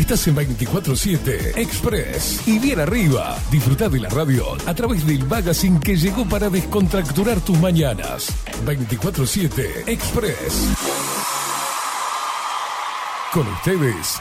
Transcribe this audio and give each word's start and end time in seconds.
Estás 0.00 0.26
en 0.28 0.34
24-7 0.34 1.58
Express. 1.58 2.48
Y 2.48 2.58
bien 2.58 2.80
arriba, 2.80 3.36
disfruta 3.50 3.86
de 3.90 4.00
la 4.00 4.08
radio 4.08 4.46
a 4.66 4.72
través 4.72 5.06
del 5.06 5.26
magazine 5.26 5.78
que 5.78 5.94
llegó 5.94 6.24
para 6.24 6.48
descontracturar 6.48 7.38
tus 7.42 7.58
mañanas. 7.60 8.34
24-7 8.64 9.86
Express. 9.88 10.68
Con 13.30 13.46
ustedes, 13.46 14.18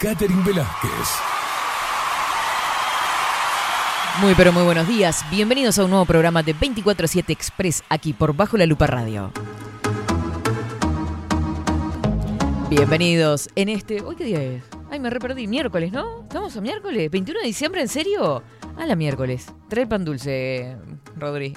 Catherine 0.00 0.42
Velázquez. 0.42 0.90
Muy 4.22 4.34
pero 4.34 4.52
muy 4.52 4.62
buenos 4.62 4.88
días. 4.88 5.22
Bienvenidos 5.30 5.78
a 5.78 5.84
un 5.84 5.90
nuevo 5.90 6.06
programa 6.06 6.42
de 6.42 6.56
24-7 6.56 7.24
Express 7.28 7.84
aquí 7.90 8.14
por 8.14 8.34
Bajo 8.34 8.56
la 8.56 8.64
Lupa 8.64 8.86
Radio. 8.86 9.32
Bienvenidos 12.68 13.48
en 13.54 13.68
este. 13.68 14.02
¿Hoy 14.02 14.16
qué 14.16 14.24
día 14.24 14.42
es? 14.42 14.64
Ay, 14.90 14.98
me 14.98 15.08
reperdí. 15.08 15.46
Miércoles, 15.46 15.92
¿no? 15.92 16.22
¿Estamos 16.22 16.56
a 16.56 16.60
miércoles? 16.60 17.08
¿21 17.12 17.40
de 17.40 17.46
diciembre? 17.46 17.80
¿En 17.80 17.86
serio? 17.86 18.42
A 18.76 18.86
la 18.86 18.96
miércoles. 18.96 19.46
Trae 19.68 19.86
pan 19.86 20.04
dulce, 20.04 20.76
Rodri. 21.16 21.56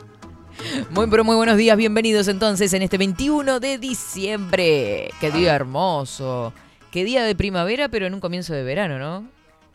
Muy 0.92 1.08
pero 1.08 1.24
muy 1.24 1.36
buenos 1.36 1.58
días. 1.58 1.76
Bienvenidos 1.78 2.28
entonces 2.28 2.72
en 2.74 2.84
este 2.84 3.00
21 3.00 3.60
de 3.60 3.80
diciembre. 3.80 5.10
Qué 5.20 5.32
día 5.32 5.56
hermoso. 5.56 6.54
Qué 6.92 7.04
día 7.04 7.24
de 7.24 7.34
primavera, 7.34 7.90
pero 7.90 8.06
en 8.06 8.14
un 8.14 8.20
comienzo 8.20 8.54
de 8.54 8.64
verano, 8.64 9.00
¿no? 9.00 9.28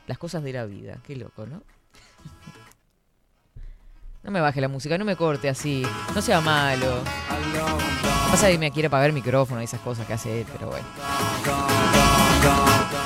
Las 0.07 0.19
cosas 0.19 0.45
de 0.45 0.53
la 0.53 0.67
vida. 0.67 1.01
Qué 1.05 1.17
loco, 1.17 1.47
¿no? 1.47 1.63
No 4.23 4.31
me 4.31 4.41
baje 4.41 4.61
la 4.61 4.69
música, 4.69 4.97
no 4.99 5.05
me 5.05 5.17
corte 5.17 5.49
así. 5.49 5.85
No 6.15 6.23
sea 6.23 6.41
malo. 6.41 7.03
Pasa 8.35 8.51
que 8.51 8.59
me 8.59 8.73
quiere 8.73 8.89
apagar 8.89 9.07
el 9.07 9.13
micrófono 9.13 9.61
y 9.61 9.65
esas 9.65 9.79
cosas 9.79 10.09
que 10.09 10.13
hace 10.13 10.41
él, 10.41 10.47
pero 10.53 10.67
bueno. 10.67 10.85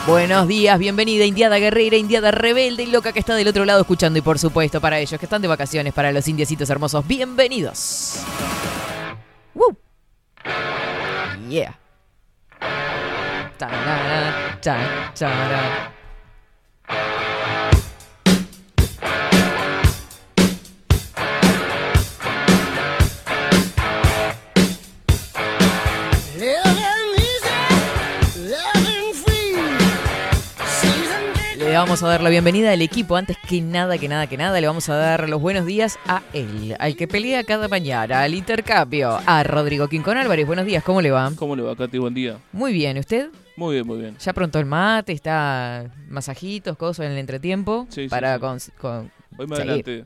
Buenos 0.07 0.49
días, 0.49 0.79
bienvenida 0.79 1.27
Indiada 1.27 1.59
Guerrera, 1.59 1.99
Indiada 1.99 2.31
Rebelde 2.31 2.85
y 2.85 2.87
loca 2.87 3.13
que 3.13 3.19
está 3.19 3.35
del 3.35 3.47
otro 3.47 3.67
lado 3.67 3.83
escuchando. 3.83 4.19
Y 4.19 4.23
por 4.23 4.39
supuesto, 4.39 4.81
para 4.81 4.99
ellos 4.99 5.21
que 5.21 5.27
están 5.27 5.43
de 5.43 5.49
vacaciones, 5.49 5.93
para 5.93 6.13
los 6.13 6.27
indiecitos 6.29 6.71
hermosos, 6.71 7.07
bienvenidos. 7.07 8.23
¡Woo! 9.53 9.77
Yeah. 11.51 11.79
Vamos 31.79 32.03
a 32.03 32.09
dar 32.09 32.23
la 32.23 32.31
bienvenida 32.31 32.73
al 32.73 32.83
equipo. 32.83 33.15
Antes 33.17 33.37
que 33.39 33.61
nada, 33.61 33.99
que 33.99 34.09
nada, 34.09 34.27
que 34.27 34.37
nada, 34.37 34.61
le 34.61 34.67
vamos 34.67 34.89
a 34.89 34.97
dar 34.97 35.29
los 35.29 35.41
buenos 35.41 35.65
días 35.65 35.97
a 36.07 36.23
él, 36.33 36.75
al 36.81 36.97
que 36.97 37.07
pelea 37.07 37.45
cada 37.45 37.69
mañana, 37.69 38.23
al 38.23 38.35
intercambio, 38.35 39.19
a 39.25 39.43
Rodrigo 39.45 39.87
Quincón 39.89 40.17
Álvarez. 40.17 40.45
Buenos 40.45 40.67
días, 40.67 40.83
¿cómo 40.83 41.01
le 41.01 41.13
va? 41.13 41.31
¿Cómo 41.37 41.55
le 41.55 41.63
va, 41.63 41.77
Katy? 41.77 41.99
Buen 41.99 42.15
día. 42.15 42.39
Muy 42.53 42.73
bien, 42.73 42.99
¿usted? 42.99 43.31
Muy 43.57 43.75
bien, 43.77 43.87
muy 43.87 43.99
bien. 43.99 44.17
Ya 44.19 44.33
pronto 44.33 44.59
el 44.59 44.67
mate, 44.67 45.13
está 45.13 45.91
masajitos, 46.09 46.77
cosas 46.77 47.07
en 47.07 47.13
el 47.13 47.19
entretiempo. 47.19 47.87
Sí, 47.91 48.05
sí, 48.05 48.09
para 48.09 48.35
sí. 48.35 48.41
con, 48.41 48.59
con- 48.81 49.13
Hoy 49.39 49.47
me 49.47 49.57
adelanté. 49.57 50.05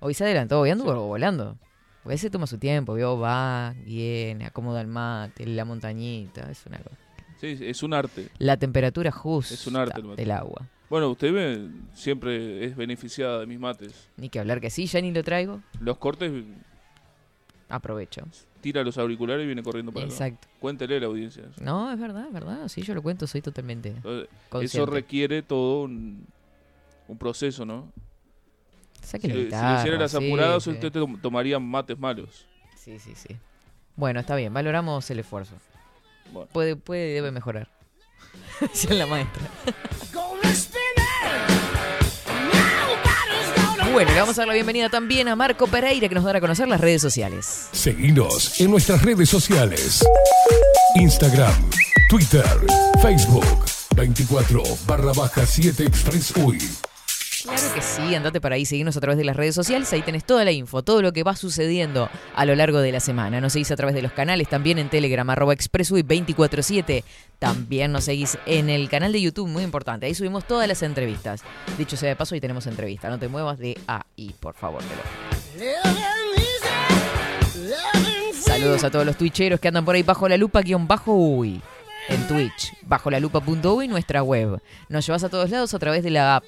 Hoy 0.00 0.14
se 0.14 0.24
adelantó, 0.24 0.58
voy 0.58 0.70
ando 0.70 0.84
volando. 1.06 1.56
A 2.04 2.08
veces 2.08 2.32
toma 2.32 2.48
su 2.48 2.58
tiempo, 2.58 2.94
vio, 2.94 3.16
va, 3.16 3.74
viene, 3.84 4.46
acomoda 4.46 4.80
el 4.80 4.88
mate, 4.88 5.46
la 5.46 5.64
montañita, 5.64 6.50
es 6.50 6.66
una 6.66 6.78
cosa. 6.78 6.96
Sí, 7.40 7.56
es 7.60 7.82
un 7.84 7.94
arte. 7.94 8.28
La 8.38 8.56
temperatura 8.56 9.12
justa 9.12 9.54
Es 9.54 9.66
un 9.68 9.76
arte 9.76 10.00
el 10.00 10.16
del 10.16 10.30
agua. 10.32 10.66
Bueno, 10.92 11.08
usted 11.08 11.32
ve, 11.32 11.70
siempre 11.94 12.66
es 12.66 12.76
beneficiada 12.76 13.40
de 13.40 13.46
mis 13.46 13.58
mates. 13.58 14.10
Ni 14.18 14.28
que 14.28 14.38
hablar 14.38 14.60
que 14.60 14.68
sí, 14.68 14.84
ya 14.84 15.00
ni 15.00 15.10
lo 15.10 15.24
traigo. 15.24 15.62
Los 15.80 15.96
cortes, 15.96 16.30
Aprovecho. 17.70 18.26
tira 18.60 18.82
los 18.84 18.98
auriculares 18.98 19.44
y 19.44 19.46
viene 19.46 19.62
corriendo 19.62 19.90
para 19.90 20.04
acá. 20.04 20.12
Exacto. 20.12 20.48
Cuéntele 20.60 20.98
a 20.98 21.00
la 21.00 21.06
audiencia. 21.06 21.44
eso. 21.50 21.64
No, 21.64 21.90
es 21.90 21.98
verdad, 21.98 22.26
es 22.26 22.32
verdad. 22.34 22.68
Sí, 22.68 22.82
yo 22.82 22.92
lo 22.94 23.00
cuento, 23.02 23.26
soy 23.26 23.40
totalmente 23.40 23.88
Entonces, 23.88 24.28
Eso 24.60 24.84
requiere 24.84 25.40
todo 25.40 25.84
un, 25.84 26.26
un 27.08 27.16
proceso, 27.16 27.64
¿no? 27.64 27.90
Saque 29.00 29.28
Si, 29.28 29.32
le- 29.32 29.34
si 29.38 29.44
guitarra, 29.46 29.72
le 29.72 29.78
hiciera 29.78 29.98
las 29.98 30.10
sí, 30.10 30.26
apuradas, 30.28 30.62
sí. 30.62 30.70
usted 30.72 30.92
tom- 30.92 31.18
tomaría 31.22 31.58
mates 31.58 31.98
malos. 31.98 32.46
Sí, 32.76 32.98
sí, 32.98 33.14
sí. 33.14 33.34
Bueno, 33.96 34.20
está 34.20 34.36
bien, 34.36 34.52
valoramos 34.52 35.10
el 35.10 35.20
esfuerzo. 35.20 35.54
Bueno. 36.34 36.50
Puede, 36.52 36.76
puede, 36.76 37.14
debe 37.14 37.30
mejorar. 37.30 37.70
Decía 38.60 38.92
la 38.92 39.06
maestra. 39.06 39.48
Bueno, 43.92 44.10
le 44.10 44.20
vamos 44.20 44.38
a 44.38 44.40
dar 44.40 44.48
la 44.48 44.54
bienvenida 44.54 44.88
también 44.88 45.28
a 45.28 45.36
Marco 45.36 45.66
Pereira 45.66 46.08
que 46.08 46.14
nos 46.14 46.24
dará 46.24 46.38
a 46.38 46.40
conocer 46.40 46.66
las 46.66 46.80
redes 46.80 47.02
sociales. 47.02 47.68
Seguinos 47.72 48.58
en 48.58 48.70
nuestras 48.70 49.02
redes 49.02 49.28
sociales. 49.28 50.02
Instagram, 50.94 51.70
Twitter, 52.08 52.46
Facebook, 53.02 53.44
24 53.94 54.62
barra 54.86 55.12
baja 55.12 55.44
7 55.44 55.84
Express 55.84 56.32
UI. 56.36 56.91
Claro 57.42 57.74
que 57.74 57.82
sí, 57.82 58.14
andate 58.14 58.40
para 58.40 58.54
ahí, 58.54 58.64
seguirnos 58.64 58.96
a 58.96 59.00
través 59.00 59.18
de 59.18 59.24
las 59.24 59.34
redes 59.34 59.54
sociales, 59.54 59.92
ahí 59.92 60.02
tenés 60.02 60.24
toda 60.24 60.44
la 60.44 60.52
info, 60.52 60.82
todo 60.82 61.02
lo 61.02 61.12
que 61.12 61.24
va 61.24 61.34
sucediendo 61.34 62.08
a 62.36 62.44
lo 62.44 62.54
largo 62.54 62.78
de 62.80 62.92
la 62.92 63.00
semana. 63.00 63.40
Nos 63.40 63.54
seguís 63.54 63.70
a 63.72 63.76
través 63.76 63.94
de 63.96 64.02
los 64.02 64.12
canales, 64.12 64.48
también 64.48 64.78
en 64.78 64.88
Telegram, 64.88 65.28
arroba 65.28 65.52
expressui 65.52 66.02
247. 66.02 67.02
También 67.40 67.90
nos 67.90 68.04
seguís 68.04 68.38
en 68.46 68.70
el 68.70 68.88
canal 68.88 69.12
de 69.12 69.20
YouTube, 69.20 69.48
muy 69.48 69.64
importante, 69.64 70.06
ahí 70.06 70.14
subimos 70.14 70.44
todas 70.46 70.68
las 70.68 70.82
entrevistas. 70.82 71.42
Dicho 71.76 71.96
sea 71.96 72.10
de 72.10 72.16
paso, 72.16 72.34
ahí 72.36 72.40
tenemos 72.40 72.66
entrevista, 72.68 73.08
no 73.08 73.18
te 73.18 73.26
muevas 73.26 73.58
de 73.58 73.76
ahí, 73.88 74.34
por 74.38 74.54
favor. 74.54 74.80
lo- 74.82 75.62
Saludos 78.40 78.84
a 78.84 78.90
todos 78.90 79.04
los 79.06 79.16
twitcheros 79.16 79.58
que 79.58 79.68
andan 79.68 79.84
por 79.84 79.94
ahí 79.96 80.02
bajo 80.02 80.28
la 80.28 80.36
lupa 80.36 80.60
guion 80.60 80.86
bajo 80.86 81.12
uy. 81.14 81.60
En 82.08 82.26
Twitch, 82.26 82.72
bajo 82.82 83.10
la 83.10 83.20
lupa.uy, 83.20 83.86
nuestra 83.88 84.22
web. 84.24 84.60
Nos 84.88 85.06
llevas 85.06 85.22
a 85.24 85.28
todos 85.28 85.50
lados 85.50 85.72
a 85.72 85.78
través 85.78 86.02
de 86.02 86.10
la 86.10 86.36
app 86.36 86.44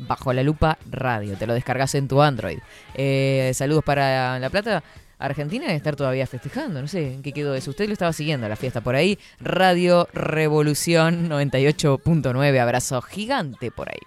Bajo 0.00 0.32
la 0.32 0.42
Lupa 0.42 0.78
Radio. 0.90 1.36
Te 1.36 1.46
lo 1.46 1.54
descargas 1.54 1.94
en 1.94 2.08
tu 2.08 2.22
Android. 2.22 2.58
Eh, 2.94 3.50
saludos 3.54 3.84
para 3.84 4.38
La 4.38 4.50
Plata. 4.50 4.82
Argentina 5.18 5.66
debe 5.66 5.76
estar 5.76 5.96
todavía 5.96 6.26
festejando, 6.26 6.80
no 6.80 6.86
sé 6.86 7.14
en 7.14 7.22
qué 7.22 7.32
quedó 7.32 7.54
eso. 7.54 7.70
Usted 7.70 7.86
lo 7.86 7.92
estaba 7.92 8.12
siguiendo 8.12 8.48
la 8.48 8.56
fiesta 8.56 8.80
por 8.80 8.94
ahí. 8.94 9.18
Radio 9.40 10.08
Revolución 10.12 11.28
98.9. 11.28 12.60
Abrazo 12.60 13.02
gigante 13.02 13.70
por 13.70 13.88
ahí. 13.88 13.98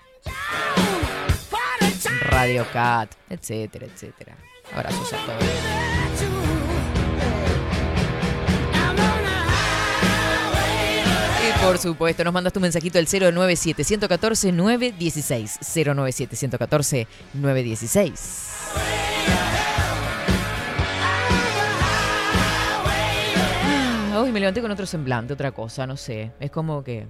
Radio 2.21 2.65
Cat, 2.71 3.11
etcétera, 3.29 3.87
etcétera. 3.87 4.37
Abrazos 4.73 5.11
a 5.13 5.17
todos. 5.25 6.40
Por 11.61 11.77
supuesto, 11.77 12.23
nos 12.23 12.33
mandas 12.33 12.53
tu 12.53 12.59
mensajito 12.59 12.97
al 12.99 13.07
097 13.07 13.83
114 13.83 14.51
916. 14.51 15.59
097 15.85 16.35
114 16.35 17.07
916. 17.33 18.49
Ah, 24.13 24.19
Hoy 24.19 24.31
me 24.31 24.39
levanté 24.39 24.61
con 24.61 24.71
otro 24.71 24.85
semblante, 24.85 25.33
otra 25.33 25.51
cosa, 25.51 25.85
no 25.87 25.97
sé. 25.97 26.31
Es 26.39 26.51
como 26.51 26.83
que 26.83 27.07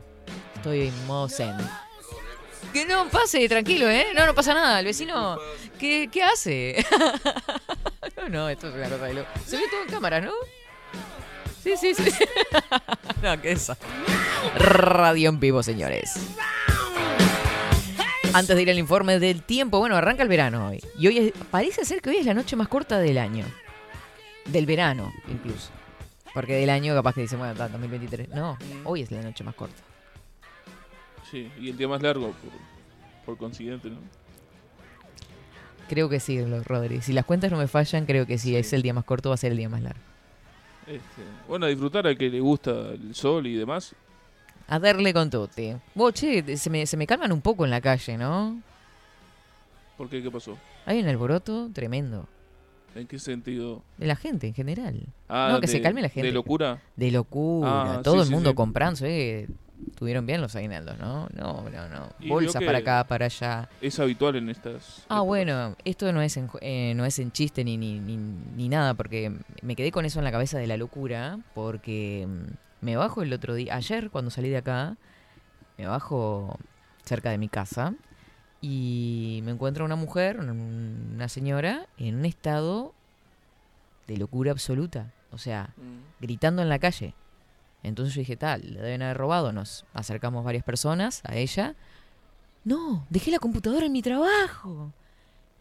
estoy 0.55 0.87
en 0.87 1.07
modo 1.07 1.29
zen. 1.29 1.55
Que 2.73 2.85
no 2.85 3.09
pase, 3.09 3.47
tranquilo, 3.49 3.89
¿eh? 3.89 4.07
No, 4.15 4.25
no 4.25 4.35
pasa 4.35 4.53
nada. 4.53 4.79
El 4.79 4.85
vecino, 4.85 5.37
¿qué, 5.79 6.09
hace? 6.23 6.85
no, 8.17 8.29
no, 8.29 8.49
esto 8.49 8.69
es 8.69 8.75
una 8.75 8.89
cosa 8.89 9.05
de. 9.05 9.25
Se 9.45 9.57
ve 9.57 9.63
todo 9.69 9.81
en 9.81 9.89
cámara, 9.89 10.21
¿no? 10.21 10.31
Sí, 11.61 11.73
sí, 11.77 11.93
sí. 11.93 12.03
no, 13.23 13.41
¿qué 13.41 13.51
es 13.51 13.61
eso? 13.63 13.77
Radio 14.57 15.29
en 15.29 15.39
vivo, 15.39 15.61
señores. 15.63 16.13
Antes 18.33 18.55
de 18.55 18.61
ir 18.61 18.69
al 18.71 18.79
informe 18.79 19.19
del 19.19 19.43
tiempo, 19.43 19.79
bueno, 19.79 19.95
arranca 19.97 20.23
el 20.23 20.29
verano 20.29 20.69
hoy. 20.69 20.79
Y 20.97 21.07
hoy 21.07 21.17
es- 21.17 21.33
parece 21.51 21.83
ser 21.85 22.01
que 22.01 22.09
hoy 22.11 22.17
es 22.17 22.25
la 22.25 22.33
noche 22.33 22.55
más 22.55 22.67
corta 22.67 22.97
del 22.99 23.17
año. 23.17 23.45
Del 24.45 24.65
verano, 24.65 25.11
incluso. 25.29 25.69
Porque 26.33 26.53
del 26.55 26.69
año 26.69 26.95
capaz 26.95 27.13
que 27.13 27.21
dicen, 27.21 27.37
bueno, 27.39 27.51
está, 27.53 27.67
2023. 27.67 28.29
No, 28.29 28.57
hoy 28.85 29.01
es 29.01 29.11
la 29.11 29.21
noche 29.21 29.43
más 29.43 29.53
corta. 29.53 29.75
Sí, 31.29 31.51
y 31.59 31.69
el 31.69 31.77
día 31.77 31.87
más 31.89 32.01
largo, 32.01 32.27
por, 32.31 33.25
por 33.25 33.37
consiguiente, 33.37 33.89
¿no? 33.89 33.97
Creo 35.89 36.07
que 36.07 36.21
sí, 36.21 36.41
Rodri. 36.63 37.01
Si 37.01 37.11
las 37.11 37.25
cuentas 37.25 37.51
no 37.51 37.57
me 37.57 37.67
fallan, 37.67 38.05
creo 38.05 38.25
que 38.25 38.37
si 38.37 38.55
es 38.55 38.71
el 38.71 38.81
día 38.81 38.93
más 38.93 39.03
corto 39.03 39.27
va 39.29 39.35
a 39.35 39.37
ser 39.37 39.51
el 39.51 39.57
día 39.57 39.67
más 39.69 39.81
largo. 39.81 39.99
Este, 40.87 41.21
bueno, 41.47 41.65
a 41.65 41.69
disfrutar 41.69 42.07
al 42.07 42.17
que 42.17 42.29
le 42.29 42.39
gusta 42.39 42.71
el 42.91 43.13
sol 43.15 43.45
y 43.47 43.55
demás. 43.55 43.93
A 44.67 44.79
darle 44.79 45.13
con 45.13 45.29
tutti. 45.29 45.73
Vos, 45.95 46.13
che, 46.13 46.57
se 46.57 46.69
me, 46.69 46.85
se 46.85 46.97
me 46.97 47.05
calman 47.05 47.31
un 47.31 47.41
poco 47.41 47.65
en 47.65 47.71
la 47.71 47.81
calle, 47.81 48.17
¿no? 48.17 48.61
¿Por 49.97 50.09
qué? 50.09 50.21
¿Qué 50.23 50.31
pasó? 50.31 50.57
Hay 50.85 50.99
un 51.01 51.07
alboroto 51.07 51.69
tremendo. 51.73 52.27
¿En 52.95 53.07
qué 53.07 53.19
sentido? 53.19 53.83
De 53.97 54.05
la 54.07 54.15
gente 54.15 54.47
en 54.47 54.53
general. 54.53 55.05
Ah, 55.29 55.49
No, 55.51 55.61
que 55.61 55.67
de- 55.67 55.71
se 55.73 55.81
calme 55.81 56.01
la 56.01 56.09
gente. 56.09 56.27
¿De 56.27 56.33
locura? 56.33 56.81
De 56.95 57.11
locura. 57.11 57.99
Ah, 57.99 58.01
Todo 58.03 58.15
sí, 58.15 58.19
el 58.21 58.25
sí, 58.27 58.33
mundo 58.33 58.49
sí. 58.49 58.55
comprando. 58.55 58.99
¿eh? 59.05 59.47
Tuvieron 59.95 60.25
bien 60.25 60.41
los 60.41 60.55
aguinaldos, 60.55 60.97
¿no? 60.97 61.27
No, 61.33 61.69
no, 61.69 61.87
no. 61.89 62.09
Bolsas 62.27 62.63
para 62.63 62.79
acá, 62.79 63.03
para 63.07 63.25
allá. 63.25 63.69
Es 63.81 63.99
habitual 63.99 64.35
en 64.35 64.49
estas. 64.49 64.99
Ah, 65.09 65.15
épocas. 65.17 65.25
bueno, 65.27 65.75
esto 65.85 66.11
no 66.11 66.21
es 66.21 66.37
en, 66.37 66.49
eh, 66.61 66.93
no 66.95 67.05
es 67.05 67.19
en 67.19 67.31
chiste 67.31 67.63
ni, 67.63 67.77
ni, 67.77 67.99
ni, 67.99 68.17
ni 68.17 68.67
nada, 68.69 68.93
porque 68.95 69.31
me 69.61 69.75
quedé 69.75 69.91
con 69.91 70.05
eso 70.05 70.19
en 70.19 70.25
la 70.25 70.31
cabeza 70.31 70.57
de 70.57 70.65
la 70.67 70.77
locura, 70.77 71.39
porque 71.53 72.27
mm, 72.27 72.85
me 72.85 72.95
bajo 72.95 73.21
el 73.21 73.31
otro 73.31 73.53
día, 73.53 73.75
ayer 73.75 74.09
cuando 74.09 74.31
salí 74.31 74.49
de 74.49 74.57
acá, 74.57 74.97
me 75.77 75.85
bajo 75.85 76.57
cerca 77.03 77.29
de 77.29 77.37
mi 77.37 77.47
casa 77.49 77.93
y 78.59 79.41
me 79.43 79.51
encuentro 79.51 79.85
una 79.85 79.95
mujer, 79.95 80.39
un- 80.39 81.11
una 81.15 81.27
señora, 81.29 81.85
en 81.97 82.15
un 82.15 82.25
estado 82.25 82.93
de 84.07 84.17
locura 84.17 84.51
absoluta, 84.51 85.11
o 85.31 85.37
sea, 85.37 85.73
Mm. 85.77 86.21
gritando 86.21 86.61
en 86.61 86.69
la 86.69 86.79
calle. 86.79 87.13
Entonces 87.83 88.13
yo 88.15 88.19
dije, 88.19 88.37
tal, 88.37 88.61
le 88.73 88.81
deben 88.81 89.01
haber 89.01 89.17
robado. 89.17 89.51
Nos 89.51 89.85
acercamos 89.93 90.43
varias 90.45 90.63
personas 90.63 91.21
a 91.25 91.35
ella. 91.35 91.75
No, 92.63 93.05
dejé 93.09 93.31
la 93.31 93.39
computadora 93.39 93.85
en 93.87 93.91
mi 93.91 94.01
trabajo. 94.01 94.91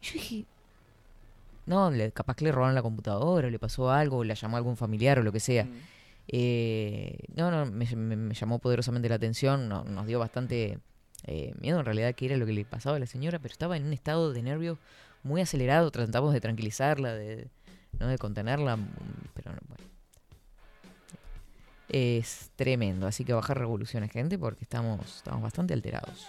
Y 0.02 0.06
yo 0.06 0.12
dije, 0.14 0.44
no, 1.67 1.90
le- 1.90 2.12
capaz 2.12 2.34
que 2.37 2.44
le 2.44 2.52
robaron 2.52 2.75
la 2.75 2.82
computadora, 2.82 3.49
le 3.49 3.58
pasó 3.58 3.90
algo, 3.90 4.19
o 4.19 4.25
la 4.25 4.34
llamó 4.34 4.56
algún 4.56 4.76
familiar 4.76 5.19
o 5.19 5.22
lo 5.22 5.32
que 5.32 5.40
sea. 5.40 5.64
Mm. 5.64 5.76
Eh, 6.28 7.19
no, 7.34 7.50
no, 7.50 7.67
me, 7.67 7.84
me- 7.96 8.17
me 8.17 8.34
llamó 8.34 8.58
poderosamente 8.58 9.08
la 9.08 9.14
atención, 9.16 9.69
no- 9.69 9.84
nos 9.84 10.06
dio 10.06 10.19
bastante 10.19 10.78
eh, 11.26 11.55
miedo 11.61 11.78
en 11.81 11.84
realidad 11.84 12.14
que 12.14 12.26
era 12.26 12.37
lo 12.37 12.46
que 12.46 12.52
le 12.52 12.64
pasaba 12.64 12.96
a 12.96 13.00
la 13.00 13.06
señora, 13.06 13.38
pero 13.38 13.52
estaba 13.52 13.76
en 13.76 13.84
un 13.84 13.93
estado 13.93 14.32
de 14.32 14.43
nervio 14.43 14.78
muy 15.23 15.40
acelerado, 15.40 15.90
tratamos 15.90 16.32
de 16.32 16.40
tranquilizarla, 16.40 17.12
de, 17.14 17.49
¿no? 17.99 18.06
de 18.08 18.16
contenerla, 18.19 18.78
pero 19.34 19.52
no, 19.52 19.58
bueno. 19.69 19.84
Es 21.90 22.50
tremendo, 22.54 23.08
así 23.08 23.25
que 23.25 23.32
bajar 23.32 23.58
revoluciones, 23.58 24.12
gente, 24.12 24.38
porque 24.38 24.62
estamos, 24.62 25.16
estamos 25.16 25.42
bastante 25.42 25.75
alterados. 25.75 26.25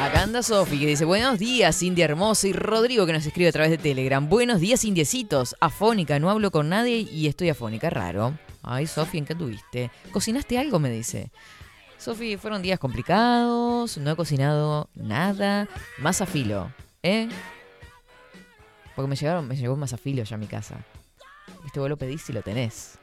Acá 0.00 0.22
anda 0.22 0.42
Sofi 0.42 0.80
que 0.80 0.86
dice, 0.86 1.04
buenos 1.04 1.38
días, 1.38 1.82
India 1.82 2.06
Hermosa 2.06 2.48
y 2.48 2.54
Rodrigo 2.54 3.04
que 3.04 3.12
nos 3.12 3.26
escribe 3.26 3.50
a 3.50 3.52
través 3.52 3.70
de 3.70 3.78
Telegram. 3.78 4.26
Buenos 4.26 4.60
días, 4.60 4.84
indiecitos. 4.84 5.54
Afónica, 5.60 6.18
no 6.18 6.30
hablo 6.30 6.50
con 6.50 6.70
nadie 6.70 7.00
y 7.00 7.28
estoy 7.28 7.50
afónica, 7.50 7.90
raro. 7.90 8.36
Ay, 8.62 8.86
Sofi, 8.86 9.18
¿en 9.18 9.26
qué 9.26 9.34
tuviste? 9.34 9.90
¿Cocinaste 10.10 10.58
algo? 10.58 10.78
Me 10.78 10.90
dice. 10.90 11.30
Sofi, 11.98 12.36
fueron 12.36 12.62
días 12.62 12.78
complicados, 12.78 13.98
no 13.98 14.10
he 14.10 14.16
cocinado 14.16 14.88
nada. 14.94 15.68
Más 15.98 16.20
a 16.20 16.26
filo, 16.26 16.72
¿eh? 17.02 17.28
Porque 18.96 19.08
me 19.08 19.16
llegaron, 19.16 19.46
me 19.46 19.54
llegó 19.54 19.76
más 19.76 19.92
a 19.92 19.98
filo 19.98 20.24
ya 20.24 20.34
a 20.34 20.38
mi 20.38 20.46
casa. 20.46 20.84
Viste, 21.62 21.80
vos 21.80 21.88
lo 21.88 21.96
pedís 21.96 22.22
si 22.22 22.32
lo 22.32 22.42
tenés. 22.42 22.98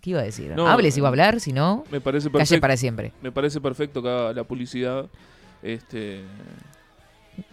¿Qué 0.00 0.10
iba 0.10 0.20
a 0.20 0.24
decir? 0.24 0.50
No, 0.56 0.66
Hable 0.66 0.90
si 0.90 1.00
va 1.00 1.08
a 1.08 1.10
hablar, 1.10 1.38
si 1.38 1.52
no, 1.52 1.84
Me 1.90 2.00
parece 2.00 2.30
calle 2.30 2.60
para 2.60 2.76
siempre. 2.76 3.12
Me 3.22 3.30
parece 3.30 3.60
perfecto 3.60 4.02
que 4.02 4.08
haga 4.08 4.32
la 4.32 4.42
publicidad. 4.44 5.08
Este, 5.62 6.22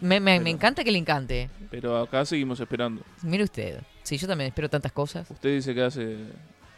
Me, 0.01 0.19
me- 0.19 0.19
me 0.19 0.37
Pero- 0.39 0.49
encanta 0.49 0.83
que 0.83 0.91
le 0.91 0.97
encante. 0.97 1.49
pero 1.69 1.97
acá 1.99 2.25
seguimos 2.25 2.59
esperando. 2.59 3.03
Mire 3.21 3.43
usted. 3.43 3.81
Sí, 4.03 4.17
yo 4.17 4.27
también 4.27 4.47
espero 4.47 4.67
tantas 4.69 4.91
cosas. 4.91 5.29
Usted 5.29 5.53
dice 5.55 5.75
que 5.75 5.83
hace 5.83 6.17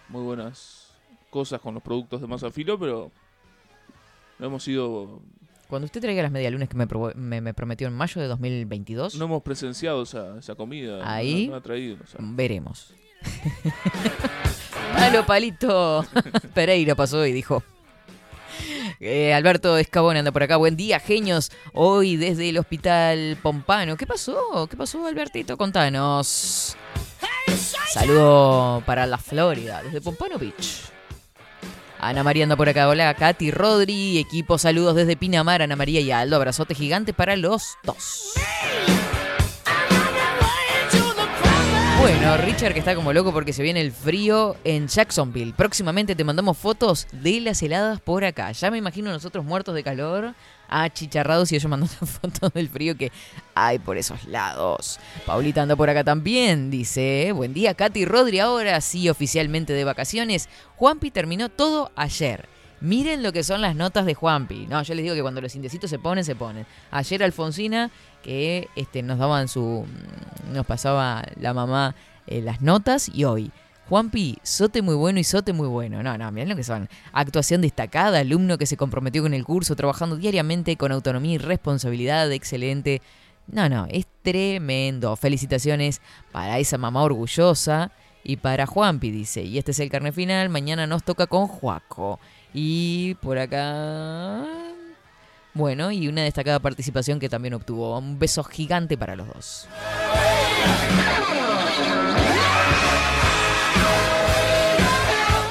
muy 0.10 0.22
buenas 0.24 0.92
cosas 1.30 1.62
con 1.62 1.74
los 1.74 1.82
productos 1.82 2.20
de 2.20 2.28
Masafilo, 2.28 2.78
pero 2.78 3.10
no 4.38 4.48
hemos 4.48 4.64
sido, 4.64 5.22
Cuando 5.72 5.86
usted 5.86 6.02
traiga 6.02 6.22
las 6.22 6.32
medialunas 6.32 6.68
que 6.70 6.76
me, 6.76 6.86
probo- 6.88 7.16
me, 7.16 7.40
me 7.42 7.54
prometió 7.56 7.88
en 7.88 7.94
mayo 7.94 8.22
de 8.22 8.28
2022, 8.28 9.16
no 9.16 9.26
hemos 9.26 9.42
presenciado 9.42 10.04
esa, 10.04 10.38
esa 10.38 10.54
comida. 10.54 10.98
no- 10.98 11.10
Ahí- 11.10 11.48
no, 11.48 11.56
ha 11.56 11.62
traído. 11.62 11.96
o 12.04 12.08
sea. 12.08 12.20
veremos. 12.22 12.94
Palo, 14.94 15.26
palito. 15.26 16.06
Pereira 16.54 16.94
pasó 16.96 17.26
y 17.26 17.32
dijo. 17.32 17.64
Eh, 19.00 19.34
Alberto 19.34 19.78
Escabón 19.78 20.18
anda 20.18 20.32
por 20.32 20.44
acá. 20.44 20.58
Buen 20.58 20.76
día, 20.76 21.00
genios. 21.00 21.52
Hoy 21.74 22.18
desde 22.18 22.50
el 22.50 22.58
hospital 22.58 23.38
Pompano. 23.42 23.96
¿Qué 23.98 24.06
pasó? 24.06 24.68
¿Qué 24.70 24.76
pasó, 24.78 25.08
Albertito? 25.08 25.58
Contanos. 25.58 26.76
Saludo 27.94 28.84
para 28.86 29.06
la 29.06 29.18
Florida, 29.18 29.82
desde 29.84 30.02
Pompano 30.02 30.38
Beach. 30.38 30.84
Ana 32.02 32.24
María 32.24 32.44
anda 32.44 32.56
por 32.56 32.68
acá. 32.68 32.90
Hola, 32.90 33.14
Katy, 33.14 33.52
Rodri. 33.52 34.18
Equipo, 34.18 34.58
saludos 34.58 34.96
desde 34.96 35.16
Pinamar. 35.16 35.62
Ana 35.62 35.76
María 35.76 36.02
y 36.02 36.12
Aldo. 36.12 36.36
Abrazote 36.36 36.74
gigante 36.74 37.14
para 37.14 37.36
los 37.36 37.78
dos. 37.84 38.34
Bueno, 42.00 42.36
Richard 42.38 42.74
que 42.74 42.80
está 42.80 42.96
como 42.96 43.14
loco 43.14 43.32
porque 43.32 43.54
se 43.54 43.62
viene 43.62 43.82
el 43.82 43.92
frío 43.92 44.56
en 44.64 44.88
Jacksonville. 44.88 45.54
Próximamente 45.56 46.16
te 46.16 46.24
mandamos 46.24 46.58
fotos 46.58 47.06
de 47.12 47.40
las 47.40 47.62
heladas 47.62 48.02
por 48.02 48.24
acá. 48.24 48.52
Ya 48.54 48.72
me 48.72 48.80
imagino 48.80 49.12
nosotros 49.12 49.46
muertos 49.46 49.76
de 49.76 49.84
calor, 49.84 50.34
achicharrados 50.72 51.52
y 51.52 51.56
ellos 51.56 51.70
mandando 51.70 51.94
fotos 52.08 52.52
del 52.54 52.70
frío 52.70 52.98
que 52.98 53.12
hay 53.54 53.78
por 53.78 53.98
esos 53.98 54.26
lados. 54.26 55.00
Paulita 55.26 55.62
anda 55.62 55.76
por 55.76 55.90
acá 55.90 56.04
también, 56.04 56.72
dice, 56.72 57.32
buen 57.36 57.54
día 57.54 57.76
Katy 57.76 58.06
Rodri, 58.06 58.40
ahora 58.40 58.82
sí 58.82 59.10
oficialmente 59.10 59.74
de 59.74 59.84
vacaciones. 59.84 60.50
Juanpi 60.78 61.12
terminó 61.12 61.50
todo 61.50 61.92
ayer. 61.96 62.50
Miren 62.80 63.22
lo 63.22 63.32
que 63.32 63.44
son 63.44 63.62
las 63.62 63.76
notas 63.76 64.08
de 64.08 64.16
Juanpi. 64.16 64.66
No, 64.68 64.82
yo 64.82 64.96
les 64.96 65.04
digo 65.04 65.14
que 65.14 65.22
cuando 65.22 65.40
los 65.40 65.56
indecitos 65.56 65.88
se 65.92 66.00
ponen, 66.00 66.26
se 66.26 66.36
ponen. 66.36 66.66
Ayer 66.90 67.22
Alfonsina, 67.22 67.92
que 68.24 68.70
este, 68.76 69.04
nos 69.04 69.20
daban 69.20 69.48
su. 69.48 69.86
nos 70.52 70.66
pasaba 70.66 71.24
la 71.40 71.54
mamá 71.54 71.94
eh, 72.26 72.42
las 72.42 72.62
notas, 72.62 73.10
y 73.14 73.24
hoy. 73.26 73.52
Juanpi, 73.92 74.38
sote 74.42 74.82
muy 74.82 74.96
bueno 74.96 75.20
y 75.20 75.26
sote 75.26 75.52
muy 75.52 75.68
bueno. 75.68 76.02
No, 76.02 76.18
no, 76.18 76.32
miren 76.32 76.48
lo 76.48 76.56
que 76.56 76.64
son. 76.64 76.88
Actuación 77.12 77.60
destacada, 77.60 78.20
alumno 78.20 78.58
que 78.58 78.66
se 78.66 78.78
comprometió 78.78 79.22
con 79.22 79.34
el 79.34 79.44
curso, 79.44 79.76
trabajando 79.76 80.16
diariamente 80.16 80.78
con 80.78 80.94
autonomía 80.94 81.34
y 81.34 81.38
responsabilidad, 81.38 82.32
excelente. 82.32 83.02
No, 83.48 83.68
no, 83.68 83.88
es 83.90 84.06
tremendo. 84.22 85.18
Felicitaciones 85.18 86.00
para 86.32 86.58
esa 86.60 86.78
mamá 86.78 87.04
orgullosa 87.04 87.92
y 88.24 88.38
para 88.38 88.66
Juanpi, 88.66 89.12
dice. 89.12 89.42
Y 89.44 89.58
este 89.58 89.72
es 89.72 89.80
el 89.82 89.90
carne 89.90 90.14
final, 90.14 90.48
mañana 90.48 90.88
nos 90.88 91.04
toca 91.04 91.28
con 91.28 91.48
Juaco. 91.48 92.18
Y 92.54 93.16
por 93.16 93.40
acá... 93.40 94.46
Bueno, 95.54 95.92
y 95.92 96.08
una 96.08 96.24
destacada 96.24 96.60
participación 96.60 97.20
que 97.20 97.28
también 97.28 97.56
obtuvo. 97.56 97.98
Un 97.98 98.18
beso 98.18 98.42
gigante 98.46 98.98
para 98.98 99.18
los 99.18 99.28
dos. 99.28 99.68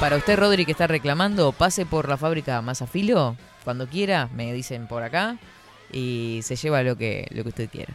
Para 0.01 0.17
usted, 0.17 0.35
Rodri, 0.39 0.65
que 0.65 0.71
está 0.71 0.87
reclamando, 0.87 1.51
pase 1.51 1.85
por 1.85 2.09
la 2.09 2.17
fábrica 2.17 2.59
Masafilo 2.63 3.35
cuando 3.63 3.85
quiera, 3.85 4.29
me 4.33 4.51
dicen 4.51 4.87
por 4.87 5.03
acá, 5.03 5.37
y 5.93 6.39
se 6.41 6.55
lleva 6.55 6.81
lo 6.81 6.95
que, 6.95 7.27
lo 7.29 7.43
que 7.43 7.49
usted 7.49 7.69
quiera. 7.69 7.93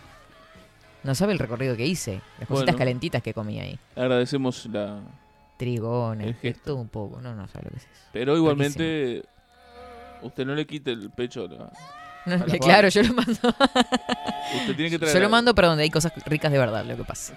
No 1.02 1.16
sabe 1.16 1.32
el 1.32 1.40
recorrido 1.40 1.76
que 1.76 1.84
hice, 1.84 2.20
las 2.38 2.46
cositas 2.46 2.66
Bueno. 2.74 2.78
calentitas 2.78 3.22
que 3.24 3.34
comí 3.34 3.58
ahí. 3.58 3.76
Agradecemos 3.96 4.66
la... 4.66 5.00
Trigona, 5.56 6.22
El 6.22 6.34
gesto. 6.36 6.62
todo 6.64 6.76
un 6.76 6.88
poco, 6.88 7.20
no, 7.20 7.34
no 7.34 7.48
sabe 7.48 7.64
lo 7.64 7.70
que 7.70 7.78
es 7.78 7.82
eso. 7.82 8.02
Pero 8.12 8.36
igualmente, 8.36 9.24
usted 10.22 10.46
no 10.46 10.54
le 10.54 10.64
quite 10.64 10.92
el 10.92 11.10
pecho 11.10 11.46
a 11.46 11.48
la... 11.48 11.72
No, 12.26 12.44
claro, 12.60 12.88
yo 12.88 13.02
lo 13.02 13.14
mando. 13.14 13.32
Usted 13.32 14.76
tiene 14.76 14.90
que 14.90 14.98
traer... 15.00 15.12
Yo 15.12 15.20
lo 15.20 15.28
mando, 15.28 15.56
pero 15.56 15.68
donde 15.68 15.82
hay 15.82 15.90
cosas 15.90 16.12
ricas 16.26 16.52
de 16.52 16.58
verdad, 16.58 16.84
lo 16.84 16.96
que 16.96 17.02
pasa. 17.04 17.34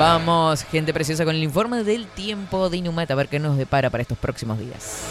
Vamos, 0.00 0.64
gente 0.64 0.94
preciosa, 0.94 1.26
con 1.26 1.36
el 1.36 1.42
informe 1.42 1.84
del 1.84 2.06
tiempo 2.06 2.70
de 2.70 2.78
Inumat, 2.78 3.10
a 3.10 3.14
ver 3.14 3.28
qué 3.28 3.38
nos 3.38 3.58
depara 3.58 3.90
para 3.90 4.00
estos 4.00 4.16
próximos 4.16 4.58
días. 4.58 5.04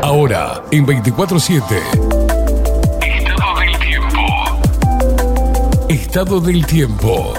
Ahora, 0.00 0.62
en 0.70 0.86
24-7. 0.86 1.60
Estado 3.02 3.58
del 3.58 3.78
tiempo. 3.80 4.18
Estado 5.88 6.40
del 6.40 6.66
tiempo. 6.66 7.34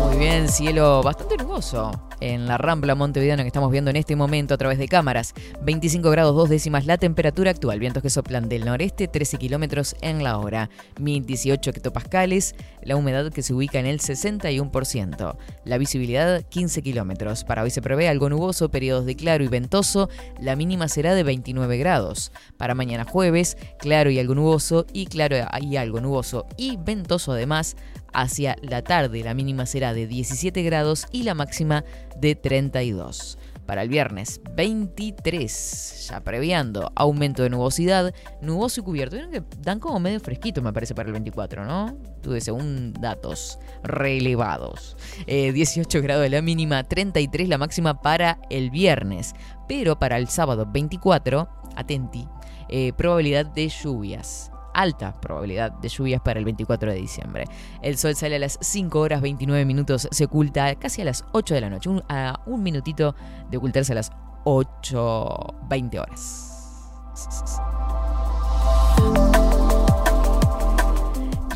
Muy 0.00 0.16
bien, 0.16 0.48
cielo 0.48 1.02
bastante 1.02 1.36
nuboso. 1.36 2.07
En 2.20 2.46
la 2.46 2.58
Rambla 2.58 2.94
Montevideo 2.94 3.36
que 3.36 3.46
estamos 3.46 3.70
viendo 3.70 3.90
en 3.90 3.96
este 3.96 4.16
momento 4.16 4.54
a 4.54 4.58
través 4.58 4.78
de 4.78 4.88
cámaras. 4.88 5.34
25 5.62 6.10
grados 6.10 6.34
2 6.34 6.48
décimas 6.48 6.86
la 6.86 6.98
temperatura 6.98 7.50
actual. 7.50 7.78
Vientos 7.78 8.02
que 8.02 8.10
soplan 8.10 8.48
del 8.48 8.64
noreste, 8.64 9.08
13 9.08 9.36
kilómetros 9.38 9.96
en 10.00 10.24
la 10.24 10.38
hora. 10.38 10.70
1018 11.00 11.70
hectopascales. 11.70 12.54
La 12.82 12.96
humedad 12.96 13.30
que 13.30 13.42
se 13.42 13.54
ubica 13.54 13.78
en 13.78 13.86
el 13.86 14.00
61%. 14.00 15.36
La 15.64 15.78
visibilidad 15.78 16.42
15 16.42 16.82
kilómetros. 16.82 17.44
Para 17.44 17.62
hoy 17.62 17.70
se 17.70 17.82
prevé 17.82 18.08
algo 18.08 18.28
nuboso, 18.28 18.70
periodos 18.70 19.06
de 19.06 19.16
claro 19.16 19.44
y 19.44 19.48
ventoso. 19.48 20.08
La 20.40 20.56
mínima 20.56 20.88
será 20.88 21.14
de 21.14 21.22
29 21.22 21.78
grados. 21.78 22.32
Para 22.56 22.74
mañana 22.74 23.04
jueves, 23.04 23.56
claro 23.78 24.10
y 24.10 24.18
algo 24.18 24.34
nuboso 24.34 24.86
y 24.92 25.06
claro 25.06 25.36
y 25.60 25.76
algo 25.76 26.00
nuboso 26.00 26.46
y 26.56 26.76
ventoso 26.76 27.32
además 27.32 27.76
hacia 28.12 28.56
la 28.62 28.82
tarde. 28.82 29.22
La 29.22 29.34
mínima 29.34 29.66
será 29.66 29.92
de 29.92 30.06
17 30.06 30.62
grados 30.62 31.06
y 31.12 31.22
la 31.22 31.34
máxima 31.34 31.84
de 32.16 32.34
32. 32.34 33.38
Para 33.66 33.82
el 33.82 33.90
viernes 33.90 34.40
23, 34.54 36.08
ya 36.08 36.24
previando 36.24 36.90
aumento 36.94 37.42
de 37.42 37.50
nubosidad, 37.50 38.14
nuboso 38.40 38.80
y 38.80 38.84
cubierto. 38.84 39.16
Vieron 39.16 39.30
que 39.30 39.42
dan 39.60 39.78
como 39.78 40.00
medio 40.00 40.20
fresquito, 40.20 40.62
me 40.62 40.72
parece, 40.72 40.94
para 40.94 41.08
el 41.08 41.12
24, 41.12 41.66
¿no? 41.66 41.94
Tuve 42.22 42.40
según 42.40 42.94
datos 42.94 43.58
relevados. 43.82 44.96
18 45.26 45.98
eh, 45.98 46.00
grados 46.00 46.30
la 46.30 46.40
mínima, 46.40 46.82
33 46.82 47.46
la 47.46 47.58
máxima 47.58 48.00
para 48.00 48.38
el 48.48 48.70
viernes. 48.70 49.34
Pero 49.68 49.98
para 49.98 50.16
el 50.16 50.28
sábado 50.28 50.66
24, 50.66 51.46
atenti, 51.76 52.26
eh, 52.70 52.94
probabilidad 52.94 53.44
de 53.44 53.68
lluvias 53.68 54.50
alta 54.78 55.12
probabilidad 55.20 55.72
de 55.72 55.88
lluvias 55.88 56.20
para 56.20 56.38
el 56.38 56.44
24 56.44 56.92
de 56.92 56.98
diciembre. 56.98 57.44
El 57.82 57.98
sol 57.98 58.14
sale 58.14 58.36
a 58.36 58.38
las 58.38 58.58
5 58.60 59.00
horas 59.00 59.20
29 59.20 59.64
minutos, 59.64 60.08
se 60.10 60.24
oculta 60.24 60.74
casi 60.76 61.02
a 61.02 61.04
las 61.04 61.24
8 61.32 61.54
de 61.54 61.60
la 61.60 61.68
noche, 61.68 61.90
a 62.08 62.40
un 62.46 62.62
minutito 62.62 63.16
de 63.50 63.56
ocultarse 63.56 63.92
a 63.92 63.96
las 63.96 64.12
8.20 64.44 66.00
horas. 66.00 66.54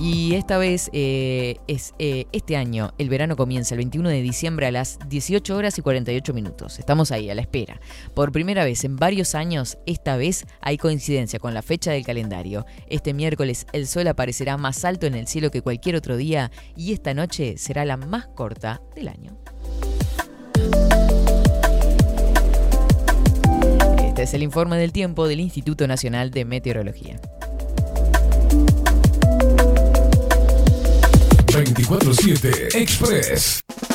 Y 0.03 0.35
esta 0.35 0.59
vez 0.59 0.91
eh, 0.93 1.59
es 1.69 1.95
eh, 2.01 2.27
este 2.33 2.57
año, 2.57 2.93
el 2.99 3.09
verano 3.09 3.37
comienza 3.37 3.77
el 3.77 3.79
21 3.79 4.09
de 4.09 4.21
diciembre 4.21 4.67
a 4.67 4.73
las 4.73 4.99
18 5.09 5.57
horas 5.57 5.79
y 5.79 5.83
48 5.83 6.35
minutos. 6.35 6.81
Estamos 6.81 7.13
ahí, 7.13 7.31
a 7.31 7.37
la 7.37 7.43
espera. 7.43 7.81
Por 8.13 8.33
primera 8.33 8.65
vez 8.65 8.83
en 8.83 8.97
varios 8.97 9.37
años, 9.37 9.79
esta 9.87 10.17
vez 10.17 10.45
hay 10.61 10.77
coincidencia 10.77 11.39
con 11.39 11.55
la 11.55 11.63
fecha 11.63 11.93
del 11.93 12.05
calendario. 12.05 12.67
Este 12.89 13.15
miércoles 13.15 13.65
el 13.73 13.87
sol 13.87 14.09
aparecerá 14.09 14.57
más 14.57 14.85
alto 14.85 15.07
en 15.07 15.15
el 15.15 15.29
cielo 15.29 15.53
que 15.53 15.63
cualquier 15.63 15.95
otro 15.95 16.17
día 16.17 16.51
y 16.77 16.93
esta 16.93 17.15
noche 17.15 17.57
será 17.57 17.85
la 17.85 17.97
más 17.97 18.27
corta 18.27 18.83
del 18.97 19.07
año. 19.07 19.39
Este 24.05 24.25
es 24.25 24.35
el 24.35 24.43
informe 24.43 24.79
del 24.79 24.91
tiempo 24.91 25.29
del 25.29 25.39
Instituto 25.39 25.87
Nacional 25.87 26.33
de 26.33 26.45
Meteorología. 26.45 27.21
24-7 31.53 32.75
Express. 32.75 33.92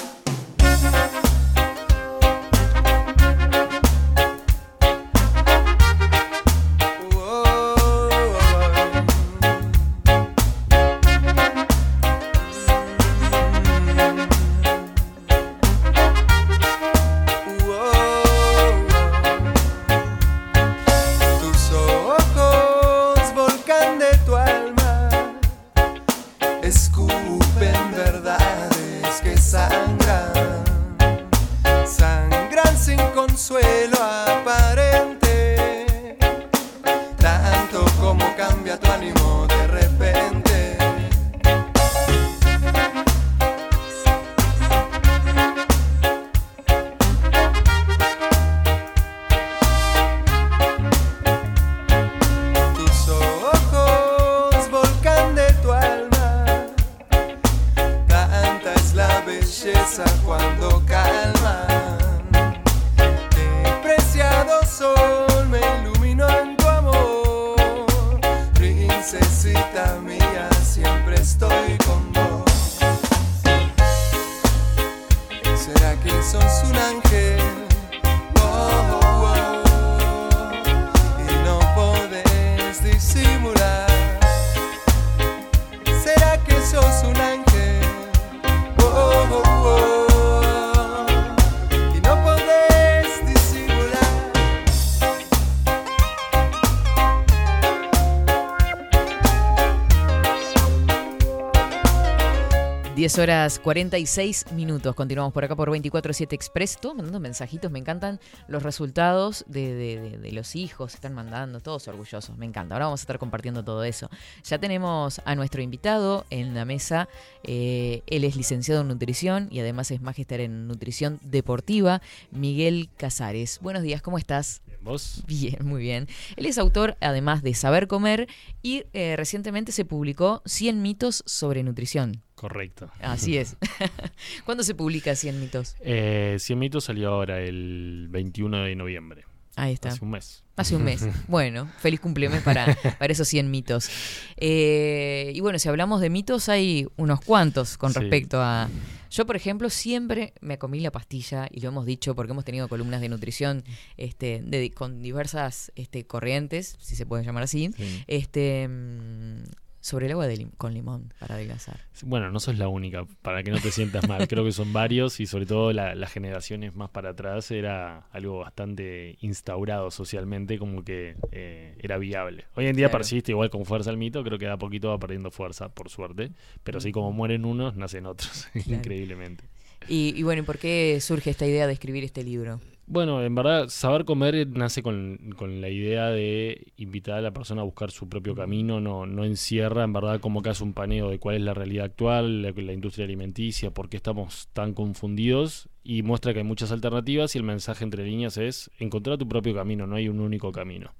Horas 103.05 103.59
46 103.59 104.51
minutos. 104.53 104.95
Continuamos 104.95 105.31
por 105.31 105.43
acá 105.43 105.55
por 105.55 105.69
24-7 105.69 106.33
Express. 106.33 106.79
Todos 106.81 106.95
mandando 106.95 107.19
mensajitos. 107.19 107.69
Me 107.69 107.77
encantan 107.77 108.19
los 108.47 108.63
resultados 108.63 109.45
de, 109.47 110.31
los 110.33 110.55
hijos. 110.55 110.95
Están 110.95 111.13
mandando, 111.13 111.59
todos 111.59 111.87
orgullosos. 111.87 112.35
Me 112.37 112.47
encanta. 112.47 112.73
Ahora 112.73 112.85
vamos 112.85 113.01
a 113.01 113.03
estar 113.03 113.19
compartiendo 113.19 113.63
todo 113.63 113.83
eso. 113.83 114.09
Ya 114.43 114.57
tenemos 114.57 115.21
a 115.25 115.35
nuestro 115.35 115.61
invitado 115.61 116.25
en 116.31 116.55
la 116.55 116.65
mesa. 116.65 117.07
Eh, 117.43 118.01
él 118.07 118.23
es 118.23 118.35
licenciado 118.35 118.81
en 118.81 118.87
nutrición 118.87 119.47
y 119.51 119.59
además 119.59 119.91
es 119.91 120.01
magister 120.01 120.41
en 120.41 120.67
nutrición 120.67 121.19
deportiva. 121.21 122.01
Miguel 122.31 122.89
Casares. 122.97 123.59
Buenos 123.61 123.83
días, 123.83 124.01
¿cómo 124.01 124.17
estás? 124.17 124.63
¿Vos? 124.81 125.23
Bien, 125.27 125.57
muy 125.61 125.81
bien. 125.81 126.07
Él 126.35 126.47
es 126.47 126.57
autor, 126.57 126.97
además 126.99 127.43
de 127.43 127.53
Saber 127.53 127.87
Comer, 127.87 128.27
y 128.63 128.85
eh, 128.93 129.15
recientemente 129.15 129.71
se 129.71 129.85
publicó 129.85 130.41
100 130.45 130.81
mitos 130.81 131.23
sobre 131.27 131.61
nutrición. 131.61 132.23
Correcto. 132.37 132.91
Así 132.99 133.35
es. 133.35 133.57
¿Cuándo 134.45 134.63
se 134.63 134.75
publica 134.75 135.15
100 135.15 135.39
mitos? 135.39 135.75
Eh, 135.79 136.37
100 136.39 136.59
mitos 136.59 136.83
salió 136.83 137.09
ahora, 137.09 137.41
el 137.41 138.09
21 138.11 138.61
de 138.61 138.75
noviembre. 138.75 139.25
Ahí 139.55 139.73
está. 139.73 139.89
Hace 139.89 140.05
un 140.05 140.11
mes. 140.11 140.43
Hace 140.55 140.75
un 140.75 140.83
mes. 140.83 141.07
Bueno, 141.27 141.67
feliz 141.79 141.99
cumpleaños 141.99 142.43
para, 142.43 142.77
para 142.99 143.11
esos 143.11 143.27
100 143.27 143.49
mitos. 143.49 143.89
Eh, 144.35 145.31
y 145.33 145.39
bueno, 145.39 145.57
si 145.57 145.67
hablamos 145.67 145.99
de 145.99 146.11
mitos, 146.11 146.47
hay 146.47 146.85
unos 146.95 147.21
cuantos 147.21 147.75
con 147.75 147.91
respecto 147.91 148.39
a... 148.39 148.69
Yo, 149.09 149.25
por 149.25 149.35
ejemplo, 149.35 149.71
siempre 149.71 150.35
me 150.39 150.59
comí 150.59 150.79
la 150.79 150.91
pastilla, 150.91 151.47
y 151.49 151.61
lo 151.61 151.69
hemos 151.69 151.87
dicho 151.87 152.13
porque 152.13 152.33
hemos 152.33 152.45
tenido 152.45 152.67
columnas 152.67 153.01
de 153.01 153.09
nutrición 153.09 153.63
este, 153.95 154.43
de, 154.45 154.69
con 154.69 155.01
diversas 155.01 155.71
este, 155.75 156.05
corrientes, 156.05 156.75
si 156.79 156.95
se 156.95 157.07
puede 157.07 157.23
llamar 157.23 157.41
así. 157.41 157.73
Este 158.05 158.67
mm, 158.67 159.43
sobre 159.87 160.07
el 160.07 160.11
agua 160.11 160.27
de 160.27 160.45
con 160.57 160.73
limón 160.73 161.13
para 161.17 161.35
adelgazar. 161.35 161.79
Bueno, 162.03 162.29
no 162.29 162.41
sos 162.41 162.57
la 162.57 162.67
única, 162.67 163.05
para 163.21 163.41
que 163.41 163.51
no 163.51 163.59
te 163.61 163.71
sientas 163.71 164.05
mal. 164.05 164.27
Creo 164.27 164.43
que 164.43 164.51
son 164.51 164.73
varios 164.73 165.21
y 165.21 165.27
sobre 165.27 165.45
todo 165.45 165.71
las 165.71 166.11
generaciones 166.11 166.75
más 166.75 166.89
para 166.89 167.11
atrás 167.11 167.49
era 167.51 168.05
algo 168.11 168.39
bastante 168.39 169.15
instaurado 169.21 169.89
socialmente, 169.89 170.59
como 170.59 170.83
que 170.83 171.15
eh, 171.31 171.77
era 171.79 171.97
viable. 171.97 172.43
Hoy 172.55 172.67
en 172.67 172.75
día 172.75 172.91
persiste 172.91 173.31
igual 173.31 173.49
con 173.49 173.63
fuerza 173.63 173.89
el 173.89 173.95
mito, 173.95 174.25
creo 174.25 174.37
que 174.37 174.45
da 174.45 174.57
poquito 174.57 174.89
va 174.89 174.99
perdiendo 174.99 175.31
fuerza, 175.31 175.69
por 175.69 175.89
suerte. 175.89 176.31
Pero 176.65 176.79
así 176.79 176.91
como 176.91 177.13
mueren 177.13 177.45
unos, 177.45 177.77
nacen 177.77 178.07
otros, 178.07 178.49
increíblemente. 178.65 179.45
Y, 179.87 180.13
y 180.17 180.23
bueno, 180.23 180.41
¿y 180.41 180.45
por 180.45 180.57
qué 180.57 180.99
surge 180.99 181.29
esta 181.29 181.47
idea 181.47 181.65
de 181.65 181.71
escribir 181.71 182.03
este 182.03 182.25
libro? 182.25 182.59
Bueno, 182.89 183.21
en 183.21 183.35
verdad, 183.35 183.67
saber 183.67 184.05
comer 184.05 184.47
nace 184.47 184.81
con, 184.81 185.33
con 185.35 185.59
la 185.59 185.67
idea 185.67 186.07
de 186.07 186.71
invitar 186.77 187.17
a 187.17 187.21
la 187.21 187.33
persona 187.33 187.59
a 187.59 187.65
buscar 187.65 187.91
su 187.91 188.07
propio 188.07 188.33
camino, 188.33 188.79
no, 188.79 189.05
no 189.05 189.25
encierra 189.25 189.83
en 189.83 189.91
verdad 189.91 190.21
como 190.21 190.41
que 190.41 190.51
hace 190.51 190.63
un 190.63 190.71
paneo 190.71 191.09
de 191.09 191.19
cuál 191.19 191.35
es 191.35 191.41
la 191.41 191.53
realidad 191.53 191.83
actual, 191.83 192.41
la, 192.43 192.73
industria 192.73 193.03
alimenticia, 193.03 193.71
por 193.71 193.89
qué 193.89 193.97
estamos 193.97 194.47
tan 194.53 194.73
confundidos 194.73 195.67
y 195.83 196.01
muestra 196.01 196.31
que 196.31 196.39
hay 196.39 196.45
muchas 196.45 196.71
alternativas 196.71 197.35
y 197.35 197.39
el 197.39 197.43
mensaje 197.43 197.83
entre 197.83 198.05
líneas 198.05 198.37
es 198.37 198.71
encontrar 198.79 199.17
tu 199.17 199.27
propio 199.27 199.53
camino, 199.53 199.85
no 199.85 199.97
hay 199.97 200.07
un 200.07 200.21
único 200.21 200.53
camino. 200.53 200.93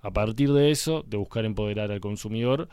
A 0.00 0.10
partir 0.10 0.52
de 0.52 0.72
eso, 0.72 1.04
de 1.06 1.18
buscar 1.18 1.44
empoderar 1.44 1.92
al 1.92 2.00
consumidor, 2.00 2.68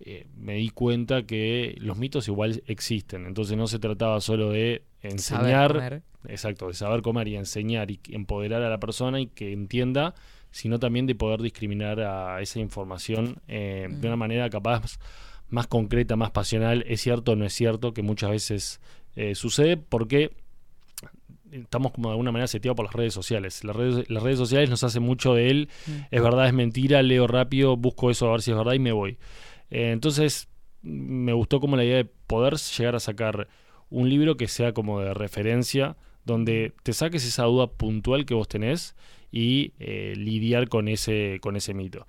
eh, 0.00 0.26
me 0.36 0.54
di 0.54 0.70
cuenta 0.70 1.26
que 1.26 1.76
los 1.80 1.98
mitos 1.98 2.28
igual 2.28 2.62
existen. 2.66 3.26
Entonces 3.26 3.56
no 3.56 3.66
se 3.66 3.78
trataba 3.78 4.20
solo 4.20 4.50
de 4.50 4.84
enseñar, 5.10 6.02
exacto, 6.28 6.68
de 6.68 6.74
saber 6.74 7.02
comer 7.02 7.28
y 7.28 7.36
enseñar 7.36 7.90
y 7.90 8.00
empoderar 8.10 8.62
a 8.62 8.70
la 8.70 8.78
persona 8.78 9.20
y 9.20 9.26
que 9.26 9.52
entienda, 9.52 10.14
sino 10.50 10.78
también 10.78 11.06
de 11.06 11.14
poder 11.14 11.42
discriminar 11.42 12.00
a 12.00 12.40
esa 12.40 12.60
información 12.60 13.36
eh, 13.48 13.86
de 13.90 13.98
una 14.06 14.10
Ujú. 14.10 14.16
manera 14.18 14.48
capaz 14.50 14.98
más 15.48 15.66
concreta, 15.66 16.16
más 16.16 16.30
pasional. 16.30 16.84
Es 16.88 17.00
cierto 17.02 17.32
o 17.32 17.36
no 17.36 17.44
es 17.44 17.52
cierto 17.52 17.92
que 17.94 18.02
muchas 18.02 18.30
veces 18.30 18.80
eh, 19.16 19.34
sucede 19.34 19.76
porque 19.76 20.32
estamos 21.52 21.92
como 21.92 22.08
de 22.08 22.12
alguna 22.12 22.32
manera 22.32 22.46
seteados 22.48 22.76
por 22.76 22.86
las 22.86 22.94
redes 22.94 23.14
sociales. 23.14 23.62
Las 23.64 23.76
redes, 23.76 24.10
las 24.10 24.22
redes 24.22 24.38
sociales 24.38 24.68
nos 24.68 24.82
hacen 24.84 25.02
mucho 25.02 25.34
de 25.34 25.50
él, 25.50 25.68
Mm. 25.86 25.92
es 26.10 26.22
verdad, 26.22 26.46
es 26.46 26.52
mentira, 26.52 27.02
leo 27.02 27.26
rápido, 27.26 27.76
busco 27.76 28.10
eso 28.10 28.28
a 28.28 28.32
ver 28.32 28.42
si 28.42 28.50
es 28.50 28.56
verdad 28.56 28.72
y 28.74 28.78
me 28.78 28.92
voy. 28.92 29.18
Eh, 29.70 29.92
entonces, 29.92 30.48
me 30.82 31.32
gustó 31.32 31.60
como 31.60 31.76
la 31.76 31.84
idea 31.84 31.96
de 31.96 32.04
poder 32.04 32.54
llegar 32.56 32.94
a 32.96 33.00
sacar 33.00 33.48
un 33.90 34.08
libro 34.08 34.36
que 34.36 34.48
sea 34.48 34.72
como 34.72 35.00
de 35.00 35.14
referencia, 35.14 35.96
donde 36.24 36.72
te 36.82 36.92
saques 36.92 37.24
esa 37.24 37.44
duda 37.44 37.68
puntual 37.68 38.26
que 38.26 38.34
vos 38.34 38.48
tenés 38.48 38.96
y 39.30 39.72
eh, 39.78 40.14
lidiar 40.16 40.68
con 40.68 40.88
ese, 40.88 41.38
con 41.40 41.56
ese 41.56 41.74
mito. 41.74 42.06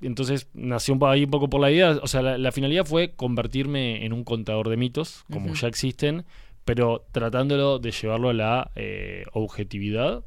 Entonces 0.00 0.48
nació 0.54 0.98
ahí 1.06 1.24
un 1.24 1.30
poco 1.30 1.50
por 1.50 1.60
la 1.60 1.70
idea, 1.70 1.98
o 2.02 2.06
sea, 2.06 2.22
la, 2.22 2.38
la 2.38 2.52
finalidad 2.52 2.86
fue 2.86 3.12
convertirme 3.12 4.04
en 4.04 4.12
un 4.12 4.24
contador 4.24 4.68
de 4.68 4.76
mitos, 4.76 5.24
como 5.30 5.52
ya 5.54 5.68
existen, 5.68 6.24
pero 6.64 7.04
tratándolo 7.12 7.78
de 7.78 7.90
llevarlo 7.90 8.30
a 8.30 8.34
la 8.34 8.70
eh, 8.76 9.24
objetividad 9.32 10.24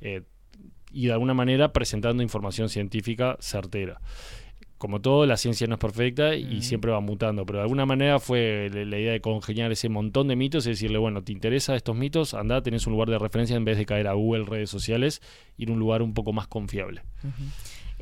eh, 0.00 0.22
y 0.92 1.06
de 1.06 1.12
alguna 1.12 1.34
manera 1.34 1.72
presentando 1.72 2.22
información 2.22 2.68
científica 2.68 3.36
certera. 3.40 4.00
Como 4.78 5.00
todo, 5.00 5.24
la 5.24 5.38
ciencia 5.38 5.66
no 5.66 5.74
es 5.74 5.80
perfecta 5.80 6.34
y 6.34 6.60
siempre 6.60 6.90
va 6.90 7.00
mutando, 7.00 7.46
pero 7.46 7.58
de 7.58 7.62
alguna 7.62 7.86
manera 7.86 8.20
fue 8.20 8.68
la, 8.70 8.98
idea 8.98 9.12
de 9.12 9.22
congeniar 9.22 9.72
ese 9.72 9.88
montón 9.88 10.28
de 10.28 10.36
mitos 10.36 10.66
y 10.66 10.70
decirle, 10.70 10.98
bueno, 10.98 11.24
¿te 11.24 11.32
interesa 11.32 11.74
estos 11.74 11.96
mitos? 11.96 12.34
Anda, 12.34 12.62
tenés 12.62 12.86
un 12.86 12.92
lugar 12.92 13.08
de 13.08 13.18
referencia 13.18 13.56
en 13.56 13.64
vez 13.64 13.78
de 13.78 13.86
caer 13.86 14.06
a 14.06 14.12
Google, 14.12 14.44
redes 14.44 14.68
sociales, 14.68 15.22
ir 15.56 15.70
a 15.70 15.72
un 15.72 15.78
lugar 15.78 16.02
un 16.02 16.12
poco 16.12 16.34
más 16.34 16.46
confiable. 16.46 17.02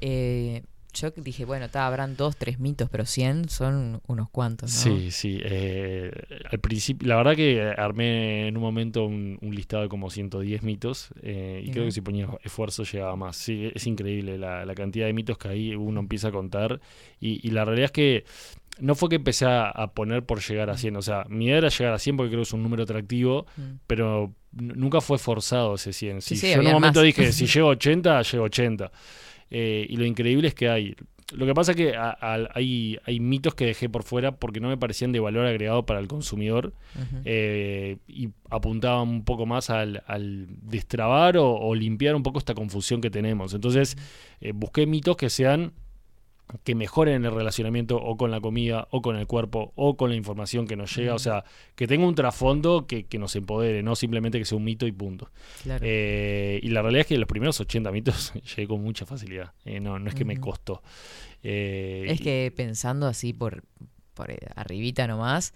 Eh, 0.01 0.63
yo 0.95 1.11
dije, 1.11 1.45
bueno, 1.45 1.67
habrán 1.75 2.17
dos, 2.17 2.37
tres 2.37 2.59
mitos, 2.59 2.89
pero 2.91 3.05
100 3.05 3.49
son 3.49 4.01
unos 4.07 4.31
cuantos, 4.31 4.71
¿no? 4.73 4.97
Sí, 4.97 5.11
sí. 5.11 5.39
eh, 5.43 6.11
al 6.51 6.59
principio, 6.61 7.07
la 7.09 7.17
verdad 7.17 7.35
que 7.37 7.63
armé 7.77 8.49
en 8.49 8.57
un 8.57 8.63
momento 8.63 9.05
un, 9.05 9.39
un 9.43 9.55
listado 9.55 9.83
de 9.83 9.89
como 9.89 10.09
110 10.11 10.63
mitos 10.63 11.11
eh, 11.23 11.63
y 11.65 11.71
creo 11.71 11.85
que 11.85 11.93
si 11.93 12.01
ponía 12.01 12.29
esfuerzo 12.43 12.85
llegaba 12.85 13.17
más. 13.17 13.37
Sí, 13.37 13.71
es 13.75 13.87
increíble 13.87 14.39
la, 14.39 14.65
la 14.65 14.75
cantidad 14.75 15.07
de 15.07 15.13
mitos 15.13 15.37
que 15.39 15.49
ahí 15.49 15.75
uno 15.75 16.01
empieza 16.01 16.29
a 16.29 16.33
contar 16.33 16.81
y, 17.21 17.47
y 17.47 17.51
la 17.51 17.65
realidad 17.65 17.87
es 17.87 17.93
que 17.93 18.25
no 18.81 18.97
fue 18.97 19.09
que 19.09 19.15
empecé 19.17 19.45
a, 19.47 19.69
a 19.71 19.93
poner 19.93 20.25
por 20.25 20.41
llegar 20.41 20.69
a 20.69 20.77
100, 20.77 20.97
o 20.97 21.03
sea, 21.03 21.25
mi 21.29 21.45
idea 21.47 21.59
era 21.59 21.69
llegar 21.69 21.95
a 21.95 21.99
100 21.99 22.17
porque 22.17 22.31
creo 22.31 22.41
que 22.41 22.49
es 22.49 22.53
un 22.53 22.63
número 22.63 22.83
atractivo, 22.83 23.47
Mm. 23.57 23.63
pero 23.87 24.33
nunca 24.53 25.01
fue 25.01 25.19
forzado 25.19 25.75
ese 25.77 25.93
100. 25.93 26.23
Si 26.23 26.37
Sí, 26.37 26.47
sí, 26.49 26.55
yo 26.55 26.61
en 26.61 26.67
un 26.67 26.73
momento 26.75 26.99
más. 27.01 27.05
dije, 27.07 27.31
si 27.33 27.47
llego 27.53 27.69
a 27.69 27.73
80, 27.73 28.23
llego 28.23 28.45
a 28.45 28.47
80. 28.47 28.91
Eh, 29.57 29.87
y 29.89 29.97
lo 29.99 30.05
increíble 30.05 30.49
es 30.49 30.55
que 30.55 30.69
hay. 30.69 30.97
Lo 31.33 31.47
que 31.47 31.55
pasa 31.55 31.71
es 31.73 31.77
que 31.77 31.95
a- 31.97 32.11
a- 32.21 32.49
hay, 32.55 32.99
hay 33.07 33.21
mitos 33.21 33.55
que 33.55 33.65
dejé 33.67 33.89
por 33.89 34.03
fuera 34.03 34.33
porque 34.37 34.59
no 34.61 34.69
me 34.69 34.77
parecían 34.77 35.13
de 35.13 35.21
valor 35.21 35.47
agregado 35.47 35.87
para 35.87 36.01
el 36.01 36.09
consumidor 36.09 36.73
eh, 37.25 37.97
y 38.09 38.29
apuntaban 38.51 39.09
un 39.09 39.25
poco 39.25 39.47
más 39.47 39.71
al, 39.71 40.03
al 40.07 40.47
destrabar 40.63 41.37
o, 41.39 41.55
o 41.55 41.75
limpiar 41.75 42.15
un 42.17 42.23
poco 42.23 42.39
esta 42.39 42.55
confusión 42.55 43.01
que 43.01 43.11
tenemos. 43.11 43.55
Entonces 43.55 43.97
eh, 44.41 44.53
busqué 44.55 44.87
mitos 44.87 45.17
que 45.17 45.31
sean 45.31 45.73
que 46.63 46.75
mejoren 46.75 47.25
el 47.25 47.33
relacionamiento 47.35 47.97
o 47.97 48.17
con 48.17 48.31
la 48.31 48.41
comida 48.41 48.87
o 48.91 49.03
con 49.03 49.17
el 49.17 49.27
cuerpo 49.27 49.73
o 49.75 49.97
con 49.97 50.11
la 50.11 50.17
información 50.17 50.67
que 50.67 50.77
nos 50.77 50.95
llega, 50.95 51.15
o 51.15 51.19
sea, 51.19 51.45
que 51.75 51.87
tenga 51.87 52.07
un 52.07 52.15
trasfondo 52.15 52.87
que, 52.87 53.07
que 53.07 53.19
nos 53.19 53.35
empodere, 53.37 53.83
no 53.83 53.97
simplemente 53.97 54.39
que 54.39 54.45
sea 54.45 54.57
un 54.57 54.65
mito 54.65 54.87
y 54.87 54.93
punto. 54.93 55.31
Claro. 55.63 55.85
Eh, 55.87 56.61
y 56.63 56.69
la 56.69 56.83
realidad 56.83 57.01
es 57.03 57.07
que 57.09 57.19
los 57.19 57.29
primeros 57.29 57.61
80 57.61 57.91
mitos 57.91 58.33
llegué 58.57 58.69
con 58.69 58.83
mucha 58.83 59.05
facilidad. 59.07 59.53
Eh, 59.65 59.81
no, 59.81 59.99
no 59.99 60.09
es 60.09 60.15
que 60.15 60.25
me 60.25 60.37
costó. 60.39 60.83
Eh, 61.43 62.07
Es 62.09 62.21
que 62.21 62.53
pensando 62.57 63.07
así 63.07 63.33
por, 63.33 63.65
por 64.15 64.31
eh, 64.31 64.39
arribita 64.55 65.07
nomás, 65.07 65.55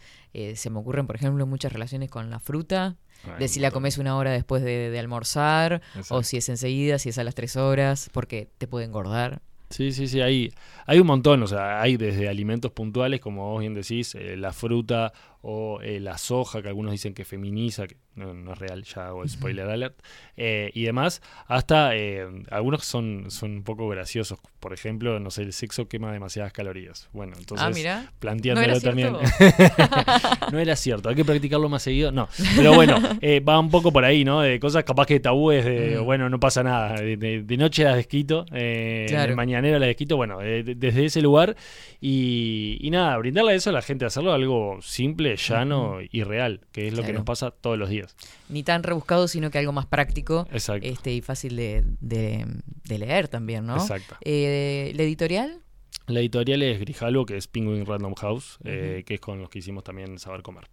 se 0.55 0.71
me 0.71 0.79
ocurren, 0.79 1.07
por 1.07 1.17
ejemplo, 1.17 1.47
muchas 1.47 1.73
relaciones 1.73 2.11
con 2.11 2.31
la 2.31 2.39
fruta, 2.39 2.97
de 3.39 3.49
si 3.49 3.59
la 3.59 3.73
comes 3.73 3.99
una 3.99 4.17
hora 4.17 4.31
después 4.31 4.63
de, 4.63 4.91
de 4.91 4.99
almorzar, 4.99 5.83
o 6.11 6.23
si 6.23 6.37
es 6.37 6.49
enseguida, 6.49 6.99
si 7.01 7.09
es 7.09 7.19
a 7.19 7.25
las 7.25 7.35
tres 7.35 7.57
horas, 7.57 8.09
porque 8.13 8.49
te 8.59 8.69
puede 8.69 8.85
engordar. 8.85 9.43
Sí, 9.71 9.93
sí, 9.93 10.09
sí, 10.09 10.21
hay, 10.23 10.51
hay 10.87 10.99
un 10.99 11.07
montón, 11.07 11.43
o 11.43 11.47
sea, 11.47 11.83
hay 11.83 11.99
desde 11.99 12.27
alimentos 12.29 12.73
puntuales, 12.73 13.21
como 13.21 13.51
vos 13.51 13.61
bien 13.61 13.75
decís, 13.75 14.15
eh, 14.15 14.35
la 14.37 14.53
fruta 14.55 15.13
o 15.43 15.81
eh, 15.83 16.01
la 16.01 16.19
soja, 16.19 16.63
que 16.63 16.69
algunos 16.69 16.93
dicen 16.93 17.15
que 17.15 17.25
feminiza, 17.25 17.87
que 17.87 17.97
no, 18.17 18.35
no 18.35 18.53
es 18.53 18.59
real, 18.59 18.83
ya 18.83 19.07
hago 19.09 19.23
el 19.23 19.29
spoiler 19.29 19.69
alert, 19.69 19.97
eh, 20.37 20.71
y 20.75 20.83
demás, 20.83 21.23
hasta 21.47 21.95
eh, 21.95 22.27
algunos 22.51 22.85
son, 22.85 23.27
son 23.31 23.53
un 23.53 23.63
poco 23.63 23.89
graciosos, 23.89 24.41
por 24.59 24.73
ejemplo, 24.73 25.21
no 25.21 25.31
sé, 25.31 25.43
el 25.43 25.53
sexo 25.53 25.89
quema 25.89 26.13
demasiadas 26.13 26.53
calorías. 26.53 27.09
Bueno, 27.13 27.35
entonces, 27.39 27.65
ah, 27.67 27.71
mira. 27.73 28.03
¿No 28.03 28.09
planteándolo 28.19 28.81
también. 28.81 29.13
no 30.53 30.59
era 30.59 30.75
cierto, 30.77 31.09
hay 31.09 31.15
que 31.15 31.25
practicarlo 31.25 31.69
más 31.69 31.83
seguido. 31.83 32.11
No, 32.11 32.29
pero 32.57 32.75
bueno, 32.75 32.99
eh, 33.21 33.41
va 33.41 33.59
un 33.61 33.71
poco 33.71 33.93
por 33.93 34.05
ahí, 34.05 34.25
¿no? 34.25 34.41
De 34.41 34.59
cosas 34.59 34.83
capaz 34.85 35.07
que 35.07 35.21
tabúes, 35.21 35.65
de 35.65 35.99
Mm. 36.01 36.05
bueno, 36.05 36.29
no 36.29 36.41
pasa 36.41 36.63
nada. 36.63 36.95
De, 37.01 37.17
de- 37.17 37.43
de 37.43 37.57
noche 37.57 37.85
las 37.85 37.97
desquito, 37.97 38.45
Claro. 38.47 39.31
de 39.31 39.35
mañanero 39.37 39.79
las 39.79 39.87
desquito, 39.89 40.17
bueno, 40.17 40.39
de- 40.41 40.63
desde 40.63 41.05
ese 41.05 41.23
lugar. 41.23 41.57
Y, 42.01 42.79
y 42.81 42.91
nada, 42.91 43.17
brindarle 43.19 43.55
eso 43.55 43.71
a 43.71 43.73
la 43.73 43.83
gente, 43.83 44.05
hacerlo 44.05 44.33
algo 44.33 44.79
simple, 44.83 45.28
llano 45.37 45.99
y 46.11 46.23
real, 46.23 46.61
que 46.73 46.89
es 46.89 46.95
lo 46.95 47.03
que 47.03 47.13
nos 47.13 47.25
pasa 47.25 47.51
todos 47.51 47.79
los 47.79 47.89
días. 47.89 48.17
Ni 48.49 48.63
tan 48.63 48.83
rebuscado, 48.83 49.29
sino 49.29 49.51
que 49.51 49.59
algo 49.59 49.73
más 49.73 49.87
práctico 49.87 50.47
Exacto. 50.53 50.87
este 50.87 51.13
y 51.13 51.21
fácil 51.21 51.57
de, 51.57 51.85
de- 52.01 52.47
de 52.85 52.99
leer 52.99 53.29
también, 53.29 53.67
¿no? 53.67 53.77
Exacto. 53.77 54.17
Eh, 54.23 54.93
¿La 54.97 55.03
editorial? 55.03 55.61
La 56.07 56.21
editorial 56.21 56.63
es 56.63 56.81
Grijalvo, 56.81 57.27
que 57.27 57.37
es 57.37 57.49
Penguin 57.49 57.85
Random 57.85 58.15
House, 58.15 58.59
eh, 58.65 59.03
que 59.07 59.15
es 59.15 59.21
con 59.21 59.41
los 59.41 59.51
que 59.51 59.59
hicimos 59.59 59.85
también 59.85 60.19
Saber 60.19 60.43
Comer. 60.43 60.65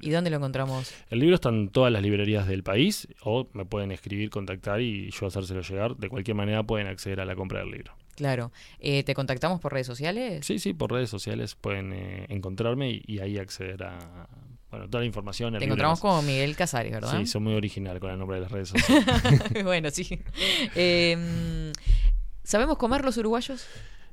¿Y 0.00 0.08
dónde 0.10 0.30
lo 0.30 0.36
encontramos? 0.38 0.94
El 1.10 1.18
libro 1.18 1.34
está 1.34 1.50
en 1.50 1.68
todas 1.68 1.92
las 1.92 2.00
librerías 2.02 2.46
del 2.46 2.62
país 2.62 3.06
o 3.20 3.48
me 3.52 3.66
pueden 3.66 3.92
escribir, 3.92 4.30
contactar 4.30 4.80
y 4.80 5.10
yo 5.10 5.26
hacérselo 5.26 5.60
llegar. 5.60 5.94
De 5.96 6.08
cualquier 6.08 6.36
manera 6.36 6.62
pueden 6.62 6.86
acceder 6.86 7.20
a 7.20 7.26
la 7.26 7.36
compra 7.36 7.58
del 7.60 7.70
libro. 7.70 7.92
Claro. 8.16 8.50
Eh, 8.80 9.04
¿Te 9.04 9.14
contactamos 9.14 9.60
por 9.60 9.72
redes 9.72 9.86
sociales? 9.86 10.44
Sí, 10.44 10.58
sí, 10.58 10.72
por 10.72 10.90
redes 10.90 11.10
sociales 11.10 11.54
pueden 11.54 11.92
eh, 11.92 12.26
encontrarme 12.28 12.90
y, 12.90 13.02
y 13.06 13.20
ahí 13.20 13.38
acceder 13.38 13.84
a 13.84 14.28
bueno, 14.70 14.88
toda 14.88 15.02
la 15.02 15.06
información. 15.06 15.56
Te 15.58 15.64
encontramos 15.64 16.00
como 16.00 16.22
Miguel 16.22 16.56
Casares, 16.56 16.92
¿verdad? 16.92 17.18
Sí, 17.18 17.26
soy 17.26 17.40
muy 17.40 17.54
original 17.54 18.00
con 18.00 18.10
el 18.10 18.18
nombre 18.18 18.36
de 18.36 18.42
las 18.42 18.50
redes 18.50 18.70
sociales. 18.70 19.04
bueno, 19.64 19.90
sí. 19.90 20.20
Eh, 20.74 21.72
¿Sabemos 22.42 22.76
comer 22.76 23.04
los 23.04 23.16
uruguayos? 23.16 23.66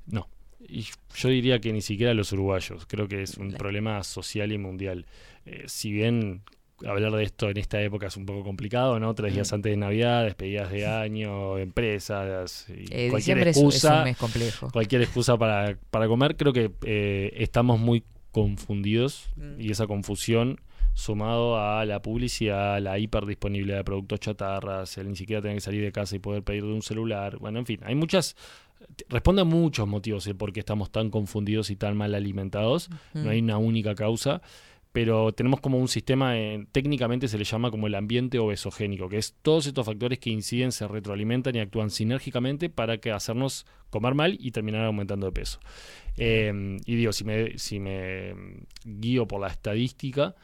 no. 0.06 0.28
Y 0.66 0.88
yo 1.16 1.28
diría 1.28 1.60
que 1.60 1.74
ni 1.74 1.82
siquiera 1.82 2.14
los 2.14 2.32
uruguayos. 2.32 2.86
Creo 2.86 3.10
que 3.10 3.22
es 3.22 3.38
un 3.38 3.52
problema 3.52 4.02
social 4.04 4.52
y 4.54 4.58
mundial. 4.58 5.06
Eh, 5.46 5.66
si 5.68 5.92
bien 5.92 6.42
hablar 6.88 7.12
de 7.14 7.24
esto 7.24 7.50
en 7.50 7.58
esta 7.58 7.82
época 7.82 8.08
es 8.08 8.18
un 8.18 8.26
poco 8.26 8.44
complicado, 8.44 9.00
¿no? 9.00 9.14
Tres 9.16 9.34
días 9.34 9.52
antes 9.54 9.72
de 9.72 9.78
Navidad, 9.78 10.24
despedidas 10.26 10.70
de 10.72 10.86
año, 10.86 11.58
empresas, 11.58 12.68
y 12.70 12.86
Eh, 12.92 13.08
cualquier 13.10 13.38
es, 13.40 13.48
es 13.48 13.58
excusa. 13.58 13.98
un 14.00 14.04
mes 14.06 14.18
complejo. 14.18 14.70
cualquier 14.72 15.02
excusa 15.04 15.38
para, 15.38 15.78
para 15.92 16.08
comer. 16.08 16.36
Creo 16.36 16.54
que 16.54 16.72
eh, 16.84 17.32
estamos 17.38 17.80
muy 17.80 18.04
confundidos 18.32 19.30
Mm. 19.36 19.62
y 19.62 19.72
esa 19.72 19.88
confusión 19.88 20.60
sumado 20.96 21.58
a 21.60 21.86
la 21.86 22.02
publicidad, 22.02 22.80
la 22.80 23.00
hiperdisponibilidad 23.00 23.78
de 23.78 23.84
productos 23.84 24.20
chatarras, 24.20 24.96
el 24.98 25.10
ni 25.10 25.16
siquiera 25.16 25.42
tener 25.42 25.58
que 25.58 25.62
salir 25.62 25.84
de 25.84 25.92
casa 25.92 26.16
y 26.16 26.20
poder 26.20 26.44
pedir 26.44 26.64
de 26.64 26.72
un 26.74 26.82
celular. 26.84 27.38
Bueno, 27.40 27.60
en 27.60 27.66
fin, 27.66 27.80
hay 27.84 27.96
muchas... 27.96 28.36
Responde 29.10 29.42
a 29.42 29.46
muchos 29.46 29.88
motivos 29.88 30.28
el 30.28 30.36
por 30.36 30.52
qué 30.52 30.60
estamos 30.60 30.92
tan 30.92 31.10
confundidos 31.10 31.70
y 31.70 31.76
tan 31.78 31.96
mal 31.96 32.14
alimentados. 32.14 32.90
No 33.14 33.30
hay 33.30 33.40
una 33.40 33.58
única 33.58 33.96
causa, 33.96 34.42
pero 34.94 35.34
tenemos 35.34 35.60
como 35.60 35.80
un 35.80 35.88
sistema, 35.88 36.38
eh, 36.38 36.68
técnicamente 36.72 37.28
se 37.28 37.40
le 37.40 37.44
llama 37.44 37.72
como 37.72 37.88
el 37.88 37.96
ambiente 37.96 38.38
obesogénico, 38.38 39.10
que 39.10 39.18
es 39.18 39.36
todos 39.42 39.66
estos 39.66 39.86
factores 39.86 40.20
que 40.20 40.30
inciden, 40.30 40.72
se 40.72 40.88
retroalimentan 40.88 41.56
y 41.56 41.60
actúan 41.60 41.90
sinérgicamente 41.90 42.70
para 42.70 43.00
que 43.00 43.12
hacernos 43.12 43.66
comer 43.90 44.14
mal 44.14 44.38
y 44.40 44.52
terminar 44.52 44.86
aumentando 44.86 45.26
de 45.26 45.32
peso. 45.32 45.60
Eh, 46.18 46.78
y 46.86 46.96
digo, 46.96 47.12
si 47.12 47.24
me, 47.24 47.58
si 47.58 47.80
me 47.80 48.36
guío 48.86 49.28
por 49.28 49.42
la 49.42 49.48
estadística, 49.48 50.36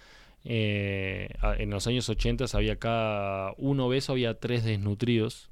eh, 0.44 1.30
en 1.60 1.70
los 1.70 1.86
años 1.86 2.10
80 2.10 2.46
había 2.54 2.78
cada 2.78 3.54
un 3.58 3.80
obeso, 3.80 4.14
había 4.14 4.34
tres 4.40 4.64
desnutridos 4.64 5.50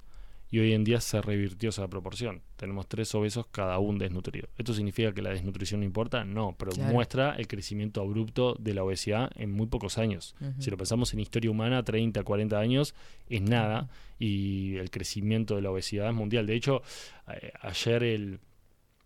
y 0.49 0.59
hoy 0.59 0.73
en 0.73 0.83
día 0.83 1.01
se 1.01 1.21
revirtió 1.21 1.69
esa 1.69 1.87
proporción. 1.89 2.41
Tenemos 2.55 2.87
tres 2.87 3.13
obesos, 3.15 3.47
cada 3.51 3.79
un 3.79 3.97
desnutrido. 3.97 4.47
¿Esto 4.57 4.73
significa 4.73 5.11
que 5.13 5.21
la 5.21 5.31
desnutrición 5.31 5.81
no 5.81 5.85
importa? 5.85 6.23
No, 6.23 6.55
pero 6.57 6.71
Claro. 6.71 6.93
muestra 6.93 7.35
el 7.35 7.47
crecimiento 7.47 8.01
abrupto 8.01 8.55
de 8.59 8.73
la 8.73 8.83
obesidad 8.83 9.29
en 9.35 9.51
muy 9.51 9.67
pocos 9.67 9.97
años. 9.97 10.35
Si 10.59 10.69
lo 10.71 10.77
pensamos 10.77 11.13
en 11.13 11.19
historia 11.19 11.51
humana, 11.51 11.83
30, 11.83 12.23
40 12.23 12.59
años 12.59 12.95
es 13.29 13.41
nada 13.41 13.89
y 14.19 14.77
el 14.77 14.89
crecimiento 14.89 15.55
de 15.55 15.61
la 15.61 15.71
obesidad 15.71 16.09
es 16.09 16.15
mundial. 16.15 16.45
De 16.47 16.55
hecho, 16.55 16.81
eh, 17.29 17.51
ayer 17.61 18.03
el, 18.03 18.39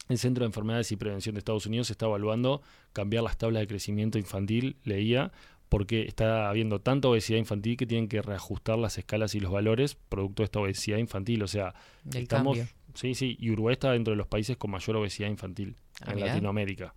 el 0.09 0.17
Centro 0.17 0.43
de 0.43 0.47
Enfermedades 0.47 0.91
y 0.91 0.95
Prevención 0.95 1.33
de 1.35 1.39
Estados 1.39 1.65
Unidos 1.65 1.89
está 1.89 2.05
evaluando 2.05 2.61
cambiar 2.93 3.23
las 3.23 3.37
tablas 3.37 3.61
de 3.61 3.67
crecimiento 3.67 4.17
infantil, 4.19 4.75
leía, 4.83 5.31
porque 5.71 6.01
está 6.01 6.49
habiendo 6.49 6.81
tanta 6.81 7.07
obesidad 7.07 7.39
infantil 7.39 7.77
que 7.77 7.85
tienen 7.85 8.09
que 8.09 8.21
reajustar 8.21 8.77
las 8.77 8.97
escalas 8.97 9.35
y 9.35 9.39
los 9.39 9.53
valores 9.53 9.95
producto 10.09 10.43
de 10.43 10.45
esta 10.45 10.59
obesidad 10.59 10.97
infantil. 10.97 11.41
O 11.43 11.47
sea, 11.47 11.73
Del 12.03 12.23
estamos, 12.23 12.57
cambio. 12.57 12.73
sí, 12.93 13.15
sí, 13.15 13.37
y 13.39 13.51
Uruguay 13.51 13.71
está 13.71 13.93
dentro 13.93 14.11
de 14.11 14.17
los 14.17 14.27
países 14.27 14.57
con 14.57 14.69
mayor 14.69 14.97
obesidad 14.97 15.29
infantil 15.29 15.77
Ah, 16.01 16.09
en 16.09 16.15
mirá. 16.17 16.27
Latinoamérica. 16.27 16.93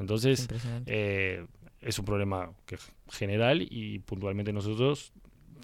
Entonces, 0.00 0.48
eh, 0.86 1.46
es 1.80 1.98
un 2.00 2.04
problema 2.04 2.50
que, 2.66 2.78
general 3.12 3.62
y 3.62 4.00
puntualmente 4.00 4.52
nosotros 4.52 5.12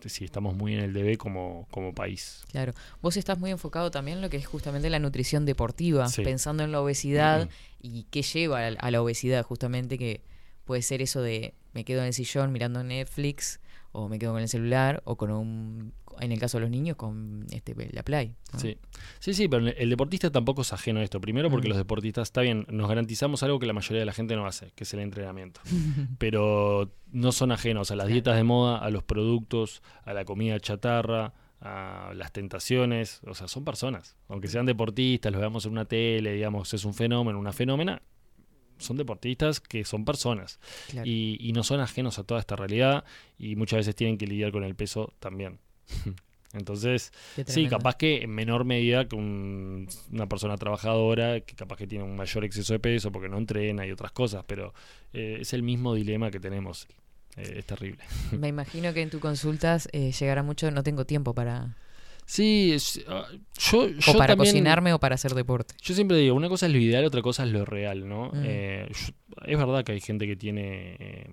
sí 0.07 0.25
estamos 0.25 0.55
muy 0.55 0.75
en 0.75 0.81
el 0.81 0.93
debe 0.93 1.17
como, 1.17 1.67
como 1.73 1.93
país. 1.93 2.45
Claro. 2.53 2.75
Vos 3.01 3.17
estás 3.17 3.41
muy 3.41 3.51
enfocado 3.51 3.91
también 3.91 4.19
en 4.19 4.23
lo 4.23 4.31
que 4.31 4.37
es 4.37 4.47
justamente 4.47 4.89
la 4.89 5.01
nutrición 5.01 5.47
deportiva, 5.47 6.07
Sí. 6.09 6.23
pensando 6.23 6.63
en 6.63 6.71
la 6.71 6.81
obesidad 6.81 7.49
y 7.81 8.05
qué 8.13 8.23
lleva 8.23 8.67
a 8.69 8.91
la 8.93 9.03
obesidad, 9.03 9.43
justamente 9.43 9.99
que 9.99 10.21
puede 10.65 10.83
ser 10.83 11.03
eso 11.03 11.21
de 11.23 11.55
me 11.73 11.85
quedo 11.85 12.01
en 12.01 12.07
el 12.09 12.13
sillón 12.13 12.53
mirando 12.53 12.83
Netflix 12.85 13.61
o 13.93 14.09
me 14.09 14.19
quedo 14.19 14.33
con 14.33 14.41
el 14.43 14.49
celular 14.49 15.03
o 15.05 15.17
con 15.17 15.31
un, 15.31 15.93
en 16.21 16.33
el 16.33 16.39
caso 16.39 16.57
de 16.59 16.63
los 16.63 16.71
niños, 16.71 16.97
con 16.97 17.47
este 17.51 17.75
la 17.93 18.03
Play. 18.03 18.35
¿no? 18.53 18.59
Sí. 18.59 18.79
sí, 19.19 19.35
sí, 19.35 19.49
pero 19.49 19.67
el 19.69 19.91
deportista 19.91 20.31
tampoco 20.31 20.63
es 20.63 20.73
ajeno 20.73 21.01
a 21.01 21.03
esto. 21.03 21.21
Primero 21.21 21.51
porque 21.51 21.69
Mm. 21.69 21.71
los 21.71 21.79
deportistas, 21.79 22.29
está 22.29 22.41
bien, 22.41 22.65
nos 22.71 22.89
garantizamos 22.89 23.43
algo 23.43 23.59
que 23.59 23.67
la 23.67 23.73
mayoría 23.75 24.01
de 24.01 24.07
la 24.07 24.13
gente 24.15 24.35
no 24.35 24.47
hace, 24.47 24.71
que 24.75 24.85
es 24.85 24.95
el 24.95 25.01
entrenamiento. 25.01 25.61
pero 26.19 26.91
no 27.11 27.33
son 27.33 27.53
ajenos 27.53 27.91
a 27.91 27.97
las 27.97 28.05
Claro. 28.05 28.13
dietas 28.15 28.37
de 28.37 28.45
moda, 28.45 28.79
a 28.79 28.91
los 28.91 29.03
productos, 29.03 29.83
a 30.05 30.13
la 30.15 30.25
comida 30.25 30.59
chatarra, 30.61 31.35
a 31.61 32.13
las 32.15 32.33
tentaciones. 32.33 33.21
O 33.27 33.35
sea, 33.35 33.47
son 33.49 33.65
personas. 33.65 34.17
Aunque 34.29 34.49
sean 34.49 34.67
deportistas, 34.67 35.33
los 35.33 35.41
veamos 35.41 35.67
en 35.67 35.73
una 35.73 35.85
tele, 35.85 36.33
digamos, 36.33 36.73
es 36.75 36.85
un 36.85 36.95
fenómeno, 36.95 37.39
una 37.39 37.53
fenómena. 37.53 38.01
Son 38.83 38.97
deportistas 38.97 39.61
que 39.61 39.85
son 39.85 40.05
personas. 40.05 40.59
Claro. 40.91 41.09
y, 41.09 41.39
y 41.41 41.53
no 41.53 41.63
son 41.63 41.81
ajenos 41.81 42.19
a 42.19 42.25
toda 42.25 42.41
esta 42.41 42.57
realidad 42.57 43.05
y 43.39 43.57
muchas 43.57 43.79
veces 43.79 43.95
tienen 43.97 44.19
que 44.19 44.27
lidiar 44.27 44.53
con 44.53 44.65
el 44.65 44.75
peso 44.75 45.13
también. 45.21 45.59
Entonces, 46.55 47.13
sí, 47.47 47.67
capaz 47.67 47.97
que 47.97 48.23
en 48.25 48.31
menor 48.31 48.67
medida 48.67 49.09
que 49.09 49.17
un- 49.17 49.89
una 50.13 50.29
persona 50.29 50.59
trabajadora 50.59 51.41
que 51.41 51.55
capaz 51.55 51.77
que 51.79 51.87
tiene 51.87 52.05
un 52.05 52.15
mayor 52.15 52.45
exceso 52.45 52.75
de 52.75 52.79
peso 52.79 53.11
porque 53.11 53.31
no 53.31 53.39
entrena 53.39 53.87
y 53.87 53.91
otras 53.91 54.13
cosas, 54.13 54.45
pero 54.47 54.75
eh, 55.15 55.39
es 55.41 55.55
el 55.55 55.63
mismo 55.63 55.95
dilema 55.95 56.31
que 56.31 56.41
tenemos. 56.41 56.89
Eh, 57.39 57.55
es 57.61 57.65
terrible. 57.67 58.03
Me 58.39 58.49
imagino 58.49 58.93
que 58.93 59.01
en 59.01 59.09
tus 59.09 59.21
consultas 59.23 59.89
eh, 59.93 60.13
llegará 60.13 60.43
mucho, 60.43 60.71
no 60.71 60.83
tengo 60.83 61.07
tiempo 61.07 61.33
para... 61.33 61.75
Sí, 62.33 62.73
es- 62.73 63.05
ah, 63.09 63.27
yo, 63.59 63.89
yo 63.91 64.13
o 64.13 64.17
para 64.17 64.35
también- 64.35 64.55
cocinarme 64.55 64.93
o 64.95 64.99
para 64.99 65.17
hacer 65.17 65.35
deporte. 65.35 65.75
Yo 65.83 65.93
siempre 65.95 66.17
digo, 66.17 66.35
una 66.35 66.49
cosa 66.49 66.65
es 66.65 66.73
lo 66.73 66.79
ideal, 66.79 67.05
otra 67.05 67.21
cosa 67.21 67.45
es 67.45 67.53
lo 67.53 67.67
real, 67.67 68.09
¿no? 68.09 68.29
Mm. 68.33 68.43
Eh, 68.45 68.89
yo- 68.91 69.13
es 69.45 69.59
verdad 69.59 69.85
que 69.85 69.93
hay 69.93 70.01
gente 70.01 70.27
que 70.27 70.35
tiene 70.37 70.97
eh, 70.99 71.31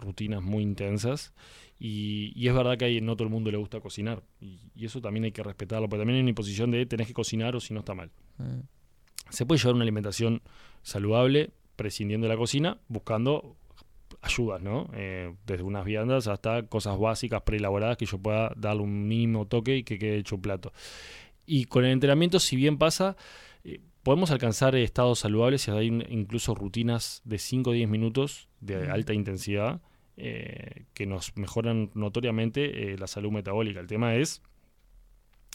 rutinas 0.00 0.42
muy 0.42 0.64
intensas 0.64 1.32
y, 1.78 2.32
y 2.34 2.48
es 2.48 2.54
verdad 2.54 2.76
que 2.76 2.86
hay, 2.86 3.00
no 3.00 3.14
todo 3.14 3.22
el 3.28 3.30
mundo 3.32 3.52
le 3.52 3.56
gusta 3.56 3.78
cocinar 3.80 4.24
y, 4.40 4.58
y 4.74 4.84
eso 4.84 5.00
también 5.00 5.24
hay 5.26 5.32
que 5.32 5.44
respetarlo, 5.44 5.88
porque 5.88 6.00
también 6.00 6.16
hay 6.16 6.22
una 6.22 6.30
imposición 6.30 6.72
de 6.72 6.86
tenés 6.86 7.06
que 7.06 7.14
cocinar 7.14 7.54
o 7.54 7.60
si 7.60 7.72
no 7.72 7.80
está 7.80 7.94
mal. 7.94 8.10
Mm. 8.38 8.60
Se 9.30 9.46
puede 9.46 9.60
llevar 9.60 9.74
una 9.76 9.84
alimentación 9.84 10.42
saludable 10.82 11.50
prescindiendo 11.76 12.26
de 12.26 12.32
la 12.34 12.36
cocina, 12.38 12.78
buscando 12.88 13.56
ayudas, 14.26 14.62
¿no? 14.62 14.88
Eh, 14.94 15.34
desde 15.46 15.62
unas 15.62 15.84
viandas 15.84 16.26
hasta 16.26 16.64
cosas 16.64 16.98
básicas, 16.98 17.42
preelaboradas, 17.42 17.96
que 17.96 18.06
yo 18.06 18.18
pueda 18.18 18.52
darle 18.56 18.82
un 18.82 19.08
mínimo 19.08 19.46
toque 19.46 19.76
y 19.78 19.82
que 19.84 19.98
quede 19.98 20.18
hecho 20.18 20.36
un 20.36 20.42
plato. 20.42 20.72
Y 21.46 21.66
con 21.66 21.84
el 21.84 21.92
entrenamiento, 21.92 22.38
si 22.40 22.56
bien 22.56 22.78
pasa, 22.78 23.16
eh, 23.64 23.80
podemos 24.02 24.30
alcanzar 24.30 24.74
estados 24.76 25.20
saludables 25.20 25.66
y 25.68 25.70
hay 25.70 25.86
incluso 26.08 26.54
rutinas 26.54 27.22
de 27.24 27.38
5 27.38 27.70
o 27.70 27.72
10 27.72 27.88
minutos 27.88 28.48
de 28.60 28.90
alta 28.90 29.14
intensidad 29.14 29.80
eh, 30.16 30.84
que 30.94 31.06
nos 31.06 31.36
mejoran 31.36 31.90
notoriamente 31.94 32.96
la 32.98 33.06
salud 33.06 33.30
metabólica. 33.30 33.80
El 33.80 33.86
tema 33.86 34.16
es 34.16 34.42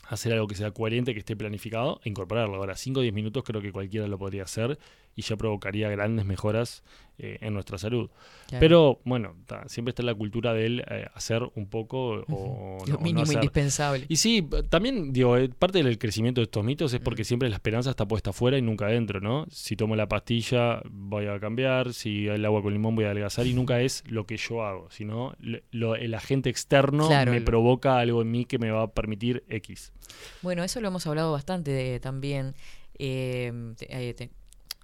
hacer 0.08 0.34
algo 0.34 0.48
que 0.48 0.56
sea 0.56 0.72
coherente, 0.72 1.14
que 1.14 1.20
esté 1.20 1.36
planificado 1.36 2.02
e 2.04 2.10
incorporarlo. 2.10 2.56
Ahora, 2.56 2.76
5 2.76 3.00
o 3.00 3.04
10 3.04 3.14
minutos 3.14 3.44
creo 3.44 3.62
que 3.62 3.72
cualquiera 3.72 4.08
lo 4.08 4.18
podría 4.18 4.44
hacer 4.44 4.78
y 5.16 5.22
ya 5.24 5.36
provocaría 5.36 5.90
grandes 5.90 6.26
mejoras 6.26 6.84
eh, 7.18 7.38
en 7.42 7.54
nuestra 7.54 7.78
salud. 7.78 8.10
Claro. 8.48 8.60
Pero 8.60 9.00
bueno, 9.04 9.36
ta, 9.46 9.68
siempre 9.68 9.92
está 9.92 10.02
la 10.04 10.16
cultura 10.16 10.54
del 10.54 10.84
eh, 10.90 11.06
hacer 11.14 11.44
un 11.56 11.68
poco 11.68 12.24
o, 12.30 12.78
Lo 12.88 12.94
no- 12.94 13.00
mínimo 13.00 13.22
hacer. 13.24 13.36
indispensable. 13.36 14.06
Y 14.08 14.16
sí, 14.16 14.48
también 14.70 15.12
digo, 15.14 15.38
eh, 15.38 15.50
parte 15.50 15.84
del 15.84 15.98
crecimiento 16.00 16.42
de 16.42 16.46
estos 16.46 16.64
mitos 16.64 16.94
es 16.94 17.00
porque 17.02 17.24
siempre 17.24 17.50
la 17.50 17.56
esperanza 17.56 17.90
está 17.92 18.08
puesta 18.08 18.32
afuera 18.32 18.58
y 18.58 18.62
nunca 18.62 18.86
adentro, 18.88 19.20
¿no? 19.20 19.46
Si 19.52 19.76
tomo 19.76 19.96
la 19.96 20.08
pastilla 20.08 20.82
voy 20.90 21.28
a 21.28 21.40
cambiar, 21.40 21.94
si 21.94 22.28
el 22.28 22.44
agua 22.46 22.62
con 22.64 22.74
limón 22.74 22.96
voy 22.96 23.06
a 23.06 23.12
adelgazar 23.12 23.46
y 23.46 23.54
nunca 23.54 23.82
es 23.82 24.04
lo 24.08 24.26
que 24.26 24.38
yo 24.38 24.64
hago, 24.64 24.90
sino 24.90 25.36
lo- 25.72 25.96
el 25.96 26.14
agente 26.16 26.50
externo 26.50 27.08
Claro, 27.08 27.32
me 27.32 27.38
el- 27.38 27.44
provoca 27.44 28.00
algo 28.00 28.22
en 28.24 28.32
mí 28.32 28.46
que 28.46 28.58
me 28.58 28.72
va 28.72 28.84
a 28.84 28.92
permitir 28.92 29.44
X. 29.50 29.92
Bueno, 30.42 30.64
eso 30.64 30.82
lo 30.82 30.88
hemos 30.88 31.06
hablado 31.06 31.32
bastante 31.34 31.70
de- 31.72 32.00
también. 32.00 32.56
eh, 33.04 33.52
eh, 33.90 34.14
te- 34.16 34.30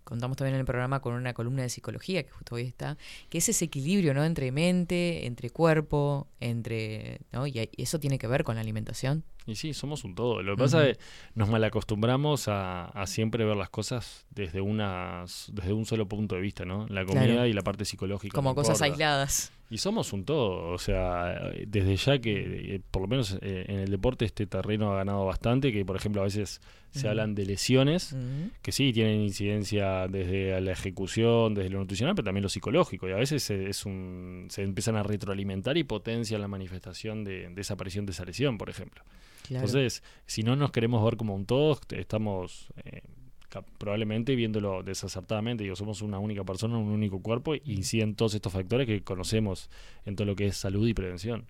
contamos 0.08 0.38
también 0.38 0.56
en 0.56 0.62
el 0.62 0.66
programa 0.66 1.02
con 1.02 1.14
una 1.14 1.34
columna 1.34 1.62
de 1.64 1.70
psicología 1.70 2.24
que 2.24 2.32
justo 2.32 2.56
hoy 2.56 2.64
está, 2.64 2.98
que 3.30 3.40
es 3.40 3.50
ese 3.50 3.66
equilibrio, 3.66 4.14
¿no? 4.14 4.24
Entre 4.24 4.52
mente, 4.52 5.26
entre 5.26 5.50
cuerpo, 5.50 6.28
entre, 6.40 7.20
¿no? 7.32 7.46
Y 7.46 7.70
eso 7.78 8.00
tiene 8.00 8.18
que 8.18 8.28
ver 8.28 8.44
con 8.44 8.56
la 8.56 8.62
alimentación. 8.62 9.24
Y 9.48 9.56
sí, 9.56 9.74
somos 9.74 10.04
un 10.04 10.14
todo. 10.14 10.44
Lo 10.44 10.56
que 10.56 10.62
pasa 10.64 10.88
es 10.88 10.98
que 10.98 11.04
nos 11.36 11.50
malacostumbramos 11.50 12.48
a, 12.50 12.86
a 12.86 13.08
siempre 13.08 13.46
ver 13.46 13.56
las 13.56 13.70
cosas 13.70 14.26
desde, 14.30 14.60
una, 14.62 15.24
desde 15.52 15.72
un 15.74 15.86
solo 15.86 16.06
punto 16.08 16.36
de 16.36 16.42
vista, 16.42 16.66
¿no? 16.66 16.86
La 16.90 17.06
comida 17.06 17.26
Claro. 17.26 17.46
y 17.48 17.54
la 17.54 17.62
parte 17.64 17.86
psicológica. 17.86 18.36
Como 18.36 18.54
cosas 18.54 18.76
importa. 18.76 18.86
aisladas. 18.94 19.52
Y 19.70 19.80
somos 19.80 20.14
un 20.14 20.24
todo, 20.24 20.70
o 20.72 20.78
sea, 20.78 21.52
desde 21.66 21.96
ya 21.98 22.20
que 22.20 22.76
eh, 22.76 22.82
por 22.90 23.02
lo 23.02 23.08
menos 23.10 23.38
eh, 23.42 23.66
en 23.68 23.80
el 23.80 23.90
deporte 23.92 24.24
este 24.24 24.46
terreno 24.48 24.94
ha 24.94 24.98
ganado 24.98 25.26
bastante, 25.26 25.74
que 25.74 25.84
por 25.84 25.98
ejemplo 25.98 26.22
a 26.22 26.24
veces 26.26 26.62
se 26.92 27.08
hablan 27.10 27.36
de 27.36 27.46
lesiones, 27.46 28.16
que 28.62 28.72
sí 28.72 28.92
tienen 28.94 29.20
incidencia 29.22 30.08
desde 30.08 30.60
la 30.62 30.72
ejecución, 30.72 31.54
desde 31.54 31.70
lo 31.70 31.80
nutricional, 31.80 32.16
pero 32.16 32.26
también 32.26 32.44
lo 32.44 32.50
psicológico, 32.50 33.10
y 33.10 33.12
a 33.12 33.18
veces 33.18 33.44
se, 33.44 33.70
es 33.70 33.86
un, 33.86 34.48
se 34.50 34.64
empiezan 34.64 34.96
a 34.96 35.04
retroalimentar 35.04 35.78
y 35.78 35.84
potencian 35.84 36.40
la 36.42 36.48
manifestación 36.48 37.26
de, 37.26 37.50
de 37.50 37.62
esa 37.62 37.74
aparición 37.74 38.06
de 38.06 38.14
esa 38.14 38.24
lesión, 38.24 38.58
por 38.58 38.70
ejemplo. 38.70 39.04
Claro. 39.48 39.66
Entonces, 39.66 40.04
si 40.26 40.44
no 40.44 40.56
nos 40.56 40.72
queremos 40.72 41.04
ver 41.04 41.18
como 41.18 41.36
un 41.36 41.46
todo, 41.46 41.80
estamos 41.90 42.68
eh, 42.86 43.02
probablemente 43.78 44.36
viéndolo 44.36 44.84
desacertadamente. 44.84 45.64
Digo, 45.64 45.76
somos 45.76 46.02
una 46.02 46.20
única 46.20 46.44
persona, 46.44 46.78
un 46.78 46.90
único 46.90 47.22
cuerpo, 47.22 47.56
y 47.56 47.62
inciden 47.66 48.16
todos 48.16 48.36
estos 48.36 48.54
factores 48.54 48.88
que 48.88 49.02
conocemos 49.02 49.70
en 50.06 50.16
todo 50.16 50.26
lo 50.26 50.36
que 50.36 50.48
es 50.48 50.58
salud 50.58 50.88
y 50.88 50.94
prevención. 50.94 51.46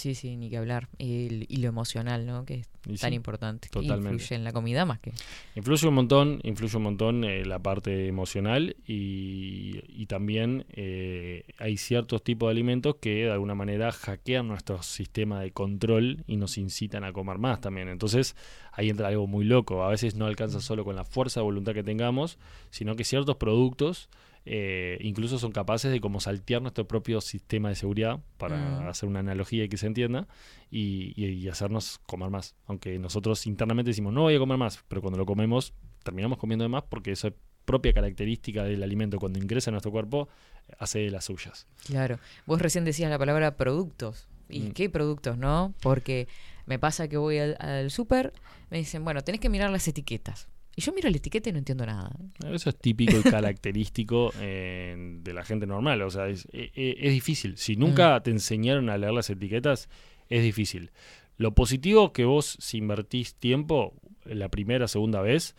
Sí, 0.00 0.14
sí, 0.14 0.36
ni 0.36 0.48
que 0.48 0.56
hablar. 0.56 0.88
Y, 0.98 1.26
el- 1.26 1.46
y 1.48 1.56
lo 1.58 1.68
emocional, 1.68 2.24
¿no? 2.26 2.44
Que 2.46 2.54
es 2.54 2.68
Y 2.86 2.96
tan 2.96 3.10
sí, 3.10 3.16
importante. 3.16 3.68
que 3.68 3.72
totalmente. 3.80 4.14
Influye 4.22 4.36
en 4.36 4.44
la 4.44 4.52
comida 4.52 4.84
más 4.86 4.98
que... 5.00 5.12
Influye 5.54 5.86
un 5.88 5.94
montón, 5.94 6.40
influye 6.42 6.76
un 6.78 6.82
montón 6.84 7.24
eh, 7.24 7.44
la 7.44 7.58
parte 7.58 8.06
emocional 8.06 8.76
y, 8.86 9.80
y 9.88 10.06
también 10.06 10.64
eh, 10.70 11.44
hay 11.58 11.76
ciertos 11.76 12.22
tipos 12.24 12.48
de 12.48 12.52
alimentos 12.52 12.96
que 13.00 13.24
de 13.26 13.30
alguna 13.32 13.54
manera 13.54 13.92
hackean 13.92 14.48
nuestro 14.48 14.82
sistema 14.82 15.40
de 15.40 15.50
control 15.50 16.24
y 16.26 16.36
nos 16.36 16.56
incitan 16.58 17.04
a 17.04 17.12
comer 17.12 17.38
más 17.38 17.60
también. 17.60 17.88
Entonces 17.88 18.36
ahí 18.72 18.88
entra 18.88 19.08
algo 19.08 19.26
muy 19.26 19.44
loco. 19.44 19.82
A 19.84 19.90
veces 19.90 20.14
no 20.14 20.26
alcanza 20.26 20.60
solo 20.60 20.84
con 20.84 20.96
la 20.96 21.04
fuerza 21.04 21.40
de 21.40 21.44
voluntad 21.44 21.74
que 21.74 21.82
tengamos, 21.82 22.38
sino 22.70 22.96
que 22.96 23.04
ciertos 23.04 23.36
productos 23.36 24.08
eh, 24.46 24.98
incluso 25.02 25.38
son 25.38 25.52
capaces 25.52 25.90
de 25.92 26.00
como 26.00 26.20
saltear 26.20 26.62
nuestro 26.62 26.86
propio 26.88 27.20
sistema 27.20 27.68
de 27.68 27.74
seguridad, 27.74 28.20
para 28.38 28.56
Mm. 28.56 28.88
hacer 28.88 29.08
una 29.08 29.20
analogía 29.20 29.64
y 29.64 29.68
que 29.68 29.76
se 29.76 29.86
entienda, 29.86 30.26
y, 30.70 31.12
y- 31.16 31.26
y 31.26 31.48
hacernos 31.48 32.00
comer 32.06 32.30
más. 32.30 32.54
Aunque 32.66 32.98
nosotros 32.98 33.46
internamente 33.46 33.90
decimos, 33.90 34.12
no 34.12 34.22
voy 34.22 34.34
a 34.34 34.38
comer 34.38 34.58
más, 34.58 34.82
pero 34.88 35.00
cuando 35.02 35.18
lo 35.18 35.26
comemos, 35.26 35.74
terminamos 36.02 36.38
comiendo 36.38 36.62
de 36.64 36.68
más 36.68 36.84
porque 36.88 37.12
esa 37.12 37.32
propia 37.64 37.92
característica 37.92 38.64
del 38.64 38.82
alimento 38.82 39.18
cuando 39.18 39.38
ingresa 39.38 39.70
a 39.70 39.72
nuestro 39.72 39.92
cuerpo 39.92 40.28
eh, 40.68 40.72
hace 40.78 41.00
de 41.00 41.10
las 41.10 41.26
suyas. 41.26 41.66
Claro. 41.86 42.18
Vos 42.46 42.60
recién 42.60 42.84
decías 42.84 43.10
la 43.10 43.18
palabra 43.18 43.56
productos. 43.56 44.26
¿Y 44.48 44.60
Mm. 44.62 44.72
qué 44.72 44.90
productos, 44.90 45.38
no? 45.38 45.74
Porque 45.80 46.26
me 46.66 46.78
pasa 46.80 47.06
que 47.06 47.16
voy 47.16 47.38
al, 47.38 47.56
al 47.60 47.90
súper, 47.92 48.32
me 48.70 48.78
dicen, 48.78 49.04
bueno, 49.04 49.22
tenés 49.22 49.40
que 49.40 49.48
mirar 49.48 49.70
las 49.70 49.86
etiquetas. 49.86 50.48
Y 50.76 50.82
yo 50.82 50.92
miro 50.92 51.10
la 51.10 51.16
etiqueta 51.16 51.50
y 51.50 51.52
no 51.52 51.58
entiendo 51.58 51.84
nada. 51.84 52.10
Eso 52.50 52.70
es 52.70 52.76
típico 52.78 53.18
y 53.18 53.22
característico 53.30 54.32
eh, 54.40 54.94
de 55.22 55.32
la 55.34 55.44
gente 55.44 55.66
normal. 55.66 56.00
O 56.02 56.10
sea, 56.10 56.28
es, 56.28 56.46
e- 56.52 56.70
e- 56.74 56.96
es 57.00 57.12
difícil. 57.12 57.56
Si 57.56 57.76
nunca 57.76 58.20
te 58.22 58.30
enseñaron 58.30 58.88
a 58.88 58.96
leer 58.96 59.12
las 59.12 59.28
etiquetas, 59.30 59.88
es 60.28 60.42
difícil. 60.42 60.90
Lo 61.36 61.54
positivo 61.54 62.12
que 62.12 62.24
vos, 62.24 62.56
si 62.60 62.78
invertís 62.78 63.34
tiempo, 63.34 63.94
la 64.24 64.48
primera, 64.48 64.86
segunda 64.88 65.20
vez, 65.22 65.56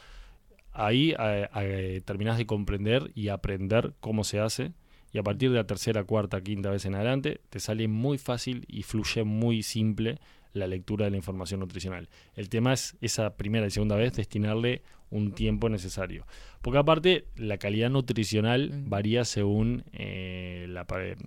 ahí 0.72 1.14
eh, 1.20 1.48
eh, 1.56 2.02
terminás 2.06 2.38
de 2.38 2.46
comprender 2.46 3.12
y 3.14 3.28
aprender 3.28 3.94
cómo 4.00 4.24
se 4.24 4.40
hace. 4.40 4.72
Y 5.14 5.18
a 5.18 5.24
partir 5.24 5.50
de 5.50 5.58
la 5.58 5.68
tercera, 5.68 6.06
cuarta, 6.06 6.42
quinta 6.42 6.70
vez 6.70 6.86
en 6.86 6.96
adelante, 6.96 7.42
te 7.50 7.60
sale 7.60 7.88
muy 7.90 8.18
fácil 8.18 8.64
y 8.70 8.84
fluye 8.84 9.24
muy 9.26 9.62
simple 9.62 10.20
la 10.54 10.68
lectura 10.68 11.06
de 11.06 11.12
la 11.12 11.18
información 11.18 11.60
nutricional. 11.60 12.10
El 12.36 12.48
tema 12.50 12.74
es 12.74 12.96
esa 13.02 13.36
primera 13.36 13.68
y 13.68 13.72
segunda 13.72 13.96
vez 13.96 14.14
destinarle 14.14 14.84
un 15.12 15.34
tiempo 15.34 15.70
necesario. 15.70 16.26
Porque 16.62 16.80
aparte, 16.80 17.26
la 17.36 17.58
calidad 17.58 17.90
nutricional 17.90 18.70
Mm. 18.72 18.90
varía 18.90 19.26
según 19.26 19.84
eh, 19.94 20.66
la 20.70 20.86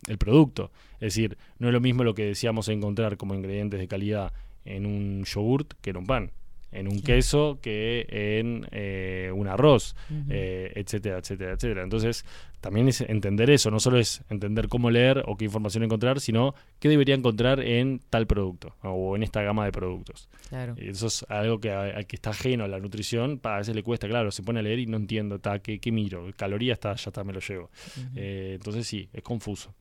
el 0.09 0.19
producto. 0.19 0.71
Es 0.95 1.15
decir, 1.15 1.37
no 1.59 1.69
es 1.69 1.73
lo 1.73 1.81
mismo 1.81 2.03
lo 2.03 2.15
que 2.15 2.25
decíamos 2.25 2.69
encontrar 2.69 3.17
como 3.17 3.35
ingredientes 3.35 3.79
de 3.79 3.87
calidad 3.89 4.33
en 4.65 4.87
un 4.87 5.25
yogurt 5.25 5.75
que 5.81 5.91
en 5.91 5.99
un 5.99 6.07
pan, 6.07 6.31
en 6.75 6.89
un 6.89 7.01
queso 7.01 7.59
que 7.63 8.07
en 8.11 8.67
eh, 8.73 9.31
un 9.35 9.49
arroz, 9.49 9.97
eh, 10.29 10.73
etcétera, 10.75 11.19
etcétera, 11.19 11.53
etcétera. 11.53 11.83
Entonces, 11.83 12.25
también 12.61 12.89
es 12.89 13.03
entender 13.03 13.51
eso, 13.51 13.71
no 13.71 13.79
solo 13.79 13.99
es 13.99 14.23
entender 14.31 14.69
cómo 14.69 14.91
leer 14.91 15.23
o 15.27 15.37
qué 15.37 15.45
información 15.45 15.85
encontrar, 15.85 16.21
sino 16.21 16.55
qué 16.79 16.89
debería 16.89 17.15
encontrar 17.15 17.61
en 17.61 18.01
tal 18.11 18.27
producto 18.27 18.75
o 18.83 19.17
en 19.17 19.23
esta 19.23 19.43
gama 19.43 19.65
de 19.67 19.73
productos. 19.73 20.29
Claro. 20.49 20.75
Eso 20.79 21.09
es 21.09 21.27
algo 21.29 21.61
que, 21.61 21.71
al 21.71 22.07
que 22.07 22.17
está 22.17 22.31
ajeno 22.31 22.65
a 22.65 22.69
la 22.69 22.81
nutrición, 22.81 23.41
a 23.43 23.59
veces 23.59 23.75
le 23.75 23.83
cuesta, 23.83 24.09
claro, 24.09 24.31
se 24.31 24.43
pone 24.43 24.61
a 24.61 24.63
leer 24.63 24.79
y 24.79 24.87
no 24.87 24.97
entiendo, 24.97 25.39
ta, 25.39 25.59
¿qué, 25.59 25.79
qué 25.79 25.93
miro? 25.93 26.27
Calorías, 26.37 26.77
está, 26.77 26.95
ya 26.95 27.11
está, 27.11 27.23
me 27.23 27.33
lo 27.33 27.41
llevo. 27.41 27.71
Eh, 28.17 28.53
entonces 28.55 28.87
sí, 28.87 29.09
es 29.13 29.23
confuso. 29.23 29.75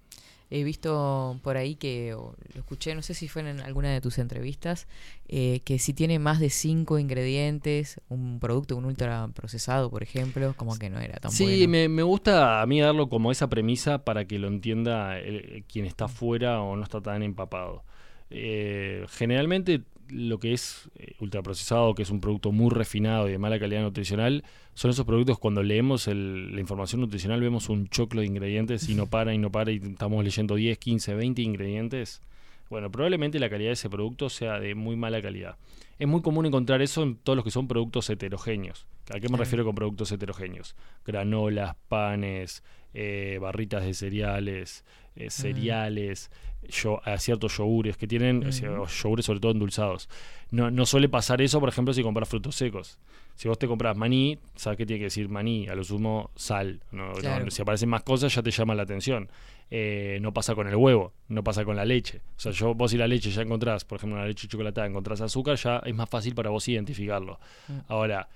He 0.55 0.63
visto 0.63 1.39
por 1.41 1.57
ahí 1.57 1.75
que, 1.75 2.13
o 2.13 2.35
lo 2.53 2.59
escuché, 2.59 2.93
no 2.93 3.01
sé 3.01 3.13
si 3.15 3.27
fue 3.27 3.41
en 3.49 3.59
alguna 3.59 3.89
de 3.91 4.01
tus 4.01 4.19
entrevistas, 4.19 4.87
eh, 5.27 5.61
que 5.65 5.79
si 5.79 5.93
tiene 5.93 6.19
más 6.19 6.39
de 6.39 6.49
cinco 6.51 6.99
ingredientes, 6.99 7.99
un 8.09 8.39
producto, 8.39 8.75
un 8.77 8.85
ultra 8.85 9.27
procesado, 9.33 9.89
por 9.89 10.03
ejemplo, 10.03 10.53
como 10.55 10.77
que 10.77 10.89
no 10.91 10.99
era 10.99 11.15
tan 11.19 11.31
Sí, 11.31 11.43
bueno. 11.45 11.67
me, 11.69 11.89
me 11.89 12.03
gusta 12.03 12.61
a 12.61 12.65
mí 12.67 12.79
darlo 12.81 13.09
como 13.09 13.31
esa 13.31 13.49
premisa 13.49 14.03
para 14.05 14.25
que 14.25 14.37
lo 14.37 14.47
entienda 14.47 15.17
el- 15.19 15.63
quien 15.67 15.85
está 15.85 16.07
fuera 16.07 16.61
o 16.61 16.75
no 16.75 16.83
está 16.83 17.01
tan 17.01 17.23
empapado. 17.23 17.83
Eh, 18.29 19.05
generalmente 19.09 19.81
lo 20.13 20.39
que 20.39 20.53
es 20.53 20.89
eh, 20.95 21.13
ultraprocesado, 21.19 21.95
que 21.95 22.03
es 22.03 22.09
un 22.09 22.21
producto 22.21 22.51
muy 22.51 22.69
refinado 22.69 23.27
y 23.27 23.31
de 23.31 23.37
mala 23.37 23.59
calidad 23.59 23.81
nutricional, 23.81 24.43
son 24.73 24.91
esos 24.91 25.05
productos 25.05 25.39
cuando 25.39 25.63
leemos 25.63 26.07
el- 26.07 26.53
la 26.53 26.61
información 26.61 27.01
nutricional 27.01 27.41
vemos 27.41 27.69
un 27.69 27.87
choclo 27.87 28.21
de 28.21 28.27
ingredientes 28.27 28.89
y 28.89 28.95
no 28.95 29.07
para 29.07 29.33
y 29.33 29.37
no 29.37 29.51
para 29.51 29.71
y 29.71 29.77
estamos 29.77 30.23
leyendo 30.23 30.55
10, 30.55 30.77
15, 30.77 31.13
20 31.15 31.41
ingredientes. 31.41 32.21
Bueno, 32.69 32.89
probablemente 32.91 33.39
la 33.39 33.49
calidad 33.49 33.69
de 33.69 33.73
ese 33.73 33.89
producto 33.89 34.29
sea 34.29 34.59
de 34.59 34.73
muy 34.75 34.95
mala 34.95 35.21
calidad. 35.21 35.57
Es 35.99 36.07
muy 36.07 36.21
común 36.21 36.45
encontrar 36.45 36.81
eso 36.81 37.03
en 37.03 37.15
todos 37.17 37.35
los 37.35 37.45
que 37.45 37.51
son 37.51 37.67
productos 37.67 38.09
heterogéneos. 38.09 38.87
¿A 39.09 39.19
qué 39.19 39.29
me 39.29 39.37
refiero 39.37 39.63
con 39.65 39.75
productos 39.75 40.11
heterogéneos? 40.11 40.75
Granolas, 41.05 41.75
panes, 41.87 42.63
eh, 42.95 43.37
barritas 43.41 43.83
de 43.85 43.93
cereales, 43.93 44.85
eh, 45.15 45.29
cereales, 45.29 46.31
yo, 46.69 47.01
a 47.03 47.17
ciertos 47.17 47.57
yogures 47.57 47.97
que 47.97 48.07
tienen, 48.07 48.49
yogures 48.51 49.25
sobre 49.25 49.39
todo 49.39 49.51
endulzados. 49.51 50.09
No, 50.51 50.69
no 50.71 50.85
suele 50.85 51.09
pasar 51.09 51.41
eso, 51.41 51.59
por 51.59 51.69
ejemplo, 51.69 51.93
si 51.93 52.03
compras 52.03 52.29
frutos 52.29 52.55
secos. 52.55 52.99
Si 53.35 53.47
vos 53.47 53.57
te 53.57 53.67
compras 53.67 53.97
maní, 53.97 54.37
¿sabes 54.55 54.77
qué 54.77 54.85
tiene 54.85 54.99
que 54.99 55.05
decir 55.05 55.27
maní? 55.27 55.67
A 55.67 55.75
lo 55.75 55.83
sumo, 55.83 56.29
sal. 56.35 56.81
¿no? 56.91 57.13
No, 57.13 57.49
si 57.49 57.61
aparecen 57.61 57.89
más 57.89 58.03
cosas, 58.03 58.33
ya 58.33 58.43
te 58.43 58.51
llama 58.51 58.75
la 58.75 58.83
atención. 58.83 59.29
Eh, 59.71 60.19
no 60.21 60.33
pasa 60.33 60.53
con 60.53 60.67
el 60.67 60.75
huevo, 60.75 61.13
no 61.29 61.43
pasa 61.43 61.65
con 61.65 61.75
la 61.75 61.83
leche. 61.83 62.21
O 62.37 62.39
sea, 62.39 62.51
yo, 62.51 62.75
vos 62.75 62.93
y 62.93 62.97
la 62.97 63.07
leche 63.07 63.31
ya 63.31 63.41
encontrás, 63.41 63.85
por 63.85 63.97
ejemplo, 63.97 64.17
una 64.17 64.27
leche 64.27 64.47
chocolatada, 64.47 64.85
encontrás 64.85 65.21
azúcar, 65.21 65.55
ya 65.55 65.81
es 65.83 65.95
más 65.95 66.09
fácil 66.09 66.35
para 66.35 66.51
vos 66.51 66.67
identificarlo. 66.67 67.39
Mm. 67.67 67.79
Ahora, 67.87 68.29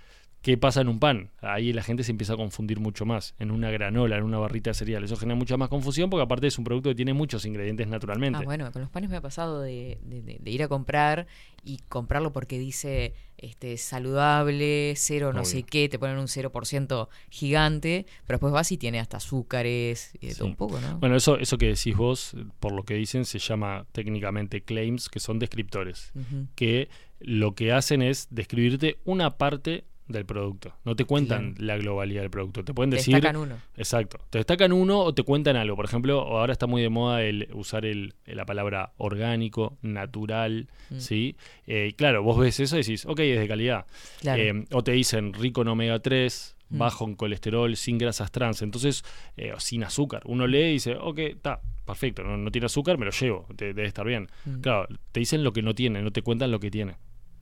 ¿qué 0.47 0.57
pasa 0.57 0.79
en 0.79 0.88
un 0.88 0.97
pan? 0.97 1.29
Ahí 1.41 1.73
la 1.73 1.83
gente 1.83 2.03
se 2.05 2.12
empieza 2.12 2.31
a 2.31 2.38
confundir 2.38 2.79
mucho 2.79 3.05
más. 3.05 3.36
En 3.38 3.51
una 3.51 3.69
granola, 3.69 4.15
en 4.15 4.23
una 4.23 4.38
barrita 4.38 4.69
de 4.69 4.75
cereal. 4.75 5.03
Eso 5.03 5.17
genera 5.17 5.36
mucha 5.36 5.57
más 5.57 5.67
confusión 5.67 6.10
porque 6.10 6.23
aparte 6.23 6.47
es 6.47 6.57
un 6.57 6.63
producto 6.63 6.88
que 6.88 6.95
tiene 6.95 7.12
muchos 7.13 7.43
ingredientes 7.45 7.86
naturalmente. 7.89 8.39
Ah, 8.39 8.45
bueno, 8.45 8.71
con 8.71 8.81
los 8.81 8.89
panes 8.89 9.10
me 9.10 9.17
ha 9.17 9.21
pasado 9.21 9.62
de, 9.62 9.97
de- 10.03 10.21
de- 10.21 10.38
de 10.39 10.51
ir 10.51 10.63
a 10.63 10.69
comprar 10.69 11.27
y 11.65 11.79
comprarlo 11.89 12.31
porque 12.31 12.57
dice 12.60 13.13
este 13.38 13.75
saludable, 13.77 14.93
cero 14.95 15.33
no 15.33 15.41
Obvio. 15.41 15.51
sé 15.51 15.63
qué, 15.63 15.89
te 15.89 15.99
ponen 15.99 16.17
un 16.17 16.27
0% 16.27 17.10
gigante, 17.29 18.05
pero 18.25 18.38
después 18.38 18.53
vas 18.53 18.71
y 18.71 18.77
tiene 18.77 18.99
hasta 19.01 19.17
azúcares 19.17 20.12
y 20.21 20.27
de 20.27 20.36
todo 20.36 20.47
un 20.47 20.55
poco, 20.55 20.79
¿no? 20.79 20.97
Bueno, 20.99 21.17
eso, 21.17 21.38
eso 21.38 21.57
que 21.57 21.67
decís 21.67 21.95
vos, 21.95 22.36
por 22.62 22.71
lo 22.71 22.83
que 22.83 22.93
dicen, 22.93 23.25
se 23.25 23.39
llama 23.39 23.86
técnicamente 23.91 24.62
claims, 24.62 25.10
que 25.10 25.19
son 25.19 25.39
descriptores. 25.39 26.13
Que 26.55 26.88
lo 27.19 27.53
que 27.53 27.73
hacen 27.73 28.01
es 28.01 28.27
describirte 28.31 28.97
una 29.03 29.38
parte 29.38 29.83
del 30.08 30.26
producto. 30.26 30.74
No 30.86 30.96
te 30.96 31.06
cuentan 31.06 31.56
la 31.58 31.78
globalidad 31.78 32.22
del 32.22 32.30
producto. 32.30 32.63
Te 32.63 32.74
pueden 32.74 32.91
Te 32.91 32.98
decir. 32.98 33.13
destacan 33.13 33.36
uno. 33.41 33.56
Exacto. 33.76 34.20
Te 34.30 34.38
destacan 34.39 34.72
uno 34.72 35.00
o 35.00 35.13
te 35.13 35.24
cuentan 35.24 35.56
algo. 35.56 35.76
Por 35.76 35.86
ejemplo, 35.86 36.22
ahora 36.22 36.54
está 36.54 36.65
muy 36.67 36.82
de 36.82 36.89
moda 36.89 37.22
el 37.24 37.50
usar 37.54 37.86
el, 37.86 38.13
la 38.26 38.46
palabra 38.46 38.93
orgánico, 38.98 39.78
natural, 39.82 40.67
Mm. 40.89 41.00
¿sí? 41.00 41.36
Eh, 41.65 41.93
claro, 41.98 42.24
vos 42.24 42.38
ves 42.39 42.60
eso 42.62 42.76
y 42.78 42.80
decís, 42.80 43.06
ok, 43.06 43.20
es 43.20 43.39
de 43.39 43.48
calidad. 43.48 43.86
Claro. 44.22 44.41
Eh, 44.41 44.65
o 44.72 44.84
te 44.84 44.93
dicen 44.93 45.34
rico 45.34 45.62
en 45.63 45.67
omega 45.67 46.00
3, 46.00 46.56
Mm. 46.70 46.78
bajo 46.78 47.06
en 47.06 47.15
colesterol, 47.15 47.76
sin 47.76 47.98
grasas 47.98 48.32
trans. 48.32 48.62
Entonces, 48.62 49.04
eh, 49.36 49.54
sin 49.58 49.84
azúcar. 49.84 50.22
Uno 50.26 50.48
lee 50.48 50.60
y 50.67 50.72
dice, 50.74 50.96
ok, 50.96 51.20
está, 51.20 51.62
perfecto, 51.86 52.24
no, 52.24 52.36
no 52.38 52.52
tiene 52.52 52.65
azúcar, 52.65 52.98
me 52.98 53.06
lo 53.06 53.12
llevo, 53.12 53.46
te- 53.56 53.67
debe 53.74 53.86
estar 53.88 54.06
bien. 54.06 54.28
Mm. 54.46 54.60
Claro, 54.62 54.88
te 55.12 55.20
dicen 55.22 55.43
lo 55.43 55.52
que 55.54 55.62
no 55.62 55.74
tiene, 55.76 56.02
no 56.02 56.12
te 56.12 56.22
cuentan 56.22 56.52
lo 56.52 56.60
que 56.60 56.70
tiene. 56.72 56.96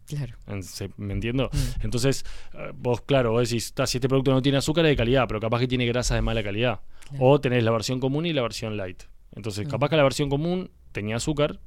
Claro. 0.08 0.36
¿Me 0.98 1.14
entiendo? 1.14 1.50
Mm. 1.52 1.58
Entonces, 1.86 2.24
eh, 2.54 2.72
vos, 2.76 3.02
claro, 3.02 3.32
vos 3.32 3.50
decís, 3.50 3.74
"Ta, 3.74 3.88
si 3.88 3.98
este 3.98 4.08
producto 4.08 4.32
no 4.32 4.42
tiene 4.42 4.58
azúcar 4.60 4.86
es 4.86 4.92
de 4.92 4.96
calidad, 4.96 5.26
pero 5.28 5.40
capaz 5.40 5.60
que 5.60 5.68
tiene 5.68 5.86
grasa 5.86 6.16
de 6.16 6.22
mala 6.22 6.44
calidad. 6.44 6.82
Claro. 7.10 7.24
O 7.26 7.42
tenés 7.42 7.64
la 7.64 7.72
versión 7.72 8.00
común 8.00 8.26
y 8.26 8.34
la 8.34 8.42
versión 8.42 8.78
light. 8.78 9.04
Entonces, 9.36 9.68
Mm. 9.68 9.70
capaz 9.72 9.90
que 9.90 9.98
la 9.98 10.04
versión 10.04 10.30
común 10.30 10.72
tenía 10.92 11.16
azúcar, 11.18 11.60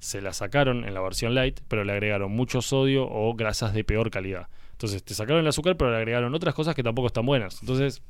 se 0.00 0.20
la 0.20 0.32
sacaron 0.32 0.84
en 0.84 0.94
la 0.94 1.00
versión 1.00 1.34
light, 1.34 1.60
pero 1.66 1.82
le 1.84 1.92
agregaron 1.92 2.30
mucho 2.30 2.62
sodio 2.62 3.08
o 3.10 3.34
grasas 3.34 3.72
de 3.74 3.82
peor 3.84 4.10
calidad. 4.10 4.48
Entonces, 4.72 5.02
te 5.02 5.14
sacaron 5.14 5.40
el 5.40 5.48
azúcar, 5.48 5.76
pero 5.76 5.90
le 5.90 5.96
agregaron 5.96 6.32
otras 6.34 6.54
cosas 6.54 6.74
que 6.76 6.84
tampoco 6.84 7.08
están 7.08 7.26
buenas. 7.26 7.60
Entonces, 7.62 8.02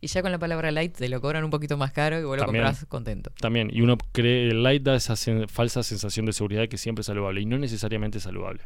Y 0.00 0.06
ya 0.08 0.20
con 0.22 0.30
la 0.32 0.38
palabra 0.38 0.70
light 0.70 0.94
te 0.96 1.08
lo 1.08 1.20
cobran 1.20 1.44
un 1.44 1.50
poquito 1.50 1.76
más 1.76 1.92
caro 1.92 2.18
y 2.20 2.24
vos 2.24 2.36
lo 2.36 2.44
También. 2.44 2.64
compras 2.64 2.84
contento. 2.86 3.32
también, 3.40 3.70
y 3.72 3.80
uno 3.80 3.96
cree, 4.12 4.48
el 4.50 4.62
light 4.62 4.82
da 4.82 4.94
esa 4.96 5.14
sen- 5.14 5.48
falsa 5.48 5.82
sensación 5.82 6.26
de 6.26 6.32
seguridad 6.32 6.68
que 6.68 6.76
siempre 6.78 7.00
es 7.00 7.06
saludable 7.06 7.40
y 7.40 7.46
no 7.46 7.58
necesariamente 7.58 8.18
es 8.18 8.24
saludable. 8.24 8.62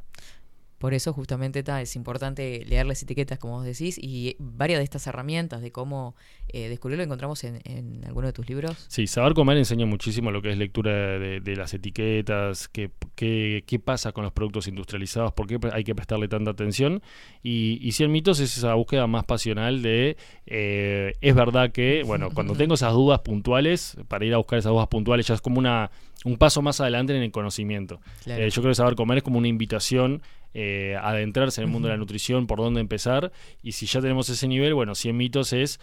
Por 0.86 0.94
eso 0.94 1.12
justamente 1.12 1.64
ta, 1.64 1.82
es 1.82 1.96
importante 1.96 2.64
leer 2.64 2.86
las 2.86 3.02
etiquetas, 3.02 3.40
como 3.40 3.54
vos 3.54 3.64
decís, 3.64 3.98
y 4.00 4.36
varias 4.38 4.78
de 4.78 4.84
estas 4.84 5.04
herramientas 5.08 5.60
de 5.60 5.72
cómo 5.72 6.14
eh, 6.46 6.68
descubrirlo 6.68 7.02
encontramos 7.02 7.42
en, 7.42 7.60
en 7.64 8.04
alguno 8.04 8.28
de 8.28 8.32
tus 8.32 8.48
libros. 8.48 8.86
Sí, 8.86 9.08
Saber 9.08 9.34
Comer 9.34 9.56
enseña 9.56 9.84
muchísimo 9.84 10.30
lo 10.30 10.40
que 10.42 10.52
es 10.52 10.56
lectura 10.56 10.92
de, 11.18 11.40
de 11.40 11.56
las 11.56 11.74
etiquetas, 11.74 12.68
qué, 12.68 12.92
qué, 13.16 13.64
qué 13.66 13.78
pasa 13.80 14.12
con 14.12 14.22
los 14.22 14.32
productos 14.32 14.68
industrializados, 14.68 15.32
por 15.32 15.48
qué 15.48 15.58
hay 15.72 15.82
que 15.82 15.96
prestarle 15.96 16.28
tanta 16.28 16.52
atención. 16.52 17.02
Y, 17.42 17.80
y 17.82 17.90
100 17.90 18.12
mitos 18.12 18.38
es 18.38 18.56
esa 18.56 18.74
búsqueda 18.74 19.08
más 19.08 19.24
pasional 19.24 19.82
de, 19.82 20.16
eh, 20.46 21.14
es 21.20 21.34
verdad 21.34 21.72
que, 21.72 22.04
bueno, 22.06 22.30
cuando 22.32 22.54
tengo 22.56 22.74
esas 22.74 22.92
dudas 22.92 23.22
puntuales, 23.22 23.96
para 24.06 24.24
ir 24.24 24.34
a 24.34 24.36
buscar 24.36 24.60
esas 24.60 24.70
dudas 24.70 24.86
puntuales 24.86 25.26
ya 25.26 25.34
es 25.34 25.40
como 25.40 25.58
una, 25.58 25.90
un 26.24 26.36
paso 26.36 26.62
más 26.62 26.80
adelante 26.80 27.16
en 27.16 27.22
el 27.24 27.32
conocimiento. 27.32 28.00
Claro. 28.22 28.44
Eh, 28.44 28.50
yo 28.50 28.62
creo 28.62 28.70
que 28.70 28.76
Saber 28.76 28.94
Comer 28.94 29.18
es 29.18 29.24
como 29.24 29.38
una 29.38 29.48
invitación 29.48 30.22
eh, 30.58 30.96
adentrarse 30.98 31.60
en 31.60 31.66
el 31.66 31.70
mundo 31.70 31.88
de 31.88 31.92
la 31.94 31.98
nutrición, 31.98 32.46
por 32.46 32.58
dónde 32.60 32.80
empezar. 32.80 33.30
Y 33.62 33.72
si 33.72 33.84
ya 33.84 34.00
tenemos 34.00 34.26
ese 34.30 34.48
nivel, 34.48 34.72
bueno, 34.72 34.94
100 34.94 35.14
mitos 35.14 35.52
es 35.52 35.78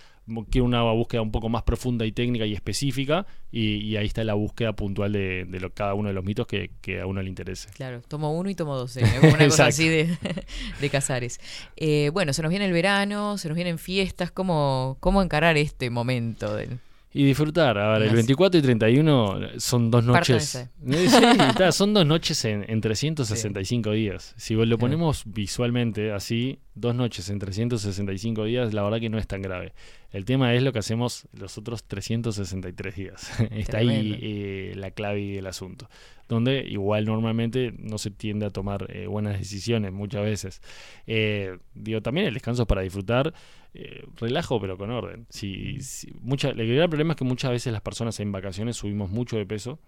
que 0.50 0.62
una 0.62 0.82
búsqueda 0.94 1.22
un 1.22 1.32
poco 1.32 1.48
más 1.50 1.62
profunda 1.62 2.08
y 2.08 2.12
técnica 2.12 2.48
y 2.48 2.54
específica. 2.54 3.28
Y, 3.52 3.76
y 3.76 3.98
ahí 3.98 4.08
está 4.08 4.24
la 4.24 4.34
búsqueda 4.34 4.74
puntual 4.74 5.12
de, 5.14 5.46
de 5.46 5.60
lo, 5.60 5.72
cada 5.72 5.94
uno 5.94 6.08
de 6.08 6.16
los 6.16 6.24
mitos 6.26 6.48
que, 6.48 6.72
que 6.82 7.02
a 7.02 7.06
uno 7.06 7.22
le 7.22 7.30
interese. 7.30 7.70
Claro, 7.76 8.02
tomo 8.08 8.34
uno 8.36 8.50
y 8.50 8.56
tomo 8.56 8.76
dos, 8.76 8.98
eh, 8.98 9.04
una 9.22 9.46
cosa 9.46 9.68
así 9.68 9.88
de, 9.88 10.18
de 10.82 10.90
Casares. 10.90 11.40
Eh, 11.76 12.10
bueno, 12.12 12.34
se 12.34 12.42
nos 12.42 12.50
viene 12.50 12.66
el 12.66 12.74
verano, 12.74 13.38
se 13.38 13.50
nos 13.50 13.56
vienen 13.56 13.78
fiestas, 13.78 14.32
¿cómo, 14.32 14.98
cómo 15.00 15.22
encarar 15.22 15.56
este 15.58 15.92
momento? 15.92 16.56
del- 16.56 16.80
Y 17.16 17.24
disfrutar. 17.24 17.78
A 17.78 17.94
ver, 17.94 18.02
el 18.02 18.08
Las- 18.08 18.16
24 18.16 18.60
y 18.60 18.64
31 18.64 19.40
son 19.60 19.92
dos 19.92 20.04
noches. 20.04 20.56
Eh, 20.56 20.68
Sí, 20.86 21.26
está, 21.50 21.72
son 21.72 21.94
dos 21.94 22.06
noches 22.06 22.44
en, 22.46 22.66
en 22.68 22.82
365 22.82 23.92
días. 23.92 24.34
Si 24.38 24.56
lo 24.56 24.78
ponemos 24.78 25.24
visualmente 25.26 26.12
así, 26.12 26.60
dos 26.74 26.96
noches 26.96 27.30
en 27.30 27.38
365 27.40 28.46
días, 28.46 28.74
la 28.74 28.82
verdad 28.84 29.00
que 29.00 29.10
no 29.10 29.18
es 29.20 29.28
tan 29.28 29.42
grave. 29.44 29.74
El 30.12 30.26
tema 30.26 30.54
es 30.54 30.64
lo 30.64 30.74
que 30.74 30.80
hacemos 30.80 31.28
los 31.34 31.58
otros 31.58 31.84
363 31.86 32.96
días. 32.96 33.32
Está 33.52 33.78
ahí 33.78 34.18
eh, 34.22 34.74
la 34.76 34.92
clave 34.92 35.22
del 35.36 35.46
asunto. 35.48 35.90
Donde 36.30 36.64
igual 36.68 37.06
normalmente 37.06 37.74
no 37.78 37.98
se 37.98 38.10
tiende 38.10 38.46
a 38.46 38.50
tomar 38.50 38.88
eh, 38.90 39.08
buenas 39.08 39.38
decisiones 39.38 39.92
muchas 39.92 40.24
veces. 40.24 40.62
Eh, 41.06 41.58
digo, 41.76 42.02
también 42.02 42.28
el 42.28 42.34
descanso 42.34 42.64
es 42.64 42.68
para 42.68 42.82
disfrutar. 42.82 43.34
Eh, 43.74 44.06
relajo 44.18 44.60
pero 44.62 44.78
con 44.78 44.92
orden. 44.92 45.26
Si, 45.30 45.82
si- 45.82 46.12
mucha, 46.22 46.50
el 46.50 46.76
gran 46.76 46.90
problema 46.90 47.14
es 47.14 47.18
que 47.18 47.24
muchas 47.26 47.52
veces 47.52 47.74
las 47.74 47.82
personas 47.82 48.20
en 48.20 48.32
vacaciones 48.32 48.78
subimos 48.78 49.10
mucho 49.10 49.38
de 49.38 49.46
peso 49.46 49.80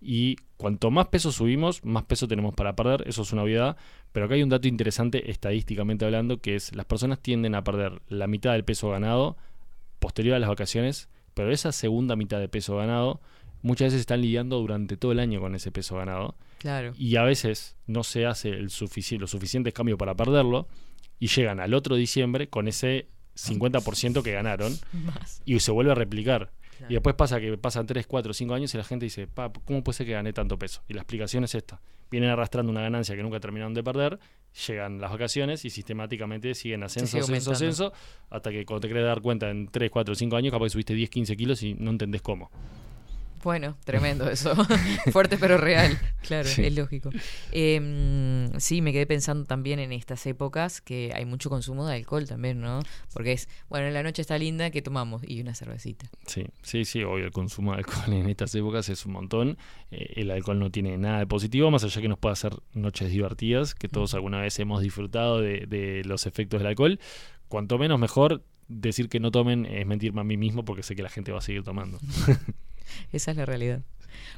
y 0.00 0.36
cuanto 0.56 0.90
más 0.92 1.08
peso 1.08 1.32
subimos, 1.32 1.84
más 1.84 2.04
peso 2.04 2.28
tenemos 2.28 2.54
para 2.54 2.76
perder, 2.76 3.02
eso 3.08 3.22
es 3.22 3.32
una 3.32 3.42
obviedad, 3.42 3.76
pero 4.12 4.26
acá 4.26 4.34
hay 4.36 4.42
un 4.44 4.48
dato 4.48 4.68
interesante 4.68 5.30
estadísticamente 5.30 6.04
hablando, 6.04 6.40
que 6.40 6.54
es 6.54 6.74
las 6.76 6.86
personas 6.86 7.18
tienden 7.20 7.56
a 7.56 7.64
perder 7.64 8.00
la 8.08 8.28
mitad 8.28 8.52
del 8.52 8.64
peso 8.64 8.90
ganado 8.90 9.36
posterior 9.98 10.36
a 10.36 10.38
las 10.38 10.48
vacaciones, 10.48 11.08
pero 11.34 11.50
esa 11.50 11.72
segunda 11.72 12.14
mitad 12.14 12.38
de 12.38 12.48
peso 12.48 12.76
ganado 12.76 13.20
muchas 13.62 13.86
veces 13.86 14.00
están 14.00 14.20
lidiando 14.22 14.60
durante 14.60 14.96
todo 14.96 15.10
el 15.10 15.18
año 15.18 15.40
con 15.40 15.56
ese 15.56 15.72
peso 15.72 15.96
ganado. 15.96 16.36
Claro. 16.58 16.92
y 16.96 17.14
a 17.14 17.22
veces 17.22 17.76
no 17.86 18.02
se 18.02 18.26
hace 18.26 18.48
el 18.50 18.68
sufici- 18.70 19.16
los 19.18 19.30
suficientes 19.30 19.72
cambios 19.72 19.96
para 19.96 20.16
perderlo 20.16 20.66
y 21.18 21.28
llegan 21.28 21.60
al 21.60 21.74
otro 21.74 21.96
diciembre 21.96 22.48
con 22.48 22.68
ese 22.68 23.08
50% 23.36 24.22
que 24.22 24.32
ganaron 24.32 24.76
Más. 24.92 25.42
y 25.44 25.58
se 25.60 25.70
vuelve 25.70 25.92
a 25.92 25.94
replicar. 25.94 26.52
Claro. 26.76 26.92
Y 26.92 26.94
después 26.94 27.16
pasa 27.16 27.40
que 27.40 27.56
pasan 27.58 27.86
3, 27.86 28.06
4, 28.06 28.32
5 28.32 28.54
años 28.54 28.74
y 28.74 28.78
la 28.78 28.84
gente 28.84 29.06
dice, 29.06 29.26
pa, 29.26 29.52
¿cómo 29.64 29.82
puede 29.82 29.96
ser 29.96 30.06
que 30.06 30.12
gané 30.12 30.32
tanto 30.32 30.58
peso? 30.58 30.82
Y 30.88 30.94
la 30.94 31.00
explicación 31.00 31.44
es 31.44 31.54
esta. 31.54 31.80
Vienen 32.10 32.30
arrastrando 32.30 32.70
una 32.70 32.80
ganancia 32.80 33.16
que 33.16 33.22
nunca 33.22 33.40
terminaron 33.40 33.74
de 33.74 33.82
perder, 33.82 34.18
llegan 34.66 35.00
las 35.00 35.10
vacaciones 35.10 35.64
y 35.64 35.70
sistemáticamente 35.70 36.54
siguen 36.54 36.82
ascenso, 36.82 37.18
ascenso, 37.18 37.52
ascenso, 37.52 37.92
hasta 38.30 38.50
que 38.50 38.64
cuando 38.64 38.80
te 38.80 38.88
querés 38.88 39.04
dar 39.04 39.20
cuenta 39.20 39.50
en 39.50 39.68
3, 39.68 39.90
4, 39.90 40.14
5 40.14 40.36
años, 40.36 40.52
capaz 40.52 40.66
que 40.66 40.70
subiste 40.70 40.94
10, 40.94 41.10
15 41.10 41.36
kilos 41.36 41.62
y 41.62 41.74
no 41.74 41.90
entendés 41.90 42.22
cómo. 42.22 42.50
Bueno, 43.42 43.76
tremendo 43.84 44.28
eso. 44.28 44.54
Fuerte 45.12 45.38
pero 45.38 45.58
real. 45.58 45.98
Claro, 46.22 46.48
Sí. 46.48 46.64
es 46.64 46.74
lógico. 46.74 47.10
Eh, 47.52 48.50
sí, 48.58 48.82
me 48.82 48.92
quedé 48.92 49.06
pensando 49.06 49.44
también 49.44 49.78
en 49.78 49.92
estas 49.92 50.26
épocas 50.26 50.80
que 50.80 51.12
hay 51.14 51.24
mucho 51.24 51.48
consumo 51.50 51.86
de 51.86 51.94
alcohol 51.96 52.26
también, 52.26 52.60
¿no? 52.60 52.80
Porque 53.12 53.32
es, 53.32 53.48
bueno, 53.68 53.88
la 53.90 54.02
noche 54.02 54.22
está 54.22 54.38
linda, 54.38 54.70
¿qué 54.70 54.82
tomamos? 54.82 55.22
Y 55.26 55.40
una 55.40 55.54
cervecita. 55.54 56.06
Sí, 56.26 56.44
sí, 56.62 56.84
sí, 56.84 57.02
hoy 57.04 57.22
el 57.22 57.30
consumo 57.30 57.72
de 57.72 57.78
alcohol 57.78 58.12
en 58.12 58.28
estas 58.28 58.54
épocas 58.54 58.88
es 58.88 59.06
un 59.06 59.12
montón. 59.12 59.58
Eh, 59.90 60.14
el 60.16 60.30
alcohol 60.30 60.58
no 60.58 60.70
tiene 60.70 60.96
nada 60.98 61.18
de 61.20 61.26
positivo, 61.26 61.70
más 61.70 61.84
allá 61.84 62.00
que 62.00 62.08
nos 62.08 62.18
pueda 62.18 62.32
hacer 62.32 62.52
noches 62.72 63.10
divertidas, 63.10 63.74
que 63.74 63.88
todos 63.88 64.14
alguna 64.14 64.40
vez 64.40 64.58
hemos 64.58 64.82
disfrutado 64.82 65.40
de, 65.40 65.66
de 65.66 66.02
los 66.04 66.26
efectos 66.26 66.60
del 66.60 66.66
alcohol. 66.66 66.98
Cuanto 67.48 67.78
menos 67.78 67.98
mejor, 67.98 68.44
decir 68.68 69.08
que 69.08 69.20
no 69.20 69.30
tomen 69.30 69.64
es 69.64 69.86
mentirme 69.86 70.20
a 70.20 70.24
mí 70.24 70.36
mismo 70.36 70.64
porque 70.64 70.82
sé 70.82 70.94
que 70.94 71.02
la 71.02 71.08
gente 71.08 71.32
va 71.32 71.38
a 71.38 71.42
seguir 71.42 71.62
tomando. 71.62 71.98
Esa 73.12 73.30
es 73.32 73.36
la 73.36 73.46
realidad. 73.46 73.80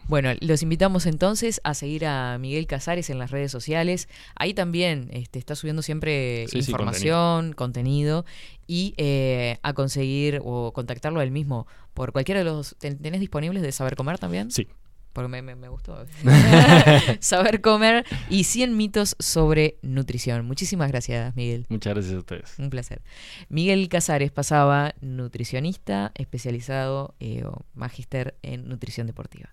Bueno, 0.08 0.30
los 0.40 0.62
invitamos 0.62 1.06
entonces 1.06 1.60
a 1.64 1.74
seguir 1.74 2.04
a 2.04 2.36
Miguel 2.38 2.66
Casares 2.66 3.08
en 3.10 3.18
las 3.18 3.30
redes 3.30 3.50
sociales. 3.52 4.08
Ahí 4.34 4.52
también 4.52 5.08
este, 5.12 5.38
está 5.38 5.54
subiendo 5.54 5.82
siempre 5.82 6.46
Sí, 6.48 6.62
sí, 6.62 6.70
información, 6.70 7.52
contenido, 7.52 8.24
y 8.66 8.94
eh, 8.98 9.58
a 9.62 9.72
conseguir 9.72 10.40
o 10.44 10.72
contactarlo 10.72 11.20
a 11.20 11.22
él 11.24 11.30
mismo 11.30 11.66
por 11.94 12.12
cualquiera 12.12 12.40
de 12.40 12.44
los... 12.44 12.76
¿ten- 12.78 12.98
¿Tenés 12.98 13.20
disponibles 13.20 13.62
de 13.62 13.72
Saber 13.72 13.96
Comer 13.96 14.18
también? 14.18 14.50
Sí. 14.50 14.66
Porque 15.12 15.28
me, 15.28 15.42
me- 15.42 15.56
me 15.56 15.68
gustó. 15.68 16.04
Saber 17.20 17.60
Comer 17.60 18.04
y 18.28 18.44
100 18.44 18.76
mitos 18.76 19.16
sobre 19.18 19.76
nutrición. 19.82 20.46
Muchísimas 20.46 20.88
gracias, 20.90 21.34
Miguel. 21.36 21.66
Muchas 21.68 21.94
gracias 21.94 22.14
a 22.14 22.18
ustedes. 22.18 22.54
Un 22.58 22.70
placer. 22.70 23.02
Miguel 23.48 23.88
Casares 23.88 24.30
pasaba 24.30 24.94
nutricionista 25.00 26.12
especializado 26.14 27.14
eh, 27.20 27.42
o 27.44 27.64
magíster 27.74 28.36
en 28.42 28.68
nutrición 28.68 29.06
deportiva. 29.06 29.50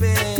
Mientras 0.00 0.39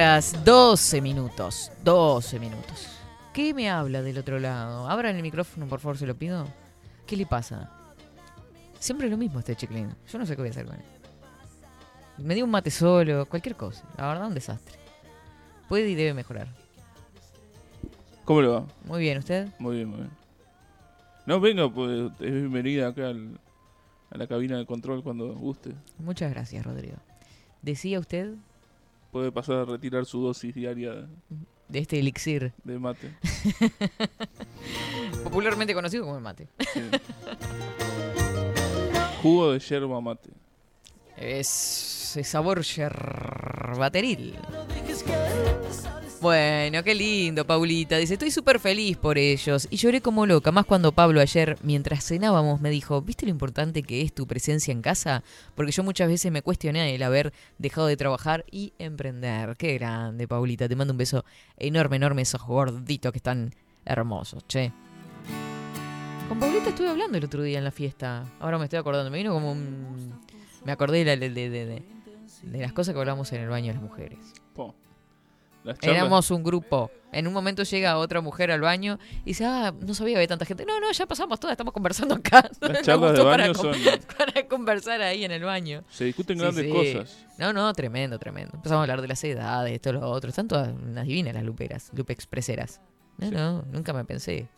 Horas 0.00 0.44
12 0.44 1.00
minutos. 1.00 1.72
12 1.82 2.38
minutos. 2.38 2.86
¿Qué 3.32 3.54
me 3.54 3.70
habla 3.70 4.02
del 4.02 4.18
otro 4.18 4.38
lado? 4.38 4.86
Abran 4.90 5.16
el 5.16 5.22
micrófono, 5.22 5.66
por 5.66 5.80
favor, 5.80 5.96
se 5.96 6.06
lo 6.06 6.14
pido. 6.14 6.46
¿Qué 7.06 7.16
le 7.16 7.24
pasa? 7.24 7.70
Siempre 8.78 9.08
lo 9.08 9.16
mismo 9.16 9.38
este 9.38 9.56
chiclín. 9.56 9.94
Yo 10.12 10.18
no 10.18 10.26
sé 10.26 10.36
qué 10.36 10.42
voy 10.42 10.48
a 10.48 10.50
hacer 10.50 10.66
con 10.66 10.74
él. 10.76 10.82
Me 12.18 12.34
dio 12.34 12.44
un 12.44 12.50
mate 12.50 12.70
solo, 12.70 13.24
cualquier 13.24 13.56
cosa. 13.56 13.84
La 13.96 14.08
verdad, 14.08 14.26
un 14.26 14.34
desastre. 14.34 14.78
Puede 15.66 15.88
y 15.88 15.94
debe 15.94 16.12
mejorar. 16.12 16.48
¿Cómo 18.26 18.42
le 18.42 18.48
va? 18.48 18.66
Muy 18.84 19.00
bien, 19.00 19.16
¿usted? 19.16 19.48
Muy 19.58 19.76
bien, 19.76 19.88
muy 19.88 19.98
bien. 20.00 20.10
No, 21.24 21.40
venga, 21.40 21.72
pues 21.72 22.10
es 22.20 22.32
bienvenida 22.32 22.88
acá 22.88 23.08
al- 23.08 23.40
a 24.10 24.18
la 24.18 24.26
cabina 24.26 24.58
de 24.58 24.66
control 24.66 25.02
cuando 25.02 25.32
guste. 25.34 25.72
Muchas 25.98 26.30
gracias, 26.32 26.66
Rodrigo. 26.66 26.96
¿Decía 27.62 27.98
usted 27.98 28.34
Puede 29.16 29.32
pasar 29.32 29.56
a 29.60 29.64
retirar 29.64 30.04
su 30.04 30.20
dosis 30.20 30.54
diaria 30.54 30.92
de- 31.70 31.78
este 31.78 31.98
elixir 31.98 32.52
de 32.64 32.78
mate. 32.78 33.14
popularmente 35.24 35.72
conocido 35.72 36.04
como 36.04 36.16
el 36.16 36.22
mate? 36.22 36.48
Sí. 36.74 36.82
Jugo 39.22 39.52
de 39.52 39.58
yerba 39.60 40.02
mate. 40.02 40.28
Es 41.16 42.14
es 42.18 42.28
sabor 42.28 42.60
yerbateril. 42.62 44.36
Bueno, 46.26 46.82
qué 46.82 46.92
lindo, 46.92 47.46
Paulita. 47.46 47.98
Dice, 47.98 48.14
estoy 48.14 48.32
súper 48.32 48.58
feliz 48.58 48.96
por 48.96 49.16
ellos. 49.16 49.68
Y 49.70 49.76
lloré 49.76 50.00
como 50.00 50.26
loca, 50.26 50.50
más 50.50 50.66
cuando 50.66 50.90
Pablo 50.90 51.20
ayer, 51.20 51.56
mientras 51.62 52.04
cenábamos, 52.04 52.60
me 52.60 52.68
dijo, 52.68 53.00
¿viste 53.00 53.26
lo 53.26 53.30
importante 53.30 53.84
que 53.84 54.02
es 54.02 54.12
tu 54.12 54.26
presencia 54.26 54.72
en 54.72 54.82
casa? 54.82 55.22
Porque 55.54 55.70
yo 55.70 55.84
muchas 55.84 56.08
veces 56.08 56.32
me 56.32 56.42
cuestioné 56.42 56.92
el 56.92 57.02
haber 57.04 57.32
dejado 57.58 57.86
de 57.86 57.96
trabajar 57.96 58.44
y 58.50 58.72
emprender. 58.80 59.56
Qué 59.56 59.74
grande, 59.74 60.26
Paulita. 60.26 60.68
Te 60.68 60.74
mando 60.74 60.94
un 60.94 60.98
beso 60.98 61.24
enorme, 61.58 61.94
enorme, 61.94 62.22
esos 62.22 62.42
gorditos 62.42 63.12
que 63.12 63.18
están 63.18 63.54
hermosos, 63.84 64.44
che. 64.48 64.72
Con 66.28 66.40
Paulita 66.40 66.70
estuve 66.70 66.88
hablando 66.88 67.18
el 67.18 67.24
otro 67.24 67.44
día 67.44 67.58
en 67.58 67.64
la 67.64 67.70
fiesta. 67.70 68.24
Ahora 68.40 68.58
me 68.58 68.64
estoy 68.64 68.80
acordando. 68.80 69.12
Me 69.12 69.18
vino 69.18 69.32
como 69.32 69.52
un... 69.52 70.20
Me 70.64 70.72
acordé 70.72 71.04
de, 71.04 71.30
de 71.30 72.58
las 72.58 72.72
cosas 72.72 72.94
que 72.94 72.98
hablamos 72.98 73.32
en 73.32 73.42
el 73.42 73.48
baño 73.48 73.68
de 73.68 73.74
las 73.74 73.82
mujeres. 73.82 74.18
Po. 74.56 74.74
Éramos 75.82 76.30
un 76.30 76.42
grupo. 76.42 76.90
En 77.12 77.26
un 77.26 77.32
momento 77.32 77.62
llega 77.62 77.96
otra 77.96 78.20
mujer 78.20 78.50
al 78.50 78.60
baño 78.60 78.98
y 79.22 79.30
dice, 79.30 79.44
ah, 79.46 79.72
no 79.80 79.94
sabía 79.94 80.14
que 80.14 80.18
había 80.18 80.28
tanta 80.28 80.44
gente. 80.44 80.66
No, 80.66 80.78
no, 80.80 80.92
ya 80.92 81.06
pasamos 81.06 81.40
todas, 81.40 81.52
estamos 81.52 81.72
conversando 81.72 82.14
acá. 82.16 82.48
Las 82.60 82.82
charlas 82.82 83.12
de 83.16 83.18
para 83.24 83.36
baño 83.48 83.54
con- 83.54 83.74
son. 83.74 83.82
Para 84.18 84.46
conversar 84.48 85.00
ahí 85.00 85.24
en 85.24 85.30
el 85.32 85.42
baño. 85.44 85.82
Se 85.88 86.04
discuten 86.04 86.36
Sí, 86.36 86.42
grandes 86.42 86.66
sí. 86.66 86.72
cosas. 86.72 87.26
No, 87.38 87.52
no, 87.52 87.72
tremendo, 87.72 88.18
tremendo. 88.18 88.52
Empezamos 88.54 88.80
a 88.80 88.82
hablar 88.82 89.00
de 89.00 89.08
las 89.08 89.22
edades, 89.24 89.72
esto, 89.72 89.92
lo 89.92 90.08
otro. 90.10 90.28
Están 90.28 90.48
todas 90.48 90.68
unas 90.68 91.06
divinas 91.06 91.32
las 91.34 91.44
luperas, 91.44 91.90
lupe 91.94 92.12
expreseras. 92.12 92.80
No, 93.18 93.28
Sí. 93.28 93.34
no, 93.34 93.62
nunca 93.72 93.92
me 93.94 94.04
pensé 94.04 94.48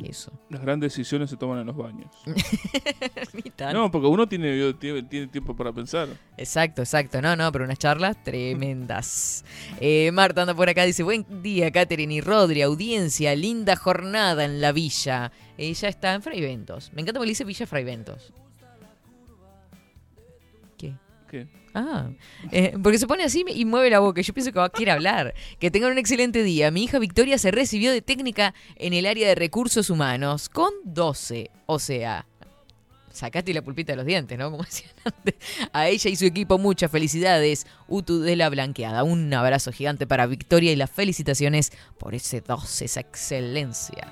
eso. 0.00 0.32
Las 0.50 0.60
grandes 0.60 0.92
decisiones 0.92 1.30
se 1.30 1.36
toman 1.36 1.60
en 1.60 1.66
los 1.66 1.76
baños. 1.76 2.10
Ni 3.32 3.52
No, 3.72 3.90
porque 3.90 4.06
uno 4.08 4.26
tiene, 4.26 4.72
tiene, 4.74 5.02
tiene 5.04 5.26
tiempo 5.28 5.54
para 5.54 5.72
pensar. 5.72 6.08
Exacto, 6.36 6.82
exacto. 6.82 7.22
No, 7.22 7.36
no, 7.36 7.50
pero 7.52 7.64
unas 7.64 7.78
charlas 7.78 8.22
tremendas. 8.22 9.44
Eh, 9.80 10.10
Marta 10.12 10.42
anda 10.42 10.54
por 10.54 10.68
acá, 10.68 10.84
dice, 10.84 11.02
buen 11.02 11.24
día, 11.42 11.70
Catherine 11.70 12.14
y 12.14 12.20
Rodri, 12.20 12.62
audiencia, 12.62 13.34
linda 13.36 13.76
jornada 13.76 14.44
en 14.44 14.60
la 14.60 14.72
villa. 14.72 15.30
Ella 15.56 15.88
está 15.88 16.14
en 16.14 16.22
Fraiventos. 16.22 16.90
Me 16.92 17.02
encanta 17.02 17.20
porque 17.20 17.26
le 17.26 17.32
dice 17.32 17.44
Villa 17.44 17.66
Fraiventos. 17.66 18.32
¿Qué? 20.76 20.94
¿Qué? 21.28 21.46
Ah, 21.74 22.08
eh, 22.52 22.74
porque 22.80 22.98
se 22.98 23.06
pone 23.08 23.24
así 23.24 23.44
y 23.48 23.64
mueve 23.64 23.90
la 23.90 23.98
boca. 23.98 24.20
Yo 24.20 24.32
pienso 24.32 24.52
que 24.52 24.60
va 24.60 24.66
a 24.66 24.70
quiere 24.70 24.92
hablar. 24.92 25.34
Que 25.58 25.72
tengan 25.72 25.90
un 25.90 25.98
excelente 25.98 26.44
día. 26.44 26.70
Mi 26.70 26.84
hija 26.84 27.00
Victoria 27.00 27.36
se 27.36 27.50
recibió 27.50 27.90
de 27.90 28.00
técnica 28.00 28.54
en 28.76 28.92
el 28.92 29.06
área 29.06 29.26
de 29.26 29.34
recursos 29.34 29.90
humanos 29.90 30.48
con 30.48 30.70
12. 30.84 31.50
O 31.66 31.80
sea, 31.80 32.26
sacate 33.10 33.52
la 33.52 33.62
pulpita 33.62 33.92
de 33.92 33.96
los 33.96 34.06
dientes, 34.06 34.38
¿no? 34.38 34.52
Como 34.52 34.62
decían 34.64 34.92
antes. 35.04 35.34
A 35.72 35.88
ella 35.88 36.10
y 36.10 36.14
su 36.14 36.26
equipo 36.26 36.58
muchas 36.58 36.92
felicidades. 36.92 37.66
Utu 37.88 38.20
de 38.20 38.36
la 38.36 38.48
Blanqueada. 38.50 39.02
Un 39.02 39.34
abrazo 39.34 39.72
gigante 39.72 40.06
para 40.06 40.26
Victoria 40.26 40.70
y 40.70 40.76
las 40.76 40.92
felicitaciones 40.92 41.72
por 41.98 42.14
ese 42.14 42.40
12, 42.40 42.84
esa 42.84 43.00
excelencia. 43.00 44.06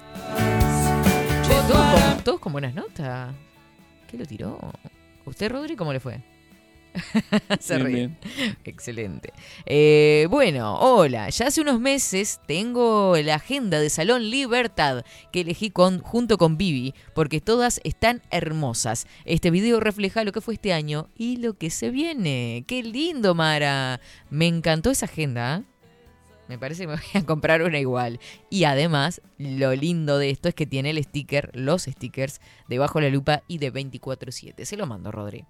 Todos 1.46 2.02
con, 2.02 2.24
todos 2.24 2.40
con 2.40 2.52
buenas 2.52 2.74
notas. 2.74 3.32
¿Qué 4.10 4.18
lo 4.18 4.26
tiró? 4.26 4.58
¿Usted, 5.26 5.52
Rodri, 5.52 5.76
cómo 5.76 5.92
le 5.92 6.00
fue? 6.00 6.31
Se 7.60 7.82
Bien. 7.82 8.18
Excelente. 8.64 9.32
Eh, 9.66 10.26
bueno, 10.30 10.78
hola. 10.78 11.28
Ya 11.30 11.46
hace 11.46 11.60
unos 11.60 11.80
meses 11.80 12.40
tengo 12.46 13.16
la 13.22 13.36
agenda 13.36 13.80
de 13.80 13.90
Salón 13.90 14.30
Libertad 14.30 15.04
que 15.32 15.40
elegí 15.40 15.70
con, 15.70 16.00
junto 16.00 16.38
con 16.38 16.56
Vivi 16.56 16.94
porque 17.14 17.40
todas 17.40 17.80
están 17.84 18.22
hermosas. 18.30 19.06
Este 19.24 19.50
video 19.50 19.80
refleja 19.80 20.24
lo 20.24 20.32
que 20.32 20.40
fue 20.40 20.54
este 20.54 20.72
año 20.72 21.08
y 21.16 21.36
lo 21.38 21.54
que 21.54 21.70
se 21.70 21.90
viene. 21.90 22.64
¡Qué 22.66 22.82
lindo, 22.82 23.34
Mara! 23.34 24.00
Me 24.30 24.46
encantó 24.46 24.90
esa 24.90 25.06
agenda. 25.06 25.58
¿eh? 25.58 25.62
Me 26.48 26.58
parece 26.58 26.82
que 26.82 26.88
me 26.88 26.96
voy 26.96 27.22
a 27.22 27.24
comprar 27.24 27.62
una 27.62 27.78
igual. 27.78 28.20
Y 28.50 28.64
además, 28.64 29.22
lo 29.38 29.74
lindo 29.74 30.18
de 30.18 30.30
esto 30.30 30.48
es 30.48 30.54
que 30.54 30.66
tiene 30.66 30.90
el 30.90 31.02
sticker, 31.02 31.50
los 31.54 31.84
stickers 31.84 32.40
de 32.68 32.78
Bajo 32.78 33.00
la 33.00 33.08
Lupa 33.08 33.42
y 33.48 33.58
de 33.58 33.72
24-7. 33.72 34.64
Se 34.64 34.76
lo 34.76 34.86
mando, 34.86 35.10
Rodri. 35.10 35.46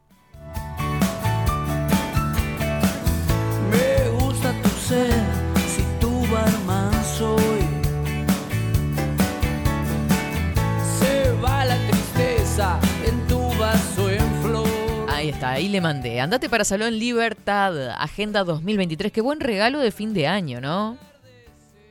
Ahí 15.43 15.69
le 15.69 15.81
mandé. 15.81 16.21
Andate 16.21 16.49
para 16.49 16.65
Salón 16.65 16.99
Libertad, 16.99 17.91
Agenda 17.99 18.45
2023. 18.45 19.13
Qué 19.13 19.21
buen 19.21 19.41
regalo 19.41 19.81
de 19.81 19.91
fin 19.91 20.15
de 20.15 20.27
año, 20.27 20.61
¿no? 20.61 20.97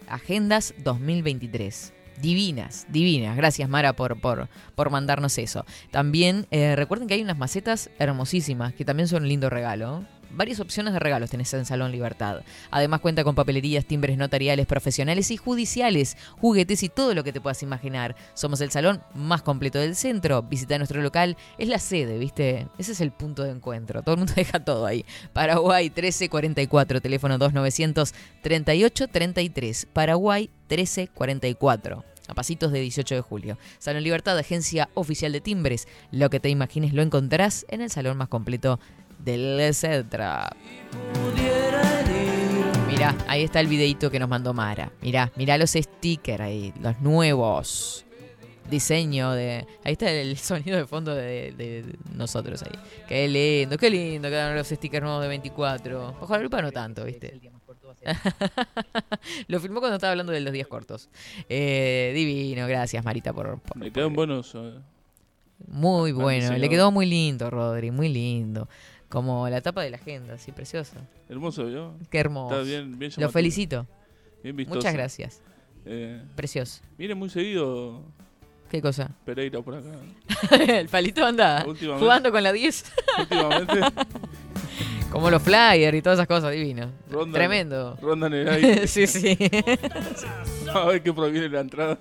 Agendas 0.07 0.73
2023. 0.83 1.93
Divinas, 2.21 2.85
divinas. 2.89 3.35
Gracias, 3.35 3.67
Mara, 3.67 3.93
por, 3.93 4.19
por, 4.19 4.47
por 4.75 4.89
mandarnos 4.89 5.37
eso. 5.37 5.65
También 5.89 6.45
eh, 6.51 6.75
recuerden 6.75 7.07
que 7.07 7.15
hay 7.15 7.21
unas 7.21 7.37
macetas 7.37 7.89
hermosísimas 7.97 8.73
que 8.73 8.85
también 8.85 9.07
son 9.07 9.23
un 9.23 9.29
lindo 9.29 9.49
regalo. 9.49 10.05
Varias 10.33 10.59
opciones 10.59 10.93
de 10.93 10.99
regalos 10.99 11.29
tenés 11.29 11.53
en 11.53 11.65
Salón 11.65 11.91
Libertad. 11.91 12.41
Además 12.69 13.01
cuenta 13.01 13.23
con 13.23 13.35
papelerías, 13.35 13.85
timbres 13.85 14.17
notariales, 14.17 14.65
profesionales 14.65 15.29
y 15.31 15.37
judiciales, 15.37 16.17
juguetes 16.39 16.83
y 16.83 16.89
todo 16.89 17.13
lo 17.13 17.23
que 17.23 17.33
te 17.33 17.41
puedas 17.41 17.61
imaginar. 17.63 18.15
Somos 18.33 18.61
el 18.61 18.71
salón 18.71 19.01
más 19.13 19.41
completo 19.41 19.79
del 19.79 19.95
centro. 19.95 20.41
Visita 20.43 20.77
nuestro 20.77 21.01
local, 21.01 21.37
es 21.57 21.67
la 21.67 21.79
sede, 21.79 22.17
¿viste? 22.17 22.67
Ese 22.77 22.93
es 22.93 23.01
el 23.01 23.11
punto 23.11 23.43
de 23.43 23.51
encuentro. 23.51 24.03
Todo 24.03 24.15
el 24.15 24.19
mundo 24.19 24.33
deja 24.37 24.63
todo 24.63 24.85
ahí. 24.85 25.05
Paraguay 25.33 25.85
1344, 25.85 27.01
teléfono 27.01 27.37
2900 27.37 28.13
3833. 28.41 29.87
Paraguay 29.91 30.49
1344. 30.69 32.05
A 32.27 32.33
pasitos 32.33 32.71
de 32.71 32.79
18 32.79 33.15
de 33.15 33.21
julio. 33.21 33.57
Salón 33.77 34.03
Libertad, 34.03 34.37
agencia 34.37 34.89
oficial 34.93 35.33
de 35.33 35.41
timbres. 35.41 35.87
Lo 36.11 36.29
que 36.29 36.39
te 36.39 36.49
imagines 36.49 36.93
lo 36.93 37.01
encontrarás 37.01 37.65
en 37.67 37.81
el 37.81 37.89
salón 37.89 38.15
más 38.15 38.29
completo 38.29 38.79
del 39.23 39.73
Cetra. 39.73 40.49
Mirá, 42.87 43.15
ahí 43.27 43.43
está 43.43 43.59
el 43.59 43.67
videito 43.67 44.11
que 44.11 44.19
nos 44.19 44.29
mandó 44.29 44.53
Mara. 44.53 44.91
Mirá, 45.01 45.31
mirá 45.35 45.57
los 45.57 45.71
stickers 45.71 46.41
ahí, 46.41 46.73
los 46.81 46.99
nuevos. 47.01 48.05
Diseño 48.69 49.31
de. 49.31 49.65
Ahí 49.83 49.93
está 49.93 50.09
el 50.11 50.37
sonido 50.39 50.77
de 50.77 50.85
fondo 50.85 51.13
de, 51.15 51.51
de 51.57 51.85
nosotros 52.15 52.61
ahí. 52.63 52.71
Qué 53.07 53.27
lindo, 53.27 53.77
qué 53.77 53.89
lindo 53.89 54.29
quedaron 54.29 54.55
los 54.55 54.67
stickers 54.67 55.03
nuevos 55.03 55.21
de 55.21 55.27
24. 55.29 56.15
Ojo 56.21 56.33
la 56.37 56.43
lupa 56.43 56.61
no 56.61 56.71
tanto, 56.71 57.03
¿viste? 57.05 57.39
Lo 59.47 59.59
filmó 59.59 59.79
cuando 59.79 59.95
estaba 59.97 60.11
hablando 60.11 60.31
de 60.31 60.39
los 60.39 60.53
días 60.53 60.67
cortos. 60.67 61.09
Eh, 61.49 62.11
divino, 62.15 62.65
gracias 62.67 63.03
Marita 63.03 63.33
por, 63.33 63.59
por- 63.59 63.77
Me 63.77 63.91
quedan 63.91 64.13
buenos. 64.13 64.53
eh, 64.55 64.73
Muy 65.67 66.11
bueno, 66.11 66.57
le 66.57 66.69
quedó 66.69 66.91
muy 66.91 67.05
lindo, 67.05 67.49
Rodri, 67.49 67.91
muy 67.91 68.09
lindo. 68.09 68.67
Como 69.11 69.47
la 69.49 69.59
tapa 69.59 69.83
de 69.83 69.89
la 69.89 69.97
agenda, 69.97 70.35
así 70.35 70.53
preciosa. 70.53 70.95
Hermoso, 71.27 71.65
¿vio? 71.65 71.95
Qué 72.09 72.17
hermoso. 72.19 72.55
Está 72.61 72.63
bien, 72.65 72.97
bien 72.97 73.11
Lo 73.17 73.29
felicito. 73.29 73.85
Bien 74.41 74.55
vistoso. 74.55 74.77
Muchas 74.77 74.93
gracias. 74.93 75.41
Eh, 75.85 76.23
Precioso. 76.35 76.81
viene 76.97 77.13
muy 77.15 77.29
seguido 77.29 78.03
¿Qué 78.69 78.81
cosa? 78.81 79.11
Pereira 79.25 79.61
por 79.61 79.75
acá. 79.75 79.89
el 80.55 80.87
palito 80.87 81.25
anda 81.25 81.65
jugando 81.99 82.31
con 82.31 82.41
la 82.41 82.53
10. 82.53 82.93
Últimamente 83.19 83.79
Como 85.11 85.29
los 85.29 85.41
flyers 85.41 85.97
y 85.97 86.01
todas 86.01 86.17
esas 86.19 86.27
cosas, 86.27 86.53
divino. 86.53 86.89
rondan, 87.09 87.33
Tremendo. 87.33 87.97
rondan 88.01 88.33
el 88.33 88.47
aire. 88.49 88.87
sí, 88.87 89.07
sí. 89.07 89.37
A 90.73 90.85
ver 90.85 91.03
qué 91.03 91.11
proviene 91.11 91.49
la 91.49 91.59
entrada. 91.59 91.97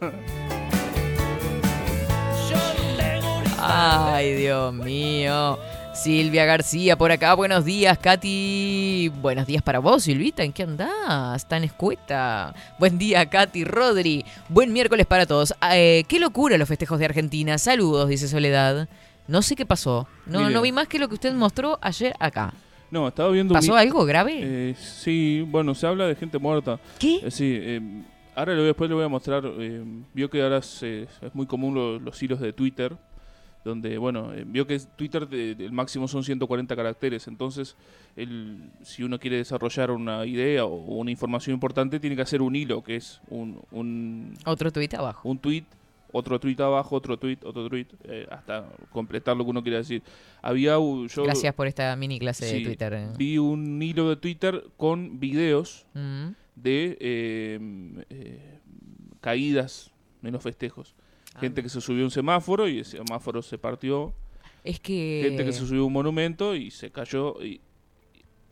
Ay, 3.58 4.34
Dios 4.36 4.72
mío. 4.72 5.58
Silvia 5.93 6.45
García 6.45 6.97
por 6.97 7.11
acá, 7.11 7.34
buenos 7.34 7.64
días, 7.64 7.99
Katy. 7.99 9.09
Buenos 9.20 9.47
días 9.47 9.62
para 9.62 9.80
vos, 9.80 10.05
Silvita, 10.05 10.45
¿en 10.45 10.53
qué 10.53 10.62
andás? 10.62 11.47
Tan 11.49 11.64
escueta. 11.64 12.55
Buen 12.78 12.97
día, 12.97 13.26
Katy, 13.28 13.64
Rodri. 13.64 14.24
Buen 14.49 14.72
miércoles 14.72 15.05
para 15.07 15.26
todos. 15.26 15.53
Eh, 15.72 16.05
qué 16.09 16.20
locura 16.20 16.57
los 16.59 16.68
festejos 16.68 16.99
de 17.01 17.07
Argentina. 17.07 17.59
Saludos, 17.59 18.09
dice 18.09 18.28
Soledad. 18.28 18.88
No 19.26 19.43
sé 19.43 19.57
qué 19.57 19.66
pasó. 19.66 20.07
No, 20.26 20.41
Mire. 20.41 20.55
no 20.55 20.62
vi 20.62 20.72
más 20.72 20.86
que 20.86 20.99
lo 20.99 21.09
que 21.09 21.14
usted 21.14 21.34
mostró 21.34 21.78
ayer 21.82 22.14
acá. 22.20 22.55
No, 22.91 23.09
estaba 23.09 23.30
viendo 23.30 23.53
¿Pasó 23.53 23.76
algo 23.76 24.05
grave? 24.05 24.38
Eh, 24.43 24.74
sí, 24.80 25.45
bueno, 25.49 25.74
se 25.74 25.86
habla 25.86 26.07
de 26.07 26.14
gente 26.14 26.38
muerta. 26.38 26.78
¿Qué? 26.99 27.16
Eh, 27.16 27.30
sí, 27.30 27.53
eh, 27.61 27.80
ahora 28.34 28.55
voy- 28.55 28.64
después 28.64 28.88
le 28.88 28.95
voy 28.97 29.05
a 29.05 29.09
mostrar. 29.09 29.43
eh, 29.45 29.82
vio 30.14 30.30
que 30.30 30.41
ahora 30.43 30.62
se- 30.62 31.03
es 31.03 31.34
muy 31.34 31.47
común 31.47 31.74
lo- 31.74 31.99
los 31.99 32.20
hilos 32.22 32.41
de 32.41 32.53
Twitter, 32.53 32.97
donde, 33.64 33.98
bueno, 33.98 34.32
eh, 34.32 34.44
vio 34.46 34.66
que 34.66 34.78
Twitter 34.96 35.28
de- 35.28 35.54
de- 35.54 35.66
el 35.66 35.72
máximo 35.72 36.08
son 36.08 36.24
140 36.24 36.74
caracteres. 36.74 37.28
Entonces, 37.28 37.76
el, 38.16 38.70
si 38.82 39.02
uno 39.02 39.18
quiere 39.18 39.36
desarrollar 39.36 39.90
una 39.90 40.24
idea 40.26 40.64
o 40.64 40.74
una 40.74 41.11
información 41.11 41.54
importante, 41.54 42.00
tiene 42.00 42.16
que 42.16 42.22
hacer 42.22 42.40
un 42.42 42.56
hilo, 42.56 42.82
que 42.82 42.96
es 42.96 43.20
un, 43.28 43.61
un, 43.70 44.34
Otro 44.46 44.70
tuit 44.72 44.94
abajo. 44.94 45.28
un 45.28 45.38
tweet, 45.38 45.64
otro 46.12 46.40
tweet 46.40 46.56
abajo, 46.61 46.96
otro 46.96 47.18
tweet, 47.18 47.38
otro 47.44 47.68
tweet, 47.68 47.86
eh, 48.04 48.26
hasta 48.30 48.66
completar 48.90 49.36
lo 49.36 49.44
que 49.44 49.50
uno 49.50 49.62
quiere 49.62 49.76
decir. 49.78 50.02
Había 50.42 50.72
yo 50.72 51.06
Gracias 51.24 51.54
por 51.54 51.66
esta 51.66 51.94
mini 51.96 52.18
clase 52.18 52.46
de 52.46 52.64
Twitter. 52.64 52.92
eh. 52.94 53.08
Vi 53.16 53.38
un 53.38 53.80
hilo 53.82 54.08
de 54.08 54.16
Twitter 54.16 54.64
con 54.76 55.20
videos 55.20 55.86
Mm. 55.94 56.28
de 56.56 56.96
eh, 57.00 58.58
caídas 59.20 59.90
en 60.22 60.32
los 60.32 60.42
festejos. 60.42 60.94
Ah. 61.35 61.41
Gente 61.41 61.62
que 61.62 61.68
se 61.68 61.81
subió 61.81 62.03
a 62.03 62.05
un 62.07 62.11
semáforo 62.11 62.66
y 62.68 62.78
el 62.78 62.85
semáforo 62.85 63.41
se 63.43 63.57
partió. 63.59 64.12
Es 64.64 64.81
que... 64.81 65.22
Gente 65.24 65.45
que 65.45 65.53
se 65.53 65.64
subió 65.66 65.83
a 65.83 65.87
un 65.87 65.93
monumento 65.93 66.55
y 66.55 66.70
se 66.70 66.91
cayó. 66.91 67.43
Y 67.43 67.61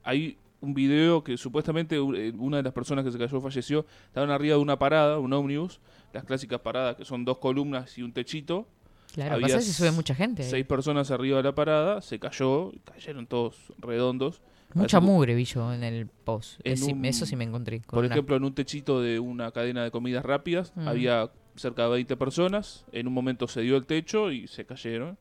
hay 0.05 0.37
un 0.61 0.75
video 0.75 1.23
que 1.23 1.37
supuestamente 1.37 1.97
eh, 1.97 2.33
una 2.39 2.57
de 2.59 2.63
las 2.63 2.73
personas 2.73 3.05
que 3.05 3.13
se 3.13 3.19
cayó 3.19 3.41
falleció. 3.41 3.85
Estaban 4.07 4.31
arriba 4.31 4.57
de 4.57 4.63
una 4.63 4.79
parada, 4.79 5.19
un 5.19 5.33
ómnibus. 5.33 5.81
Las 6.13 6.25
clásicas 6.25 6.61
paradas 6.61 6.97
que 6.97 7.05
son 7.05 7.25
dos 7.25 7.39
columnas 7.39 7.97
y 7.99 8.03
un 8.03 8.13
techito. 8.13 8.67
Claro, 9.15 9.35
Había 9.37 9.47
pasa 9.49 9.61
se 9.63 9.73
sube 9.73 9.91
mucha 9.91 10.15
gente. 10.15 10.43
Seis 10.43 10.65
personas 10.67 11.11
arriba 11.11 11.39
de 11.39 11.43
la 11.43 11.55
parada, 11.55 12.01
se 12.03 12.19
cayó, 12.19 12.73
cayeron 12.85 13.27
todos 13.27 13.73
redondos. 13.79 14.41
Mucha 14.75 15.01
mugre 15.01 15.35
vi 15.35 15.45
yo 15.45 15.73
en 15.73 15.83
el 15.83 16.07
post. 16.07 16.61
En 16.63 16.75
Es- 16.75 16.85
sí, 16.85 16.93
un- 16.93 17.05
Eso 17.07 17.25
sí 17.27 17.35
me 17.35 17.45
encontré. 17.45 17.79
con 17.81 17.97
Por 17.97 18.05
una- 18.05 18.15
ejemplo, 18.15 18.37
en 18.37 18.45
un 18.45 18.55
techito 18.55 19.01
de 19.01 19.19
una 19.19 19.51
cadena 19.51 19.83
de 19.83 19.91
comidas 19.91 20.25
rápidas 20.25 20.73
Mm. 20.77 20.89
había 20.89 21.31
cerca 21.59 21.85
de 21.85 21.91
20 21.91 22.17
personas. 22.17 22.85
En 22.93 23.07
un 23.07 23.15
momento 23.15 23.47
se 23.49 23.61
dio 23.61 23.77
el 23.77 23.87
techo 23.87 24.31
y 24.31 24.47
se 24.47 24.65
cayeron. 24.65 25.19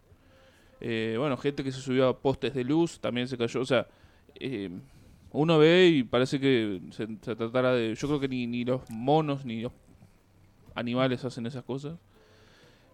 Eh, 0.80 1.16
bueno, 1.18 1.38
gente 1.38 1.64
que 1.64 1.72
se 1.72 1.82
subió 1.82 2.08
a 2.08 2.20
postes 2.20 2.54
de 2.54 2.64
luz 2.64 3.00
también 3.00 3.28
se 3.28 3.38
cayó. 3.38 3.62
O 3.62 3.66
sea, 3.66 3.88
eh, 4.36 4.70
uno 5.32 5.58
ve 5.58 5.88
y 5.88 6.04
parece 6.04 6.40
que 6.40 6.82
se, 6.92 7.08
se 7.22 7.36
tratara 7.36 7.74
de... 7.74 7.96
Yo 7.96 8.08
creo 8.08 8.20
que 8.20 8.28
ni, 8.28 8.48
ni 8.48 8.64
los 8.64 8.90
monos 8.90 9.46
ni 9.46 9.62
los 9.62 9.72
animales 10.76 11.26
hacen 11.26 11.46
esas 11.46 11.64
cosas. 11.64 11.98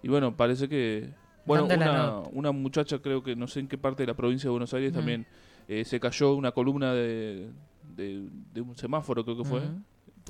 Y 0.02 0.08
bueno, 0.08 0.36
parece 0.36 0.68
que... 0.68 1.10
Bueno, 1.46 1.66
una, 1.66 2.20
una 2.32 2.52
muchacha 2.54 3.00
creo 3.00 3.22
que 3.22 3.36
no 3.36 3.48
sé 3.48 3.60
en 3.60 3.68
qué 3.68 3.78
parte 3.78 4.04
de 4.04 4.08
la 4.08 4.14
provincia 4.14 4.48
de 4.48 4.52
Buenos 4.52 4.74
Aires 4.74 4.94
también 4.94 5.26
eh, 5.68 5.84
se 5.84 6.00
cayó 6.00 6.36
una 6.36 6.54
columna 6.54 6.94
de, 6.94 7.50
de, 7.96 8.30
de 8.54 8.62
un 8.62 8.78
semáforo 8.78 9.26
creo 9.26 9.38
que 9.38 9.44
fue. 9.44 9.62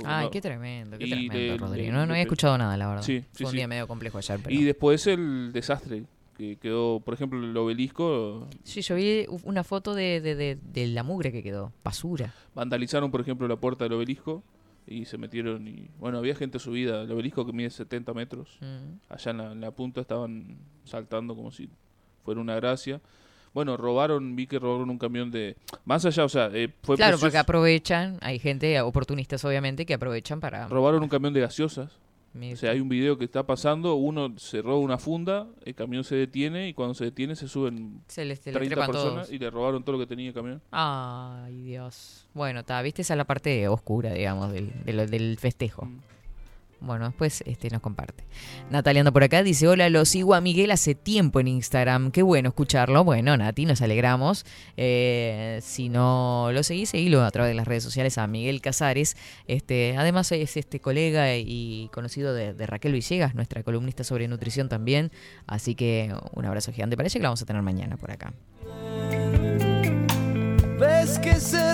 Ay, 0.05 0.25
no- 0.25 0.31
qué 0.31 0.41
tremendo, 0.41 0.97
qué 0.97 1.05
y 1.05 1.09
tremendo, 1.29 1.67
Rodrigo. 1.67 1.91
No, 1.93 2.05
no 2.05 2.13
había 2.13 2.23
escuchado 2.23 2.57
nada, 2.57 2.75
la 2.77 2.87
verdad. 2.87 3.03
Sí, 3.03 3.19
Fue 3.31 3.37
sí, 3.37 3.43
un 3.45 3.51
sí. 3.51 3.57
día 3.57 3.67
medio 3.67 3.87
complejo 3.87 4.17
ayer, 4.17 4.39
pero... 4.43 4.55
Y 4.55 4.63
después 4.63 5.05
el 5.07 5.51
desastre, 5.53 6.03
que 6.37 6.55
quedó, 6.57 6.99
por 6.99 7.13
ejemplo, 7.13 7.37
el 7.43 7.55
obelisco, 7.55 8.47
Sí, 8.63 8.81
yo 8.81 8.95
vi 8.95 9.25
una 9.43 9.63
foto 9.63 9.93
de, 9.93 10.19
de, 10.21 10.33
de, 10.35 10.57
de 10.61 10.87
la 10.87 11.03
mugre 11.03 11.31
que 11.31 11.43
quedó. 11.43 11.71
Basura. 11.83 12.33
vandalizaron, 12.55 13.11
por 13.11 13.21
ejemplo, 13.21 13.47
la 13.47 13.55
puerta 13.57 13.83
del 13.85 13.93
obelisco 13.93 14.43
y 14.87 15.05
se 15.05 15.17
metieron 15.17 15.67
y, 15.67 15.89
bueno, 15.99 16.17
había 16.17 16.35
gente 16.35 16.57
subida, 16.59 17.03
el 17.03 17.11
obelisco 17.11 17.45
que 17.45 17.53
mide 17.53 17.69
70 17.69 18.13
metros, 18.13 18.57
Mm. 18.61 18.99
allá 19.13 19.31
en 19.31 19.37
la, 19.37 19.51
en 19.51 19.61
la 19.61 19.71
punta 19.71 20.01
estaban 20.01 20.57
saltando 20.85 21.35
como 21.35 21.51
si 21.51 21.69
fuera 22.25 22.41
una 22.41 22.55
gracia. 22.55 22.99
Bueno, 23.53 23.77
robaron, 23.77 24.35
vi 24.35 24.47
que 24.47 24.57
robaron 24.59 24.89
un 24.89 24.97
camión 24.97 25.29
de... 25.29 25.55
Más 25.85 26.03
allá, 26.05 26.25
o 26.25 26.29
sea, 26.29 26.49
eh, 26.53 26.69
fue 26.81 26.95
Claro, 26.95 27.17
precioso- 27.17 27.21
porque 27.27 27.37
aprovechan, 27.37 28.17
hay 28.21 28.39
gente, 28.39 28.81
oportunistas 28.81 29.45
obviamente, 29.45 29.85
que 29.85 29.93
aprovechan 29.93 30.39
para... 30.39 30.67
Robaron 30.67 31.03
un 31.03 31.09
camión 31.09 31.33
de 31.33 31.41
gaseosas. 31.41 31.91
Mira 32.35 32.55
O 32.55 32.57
sea, 32.57 32.71
hay 32.71 32.79
un 32.79 32.89
video 32.89 33.15
que 33.19 33.25
está 33.25 33.45
pasando, 33.45 33.93
uno 33.93 34.33
se 34.39 34.63
roba 34.63 34.79
una 34.79 34.97
funda, 34.97 35.45
el 35.65 35.75
camión 35.75 36.03
se 36.03 36.15
detiene 36.15 36.67
y 36.67 36.73
cuando 36.73 36.95
se 36.95 37.05
detiene 37.05 37.35
se 37.35 37.47
suben 37.47 38.01
Se 38.07 38.25
les- 38.25 38.39
se 38.39 38.49
les 38.51 38.57
30 38.57 38.73
trepan 38.75 38.91
personas 38.91 39.27
todos. 39.27 39.31
y 39.31 39.37
le 39.37 39.51
robaron 39.51 39.83
todo 39.83 39.97
lo 39.97 39.99
que 39.99 40.07
tenía 40.07 40.29
el 40.29 40.33
camión. 40.33 40.59
Ay, 40.71 41.61
Dios. 41.61 42.25
Bueno, 42.33 42.61
está, 42.61 42.81
viste, 42.81 43.03
esa 43.03 43.13
es 43.13 43.17
la 43.19 43.25
parte 43.25 43.67
oscura, 43.67 44.13
digamos, 44.13 44.51
del, 44.51 44.71
de 44.83 44.93
lo- 44.93 45.05
del 45.05 45.37
festejo. 45.37 45.85
Mm. 45.85 45.99
Bueno, 46.83 47.05
después 47.05 47.43
este, 47.45 47.69
nos 47.69 47.81
comparte. 47.81 48.25
Natalia 48.69 49.01
anda 49.01 49.11
por 49.11 49.23
acá, 49.23 49.41
dice, 49.41 49.67
hola, 49.69 49.89
lo 49.89 50.03
sigo 50.03 50.35
a 50.35 50.41
Miguel 50.41 50.69
hace 50.71 50.95
tiempo 50.95 51.39
en 51.39 51.47
Instagram. 51.47 52.11
Qué 52.11 52.21
bueno 52.21 52.49
escucharlo. 52.49 53.05
Bueno, 53.05 53.37
Nati, 53.37 53.65
nos 53.65 53.81
alegramos. 53.81 54.45
Eh, 54.75 55.59
si 55.61 55.87
no 55.87 56.49
lo 56.51 56.61
seguís, 56.61 56.89
seguilo 56.89 57.23
a 57.23 57.31
través 57.31 57.51
de 57.51 57.55
las 57.55 57.67
redes 57.67 57.83
sociales 57.83 58.17
a 58.17 58.27
Miguel 58.27 58.59
Casares. 58.59 59.15
Este, 59.47 59.95
además 59.97 60.29
es 60.33 60.57
este 60.57 60.81
colega 60.81 61.35
y 61.37 61.89
conocido 61.93 62.33
de, 62.33 62.53
Raquel 62.67 62.91
Villegas, 62.91 63.33
nuestra 63.33 63.63
columnista 63.63 64.03
sobre 64.03 64.27
nutrición 64.27 64.67
también. 64.67 65.11
Así 65.47 65.75
que 65.75 66.13
un 66.33 66.45
abrazo 66.45 66.73
gigante 66.73 66.97
para 66.97 67.07
ella 67.07 67.13
que 67.13 67.23
la 67.23 67.29
vamos 67.29 67.41
a 67.41 67.45
tener 67.45 67.61
mañana 67.61 67.95
por 67.95 68.11
acá. 68.11 68.33
Ves 70.79 71.17
que 71.19 71.35
se 71.35 71.73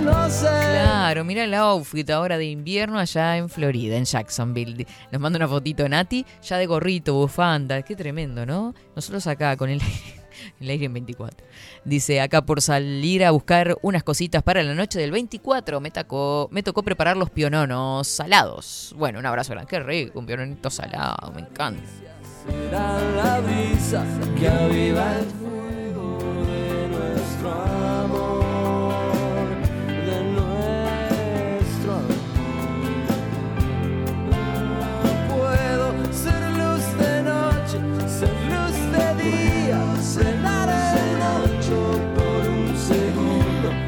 Claro, 0.00 1.24
mira 1.24 1.44
el 1.44 1.54
outfit 1.54 2.08
ahora 2.10 2.38
de 2.38 2.46
invierno 2.46 2.98
allá 2.98 3.36
en 3.36 3.48
Florida, 3.48 3.96
en 3.96 4.04
Jacksonville. 4.04 4.86
Nos 5.12 5.20
manda 5.20 5.36
una 5.36 5.48
fotito 5.48 5.88
Nati, 5.88 6.24
ya 6.42 6.56
de 6.56 6.66
gorrito, 6.66 7.14
bufanda. 7.14 7.82
Qué 7.82 7.96
tremendo, 7.96 8.46
¿no? 8.46 8.74
Nosotros 8.96 9.26
acá 9.26 9.56
con 9.56 9.68
el, 9.68 9.80
el 10.60 10.70
aire 10.70 10.86
en 10.86 10.94
24. 10.94 11.46
Dice, 11.84 12.20
acá 12.20 12.42
por 12.42 12.62
salir 12.62 13.24
a 13.24 13.30
buscar 13.30 13.76
unas 13.82 14.02
cositas 14.02 14.42
para 14.42 14.62
la 14.62 14.74
noche 14.74 14.98
del 14.98 15.10
24, 15.10 15.80
me 15.80 15.90
tocó, 15.90 16.48
me 16.50 16.62
tocó 16.62 16.82
preparar 16.82 17.16
los 17.16 17.30
piononos 17.30 18.08
salados. 18.08 18.94
Bueno, 18.96 19.18
un 19.18 19.26
abrazo 19.26 19.52
grande. 19.52 19.68
Qué 19.68 19.80
rico, 19.80 20.18
un 20.18 20.26
piononito 20.26 20.70
salado, 20.70 21.32
me 21.32 21.42
encanta. 21.42 21.82
Será 22.46 22.98
la 23.16 23.40
brisa 23.40 24.04
que 24.38 24.48
aviva 24.48 25.18
el 25.18 25.69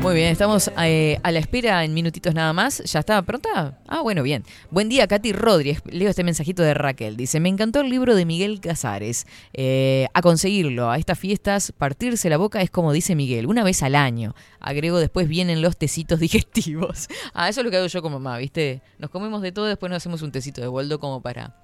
Muy 0.02 0.14
bien, 0.16 0.32
estamos 0.32 0.68
eh, 0.82 1.20
a 1.22 1.30
la 1.30 1.38
espera 1.38 1.84
en 1.84 1.94
minutitos 1.94 2.34
nada 2.34 2.52
más. 2.52 2.82
¿Ya 2.92 2.98
está 2.98 3.22
pronta? 3.22 3.78
Ah, 3.86 4.00
bueno, 4.00 4.24
bien. 4.24 4.42
Buen 4.70 4.88
día, 4.88 5.06
Katy 5.06 5.32
Rodríguez. 5.32 5.80
Leo 5.88 6.10
este 6.10 6.24
mensajito 6.24 6.64
de 6.64 6.74
Raquel. 6.74 7.16
Dice, 7.16 7.38
me 7.38 7.48
encantó 7.48 7.80
el 7.80 7.88
libro 7.88 8.16
de 8.16 8.24
Miguel 8.26 8.60
Casares. 8.60 9.28
Eh, 9.52 10.08
a 10.12 10.20
conseguirlo, 10.20 10.90
a 10.90 10.98
estas 10.98 11.20
fiestas, 11.20 11.70
partirse 11.70 12.28
la 12.28 12.36
boca 12.36 12.60
es 12.62 12.70
como 12.70 12.92
dice 12.92 13.14
Miguel, 13.14 13.46
una 13.46 13.62
vez 13.62 13.84
al 13.84 13.94
año. 13.94 14.34
Agrego, 14.58 14.98
después 14.98 15.28
vienen 15.28 15.62
los 15.62 15.76
tecitos 15.76 16.18
digestivos. 16.20 17.06
Ah, 17.32 17.48
eso 17.48 17.60
es 17.60 17.64
lo 17.64 17.70
que 17.70 17.76
hago 17.76 17.86
yo 17.86 18.02
con 18.02 18.12
mamá, 18.12 18.38
¿viste? 18.38 18.82
Nos 18.98 19.08
comemos 19.08 19.40
de 19.40 19.52
todo, 19.52 19.66
después 19.66 19.88
nos 19.88 19.98
hacemos 19.98 20.20
un 20.22 20.32
tecito 20.32 20.60
de 20.60 20.66
boldo 20.66 20.98
como 20.98 21.22
para 21.22 21.54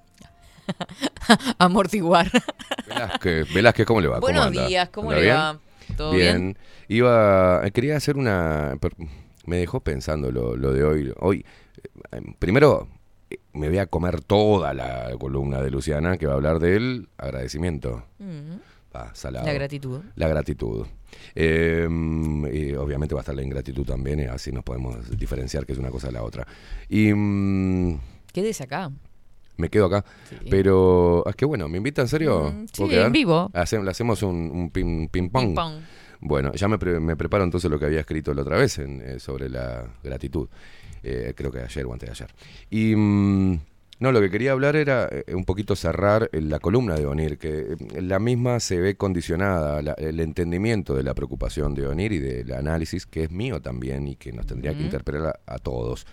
amortiguar. 1.57 2.31
Velázquez, 2.87 3.53
Velázquez, 3.53 3.85
¿cómo 3.85 3.99
le 3.99 4.07
va? 4.07 4.21
¿Cómo 4.21 4.31
Buenos 4.31 4.51
días, 4.51 4.87
¿cómo 4.89 5.09
¿Anda 5.09 5.19
le 5.19 5.25
bien? 5.25 5.37
va? 5.37 5.59
¿Todo 5.99 6.11
bien. 6.13 6.37
bien? 6.37 6.57
Iba, 6.87 7.61
quería 7.73 7.97
hacer 7.97 8.17
una, 8.17 8.77
me 9.45 9.57
dejó 9.57 9.81
pensando 9.81 10.31
lo, 10.31 10.55
lo 10.55 10.71
de 10.73 10.83
hoy. 10.83 11.13
Hoy, 11.19 11.45
eh, 12.11 12.21
primero, 12.39 12.87
eh, 13.29 13.37
me 13.53 13.67
voy 13.67 13.79
a 13.79 13.85
comer 13.85 14.21
toda 14.21 14.73
la 14.73 15.11
columna 15.19 15.61
de 15.61 15.69
Luciana 15.71 16.17
que 16.17 16.25
va 16.25 16.33
a 16.33 16.35
hablar 16.35 16.59
del 16.59 17.09
agradecimiento. 17.17 18.03
Mm, 18.19 18.55
Ah, 18.91 19.11
salado. 19.13 19.45
La 19.45 19.53
gratitud. 19.53 20.01
La 20.15 20.27
gratitud. 20.27 20.87
Eh, 21.35 21.87
y 22.51 22.73
obviamente 22.73 23.13
va 23.13 23.19
a 23.19 23.23
estar 23.23 23.35
la 23.35 23.43
ingratitud 23.43 23.85
también, 23.85 24.19
y 24.19 24.23
así 24.23 24.51
nos 24.51 24.63
podemos 24.63 25.15
diferenciar 25.15 25.65
que 25.67 25.73
es 25.73 25.77
una 25.79 25.91
cosa 25.91 26.07
de 26.07 26.13
la 26.13 26.23
otra. 26.23 26.47
Y 26.89 27.13
mm, 27.13 27.99
Quédese 28.33 28.63
acá. 28.63 28.91
Me 29.59 29.69
quedo 29.69 29.85
acá. 29.85 30.03
Sí. 30.29 30.35
Pero, 30.49 31.23
es 31.27 31.35
que 31.35 31.45
bueno, 31.45 31.67
¿me 31.69 31.77
invita 31.77 32.01
en 32.01 32.07
serio? 32.07 32.51
Mm, 32.51 32.65
¿Puedo 32.75 32.89
sí, 32.89 32.95
quedar? 32.95 33.05
en 33.07 33.11
vivo. 33.13 33.51
Hace- 33.53 33.81
le 33.83 33.91
hacemos 33.91 34.23
un, 34.23 34.35
un 34.53 34.69
ping, 34.71 35.07
ping 35.09 35.29
pong. 35.29 35.45
Ping 35.47 35.55
pong. 35.55 35.73
Bueno, 36.21 36.51
ya 36.53 36.67
me, 36.67 36.77
pre- 36.77 36.99
me 36.99 37.15
preparo 37.15 37.43
entonces 37.43 37.69
lo 37.71 37.79
que 37.79 37.85
había 37.85 38.01
escrito 38.01 38.33
la 38.33 38.41
otra 38.41 38.57
vez 38.57 38.77
en, 38.79 39.01
eh, 39.01 39.19
sobre 39.19 39.49
la 39.49 39.85
gratitud. 40.03 40.49
Eh, 41.01 41.33
creo 41.35 41.49
que 41.51 41.59
ayer 41.59 41.85
o 41.85 41.93
antes 41.93 42.07
de 42.09 42.11
ayer. 42.11 42.35
Y 42.69 42.93
mm, 42.95 43.59
no, 43.99 44.11
lo 44.11 44.19
que 44.19 44.29
quería 44.29 44.51
hablar 44.51 44.75
era 44.75 45.07
eh, 45.11 45.33
un 45.33 45.45
poquito 45.45 45.77
cerrar 45.77 46.29
eh, 46.33 46.41
la 46.41 46.59
columna 46.59 46.95
de 46.95 47.05
Onir, 47.05 47.37
que 47.37 47.75
eh, 47.93 48.01
la 48.01 48.19
misma 48.19 48.59
se 48.59 48.79
ve 48.81 48.95
condicionada, 48.95 49.81
la- 49.81 49.93
el 49.93 50.19
entendimiento 50.19 50.93
de 50.93 51.03
la 51.03 51.13
preocupación 51.13 51.73
de 51.73 51.87
Onir 51.87 52.11
y 52.11 52.19
del 52.19 52.51
análisis, 52.53 53.05
que 53.05 53.23
es 53.23 53.31
mío 53.31 53.61
también 53.61 54.05
y 54.07 54.17
que 54.17 54.33
nos 54.33 54.45
tendría 54.45 54.73
que 54.73 54.83
interpelar 54.83 55.39
a, 55.47 55.53
a 55.55 55.57
todos. 55.59 56.05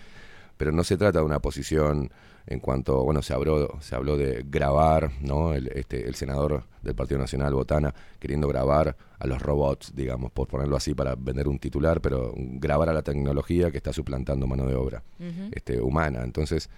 pero 0.55 0.71
no 0.71 0.83
se 0.85 0.95
trata 0.97 1.19
de 1.19 1.25
una 1.25 1.39
posición 1.39 2.09
en 2.47 2.59
cuanto, 2.59 3.03
bueno, 3.03 3.21
se 3.21 3.33
habló, 3.33 3.77
se 3.81 3.95
habló 3.95 4.15
de 4.17 4.43
grabar, 4.49 5.11
¿no? 5.21 5.53
El, 5.53 5.67
este, 5.67 6.07
el 6.07 6.15
senador 6.15 6.63
del 6.81 6.95
Partido 6.95 7.19
Nacional, 7.19 7.53
Botana, 7.53 7.93
queriendo 8.19 8.47
grabar 8.47 8.95
a 9.19 9.27
los 9.27 9.41
robots, 9.41 9.93
digamos, 9.95 10.31
por 10.31 10.47
ponerlo 10.47 10.77
así 10.77 10.93
para 10.93 11.15
vender 11.15 11.47
un 11.47 11.59
titular, 11.59 11.99
pero 12.01 12.33
grabar 12.35 12.87
a 12.89 12.93
la 12.93 13.01
tecnología 13.01 13.69
que 13.69 13.77
está 13.77 13.91
suplantando 13.91 14.47
mano 14.47 14.65
de 14.65 14.75
obra 14.75 15.03
este, 15.51 15.81
humana. 15.81 16.21
Entonces, 16.23 16.69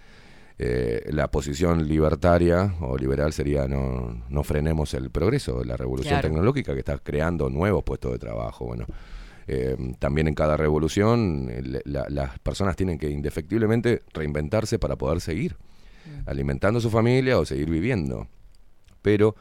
eh, 0.58 1.08
la 1.12 1.30
posición 1.30 1.88
libertaria 1.88 2.76
o 2.82 2.98
liberal 2.98 3.32
sería 3.32 3.68
no, 3.68 4.24
no 4.28 4.44
frenemos 4.44 4.94
el 4.94 5.10
progreso, 5.10 5.64
la 5.64 5.78
revolución 5.78 6.14
Claro. 6.16 6.28
tecnológica 6.30 6.74
que 6.74 6.80
está 6.80 6.98
creando 6.98 7.50
nuevos 7.50 7.84
puestos 7.84 8.12
de 8.12 8.20
trabajo. 8.20 8.66
Bueno, 8.66 8.86
eh, 9.52 9.76
también 10.00 10.28
en 10.28 10.36
cada 10.36 10.56
revolución 10.58 11.48
eh, 11.50 11.82
la- 11.86 12.06
las 12.10 12.38
personas 12.40 12.76
tienen 12.76 12.98
que 13.00 13.10
indefectiblemente 13.10 14.04
reinventarse 14.14 14.78
para 14.80 14.96
poder 14.96 15.22
seguir 15.22 15.56
alimentando 16.26 16.78
a 16.80 16.82
su 16.82 16.90
familia 16.90 17.40
o 17.40 17.46
seguir 17.46 17.70
viviendo. 17.70 18.28
Pero 19.02 19.36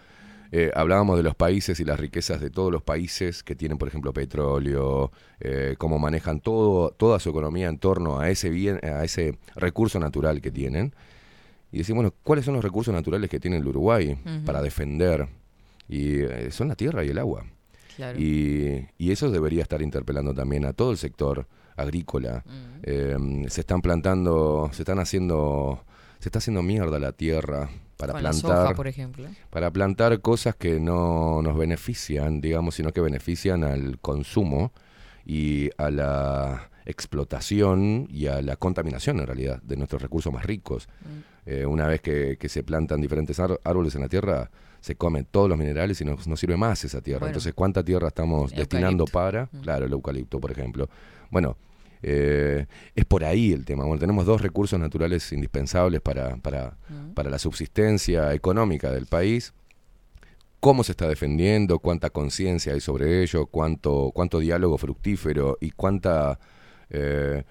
eh, 0.51 0.71
hablábamos 0.75 1.17
de 1.19 1.23
los 1.23 1.35
países 1.35 1.79
y 1.81 1.85
las 1.85 2.01
riquezas 2.01 2.41
de 2.41 2.49
todos 2.51 2.73
los 2.73 2.83
países 2.83 3.43
que 3.43 3.55
tienen, 3.55 3.77
por 3.77 3.89
ejemplo, 3.89 4.13
petróleo, 4.15 5.13
eh, 5.41 5.75
cómo 5.79 5.99
manejan 5.99 6.41
todo, 6.41 6.91
toda 6.91 7.19
su 7.21 7.29
economía 7.31 7.69
en 7.69 7.79
torno 7.79 8.19
a 8.19 8.31
ese 8.31 8.49
bien, 8.49 8.81
a 8.83 9.05
ese 9.05 9.39
recurso 9.57 10.01
natural 10.01 10.41
que 10.41 10.51
tienen. 10.51 10.95
Y 11.71 11.79
decimos, 11.79 12.03
bueno, 12.05 12.15
¿cuáles 12.23 12.47
son 12.47 12.55
los 12.55 12.65
recursos 12.65 12.95
naturales 12.95 13.29
que 13.29 13.39
tiene 13.41 13.59
el 13.59 13.67
Uruguay 13.67 14.17
para 14.47 14.63
defender? 14.63 15.29
Y 15.87 16.21
eh, 16.21 16.51
son 16.51 16.69
la 16.69 16.77
tierra 16.77 17.05
y 17.05 17.11
el 17.11 17.19
agua. 17.19 17.45
Claro. 17.99 18.17
Y, 18.17 18.87
y 18.97 19.11
eso 19.11 19.29
debería 19.29 19.61
estar 19.61 19.83
interpelando 19.83 20.33
también 20.33 20.65
a 20.65 20.73
todo 20.73 20.93
el 20.93 20.99
sector 20.99 21.49
agrícola. 21.75 22.45
Mm. 22.47 22.81
Eh, 22.85 23.47
se 23.49 23.63
están 23.63 23.83
plantando, 23.83 24.71
se 24.73 24.83
están 24.83 25.01
haciendo, 25.01 25.83
se 26.21 26.29
está 26.29 26.39
haciendo 26.39 26.63
mierda 26.63 27.01
la 27.01 27.11
tierra 27.11 27.69
para 27.97 28.13
Con 28.13 28.23
la 28.23 28.31
plantar, 28.31 28.63
soja, 28.63 28.75
por 28.75 28.87
ejemplo. 28.87 29.27
para 29.51 29.73
plantar 29.73 30.21
cosas 30.21 30.55
que 30.55 30.79
no 30.79 31.43
nos 31.43 31.59
benefician, 31.59 32.41
digamos, 32.41 32.77
sino 32.77 32.93
que 32.93 33.01
benefician 33.01 33.65
al 33.65 33.99
consumo 33.99 34.71
y 35.27 35.71
a 35.77 35.91
la 35.91 36.71
explotación 36.87 38.07
y 38.09 38.29
a 38.29 38.41
la 38.43 38.55
contaminación 38.55 39.19
en 39.19 39.27
realidad 39.27 39.61
de 39.63 39.77
nuestros 39.77 40.01
recursos 40.01 40.33
más 40.33 40.47
ricos. 40.47 40.89
Mm. 41.01 41.51
Eh, 41.51 41.67
una 41.67 41.89
vez 41.89 42.01
que, 42.01 42.37
que 42.39 42.49
se 42.49 42.63
plantan 42.63 43.01
diferentes 43.01 43.41
árboles 43.41 43.93
en 43.97 44.03
la 44.03 44.09
tierra, 44.09 44.51
se 44.89 44.97
comen 44.97 45.27
todos 45.31 45.51
los 45.51 45.59
minerales 45.59 46.01
y 46.01 46.05
no, 46.07 46.17
no 46.27 46.35
sirve 46.35 46.57
más 46.57 46.83
esa 46.83 47.03
tierra. 47.03 47.21
Bueno. 47.21 47.33
Entonces, 47.33 47.53
¿cuánta 47.53 47.85
tierra 47.85 48.09
estamos 48.09 48.53
destinando 48.53 49.05
para? 49.05 49.51
Mm. 49.53 49.61
Claro, 49.61 49.85
el 49.85 49.93
eucalipto, 49.93 50.41
por 50.41 50.51
ejemplo. 50.51 50.89
Bueno, 51.31 51.59
eh, 52.03 52.65
es 52.95 53.05
por 53.05 53.23
ahí 53.23 53.53
el 53.53 53.67
tema. 53.67 53.85
Bueno, 53.85 54.01
tenemos 54.01 54.25
dos 54.25 54.41
recursos 54.41 54.81
naturales 54.81 55.31
indispensables 55.31 56.01
para, 56.01 56.37
para, 56.37 56.79
Mm. 56.89 57.13
para 57.13 57.29
la 57.29 57.39
subsistencia 57.39 58.33
económica 58.33 58.91
del 58.91 59.05
país. 59.05 59.53
Cómo 60.59 60.83
se 60.85 60.93
está 60.93 61.07
defendiendo, 61.07 61.81
cuánta 61.81 62.09
conciencia 62.09 62.73
hay 62.73 62.81
sobre 62.81 63.23
ello, 63.23 63.45
cuánto, 63.45 64.11
cuánto 64.15 64.39
diálogo 64.39 64.79
fructífero 64.79 65.59
y 65.61 65.71
cuánta 65.73 66.39
eh, 66.89 67.45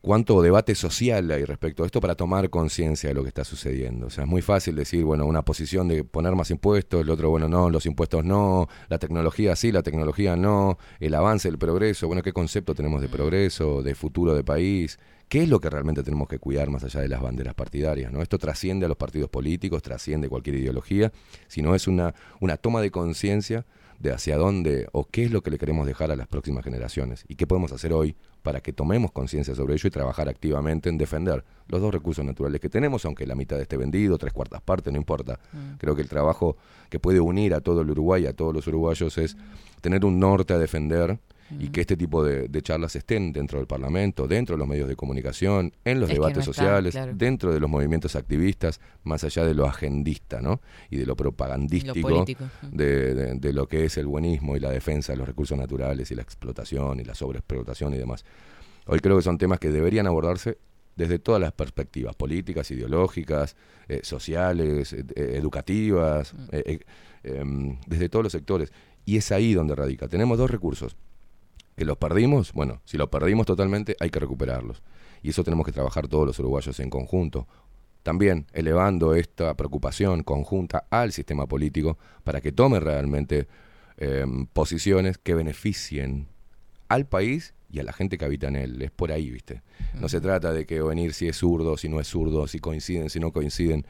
cuánto 0.00 0.40
debate 0.42 0.74
social 0.74 1.30
hay 1.30 1.44
respecto 1.44 1.82
a 1.82 1.86
esto 1.86 2.00
para 2.00 2.14
tomar 2.14 2.50
conciencia 2.50 3.08
de 3.08 3.14
lo 3.14 3.22
que 3.22 3.28
está 3.28 3.44
sucediendo. 3.44 4.06
O 4.06 4.10
sea, 4.10 4.24
es 4.24 4.30
muy 4.30 4.42
fácil 4.42 4.74
decir, 4.76 5.04
bueno, 5.04 5.26
una 5.26 5.42
posición 5.42 5.88
de 5.88 6.04
poner 6.04 6.34
más 6.34 6.50
impuestos, 6.50 7.00
el 7.00 7.10
otro, 7.10 7.30
bueno, 7.30 7.48
no, 7.48 7.70
los 7.70 7.86
impuestos 7.86 8.24
no, 8.24 8.68
la 8.88 8.98
tecnología 8.98 9.56
sí, 9.56 9.72
la 9.72 9.82
tecnología 9.82 10.36
no, 10.36 10.78
el 11.00 11.14
avance, 11.14 11.48
el 11.48 11.58
progreso, 11.58 12.06
bueno, 12.06 12.22
¿qué 12.22 12.32
concepto 12.32 12.74
tenemos 12.74 13.00
de 13.00 13.08
progreso, 13.08 13.82
de 13.82 13.94
futuro 13.94 14.34
de 14.34 14.44
país? 14.44 14.98
¿Qué 15.28 15.42
es 15.42 15.48
lo 15.48 15.60
que 15.60 15.68
realmente 15.68 16.02
tenemos 16.02 16.26
que 16.26 16.38
cuidar 16.38 16.70
más 16.70 16.84
allá 16.84 17.00
de 17.00 17.08
las 17.08 17.20
banderas 17.20 17.54
partidarias? 17.54 18.10
¿no? 18.10 18.22
Esto 18.22 18.38
trasciende 18.38 18.86
a 18.86 18.88
los 18.88 18.96
partidos 18.96 19.28
políticos, 19.28 19.82
trasciende 19.82 20.28
cualquier 20.28 20.56
ideología, 20.56 21.12
sino 21.48 21.74
es 21.74 21.86
una, 21.86 22.14
una 22.40 22.56
toma 22.56 22.80
de 22.80 22.90
conciencia 22.90 23.66
de 23.98 24.12
hacia 24.12 24.36
dónde 24.36 24.88
o 24.92 25.04
qué 25.04 25.24
es 25.24 25.32
lo 25.32 25.42
que 25.42 25.50
le 25.50 25.58
queremos 25.58 25.86
dejar 25.86 26.10
a 26.10 26.16
las 26.16 26.28
próximas 26.28 26.64
generaciones 26.64 27.24
y 27.28 27.34
qué 27.34 27.46
podemos 27.46 27.72
hacer 27.72 27.92
hoy 27.92 28.16
para 28.42 28.60
que 28.60 28.72
tomemos 28.72 29.10
conciencia 29.10 29.54
sobre 29.54 29.74
ello 29.74 29.88
y 29.88 29.90
trabajar 29.90 30.28
activamente 30.28 30.88
en 30.88 30.98
defender 30.98 31.44
los 31.66 31.80
dos 31.80 31.92
recursos 31.92 32.24
naturales 32.24 32.60
que 32.60 32.68
tenemos, 32.68 33.04
aunque 33.04 33.26
la 33.26 33.34
mitad 33.34 33.60
esté 33.60 33.76
vendido, 33.76 34.16
tres 34.16 34.32
cuartas 34.32 34.62
partes, 34.62 34.92
no 34.92 34.98
importa. 34.98 35.38
Creo 35.78 35.96
que 35.96 36.02
el 36.02 36.08
trabajo 36.08 36.56
que 36.88 37.00
puede 37.00 37.20
unir 37.20 37.54
a 37.54 37.60
todo 37.60 37.82
el 37.82 37.90
Uruguay, 37.90 38.26
a 38.26 38.32
todos 38.32 38.54
los 38.54 38.66
uruguayos, 38.68 39.18
es 39.18 39.36
tener 39.80 40.04
un 40.04 40.18
norte 40.20 40.54
a 40.54 40.58
defender 40.58 41.18
y 41.58 41.68
que 41.68 41.80
este 41.80 41.96
tipo 41.96 42.22
de, 42.24 42.48
de 42.48 42.62
charlas 42.62 42.94
estén 42.96 43.32
dentro 43.32 43.58
del 43.58 43.66
Parlamento, 43.66 44.26
dentro 44.26 44.54
de 44.54 44.58
los 44.58 44.68
medios 44.68 44.88
de 44.88 44.96
comunicación, 44.96 45.72
en 45.84 46.00
los 46.00 46.08
Es 46.10 46.14
debates 46.16 46.36
no 46.38 46.40
está, 46.42 46.52
sociales, 46.52 46.92
claro. 46.94 47.12
dentro 47.14 47.52
de 47.52 47.60
los 47.60 47.70
movimientos 47.70 48.16
activistas, 48.16 48.80
más 49.04 49.24
allá 49.24 49.44
de 49.44 49.54
lo 49.54 49.66
agendista, 49.66 50.40
¿no? 50.40 50.60
Y 50.90 50.96
de 50.96 51.06
lo 51.06 51.16
propagandístico 51.16 52.24
de, 52.72 53.14
de- 53.14 53.34
de 53.34 53.52
lo 53.52 53.66
que 53.66 53.84
es 53.84 53.96
el 53.96 54.06
buenismo 54.06 54.56
y 54.56 54.60
la 54.60 54.70
defensa 54.70 55.12
de 55.12 55.18
los 55.18 55.26
recursos 55.26 55.56
naturales 55.58 56.10
y 56.10 56.14
la 56.14 56.22
explotación 56.22 57.00
y 57.00 57.04
la 57.04 57.14
sobreexplotación 57.14 57.94
y 57.94 57.98
demás. 57.98 58.24
Hoy 58.86 59.00
creo 59.00 59.16
que 59.16 59.22
son 59.22 59.38
temas 59.38 59.58
que 59.58 59.70
deberían 59.70 60.06
abordarse 60.06 60.58
desde 60.96 61.18
todas 61.18 61.40
las 61.40 61.52
perspectivas, 61.52 62.16
políticas, 62.16 62.70
ideológicas, 62.72 63.54
eh, 63.88 64.00
sociales, 64.02 64.92
eh, 64.92 65.04
educativas, 65.36 66.34
eh, 66.50 66.62
eh, 66.66 66.80
em, 67.22 67.78
desde 67.86 68.08
todos 68.08 68.24
los 68.24 68.32
sectores. 68.32 68.72
Y 69.04 69.16
es 69.16 69.30
ahí 69.32 69.54
donde 69.54 69.74
radica. 69.74 70.08
Tenemos 70.08 70.36
dos 70.38 70.50
recursos. 70.50 70.96
Que 71.78 71.84
los 71.84 71.96
perdimos, 71.96 72.52
bueno, 72.54 72.82
si 72.84 72.98
los 72.98 73.08
perdimos 73.08 73.46
totalmente, 73.46 73.96
hay 74.00 74.10
que 74.10 74.18
recuperarlos. 74.18 74.82
Y 75.22 75.30
eso 75.30 75.44
tenemos 75.44 75.64
que 75.64 75.70
trabajar 75.70 76.08
todos 76.08 76.26
los 76.26 76.36
uruguayos 76.40 76.80
en 76.80 76.90
conjunto. 76.90 77.46
También 78.02 78.46
elevando 78.52 79.14
esta 79.14 79.54
preocupación 79.54 80.24
conjunta 80.24 80.88
al 80.90 81.12
sistema 81.12 81.46
político 81.46 81.96
para 82.24 82.40
que 82.40 82.50
tome 82.50 82.80
realmente 82.80 83.46
em, 83.96 84.46
posiciones 84.46 85.18
que 85.18 85.34
beneficien 85.34 86.26
al 86.88 87.06
país 87.06 87.54
y 87.70 87.78
a 87.78 87.84
la 87.84 87.92
gente 87.92 88.18
que 88.18 88.24
habita 88.24 88.48
en 88.48 88.56
él. 88.56 88.82
Es 88.82 88.90
por 88.90 89.12
ahí, 89.12 89.30
¿viste? 89.30 89.62
No 89.94 90.08
se 90.08 90.20
trata 90.20 90.52
de 90.52 90.66
que 90.66 90.82
venir 90.82 91.14
si 91.14 91.28
es 91.28 91.36
zurdo, 91.36 91.76
si 91.76 91.88
no 91.88 92.00
es 92.00 92.08
zurdo, 92.08 92.48
si 92.48 92.58
coinciden, 92.58 93.08
si 93.08 93.20
no 93.20 93.30
coinciden. 93.30 93.86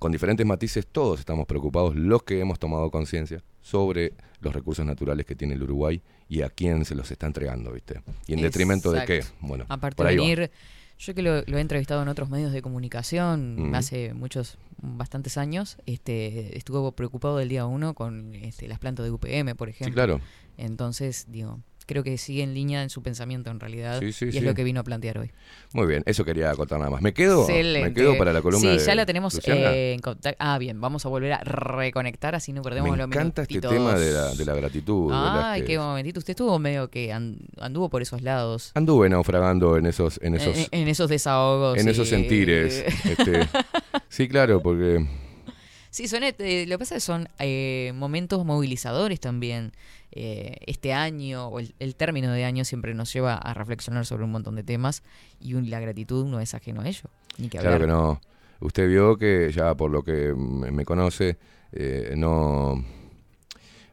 Con 0.00 0.10
diferentes 0.10 0.44
matices, 0.44 0.84
todos 0.84 1.20
estamos 1.20 1.46
preocupados, 1.46 1.94
los 1.94 2.24
que 2.24 2.40
hemos 2.40 2.58
tomado 2.58 2.90
conciencia, 2.90 3.40
sobre 3.60 4.14
los 4.40 4.52
recursos 4.52 4.84
naturales 4.84 5.26
que 5.26 5.36
tiene 5.36 5.54
el 5.54 5.62
Uruguay 5.62 6.02
y 6.28 6.42
a 6.42 6.50
quién 6.50 6.84
se 6.84 6.94
los 6.94 7.10
está 7.10 7.26
entregando, 7.26 7.72
¿viste? 7.72 8.00
Y 8.26 8.34
en 8.34 8.42
detrimento 8.42 8.92
de 8.92 9.04
qué. 9.04 9.24
Bueno, 9.40 9.66
Aparte 9.68 9.96
por 9.96 10.06
de 10.06 10.12
ahí 10.12 10.16
va. 10.16 10.22
venir, 10.22 10.50
yo 10.98 11.14
que 11.14 11.22
lo, 11.22 11.42
lo 11.42 11.58
he 11.58 11.60
entrevistado 11.60 12.02
en 12.02 12.08
otros 12.08 12.30
medios 12.30 12.52
de 12.52 12.62
comunicación 12.62 13.74
hace 13.74 14.14
muchos, 14.14 14.58
bastantes 14.78 15.36
años, 15.38 15.76
este, 15.86 16.56
estuvo 16.56 16.92
preocupado 16.92 17.38
del 17.38 17.48
día 17.48 17.66
uno 17.66 17.94
con 17.94 18.34
este, 18.34 18.68
las 18.68 18.78
plantas 18.78 19.04
de 19.04 19.10
UPM, 19.10 19.54
por 19.56 19.68
ejemplo. 19.68 19.86
Sí, 19.86 19.92
claro. 19.92 20.20
Entonces, 20.56 21.26
digo, 21.28 21.60
creo 21.86 22.02
que 22.02 22.16
sigue 22.18 22.42
en 22.42 22.54
línea 22.54 22.82
en 22.82 22.90
su 22.90 23.02
pensamiento 23.02 23.50
en 23.50 23.60
realidad 23.60 24.00
Sí, 24.00 24.12
sí, 24.12 24.26
y 24.26 24.32
sí. 24.32 24.38
es 24.38 24.44
lo 24.44 24.54
que 24.54 24.64
vino 24.64 24.80
a 24.80 24.84
plantear 24.84 25.18
hoy. 25.18 25.30
Muy 25.72 25.86
bien, 25.86 26.02
eso 26.06 26.24
quería 26.24 26.52
contar 26.54 26.78
nada 26.78 26.90
más. 26.90 27.02
¿Me 27.02 27.12
quedo? 27.12 27.40
Excelente. 27.42 27.88
¿Me 27.88 27.94
quedo 27.94 28.16
para 28.16 28.32
la 28.32 28.40
columna 28.42 28.70
Sí, 28.72 28.78
de 28.78 28.84
ya 28.84 28.94
la 28.94 29.04
tenemos 29.06 29.38
eh, 29.46 29.92
en 29.94 30.00
contacto. 30.00 30.36
Ah, 30.40 30.58
bien, 30.58 30.80
vamos 30.80 31.04
a 31.04 31.08
volver 31.08 31.32
a 31.34 31.40
reconectar 31.44 32.34
así 32.34 32.52
no 32.52 32.62
perdemos 32.62 32.90
Me 32.92 32.96
los 32.96 33.06
encanta 33.08 33.42
este 33.42 33.60
tema 33.60 33.94
de 33.98 34.12
la, 34.12 34.34
de 34.34 34.44
la 34.44 34.54
gratitud. 34.54 35.10
de 35.10 35.16
Ay, 35.18 35.60
que- 35.62 35.66
qué 35.68 35.78
momentito. 35.78 36.18
Usted 36.20 36.30
estuvo 36.32 36.58
medio 36.58 36.88
que 36.88 37.12
an- 37.12 37.38
anduvo 37.60 37.88
por 37.88 38.02
esos 38.02 38.22
lados. 38.22 38.70
Anduve 38.74 39.08
naufragando 39.08 39.76
en 39.76 39.86
esos, 39.86 40.18
en 40.22 40.34
esos, 40.36 40.56
en, 40.72 40.82
en 40.82 40.88
esos 40.88 41.08
desahogos. 41.10 41.78
en 41.78 41.88
esos 41.88 42.08
sentires. 42.08 42.84
este, 43.04 43.46
sí, 44.08 44.28
claro, 44.28 44.62
porque 44.62 45.06
Sí, 45.94 46.08
son, 46.08 46.24
eh, 46.24 46.64
lo 46.66 46.74
que 46.74 46.78
pasa 46.80 46.96
es 46.96 47.04
que 47.04 47.06
son 47.06 47.28
eh, 47.38 47.92
momentos 47.94 48.44
movilizadores 48.44 49.20
también. 49.20 49.70
Eh, 50.10 50.56
este 50.66 50.92
año, 50.92 51.46
o 51.46 51.60
el, 51.60 51.72
el 51.78 51.94
término 51.94 52.32
de 52.32 52.44
año, 52.44 52.64
siempre 52.64 52.94
nos 52.94 53.12
lleva 53.12 53.34
a 53.34 53.54
reflexionar 53.54 54.04
sobre 54.04 54.24
un 54.24 54.32
montón 54.32 54.56
de 54.56 54.64
temas 54.64 55.04
y 55.40 55.54
un- 55.54 55.70
la 55.70 55.78
gratitud 55.78 56.26
no 56.26 56.40
es 56.40 56.52
ajeno 56.54 56.80
a 56.80 56.88
ello. 56.88 57.10
Ni 57.38 57.48
que 57.48 57.58
Claro 57.58 57.74
hablar. 57.76 57.88
que 57.88 57.92
no. 57.92 58.20
Usted 58.58 58.88
vio 58.88 59.16
que 59.16 59.52
ya 59.52 59.76
por 59.76 59.90
lo 59.92 60.02
que 60.02 60.34
me 60.34 60.84
conoce, 60.84 61.36
eh, 61.70 62.14
no, 62.16 62.84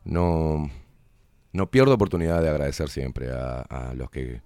no, 0.05 0.69
no 1.53 1.69
pierdo 1.69 1.93
oportunidad 1.93 2.41
de 2.41 2.49
agradecer 2.49 2.89
siempre 2.89 3.29
a, 3.31 3.61
a 3.61 3.93
los 3.93 4.09
que 4.09 4.41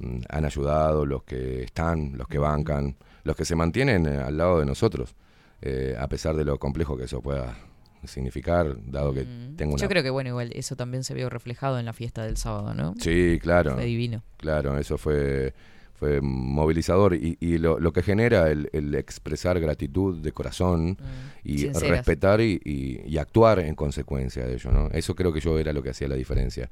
mm, 0.00 0.18
han 0.28 0.44
ayudado, 0.44 1.06
los 1.06 1.22
que 1.24 1.62
están, 1.62 2.18
los 2.18 2.28
que 2.28 2.38
bancan, 2.38 2.96
los 3.24 3.36
que 3.36 3.44
se 3.46 3.56
mantienen 3.56 4.06
eh, 4.06 4.18
al 4.18 4.36
lado 4.36 4.60
de 4.60 4.66
nosotros, 4.66 5.14
eh, 5.62 5.96
a 5.98 6.08
pesar 6.08 6.36
de 6.36 6.44
lo 6.44 6.58
complejo 6.58 6.96
que 6.96 7.04
eso 7.04 7.20
pueda 7.20 7.56
significar, 8.04 8.76
dado 8.90 9.12
que 9.12 9.24
Mm. 9.24 9.56
tengo 9.56 9.74
una... 9.74 9.82
Yo 9.82 9.88
creo 9.88 10.02
que, 10.02 10.10
bueno, 10.10 10.30
igual 10.30 10.50
eso 10.54 10.74
también 10.76 11.04
se 11.04 11.12
vio 11.14 11.28
reflejado 11.28 11.78
en 11.78 11.84
la 11.84 11.92
fiesta 11.92 12.24
del 12.24 12.36
sábado, 12.36 12.74
¿no? 12.74 12.94
Sí, 12.98 13.38
claro. 13.42 13.74
Fue 13.74 13.84
divino. 13.84 14.22
Claro, 14.38 14.78
eso 14.78 14.96
fue, 14.96 15.52
fue 15.94 16.20
movilizador 16.22 17.14
y, 17.14 17.36
y 17.40 17.58
lo, 17.58 17.78
lo 17.78 17.92
que 17.92 18.02
genera 18.02 18.50
el, 18.50 18.70
el 18.72 18.94
expresar 18.94 19.60
gratitud 19.60 20.16
de 20.22 20.32
corazón 20.32 20.96
y 21.44 21.58
Sinceras. 21.58 21.90
respetar 21.90 22.40
y, 22.40 22.58
y- 22.64 23.02
y 23.06 23.18
actuar 23.18 23.58
en 23.60 23.74
consecuencia 23.74 24.46
de 24.46 24.54
ello, 24.54 24.70
¿no? 24.72 24.88
Eso 24.92 25.14
creo 25.14 25.30
que 25.32 25.40
yo 25.40 25.58
era 25.58 25.72
lo 25.74 25.82
que 25.82 25.90
hacía 25.90 26.08
la 26.08 26.16
diferencia. 26.16 26.70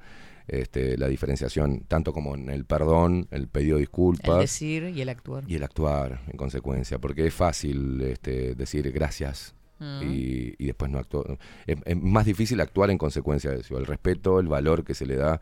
Este, 0.49 0.97
la 0.97 1.09
diferenciación, 1.09 1.81
tanto 1.87 2.13
como 2.15 2.35
en 2.35 2.49
el 2.49 2.65
perdón, 2.65 3.29
el 3.31 3.49
pedido 3.49 3.77
de 3.77 3.83
El 3.83 3.87
disculpas 3.87 4.41
decir 4.41 4.91
y 4.95 5.01
el 5.03 5.11
actuar. 5.11 5.45
y 5.47 5.57
el 5.57 5.63
actuar 5.63 6.23
en 6.27 6.37
consecuencia, 6.39 6.99
porque 6.99 7.27
es 7.27 7.35
fácil 7.35 8.01
este, 8.03 8.55
decir 8.55 8.91
gracias 8.91 9.55
Mm. 9.81 10.03
y, 10.11 10.55
y 10.59 10.67
después 10.67 10.91
no 10.91 10.99
actuar. 10.99 11.39
Es, 11.67 11.77
es 11.85 11.97
más 11.97 12.25
difícil 12.27 12.61
actuar 12.61 12.91
en 12.91 12.99
consecuencia 12.99 13.53
de 13.53 13.61
eso, 13.61 13.79
el 13.79 13.87
respeto, 13.87 14.41
el 14.41 14.49
valor 14.49 14.83
que 14.83 14.93
se 14.93 15.07
le 15.07 15.15
da 15.15 15.41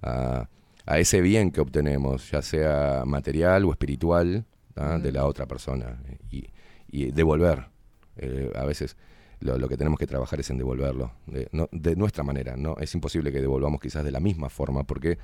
a, 0.00 0.48
a 0.86 0.98
ese 0.98 1.20
bien 1.20 1.50
que 1.50 1.60
obtenemos, 1.60 2.30
ya 2.30 2.40
sea 2.40 3.02
material 3.04 3.64
o 3.66 3.72
espiritual, 3.72 4.46
de 5.02 5.12
la 5.12 5.26
otra 5.26 5.46
persona, 5.46 6.02
y, 6.30 6.46
y 6.90 7.10
devolver. 7.12 7.66
Eh, 8.16 8.50
a 8.56 8.64
veces 8.64 8.96
lo, 9.44 9.56
lo 9.58 9.68
que 9.68 9.76
tenemos 9.76 9.98
que 9.98 10.06
trabajar 10.06 10.40
es 10.40 10.50
en 10.50 10.58
devolverlo, 10.58 11.12
de, 11.26 11.48
no- 11.52 11.68
de 11.70 11.94
nuestra 11.96 12.24
manera. 12.24 12.56
no 12.56 12.76
Es 12.80 12.94
imposible 12.94 13.30
que 13.30 13.40
devolvamos 13.40 13.80
quizás 13.80 14.02
de 14.02 14.10
la 14.10 14.18
misma 14.20 14.48
forma, 14.48 14.82
porque 14.84 15.18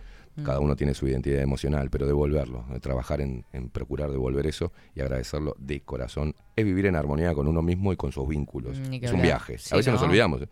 cada 0.44 0.60
uno 0.60 0.76
tiene 0.76 0.94
su 0.94 1.08
identidad 1.08 1.40
emocional, 1.42 1.90
pero 1.90 2.06
devolverlo, 2.06 2.64
eh, 2.72 2.78
trabajar 2.80 3.20
en, 3.20 3.44
en 3.52 3.68
procurar 3.68 4.10
devolver 4.10 4.46
eso 4.46 4.72
y 4.94 5.00
agradecerlo 5.00 5.56
de 5.58 5.80
corazón, 5.80 6.34
es 6.54 6.64
vivir 6.64 6.86
en 6.86 6.94
armonía 6.96 7.34
con 7.34 7.48
uno 7.48 7.60
mismo 7.62 7.92
y 7.92 7.96
con 7.96 8.12
sus 8.12 8.28
vínculos. 8.28 8.78
Mm, 8.78 8.94
es 9.02 9.12
un 9.12 9.22
viaje. 9.22 9.58
Sí, 9.58 9.70
a 9.74 9.76
veces 9.78 9.92
nos 9.92 10.02
no. 10.02 10.08
olvidamos. 10.08 10.42
eh. 10.42 10.48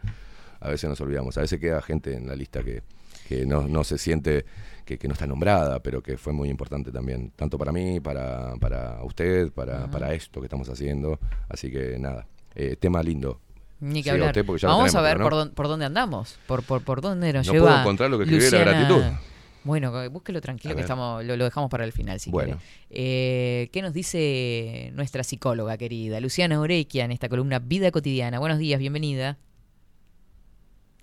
A 0.60 0.68
veces 0.70 0.90
nos 0.90 1.00
olvidamos. 1.00 1.38
A 1.38 1.42
veces 1.42 1.60
queda 1.60 1.80
gente 1.80 2.14
en 2.14 2.26
la 2.26 2.34
lista 2.34 2.64
que, 2.64 2.82
que 3.28 3.46
no, 3.46 3.68
no 3.68 3.84
se 3.84 3.96
siente, 3.98 4.44
que, 4.84 4.98
que 4.98 5.06
no 5.06 5.12
está 5.14 5.26
nombrada, 5.26 5.80
pero 5.80 6.02
que 6.02 6.18
fue 6.18 6.32
muy 6.32 6.48
importante 6.48 6.90
también, 6.90 7.30
tanto 7.36 7.56
para 7.56 7.70
mí, 7.70 8.00
para, 8.00 8.56
para 8.56 9.02
usted, 9.04 9.52
para, 9.52 9.86
para 9.90 10.12
esto 10.14 10.40
que 10.40 10.46
estamos 10.46 10.68
haciendo. 10.68 11.20
Así 11.48 11.70
que 11.70 11.96
nada, 12.00 12.26
eh, 12.56 12.74
tema 12.76 13.02
lindo. 13.04 13.40
Ni 13.80 14.02
que 14.02 14.10
Siga 14.10 14.28
hablar. 14.28 14.44
Vamos 14.62 14.94
a 14.94 15.00
ver 15.00 15.18
por, 15.18 15.30
no. 15.32 15.36
dónde, 15.38 15.54
por 15.54 15.68
dónde 15.68 15.86
andamos, 15.86 16.38
por, 16.46 16.62
por, 16.64 16.82
por 16.82 17.00
dónde 17.00 17.32
nos 17.32 17.46
No 17.46 17.52
lleva. 17.52 17.66
puedo 17.68 17.80
encontrar 17.80 18.10
lo 18.10 18.18
que 18.18 18.24
escribí 18.24 18.44
de 18.44 18.50
la 18.50 18.58
Luciana. 18.64 18.88
gratitud. 18.88 19.18
Bueno, 19.64 19.92
que- 19.92 20.08
búsquelo 20.08 20.40
tranquilo 20.40 20.74
que 20.74 20.80
estamos, 20.80 21.24
lo, 21.24 21.36
lo 21.36 21.44
dejamos 21.44 21.68
para 21.70 21.84
el 21.84 21.92
final, 21.92 22.18
si 22.18 22.30
Bueno. 22.30 22.56
quiere. 22.56 22.64
Eh, 22.90 23.68
¿Qué 23.72 23.82
nos 23.82 23.92
dice 23.92 24.90
nuestra 24.94 25.22
psicóloga 25.22 25.76
querida, 25.76 26.20
Luciana 26.20 26.58
Orequia, 26.60 27.04
en 27.04 27.12
esta 27.12 27.28
columna 27.28 27.58
Vida 27.58 27.90
Cotidiana? 27.90 28.38
Buenos 28.38 28.58
días, 28.58 28.80
bienvenida. 28.80 29.36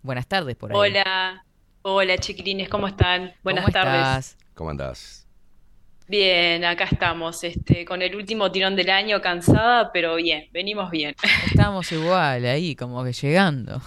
Buenas 0.02 0.28
tardes 0.28 0.56
por 0.56 0.72
ahí. 0.72 0.78
Hola, 0.78 1.46
hola 1.84 2.18
chiquilines, 2.18 2.68
¿cómo 2.70 2.88
están? 2.88 3.34
Buenas 3.44 3.64
¿Cómo 3.66 3.74
tardes. 3.74 3.96
estás? 4.28 4.38
¿Cómo 4.54 4.70
andás? 4.70 5.25
Bien, 6.08 6.64
acá 6.66 6.84
estamos, 6.84 7.44
este, 7.44 7.84
con 7.84 8.02
el 8.04 8.16
último 8.16 8.52
tirón 8.52 8.76
del 8.76 8.90
año, 8.92 9.20
cansada, 9.22 9.92
pero 9.92 10.16
bien, 10.16 10.46
venimos 10.54 10.92
bien. 10.92 11.16
Estamos 11.48 11.92
igual 11.92 12.46
ahí, 12.46 12.76
como 12.76 13.04
que 13.04 13.12
llegando. 13.12 13.82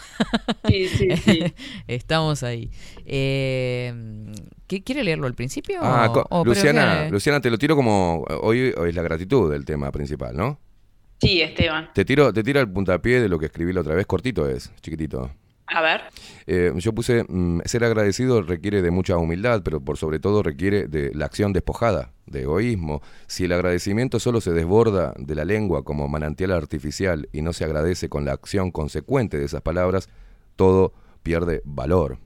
Sí, 0.67 0.89
sí, 0.89 1.17
sí. 1.17 1.45
Estamos 1.87 2.43
ahí. 2.43 2.71
Eh, 3.07 3.93
¿qué, 4.67 4.83
¿Quiere 4.83 5.05
leerlo 5.05 5.29
al 5.29 5.35
principio? 5.35 5.79
Ah, 5.83 6.13
o- 6.31 6.45
Luciana, 6.45 7.09
Luciana, 7.09 7.41
te 7.41 7.51
lo 7.51 7.59
tiro 7.59 7.77
como 7.77 8.25
hoy, 8.43 8.75
hoy 8.77 8.89
es 8.91 8.95
la 8.97 9.03
gratitud 9.03 9.53
el 9.55 9.65
tema 9.65 9.93
principal, 9.93 10.37
¿no? 10.37 10.59
Sí, 11.21 11.41
Esteban. 11.41 11.91
Te 11.95 12.05
tiro, 12.05 12.33
te 12.33 12.43
tiro 12.43 12.61
el 12.61 12.69
puntapié 12.71 13.21
de 13.21 13.29
lo 13.29 13.39
que 13.39 13.47
escribí 13.47 13.73
la 13.73 13.81
otra 13.83 13.95
vez, 13.95 14.07
cortito 14.07 14.49
es, 14.49 14.73
chiquitito. 14.81 15.31
A 15.71 15.83
ver. 15.83 16.03
Eh, 16.47 16.73
yo 16.77 16.95
puse, 16.95 17.25
mm, 17.29 17.61
ser 17.65 17.85
agradecido 17.85 18.43
requiere 18.43 18.81
de 18.81 18.91
mucha 18.91 19.17
humildad, 19.19 19.63
pero 19.63 19.81
por 19.81 19.99
sobre 19.99 20.19
todo 20.19 20.43
requiere 20.43 20.87
de 20.87 21.13
la 21.15 21.27
acción 21.27 21.53
despojada, 21.53 22.13
de 22.27 22.43
egoísmo. 22.43 23.03
Si 23.27 23.45
el 23.45 23.53
agradecimiento 23.53 24.19
solo 24.19 24.41
se 24.41 24.53
desborda 24.53 25.15
de 25.19 25.35
la 25.35 25.45
lengua 25.45 25.85
como 25.85 26.09
manantial 26.09 26.53
artificial 26.53 27.29
y 27.33 27.43
no 27.43 27.53
se 27.53 27.65
agradece 27.65 28.09
con 28.09 28.25
la 28.25 28.33
acción 28.33 28.71
consecuente 28.71 29.39
de 29.39 29.45
esas 29.45 29.61
palabras, 29.61 30.09
todo 30.57 30.95
pierde 31.23 31.61
valor. 31.65 32.19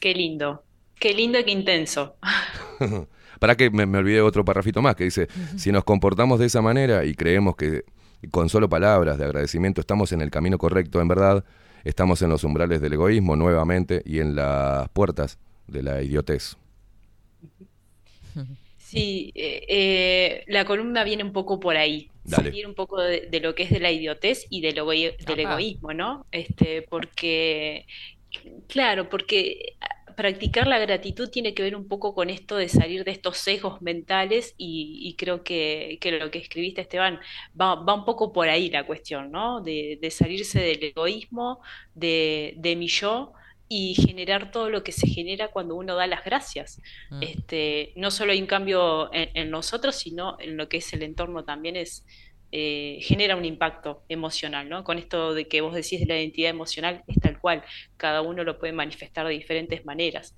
Qué 0.00 0.14
lindo. 0.14 0.64
Qué 0.98 1.14
lindo 1.14 1.38
y 1.38 1.44
qué 1.44 1.52
intenso. 1.52 2.16
Para 3.40 3.56
que 3.56 3.70
me, 3.70 3.86
me 3.86 3.98
olvidé 3.98 4.20
otro 4.20 4.44
parrafito 4.44 4.82
más 4.82 4.96
que 4.96 5.04
dice, 5.04 5.28
si 5.56 5.70
nos 5.70 5.84
comportamos 5.84 6.38
de 6.38 6.46
esa 6.46 6.62
manera 6.62 7.04
y 7.04 7.14
creemos 7.14 7.56
que 7.56 7.84
con 8.30 8.48
solo 8.48 8.68
palabras 8.68 9.18
de 9.18 9.24
agradecimiento 9.24 9.80
estamos 9.80 10.12
en 10.12 10.20
el 10.20 10.30
camino 10.30 10.58
correcto, 10.58 11.00
en 11.00 11.08
verdad, 11.08 11.44
estamos 11.84 12.22
en 12.22 12.30
los 12.30 12.44
umbrales 12.44 12.80
del 12.80 12.92
egoísmo 12.94 13.36
nuevamente 13.36 14.02
y 14.04 14.20
en 14.20 14.34
las 14.36 14.88
puertas 14.90 15.38
de 15.66 15.82
la 15.82 16.02
idiotez. 16.02 16.56
Sí, 18.76 19.32
eh, 19.34 19.64
eh, 19.68 20.44
la 20.46 20.64
columna 20.64 21.04
viene 21.04 21.24
un 21.24 21.32
poco 21.32 21.58
por 21.58 21.76
ahí, 21.76 22.10
Dale. 22.22 22.50
salir 22.50 22.66
un 22.66 22.74
poco 22.74 23.00
de, 23.00 23.22
de 23.30 23.40
lo 23.40 23.54
que 23.54 23.64
es 23.64 23.70
de 23.70 23.80
la 23.80 23.90
idiotez 23.90 24.46
y 24.50 24.60
del, 24.60 24.74
del 24.74 25.40
Ajá. 25.40 25.52
egoísmo, 25.52 25.92
¿no? 25.92 26.26
Este, 26.30 26.82
porque, 26.82 27.86
claro, 28.68 29.08
porque 29.08 29.76
practicar 30.16 30.66
la 30.66 30.78
gratitud 30.78 31.28
tiene 31.30 31.54
que 31.54 31.62
ver 31.62 31.76
un 31.76 31.88
poco 31.88 32.14
con 32.14 32.30
esto 32.30 32.56
de 32.56 32.68
salir 32.68 33.04
de 33.04 33.10
estos 33.12 33.38
sesgos 33.38 33.82
mentales 33.82 34.54
y, 34.56 35.00
y 35.02 35.14
creo 35.16 35.42
que, 35.44 35.98
que 36.00 36.12
lo 36.12 36.30
que 36.30 36.38
escribiste, 36.38 36.80
Esteban, 36.80 37.20
va, 37.60 37.74
va 37.76 37.94
un 37.94 38.04
poco 38.04 38.32
por 38.32 38.48
ahí 38.48 38.70
la 38.70 38.86
cuestión, 38.86 39.30
¿no? 39.30 39.60
De, 39.60 39.98
de 40.00 40.10
salirse 40.10 40.60
del 40.60 40.82
egoísmo, 40.82 41.60
de, 41.94 42.54
de 42.56 42.76
mi 42.76 42.88
yo 42.88 43.32
y 43.68 43.94
generar 43.94 44.50
todo 44.50 44.70
lo 44.70 44.84
que 44.84 44.92
se 44.92 45.06
genera 45.06 45.48
cuando 45.48 45.74
uno 45.74 45.94
da 45.96 46.06
las 46.06 46.24
gracias. 46.24 46.80
Mm. 47.10 47.22
Este, 47.22 47.92
no 47.96 48.10
solo 48.10 48.32
hay 48.32 48.40
un 48.40 48.46
cambio 48.46 49.12
en, 49.12 49.30
en 49.34 49.50
nosotros, 49.50 49.96
sino 49.96 50.36
en 50.40 50.56
lo 50.56 50.68
que 50.68 50.78
es 50.78 50.92
el 50.92 51.02
entorno 51.02 51.44
también 51.44 51.76
es, 51.76 52.04
eh, 52.56 52.98
genera 53.02 53.34
un 53.36 53.44
impacto 53.44 54.04
emocional, 54.08 54.68
¿no? 54.68 54.84
Con 54.84 54.98
esto 54.98 55.34
de 55.34 55.48
que 55.48 55.60
vos 55.60 55.74
decís 55.74 55.98
de 56.00 56.06
la 56.06 56.18
identidad 56.20 56.50
emocional, 56.50 57.02
es 57.08 57.18
tal 57.20 57.40
cual, 57.40 57.64
cada 57.96 58.22
uno 58.22 58.44
lo 58.44 58.58
puede 58.60 58.72
manifestar 58.72 59.26
de 59.26 59.32
diferentes 59.34 59.84
maneras. 59.84 60.34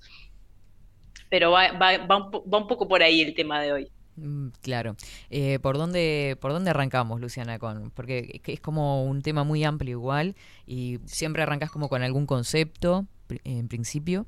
Pero 1.29 1.51
va, 1.51 1.71
va- 1.73 2.05
va 2.07 2.17
un, 2.17 2.67
poco 2.67 2.87
por 2.87 3.03
ahí 3.03 3.21
el 3.21 3.35
tema 3.35 3.61
de 3.61 3.71
hoy. 3.73 3.87
Mm, 4.15 4.49
Claro. 4.61 4.95
Eh, 5.29 5.59
¿por 5.59 5.77
dónde, 5.77 6.37
por 6.41 6.51
dónde 6.51 6.71
arrancamos, 6.71 7.21
Luciana? 7.21 7.59
Con, 7.59 7.91
porque 7.91 8.41
es 8.45 8.59
como 8.61 9.03
un 9.05 9.21
tema 9.21 9.43
muy 9.43 9.63
amplio 9.63 9.91
igual 9.91 10.35
y 10.65 10.99
siempre 11.05 11.43
arrancas 11.43 11.69
como 11.71 11.89
con 11.89 12.01
algún 12.03 12.25
concepto 12.25 13.05
en 13.43 13.67
principio. 13.67 14.25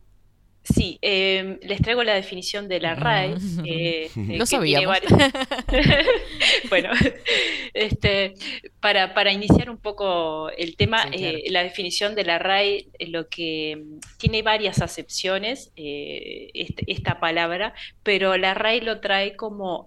Sí, 0.73 0.99
eh, 1.01 1.57
les 1.63 1.81
traigo 1.81 2.03
la 2.03 2.13
definición 2.13 2.67
de 2.67 2.79
la 2.79 2.95
RAE. 2.95 3.35
Mm. 3.35 3.65
eh, 3.65 4.09
eh, 4.15 4.37
Lo 4.37 4.45
sabíamos. 4.45 4.97
Bueno, 6.69 6.89
este, 7.73 8.33
para, 8.79 9.13
para 9.13 9.31
iniciar 9.31 9.69
un 9.69 9.77
poco 9.77 10.49
el 10.51 10.75
tema, 10.75 11.03
Sí, 11.03 11.17
claro. 11.17 11.37
eh, 11.37 11.43
la 11.49 11.63
definición 11.63 12.15
de 12.15 12.23
la 12.25 12.39
RAE, 12.39 12.87
lo 13.07 13.27
que 13.29 13.77
mm, 13.83 13.99
tiene 14.17 14.41
varias 14.41 14.81
acepciones, 14.81 15.71
eh, 15.75 16.49
este- 16.53 16.91
esta 16.91 17.19
palabra, 17.19 17.73
pero 18.03 18.37
la 18.37 18.53
RAE 18.53 18.81
lo 18.81 18.99
trae 18.99 19.35
como 19.35 19.85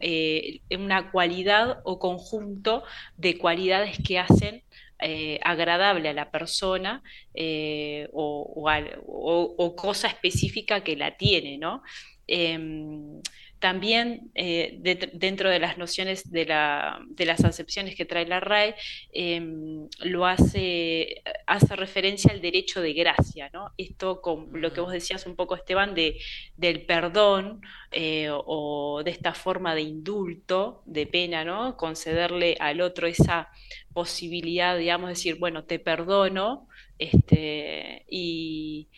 una 0.79 1.11
cualidad 1.13 1.79
o 1.85 1.99
conjunto 1.99 2.83
de 3.17 3.39
cualidades 3.39 3.99
que 4.07 4.19
hacen 4.19 4.63
eh, 5.03 5.39
agradable 5.43 6.09
a 6.09 6.13
la 6.13 6.31
persona 6.31 7.03
eh, 7.35 8.09
o, 8.13 9.55
o 9.57 9.77
cosa 9.77 10.09
específica 10.09 10.83
que 10.83 10.97
la 10.97 11.17
tiene, 11.17 11.59
¿no? 11.59 11.83
También 13.63 14.33
eh, 14.35 14.81
dentro 15.15 15.49
de 15.49 15.61
las 15.61 15.79
nociones 15.79 16.31
de, 16.33 16.47
la- 16.47 16.99
de 17.09 17.27
las 17.27 17.45
acepciones 17.45 17.95
que 17.95 18.05
trae 18.05 18.27
la 18.27 18.41
RAE, 18.41 18.75
em, 19.13 19.89
lo 20.01 20.27
hace, 20.27 21.23
hace 21.47 21.77
referencia 21.77 22.33
al 22.33 22.41
derecho 22.41 22.81
de 22.83 22.93
gracia, 22.93 23.51
¿no? 23.55 23.71
Esto 23.79 24.21
con 24.21 24.49
lo 24.61 24.73
que 24.73 24.81
vos 24.81 24.93
decías 24.93 25.27
un 25.27 25.37
poco, 25.37 25.55
Esteban, 25.55 25.95
de, 25.95 26.19
del 26.57 26.85
perdón 26.87 27.61
eh, 27.93 28.29
o 28.33 29.03
de 29.05 29.13
esta 29.13 29.33
forma 29.35 29.75
de 29.77 29.83
indulto, 29.83 30.83
de 30.87 31.07
pena, 31.07 31.45
¿no? 31.45 31.77
Concederle 31.77 32.57
al 32.59 32.81
otro 32.81 33.07
esa 33.07 33.49
posibilidad, 33.93 34.77
digamos, 34.77 35.07
de 35.09 35.13
decir, 35.15 35.37
bueno, 35.39 35.65
te 35.65 35.79
perdono, 35.79 36.67
este, 36.99 38.05
y, 38.09 38.89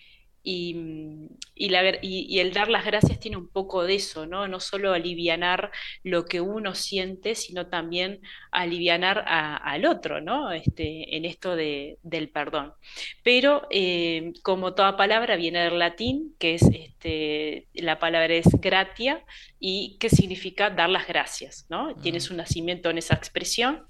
y, 0.47 0.75
mm, 0.75 1.29
y 1.55 1.69
la 1.71 1.81
ver- 1.83 2.01
y- 2.03 2.27
y 2.29 2.39
el 2.41 2.53
dar 2.53 2.69
las 2.69 2.85
gracias 2.85 3.19
tiene 3.19 3.39
un 3.39 3.49
poco 3.49 3.83
de 3.85 3.95
eso, 3.95 4.27
¿no? 4.27 4.47
No 4.47 4.61
solo 4.61 4.93
alivianar 4.93 5.71
lo 6.03 6.27
que 6.27 6.41
uno 6.43 6.75
siente, 6.75 7.35
sino 7.35 7.69
también 7.69 8.21
alivianar 8.51 9.25
a- 9.27 9.57
al 9.57 9.87
otro, 9.87 10.21
¿no? 10.21 10.53
Este, 10.53 11.17
en 11.17 11.25
esto 11.25 11.57
de- 11.57 11.97
del 12.03 12.29
perdón. 12.29 12.75
Pero 13.23 13.67
eh, 13.71 14.33
como 14.43 14.75
toda 14.75 14.97
palabra 14.99 15.37
viene 15.37 15.61
del 15.65 15.79
latín, 15.79 16.35
que 16.39 16.55
es 16.57 16.63
este, 16.63 17.67
la 17.73 17.99
palabra 17.99 18.35
es 18.35 18.47
gratia 18.61 19.25
y 19.59 19.97
que 19.99 20.11
significa 20.11 20.69
dar 20.69 20.91
las 20.91 21.07
gracias, 21.09 21.67
¿no? 21.71 21.95
Tiene 21.97 22.21
su 22.21 22.35
nacimiento 22.35 22.91
en 22.91 22.99
esa 22.99 23.15
expresión 23.15 23.85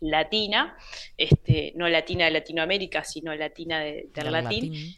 latina, 0.00 0.76
este, 1.16 1.72
no 1.76 1.88
latina 1.88 2.24
de 2.26 2.30
Latinoamérica, 2.32 3.04
sino 3.04 3.34
latina 3.34 3.80
de- 3.80 4.08
del 4.12 4.24
Del 4.24 4.32
latín. 4.32 4.72
latín. 4.72 4.96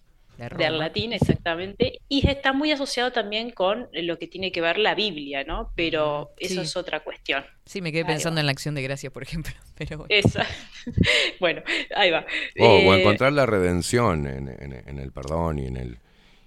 De 0.50 0.64
del 0.64 0.78
latín, 0.78 1.12
exactamente, 1.12 2.00
y 2.08 2.26
está 2.28 2.52
muy 2.52 2.72
asociado 2.72 3.12
también 3.12 3.50
con 3.50 3.88
lo 3.92 4.18
que 4.18 4.26
tiene 4.26 4.50
que 4.52 4.60
ver 4.60 4.78
la 4.78 4.94
Biblia, 4.94 5.44
¿no? 5.44 5.70
Pero 5.76 6.30
eso 6.38 6.54
Sí. 6.54 6.60
es 6.60 6.76
otra 6.76 7.00
cuestión. 7.00 7.44
Sí, 7.66 7.80
me 7.80 7.92
quedé 7.92 8.02
Ahí 8.02 8.06
pensando 8.08 8.36
va. 8.36 8.40
en 8.40 8.46
la 8.46 8.52
acción 8.52 8.74
de 8.74 8.82
gracias, 8.82 9.12
por 9.12 9.22
ejemplo. 9.22 9.52
Pero 9.76 9.98
bueno. 9.98 10.06
Esa. 10.08 10.46
Bueno, 11.40 11.62
ahí 11.94 12.10
va. 12.10 12.24
O, 12.58 12.64
o 12.66 12.94
Eh, 12.94 13.00
encontrar 13.00 13.32
la 13.32 13.46
redención 13.46 14.26
en, 14.26 14.48
en- 14.48 14.82
en 14.88 14.98
el 14.98 15.12
perdón 15.12 15.58
y 15.58 15.66
en 15.66 15.76
el 15.76 15.98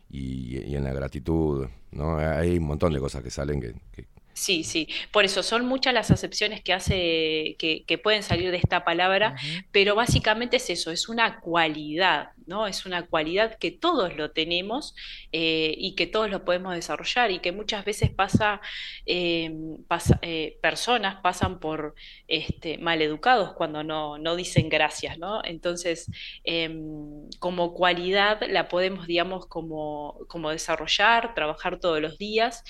y, 0.10 0.60
y 0.66 0.76
en 0.76 0.84
la 0.84 0.94
gratitud, 0.94 1.68
¿no? 1.92 2.18
Hay 2.20 2.58
un 2.58 2.64
montón 2.66 2.94
de 2.94 3.00
cosas 3.00 3.24
que 3.24 3.30
salen 3.30 3.60
que, 3.60 3.74
que- 3.94 4.06
Sí, 4.34 4.64
sí. 4.66 4.88
Por 5.12 5.24
eso 5.24 5.44
son 5.44 5.66
muchas 5.66 5.94
las 5.94 6.12
acepciones 6.12 6.62
que 6.62 6.74
hace, 6.74 7.56
que, 7.58 7.84
que 7.88 7.98
pueden 7.98 8.22
salir 8.22 8.52
de 8.52 8.58
esta 8.58 8.84
palabra, 8.84 9.36
pero 9.72 9.96
básicamente 9.96 10.58
es 10.58 10.70
eso, 10.70 10.92
es 10.92 11.08
una 11.08 11.40
cualidad, 11.40 12.32
¿no? 12.48 12.68
Es 12.68 12.86
una 12.86 13.06
cualidad 13.08 13.58
que 13.60 13.72
todos 13.72 14.16
lo 14.16 14.32
tenemos 14.32 14.96
eh, 15.32 15.74
y 15.78 15.96
que 15.96 16.08
todos 16.08 16.30
lo 16.30 16.46
podemos 16.46 16.74
desarrollar 16.76 17.32
y 17.32 17.40
que 17.40 17.52
muchas 17.52 17.86
veces 17.86 18.12
pasa, 18.12 18.62
eh, 19.06 19.52
pasa- 19.88 20.20
eh, 20.22 20.58
personas 20.62 21.18
pasan 21.22 21.60
por 21.60 21.96
este, 22.28 22.78
maleducados 22.78 23.54
cuando 23.54 23.84
no, 23.84 24.18
no 24.18 24.36
dicen 24.36 24.70
gracias, 24.70 25.18
¿no? 25.18 25.42
Entonces, 25.44 26.10
em, 26.44 27.30
como 27.40 27.74
cualidad 27.74 28.42
la 28.50 28.68
podemos, 28.68 29.08
digamos, 29.08 29.46
como, 29.48 30.20
como 30.28 30.50
desarrollar, 30.52 31.34
trabajar 31.34 31.80
todos 31.80 32.02
los 32.02 32.18
días 32.18 32.64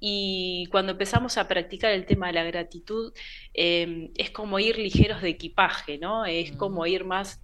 y 0.00 0.66
cuando 0.70 0.92
empezamos 0.92 1.36
a 1.38 1.48
practicar 1.48 1.92
el 1.92 2.06
tema 2.06 2.28
de 2.28 2.32
la 2.34 2.44
gratitud, 2.44 3.12
em, 3.54 4.10
es 4.16 4.30
como 4.30 4.58
ir 4.58 4.78
ligeros 4.78 5.22
de 5.22 5.30
equipaje, 5.30 5.98
¿no? 5.98 6.24
Es 6.26 6.52
como 6.56 6.86
ir 6.86 7.04
más, 7.04 7.40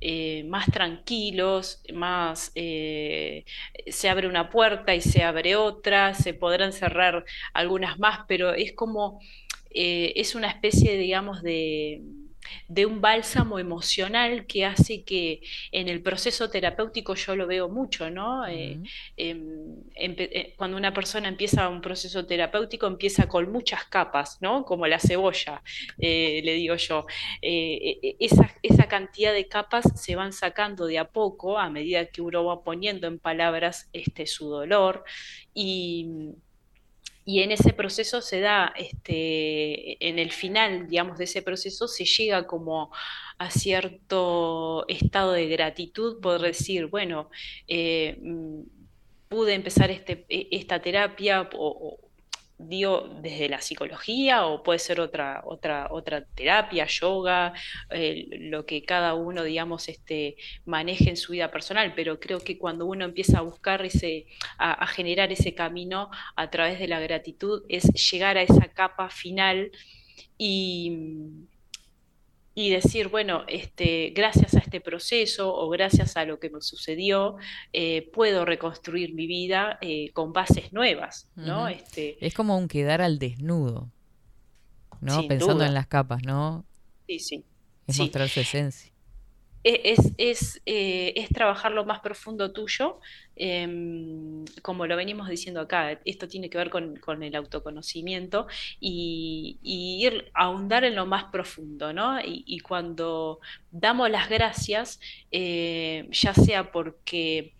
eh, 0.00 0.44
más 0.44 0.66
tranquilos, 0.70 1.82
más 1.92 2.52
eh, 2.54 3.44
se 3.88 4.08
abre 4.08 4.28
una 4.28 4.48
puerta 4.50 4.94
y 4.94 5.00
se 5.00 5.22
abre 5.22 5.56
otra, 5.56 6.14
se 6.14 6.34
podrán 6.34 6.72
cerrar 6.72 7.24
algunas 7.52 7.98
más, 7.98 8.20
pero 8.26 8.52
es 8.54 8.72
como, 8.72 9.20
eh, 9.70 10.12
es 10.16 10.34
una 10.34 10.48
especie, 10.48 10.96
digamos, 10.96 11.42
de 11.42 12.02
de 12.68 12.86
un 12.86 13.00
bálsamo 13.00 13.58
emocional 13.58 14.46
que 14.46 14.64
hace 14.64 15.04
que 15.04 15.40
en 15.72 15.88
el 15.88 16.02
proceso 16.02 16.50
terapéutico 16.50 17.14
yo 17.14 17.36
lo 17.36 17.46
veo 17.46 17.68
mucho, 17.68 18.10
¿no? 18.10 18.46
Eh, 18.46 18.80
em, 19.16 19.76
eh, 19.96 20.54
cuando 20.56 20.76
una 20.76 20.92
persona 20.92 21.28
empieza 21.28 21.68
un 21.68 21.80
proceso 21.80 22.26
terapéutico, 22.26 22.86
empieza 22.86 23.26
con 23.28 23.50
muchas 23.52 23.84
capas, 23.84 24.38
¿no? 24.40 24.64
Como 24.64 24.86
la 24.86 24.98
cebolla, 24.98 25.62
eh, 25.98 26.40
le 26.44 26.54
digo 26.54 26.76
yo. 26.76 27.06
Eh, 27.42 28.16
esa, 28.20 28.54
esa 28.62 28.88
cantidad 28.88 29.32
de 29.32 29.48
capas 29.48 29.84
se 29.94 30.16
van 30.16 30.32
sacando 30.32 30.86
de 30.86 30.98
a 30.98 31.08
poco 31.08 31.58
a 31.58 31.70
medida 31.70 32.06
que 32.06 32.22
uno 32.22 32.44
va 32.44 32.62
poniendo 32.64 33.06
en 33.06 33.18
palabras 33.18 33.88
este, 33.92 34.26
su 34.26 34.48
dolor 34.48 35.04
y 35.54 36.34
y 37.30 37.42
en 37.42 37.52
ese 37.52 37.72
proceso 37.72 38.20
se 38.22 38.40
da, 38.40 38.72
este, 38.76 40.04
en 40.08 40.18
el 40.18 40.32
final, 40.32 40.88
digamos, 40.88 41.18
de 41.18 41.24
ese 41.24 41.42
proceso 41.42 41.86
se 41.88 42.04
llega 42.04 42.46
como 42.46 42.90
a 43.38 43.50
cierto 43.50 44.84
estado 44.88 45.32
de 45.32 45.46
gratitud, 45.48 46.20
poder 46.20 46.42
decir, 46.42 46.86
bueno, 46.86 47.30
eh, 47.68 48.18
mm, 48.22 48.62
pude 49.28 49.54
empezar 49.54 49.90
este, 49.90 50.26
e- 50.28 50.48
esta 50.50 50.80
terapia 50.82 51.48
o 51.54 52.09
digo, 52.68 53.08
desde 53.20 53.48
la 53.48 53.60
psicología 53.60 54.46
o 54.46 54.62
puede 54.62 54.78
ser 54.78 55.00
otra, 55.00 55.42
otra, 55.44 55.88
otra 55.90 56.24
terapia, 56.24 56.86
yoga, 56.86 57.52
eh, 57.90 58.26
lo 58.30 58.66
que 58.66 58.82
cada 58.82 59.14
uno, 59.14 59.42
digamos, 59.42 59.88
este, 59.88 60.36
maneje 60.64 61.10
en 61.10 61.16
su 61.16 61.32
vida 61.32 61.50
personal, 61.50 61.94
pero 61.94 62.20
creo 62.20 62.40
que 62.40 62.58
cuando 62.58 62.86
uno 62.86 63.04
empieza 63.04 63.38
a 63.38 63.42
buscar 63.42 63.84
ese, 63.84 64.26
a, 64.58 64.72
a 64.72 64.86
generar 64.86 65.32
ese 65.32 65.54
camino 65.54 66.10
a 66.36 66.50
través 66.50 66.78
de 66.78 66.88
la 66.88 67.00
gratitud, 67.00 67.62
es 67.68 67.84
llegar 68.10 68.36
a 68.36 68.42
esa 68.42 68.68
capa 68.68 69.10
final 69.10 69.70
y, 70.36 71.46
y 72.54 72.70
decir, 72.70 73.08
bueno, 73.08 73.44
este, 73.46 74.10
gracias 74.10 74.54
a 74.54 74.58
este 74.58 74.80
proceso 74.80 75.54
o 75.54 75.68
gracias 75.70 76.16
a 76.16 76.24
lo 76.24 76.38
que 76.40 76.50
me 76.50 76.60
sucedió, 76.60 77.36
eh, 77.72 78.10
puedo 78.12 78.44
reconstruir 78.44 79.14
mi 79.14 79.26
vida 79.26 79.78
eh, 79.80 80.10
con 80.12 80.32
bases 80.32 80.72
nuevas, 80.72 81.28
¿no? 81.36 81.68
Este, 81.68 82.16
Es 82.24 82.34
como 82.34 82.58
un 82.58 82.66
quedar 82.68 83.00
al 83.02 83.18
desnudo, 83.18 83.88
¿no? 85.00 85.26
Pensando 85.28 85.54
duda. 85.54 85.66
en 85.66 85.74
las 85.74 85.86
capas, 85.86 86.22
¿no? 86.24 86.64
sí, 87.06 87.18
sí. 87.18 87.44
Es 87.86 87.96
Sí. 87.96 88.02
mostrar 88.02 88.28
su 88.28 88.40
esencia. 88.40 88.89
E- 89.62 89.80
Es, 89.92 90.12
es, 90.18 90.62
eh, 90.66 91.12
es 91.16 91.28
trabajar 91.28 91.72
lo 91.72 91.84
más 91.84 92.00
profundo 92.00 92.52
tuyo, 92.52 92.98
em, 93.36 94.44
como 94.62 94.86
lo 94.86 94.96
venimos 94.96 95.28
diciendo 95.28 95.60
acá, 95.60 96.00
esto 96.04 96.28
tiene 96.28 96.48
que 96.50 96.56
ver 96.58 96.70
con, 96.70 96.96
con 96.96 97.22
el 97.22 97.34
autoconocimiento 97.36 98.46
y, 98.80 99.58
ir 99.62 100.30
a 100.34 100.44
ahondar 100.44 100.84
en 100.84 100.94
lo 100.96 101.06
más 101.06 101.24
profundo, 101.24 101.92
¿no? 101.92 102.20
Y, 102.20 102.44
y 102.46 102.60
cuando 102.60 103.40
damos 103.70 104.10
las 104.10 104.28
gracias, 104.30 104.98
eh, 105.30 106.08
ya 106.10 106.32
sea 106.34 106.72
porque 106.72 107.54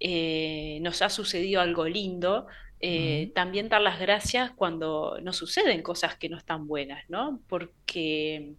eh, 0.00 0.78
nos 0.82 1.02
ha 1.02 1.10
sucedido 1.10 1.60
algo 1.60 1.86
lindo, 1.88 2.46
eh, 2.82 3.32
también 3.34 3.68
dar 3.68 3.80
las 3.80 4.00
gracias 4.00 4.50
cuando 4.52 5.18
nos 5.22 5.36
suceden 5.36 5.82
cosas 5.82 6.16
que 6.18 6.28
no 6.28 6.36
están 6.36 6.66
buenas, 6.66 7.04
¿no? 7.08 7.40
Porque 7.48 8.54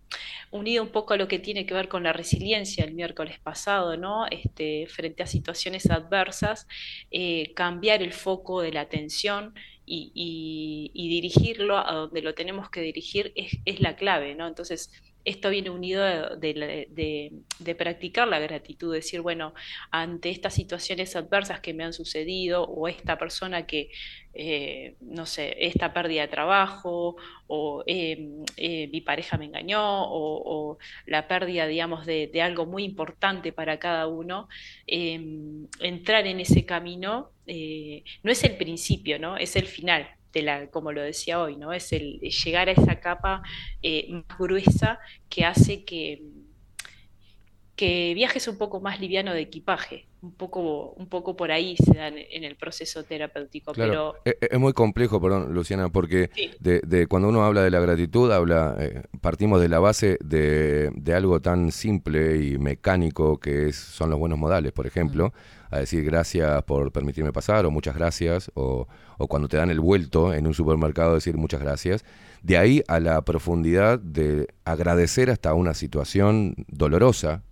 unido 0.51 0.83
un 0.83 0.89
poco 0.91 1.13
a 1.13 1.17
lo 1.17 1.27
que 1.27 1.39
tiene 1.39 1.65
que 1.65 1.73
ver 1.73 1.87
con 1.89 2.03
la 2.03 2.13
resiliencia 2.13 2.85
el 2.85 2.93
miércoles 2.93 3.39
pasado, 3.39 3.97
¿no? 3.97 4.25
Este, 4.31 4.87
frente 4.87 5.23
a 5.23 5.27
situaciones 5.27 5.89
adversas, 5.89 6.67
eh, 7.11 7.53
cambiar 7.55 8.01
el 8.01 8.13
foco 8.13 8.61
de 8.61 8.71
la 8.71 8.81
atención 8.81 9.53
y, 9.85 10.11
y- 10.15 10.91
y 10.93 11.09
dirigirlo 11.09 11.77
a 11.77 11.93
donde 11.93 12.21
lo 12.21 12.33
tenemos 12.33 12.69
que 12.69 12.81
dirigir 12.81 13.33
es, 13.35 13.57
es 13.65 13.81
la 13.81 13.95
clave, 13.95 14.35
¿no? 14.35 14.47
Entonces, 14.47 14.91
esto 15.25 15.49
viene 15.49 15.69
unido 15.69 16.03
de, 16.37 17.75
practicar 17.77 18.27
la 18.27 18.39
gratitud, 18.39 18.93
decir, 18.93 19.21
bueno, 19.21 19.53
ante 19.91 20.29
estas 20.29 20.53
situaciones 20.53 21.15
adversas 21.15 21.59
que 21.59 21.73
me 21.73 21.83
han 21.83 21.93
sucedido 21.93 22.63
o 22.63 22.87
esta 22.87 23.17
persona 23.17 23.65
que, 23.65 23.89
eh, 24.33 24.95
no 25.01 25.25
sé, 25.25 25.55
esta 25.59 25.93
pérdida 25.93 26.23
de 26.23 26.27
trabajo 26.27 27.15
o 27.47 27.83
eh, 27.85 28.29
eh, 28.57 28.87
mi 28.87 29.01
pareja 29.01 29.37
me 29.37 29.45
engañó 29.45 30.03
o, 30.05 30.73
o 30.73 30.77
la 31.05 31.27
pérdida, 31.27 31.67
digamos, 31.67 32.05
de, 32.05 32.29
algo 32.41 32.65
muy 32.65 32.83
importante 32.83 33.53
para 33.53 33.79
cada 33.79 34.07
uno, 34.07 34.49
eh, 34.87 35.19
entrar 35.79 36.27
en 36.27 36.39
ese 36.39 36.65
camino 36.65 37.33
eh, 37.47 38.03
no 38.23 38.31
es 38.31 38.43
el 38.43 38.55
principio, 38.57 39.19
¿no? 39.19 39.37
Es 39.37 39.55
el 39.55 39.67
final. 39.67 40.07
De 40.33 40.41
la, 40.41 40.67
como 40.71 40.91
lo 40.91 41.01
decía 41.01 41.39
hoy, 41.39 41.55
¿no? 41.55 41.71
Es 41.71 41.93
el 41.93 42.19
llegar 42.19 42.67
a 42.67 42.71
esa 42.71 42.99
capa 42.99 43.43
eh, 43.81 44.07
más 44.09 44.37
gruesa 44.37 44.99
que 45.29 45.45
hace 45.45 45.85
que, 45.85 46.23
que 47.75 48.13
viajes 48.15 48.47
un 48.47 48.57
poco 48.57 48.81
más 48.81 48.99
liviano 48.99 49.33
de 49.33 49.41
equipaje, 49.41 50.07
un 50.23 50.31
poco, 50.31 50.93
un 50.93 51.07
poco 51.07 51.35
por 51.35 51.51
ahí 51.51 51.75
se 51.75 51.97
dan 51.97 52.15
en 52.17 52.45
el 52.45 52.55
proceso 52.55 53.03
terapéutico, 53.03 53.73
Claro, 53.73 54.15
pero 54.23 54.33
e- 54.33 54.37
e- 54.39 54.55
es, 54.55 54.59
muy 54.59 54.71
complejo, 54.71 55.21
perdón, 55.21 55.53
Luciana, 55.53 55.89
porque 55.89 56.29
de, 56.61 56.79
de 56.79 57.07
cuando 57.07 57.27
uno 57.27 57.43
habla 57.43 57.61
de 57.61 57.69
la 57.69 57.81
gratitud, 57.81 58.31
habla, 58.31 58.77
eh, 58.79 59.03
partimos 59.19 59.59
de 59.59 59.67
la 59.67 59.79
base 59.79 60.17
de, 60.23 60.91
de 60.95 61.13
algo 61.13 61.41
tan 61.41 61.73
simple 61.73 62.41
y 62.41 62.57
mecánico 62.57 63.37
que 63.37 63.67
es, 63.67 63.75
son 63.75 64.09
los 64.09 64.17
buenos 64.17 64.39
modales, 64.39 64.71
por 64.71 64.87
ejemplo, 64.87 65.33
a 65.69 65.79
decir 65.79 66.05
gracias 66.05 66.63
por 66.63 66.93
permitirme 66.93 67.33
pasar 67.33 67.65
o 67.65 67.71
muchas 67.71 67.95
gracias, 67.95 68.49
o, 68.53 68.87
o 69.17 69.27
cuando 69.27 69.49
te 69.49 69.57
dan 69.57 69.71
el 69.71 69.81
vuelto 69.81 70.33
en 70.33 70.47
un 70.47 70.53
supermercado 70.53 71.15
decir 71.15 71.35
muchas 71.35 71.59
gracias. 71.59 72.05
De 72.41 72.57
ahí 72.57 72.81
a 72.87 73.01
la 73.01 73.21
profundidad 73.23 73.99
de 73.99 74.47
agradecer 74.63 75.29
hasta 75.29 75.53
una 75.53 75.73
situación 75.73 76.55
dolorosa, 76.69 77.43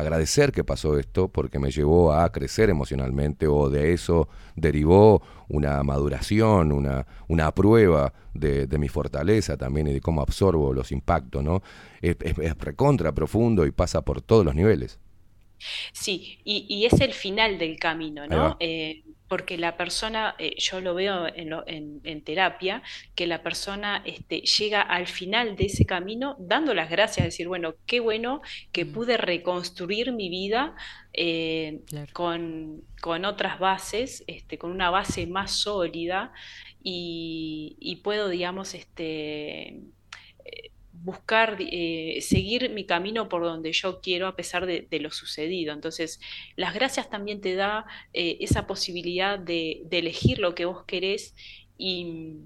agradecer 0.00 0.52
que 0.52 0.64
pasó 0.64 0.98
esto 0.98 1.28
porque 1.28 1.58
me 1.58 1.70
llevó 1.70 2.12
a 2.12 2.30
crecer 2.32 2.70
emocionalmente 2.70 3.46
o 3.46 3.70
de 3.70 3.92
eso 3.92 4.28
derivó 4.56 5.22
una 5.48 5.82
maduración, 5.82 6.72
una, 6.72 7.06
una 7.28 7.52
prueba 7.54 8.12
de, 8.34 8.66
de 8.66 8.78
mi 8.78 8.88
fortaleza 8.88 9.56
también 9.56 9.88
y 9.88 9.92
de 9.94 10.00
cómo 10.00 10.20
absorbo 10.22 10.72
los 10.72 10.92
impactos, 10.92 11.42
¿no? 11.44 11.62
Es, 12.02 12.16
es- 12.20 12.38
es 12.38 12.58
recontra 12.58 13.12
profundo 13.12 13.66
y 13.66 13.70
pasa 13.72 14.02
por 14.02 14.20
todos 14.22 14.44
los 14.44 14.54
niveles. 14.54 14.98
Sí, 15.92 16.38
y, 16.44 16.66
y 16.68 16.86
es 16.86 17.00
el 17.00 17.12
final 17.14 17.58
del 17.58 17.78
camino, 17.78 18.26
¿no? 18.26 18.56
Eh, 18.60 19.02
porque 19.30 19.58
la 19.58 19.78
persona, 19.78 20.36
eh, 20.38 20.56
yo 20.58 20.82
lo 20.82 20.94
veo 20.94 21.26
en, 21.34 21.50
lo- 21.50 21.64
en- 21.68 22.02
en 22.04 22.24
terapia, 22.24 22.82
que 23.16 23.26
la 23.28 23.42
persona 23.42 24.02
este, 24.04 24.42
llega 24.42 24.82
al 24.82 25.08
final 25.08 25.56
de 25.56 25.66
ese 25.66 25.86
camino 25.86 26.36
dando 26.40 26.74
las 26.74 26.90
gracias, 26.90 27.26
decir, 27.26 27.48
bueno, 27.48 27.74
qué 27.86 28.00
bueno 28.00 28.42
que 28.72 28.86
pude 28.86 29.16
reconstruir 29.18 30.12
mi 30.12 30.30
vida 30.30 30.74
eh, 31.14 31.80
con, 32.12 32.82
con 33.00 33.24
otras 33.24 33.58
bases, 33.60 34.24
este, 34.26 34.58
con 34.58 34.72
una 34.72 34.90
base 34.90 35.26
más 35.28 35.52
sólida 35.52 36.32
y, 36.82 37.76
y 37.80 37.96
puedo, 37.96 38.28
digamos, 38.28 38.74
este, 38.74 39.68
eh, 40.44 40.72
buscar, 41.02 41.58
eh, 41.60 42.18
seguir 42.20 42.70
mi 42.70 42.84
camino 42.84 43.28
por 43.28 43.42
donde 43.42 43.72
yo 43.72 44.00
quiero 44.00 44.26
a 44.26 44.36
pesar 44.36 44.66
de, 44.66 44.86
de 44.90 45.00
lo 45.00 45.10
sucedido. 45.10 45.72
Entonces, 45.72 46.20
las 46.56 46.74
gracias 46.74 47.08
también 47.08 47.40
te 47.40 47.54
da 47.54 47.86
eh, 48.12 48.36
esa 48.40 48.66
posibilidad 48.66 49.38
de, 49.38 49.82
de 49.86 49.98
elegir 49.98 50.38
lo 50.38 50.54
que 50.54 50.66
vos 50.66 50.84
querés 50.84 51.34
y, 51.78 52.36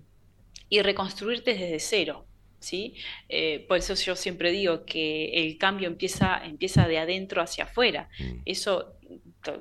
y 0.69 0.83
reconstruirte 0.83 1.55
desde 1.55 1.81
cero. 1.81 2.27
¿Sí? 2.61 2.95
Eh, 3.29 3.67
por 3.69 3.77
eso 3.77 3.95
yo 3.95 4.17
siempre 4.17 4.51
digo 4.51 4.87
que 4.87 5.35
el 5.35 5.59
cambio 5.59 5.87
empieza, 5.87 6.43
empieza 6.43 6.89
de 6.89 6.97
adentro 6.97 7.43
hacia 7.43 7.65
afuera. 7.65 8.09
Mm. 8.19 8.39
Eso 8.47 8.95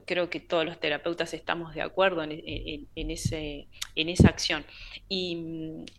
creo 0.05 0.29
que 0.29 0.39
todos 0.39 0.65
los 0.65 0.79
terapeutas 0.79 1.33
estamos 1.33 1.73
de 1.75 1.81
acuerdo 1.81 2.23
en, 2.23 2.31
en- 2.31 2.87
en 2.95 3.11
ese, 3.11 3.67
en 3.95 4.09
esa 4.09 4.29
acción. 4.29 4.65
Y, 5.09 5.37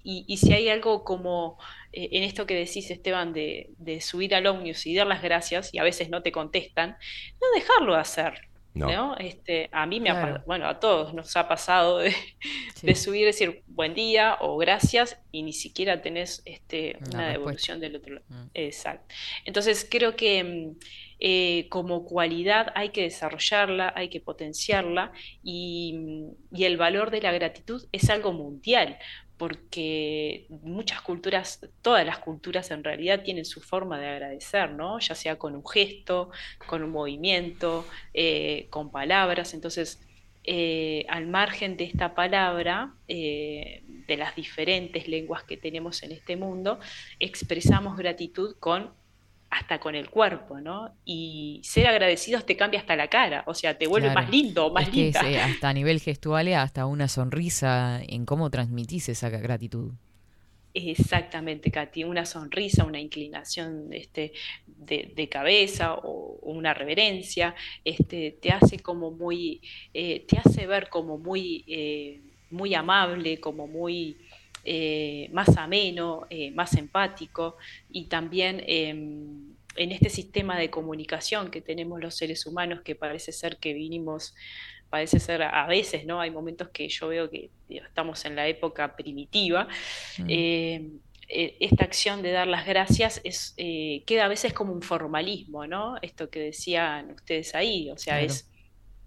y- 0.02 0.24
y 0.26 0.36
si 0.38 0.52
hay 0.52 0.68
algo 0.68 1.04
como 1.04 1.58
eh, 1.92 2.08
en 2.12 2.22
esto 2.24 2.46
que 2.46 2.54
decís, 2.54 2.90
Esteban, 2.90 3.32
de, 3.32 3.70
de 3.78 4.00
subir 4.00 4.34
al 4.34 4.46
ómnibus 4.46 4.86
y 4.86 4.94
dar 4.94 5.06
las 5.06 5.22
gracias, 5.22 5.72
y 5.72 5.78
a 5.78 5.82
veces 5.84 6.08
no 6.10 6.22
te 6.22 6.32
contestan, 6.32 6.96
no 7.40 7.46
dejarlo 7.54 7.94
de 7.94 8.00
hacer. 8.00 8.48
No. 8.76 8.90
¿no? 8.90 9.16
Este, 9.18 9.68
a 9.70 9.86
mí 9.86 10.00
me 10.00 10.10
ha 10.10 10.14
Claro. 10.14 10.34
pa- 10.38 10.42
bueno, 10.46 10.66
a 10.66 10.80
todos 10.80 11.14
nos 11.14 11.36
ha 11.36 11.46
pasado 11.46 11.98
de, 11.98 12.10
Sí. 12.74 12.88
de 12.88 12.94
subir, 12.96 13.24
decir 13.24 13.62
buen 13.68 13.94
día 13.94 14.36
o 14.40 14.56
gracias 14.56 15.16
y 15.30 15.44
ni 15.44 15.52
siquiera 15.52 16.02
tenés 16.02 16.42
este, 16.44 16.98
Una 17.12 17.28
devolución 17.28 17.78
del 17.78 17.94
otro 17.94 18.14
lado. 18.14 18.26
Mm. 18.28 18.46
Exacto. 18.54 19.14
Entonces 19.44 19.86
creo 19.88 20.16
que 20.16 20.42
mm, 20.42 20.78
eh, 21.20 21.68
como 21.68 22.04
cualidad 22.04 22.72
hay 22.74 22.90
que 22.90 23.02
desarrollarla, 23.02 23.92
hay 23.96 24.08
que 24.08 24.20
potenciarla 24.20 25.12
y, 25.42 26.26
el 26.52 26.76
valor 26.76 27.10
de 27.10 27.20
la 27.20 27.32
gratitud 27.32 27.86
es 27.92 28.10
algo 28.10 28.32
mundial. 28.32 28.98
Porque 29.36 30.46
muchas 30.48 31.00
culturas, 31.02 31.60
todas 31.82 32.06
las 32.06 32.18
culturas 32.18 32.70
en 32.70 32.84
realidad 32.84 33.22
tienen 33.24 33.44
su 33.44 33.60
forma 33.60 33.98
de 33.98 34.06
agradecer, 34.06 34.70
¿no? 34.70 35.00
Ya 35.00 35.16
sea 35.16 35.36
con 35.38 35.56
un 35.56 35.66
gesto, 35.66 36.30
con 36.68 36.84
un 36.84 36.90
movimiento, 36.90 37.84
eh, 38.14 38.68
con 38.70 38.92
palabras. 38.92 39.52
Entonces, 39.52 40.00
eh, 40.44 41.04
al 41.08 41.26
margen 41.26 41.76
de 41.76 41.84
esta 41.84 42.14
palabra, 42.14 42.94
de 43.08 44.16
las 44.16 44.36
diferentes 44.36 45.08
lenguas 45.08 45.42
que 45.42 45.56
tenemos 45.56 46.04
en 46.04 46.12
este 46.12 46.36
mundo, 46.36 46.78
expresamos 47.18 47.96
gratitud 47.96 48.54
con 48.60 48.92
hasta 49.54 49.78
con 49.80 49.94
el 49.94 50.10
cuerpo, 50.10 50.60
¿no? 50.60 50.96
Y 51.04 51.60
ser 51.64 51.86
agradecidos 51.88 52.46
te 52.46 52.56
cambia 52.56 52.80
hasta 52.80 52.96
la 52.96 53.08
cara, 53.08 53.44
o 53.46 53.54
sea, 53.54 53.78
te 53.78 53.86
vuelve 53.86 54.10
Claro. 54.10 54.12
más 54.12 54.30
lindo, 54.30 54.72
más 54.72 54.88
Es 54.88 54.90
que 54.90 55.08
es, 55.08 55.22
eh, 55.22 55.38
hasta 55.40 55.68
a 55.70 55.72
nivel 55.72 56.00
gestual, 56.00 56.48
eh, 56.48 56.56
hasta 56.56 56.86
una 56.86 57.08
sonrisa 57.08 58.00
en 58.02 58.26
cómo 58.26 58.50
transmitís 58.50 59.08
esa 59.08 59.30
gratitud. 59.30 59.92
Exactamente, 60.76 61.70
Katy, 61.70 62.02
una 62.02 62.26
sonrisa, 62.26 62.84
una 62.84 62.98
inclinación 62.98 63.92
este, 63.92 64.32
de, 64.66 65.12
de 65.14 65.28
cabeza 65.28 65.94
o, 65.94 66.40
o 66.42 66.50
una 66.52 66.74
reverencia, 66.74 67.54
este, 67.84 68.38
te 68.42 68.50
hace 68.50 68.80
como 68.80 69.12
muy, 69.12 69.60
eh, 69.92 70.26
te 70.26 70.36
hace 70.38 70.66
ver 70.66 70.88
como 70.88 71.16
muy, 71.16 71.64
eh, 71.68 72.22
muy 72.50 72.74
amable, 72.74 73.38
como 73.38 73.68
muy 73.68 74.23
eh, 74.64 75.28
más 75.32 75.56
ameno, 75.56 76.26
eh, 76.30 76.50
más 76.50 76.74
empático 76.74 77.56
y 77.90 78.06
también 78.06 78.62
em, 78.66 79.54
en 79.76 79.92
este 79.92 80.08
sistema 80.08 80.58
de 80.58 80.70
comunicación 80.70 81.50
que 81.50 81.60
tenemos 81.60 82.00
los 82.00 82.14
seres 82.14 82.46
humanos 82.46 82.80
que 82.82 82.94
parece 82.94 83.32
ser 83.32 83.56
que 83.58 83.74
vinimos 83.74 84.34
parece 84.90 85.18
ser 85.18 85.42
a 85.42 85.66
veces, 85.66 86.06
¿no? 86.06 86.20
Hay 86.20 86.30
momentos 86.30 86.68
que 86.68 86.88
yo 86.88 87.08
veo 87.08 87.28
que 87.28 87.50
estamos 87.68 88.24
en 88.26 88.36
la 88.36 88.46
época 88.46 88.94
primitiva. 88.94 89.66
Mm. 90.18 90.26
eh, 90.28 90.90
eh, 91.28 91.56
esta 91.60 91.84
acción 91.84 92.22
de 92.22 92.32
dar 92.32 92.46
las 92.46 92.66
gracias 92.66 93.20
es, 93.24 93.54
eh, 93.56 94.02
queda 94.06 94.26
a 94.26 94.28
veces 94.28 94.52
como 94.52 94.72
un 94.72 94.82
formalismo, 94.82 95.66
¿no? 95.66 95.96
Esto 96.02 96.28
que 96.28 96.40
decían 96.40 97.10
ustedes 97.12 97.54
ahí, 97.54 97.90
o 97.90 97.96
sea, 97.96 98.18
Claro. 98.18 98.26
es, 98.26 98.50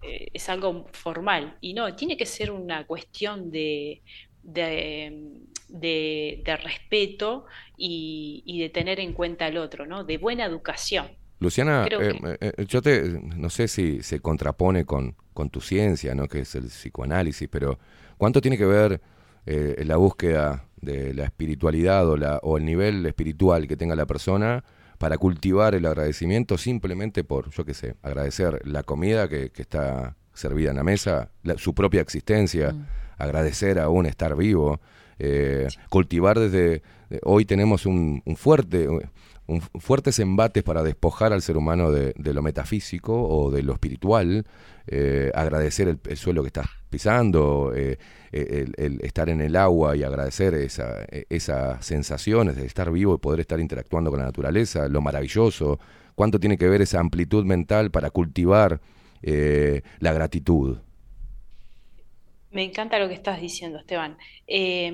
eh, 0.02 0.28
es 0.32 0.48
algo 0.48 0.86
formal. 0.92 1.56
Y 1.60 1.74
no, 1.74 1.94
tiene 1.94 2.16
que 2.16 2.26
ser 2.26 2.50
una 2.50 2.86
cuestión 2.86 3.50
de, 3.50 4.02
de, 4.42 5.40
de- 5.68 6.42
de 6.44 6.56
respeto 6.56 7.44
y, 7.76 8.42
y 8.46 8.60
de 8.60 8.68
tener 8.70 9.00
en 9.00 9.12
cuenta 9.12 9.46
al 9.46 9.56
otro, 9.58 9.86
¿no? 9.86 10.04
De 10.04 10.18
buena 10.18 10.44
educación. 10.44 11.06
Luciana, 11.40 11.86
eh, 11.86 12.18
que- 12.20 12.38
eh, 12.40 12.64
yo 12.66 12.82
te, 12.82 13.02
no 13.36 13.48
sé 13.50 13.68
si 13.68 14.02
se 14.02 14.20
contrapone 14.20 14.84
con, 14.84 15.14
con 15.34 15.50
tu 15.50 15.60
ciencia, 15.60 16.14
¿no? 16.14 16.26
que 16.26 16.40
es 16.40 16.54
el 16.56 16.64
psicoanálisis, 16.64 17.48
pero 17.48 17.78
¿cuánto 18.16 18.40
tiene 18.40 18.58
que 18.58 18.66
ver 18.66 19.00
eh, 19.46 19.82
la 19.86 19.96
búsqueda 19.96 20.64
de 20.80 21.14
la 21.14 21.24
espiritualidad 21.24 22.08
o, 22.08 22.16
la, 22.16 22.38
o 22.42 22.58
el 22.58 22.64
nivel 22.64 23.06
espiritual 23.06 23.68
que 23.68 23.76
tenga 23.76 23.94
la 23.94 24.06
persona 24.06 24.64
para 24.98 25.16
cultivar 25.16 25.76
el 25.76 25.86
agradecimiento 25.86 26.58
simplemente 26.58 27.22
por, 27.22 27.50
yo 27.50 27.64
qué 27.64 27.72
sé, 27.74 27.94
agradecer 28.02 28.60
la 28.66 28.82
comida 28.82 29.28
que, 29.28 29.50
que 29.50 29.62
está 29.62 30.16
servida 30.34 30.70
en 30.70 30.76
la 30.76 30.82
mesa, 30.84 31.30
la- 31.44 31.56
su 31.56 31.72
propia 31.72 32.00
existencia, 32.00 32.72
Mm. 32.72 32.86
Agradecer 33.18 33.78
aún 33.78 34.06
estar 34.06 34.36
vivo, 34.36 34.80
eh, 35.18 35.68
cultivar 35.90 36.38
desde... 36.38 36.82
Hoy 37.24 37.44
tenemos 37.44 37.86
un, 37.86 38.22
un 38.24 38.36
fuerte... 38.36 38.88
un- 38.88 39.02
fuertes 39.80 40.18
embates 40.18 40.62
para 40.62 40.82
despojar 40.82 41.32
al 41.32 41.40
ser 41.40 41.56
humano 41.56 41.90
de, 41.90 42.12
de 42.18 42.34
lo 42.34 42.42
metafísico 42.42 43.14
o 43.14 43.50
de 43.50 43.62
lo 43.62 43.72
espiritual, 43.72 44.44
eh, 44.86 45.30
agradecer 45.34 45.88
el, 45.88 45.98
el 46.06 46.18
suelo 46.18 46.42
que 46.42 46.48
estás 46.48 46.66
pisando, 46.90 47.72
eh, 47.74 47.96
el, 48.30 48.74
el 48.76 49.00
estar 49.00 49.30
en 49.30 49.40
el 49.40 49.56
agua 49.56 49.96
y 49.96 50.02
agradecer 50.02 50.52
esa, 50.52 50.98
esas 51.30 51.82
sensaciones 51.82 52.56
de 52.56 52.66
estar 52.66 52.90
vivo 52.92 53.14
y 53.14 53.18
poder 53.18 53.40
estar 53.40 53.58
interactuando 53.58 54.10
con 54.10 54.18
la 54.18 54.26
naturaleza, 54.26 54.86
lo 54.86 55.00
maravilloso, 55.00 55.78
cuánto 56.14 56.38
tiene 56.38 56.58
que 56.58 56.68
ver 56.68 56.82
esa 56.82 57.00
amplitud 57.00 57.46
mental 57.46 57.90
para 57.90 58.10
cultivar 58.10 58.82
eh, 59.22 59.80
la 60.00 60.12
gratitud. 60.12 60.76
Me 62.50 62.62
encanta 62.64 62.98
lo 62.98 63.08
que 63.08 63.14
estás 63.14 63.40
diciendo, 63.40 63.78
Esteban. 63.78 64.16
Eh, 64.46 64.92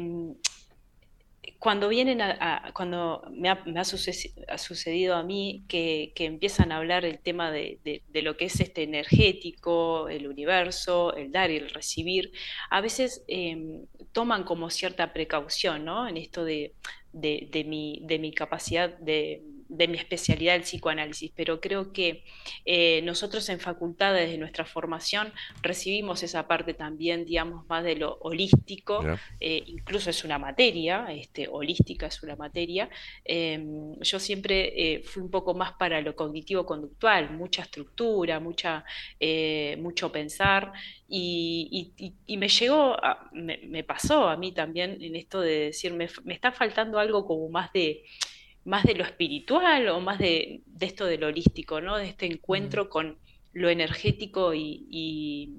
cuando 1.59 1.89
vienen 1.89 2.21
a, 2.21 2.73
cuando 2.75 3.23
me 3.31 3.49
ha, 3.49 3.85
sucedido 4.59 5.15
a 5.15 5.23
mí 5.23 5.65
que, 5.69 6.13
que 6.15 6.27
empiezan 6.27 6.73
a 6.73 6.77
hablar 6.77 7.05
el 7.07 7.21
tema 7.21 7.51
de, 7.51 7.79
de- 7.85 8.23
lo 8.23 8.37
que 8.37 8.47
es 8.47 8.61
este 8.61 8.83
energético, 8.83 10.09
el 10.09 10.27
universo, 10.29 11.15
el 11.15 11.33
dar 11.33 11.51
y 11.51 11.57
el 11.57 11.71
recibir, 11.71 12.33
a 12.71 12.81
veces 12.83 13.25
eh, 13.29 13.83
toman 14.13 14.45
como 14.45 14.69
cierta 14.71 15.13
precaución, 15.13 15.85
¿no? 15.85 16.07
En 16.07 16.17
esto 16.19 16.45
de, 16.45 16.75
de 17.13 18.19
mi 18.21 18.33
capacidad 18.35 18.91
de, 18.99 19.43
de 19.69 19.89
mi 19.89 19.97
especialidad, 19.99 20.55
el 20.57 20.63
psicoanálisis, 20.63 21.33
pero 21.35 21.61
creo 21.61 21.93
que 21.93 22.25
eh, 22.65 23.01
nosotros 23.03 23.49
en 23.49 23.61
facultades 23.61 24.31
de 24.31 24.39
nuestra 24.39 24.65
formación 24.65 25.33
recibimos 25.63 26.23
esa 26.23 26.47
parte 26.47 26.75
también, 26.75 27.25
digamos, 27.25 27.67
más 27.69 27.83
de 27.85 27.97
lo 27.97 28.15
holístico, 28.21 29.03
eh, 29.41 29.63
incluso 29.67 30.11
es 30.11 30.25
una 30.25 30.39
materia, 30.39 31.07
este, 31.11 31.49
holística 31.49 32.07
es 32.07 32.23
una 32.23 32.37
materia. 32.37 32.89
Eh, 33.25 33.65
yo 34.01 34.19
siempre 34.19 34.95
eh, 34.95 35.03
fui 35.03 35.23
un 35.23 35.31
poco 35.31 35.55
más 35.55 35.73
para 35.73 36.01
lo 36.01 36.15
cognitivo-conductual, 36.15 37.31
mucha 37.33 37.63
estructura, 37.63 38.41
mucha, 38.41 38.85
mucho 39.79 40.11
pensar, 40.13 40.73
y, 41.09 41.93
y- 41.99 42.07
y- 42.07 42.15
y 42.27 42.37
me 42.37 42.49
llegó, 42.49 42.95
a- 43.05 43.29
me, 43.33 43.59
me 43.67 43.85
pasó 43.85 44.29
a 44.29 44.37
mí 44.37 44.53
también 44.53 44.99
en 45.03 45.17
esto 45.17 45.41
de 45.41 45.59
decir, 45.67 45.93
me, 45.93 46.09
me 46.25 46.35
está 46.35 46.53
faltando 46.53 46.99
algo 46.99 47.27
como 47.27 47.49
más 47.49 47.73
de 47.73 48.03
más 48.65 48.85
de 48.85 48.95
lo 48.95 49.05
espiritual 49.05 49.89
o 49.89 50.01
más 50.01 50.19
de, 50.19 50.63
de 50.67 50.87
esto 50.87 51.05
de 51.07 51.19
lo 51.19 51.29
holístico, 51.29 51.81
¿no? 51.81 51.97
De 51.99 52.07
este 52.09 52.27
encuentro 52.27 52.89
con 52.89 53.19
lo 53.53 53.69
energético 53.71 54.55
y, 54.55 54.87
y- 54.91 55.51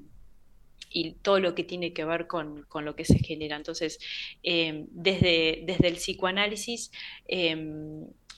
y 0.89 1.13
todo 1.21 1.39
lo 1.39 1.55
que 1.55 1.63
tiene 1.63 1.93
que 1.93 2.05
ver 2.05 2.27
con, 2.27 2.63
con 2.63 2.85
lo 2.85 2.95
que 2.95 3.05
se 3.05 3.19
genera. 3.19 3.57
Entonces, 3.57 3.99
eh, 4.43 4.85
desde, 4.91 5.63
desde 5.65 5.87
el 5.89 5.95
psicoanálisis 5.95 6.91
eh, 7.27 7.55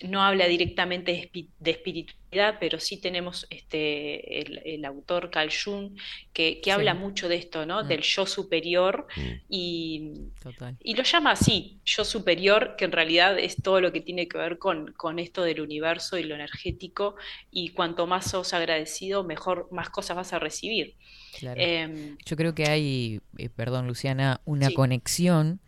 no 0.02 0.22
habla 0.22 0.46
directamente 0.48 1.12
de, 1.12 1.32
espi- 1.32 1.50
de 1.60 1.72
espiritualidad, 1.72 2.58
pero 2.60 2.80
sí 2.80 3.02
tenemos 3.02 3.48
este, 3.50 4.42
el, 4.42 4.62
el 4.66 4.86
autor 4.86 5.32
Carl 5.32 5.50
Jung 5.52 5.98
que, 6.34 6.58
que 6.62 6.66
Sí. 6.66 6.70
habla 6.72 6.94
mucho 6.94 7.28
de 7.30 7.36
esto, 7.38 7.66
¿no? 7.66 7.84
Mm. 7.84 7.88
Del 7.88 8.02
yo 8.02 8.26
superior 8.26 9.08
Mm. 9.16 9.22
y, 9.50 10.12
Total. 10.42 10.76
y 10.84 10.94
lo 10.96 11.04
llama 11.04 11.32
así, 11.32 11.80
yo 11.86 12.06
superior, 12.06 12.76
que 12.78 12.86
en 12.86 12.92
realidad 12.92 13.40
es 13.40 13.56
todo 13.62 13.82
lo 13.82 13.92
que 13.92 14.02
tiene 14.02 14.28
que 14.28 14.38
ver 14.38 14.58
con, 14.60 14.94
con 14.94 15.18
esto 15.20 15.42
del 15.44 15.62
universo 15.62 16.18
y 16.18 16.24
lo 16.24 16.36
energético, 16.36 17.16
y 17.52 17.70
cuanto 17.70 18.06
más 18.08 18.30
sos 18.30 18.54
agradecido, 18.54 19.24
mejor, 19.24 19.68
más 19.72 19.90
cosas 19.90 20.16
vas 20.18 20.34
a 20.34 20.40
recibir. 20.40 20.96
Claro. 21.40 21.60
Em, 21.62 22.18
Yo 22.26 22.36
creo 22.36 22.54
que 22.54 22.66
hay, 22.70 23.22
eh, 23.38 23.50
perdón 23.50 23.88
Luciana, 23.88 24.42
una 24.46 24.68
Sí. 24.68 24.74
conexión 24.74 25.60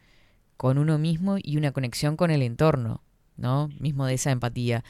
con 0.57 0.77
uno 0.77 0.97
mismo 0.99 1.37
y 1.41 1.57
una 1.57 1.71
conexión 1.71 2.17
con 2.17 2.31
el 2.31 2.41
entorno, 2.41 3.01
¿no? 3.39 3.69
Mismo 3.79 4.05
de 4.05 4.15
esa 4.15 4.31
empatía. 4.31 4.83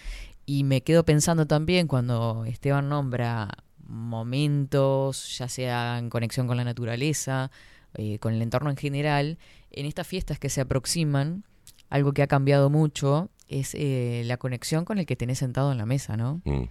Y 0.45 0.63
me 0.63 0.81
quedo 0.81 1.05
pensando 1.05 1.45
también 1.45 1.87
cuando 1.87 2.43
Esteban 2.45 2.89
nombra 2.89 3.49
momentos, 3.87 5.37
ya 5.37 5.47
sea 5.47 5.97
en 5.97 6.09
conexión 6.09 6.47
con 6.47 6.57
la 6.57 6.63
naturaleza, 6.63 7.51
eh, 7.95 8.19
con 8.19 8.33
el 8.33 8.41
entorno 8.41 8.69
en 8.69 8.77
general, 8.77 9.37
en 9.71 9.85
estas 9.85 10.07
fiestas 10.07 10.39
que 10.39 10.49
se 10.49 10.61
aproximan, 10.61 11.43
algo 11.89 12.13
que 12.13 12.21
ha 12.21 12.27
cambiado 12.27 12.69
mucho 12.69 13.29
es 13.47 13.73
eh, 13.73 14.23
la 14.25 14.37
conexión 14.37 14.85
con 14.85 14.99
el 14.99 15.05
que 15.05 15.15
tenés 15.15 15.39
sentado 15.39 15.71
en 15.71 15.77
la 15.77 15.85
mesa, 15.85 16.17
¿no? 16.17 16.41
Mm. 16.45 16.63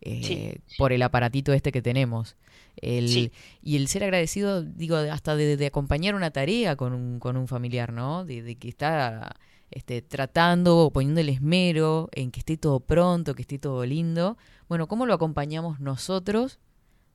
Eh, 0.00 0.22
Sí. 0.22 0.76
Por 0.78 0.92
el 0.92 1.02
aparatito 1.02 1.52
este 1.52 1.72
que 1.72 1.82
tenemos. 1.82 2.36
El, 2.76 3.08
Sí. 3.08 3.32
Y 3.62 3.76
el 3.76 3.88
ser 3.88 4.04
agradecido, 4.04 4.62
digo, 4.62 4.96
hasta 4.96 5.34
de, 5.34 5.56
de 5.56 5.66
acompañar 5.66 6.14
una 6.14 6.30
tarea 6.30 6.76
con 6.76 6.92
un, 6.92 7.18
con 7.18 7.36
un 7.36 7.48
familiar, 7.48 7.92
¿no? 7.92 8.24
De, 8.24 8.42
de 8.42 8.54
que 8.54 8.68
está 8.68 9.34
este, 9.70 10.02
tratando 10.02 10.78
o 10.78 10.90
poniendo 10.90 11.20
el 11.20 11.28
esmero 11.28 12.08
en 12.12 12.30
que 12.30 12.40
esté 12.40 12.56
todo 12.56 12.80
pronto, 12.80 13.34
que 13.34 13.42
esté 13.42 13.58
todo 13.58 13.84
lindo. 13.84 14.36
Bueno, 14.68 14.86
¿cómo 14.88 15.06
lo 15.06 15.14
acompañamos 15.14 15.80
nosotros 15.80 16.58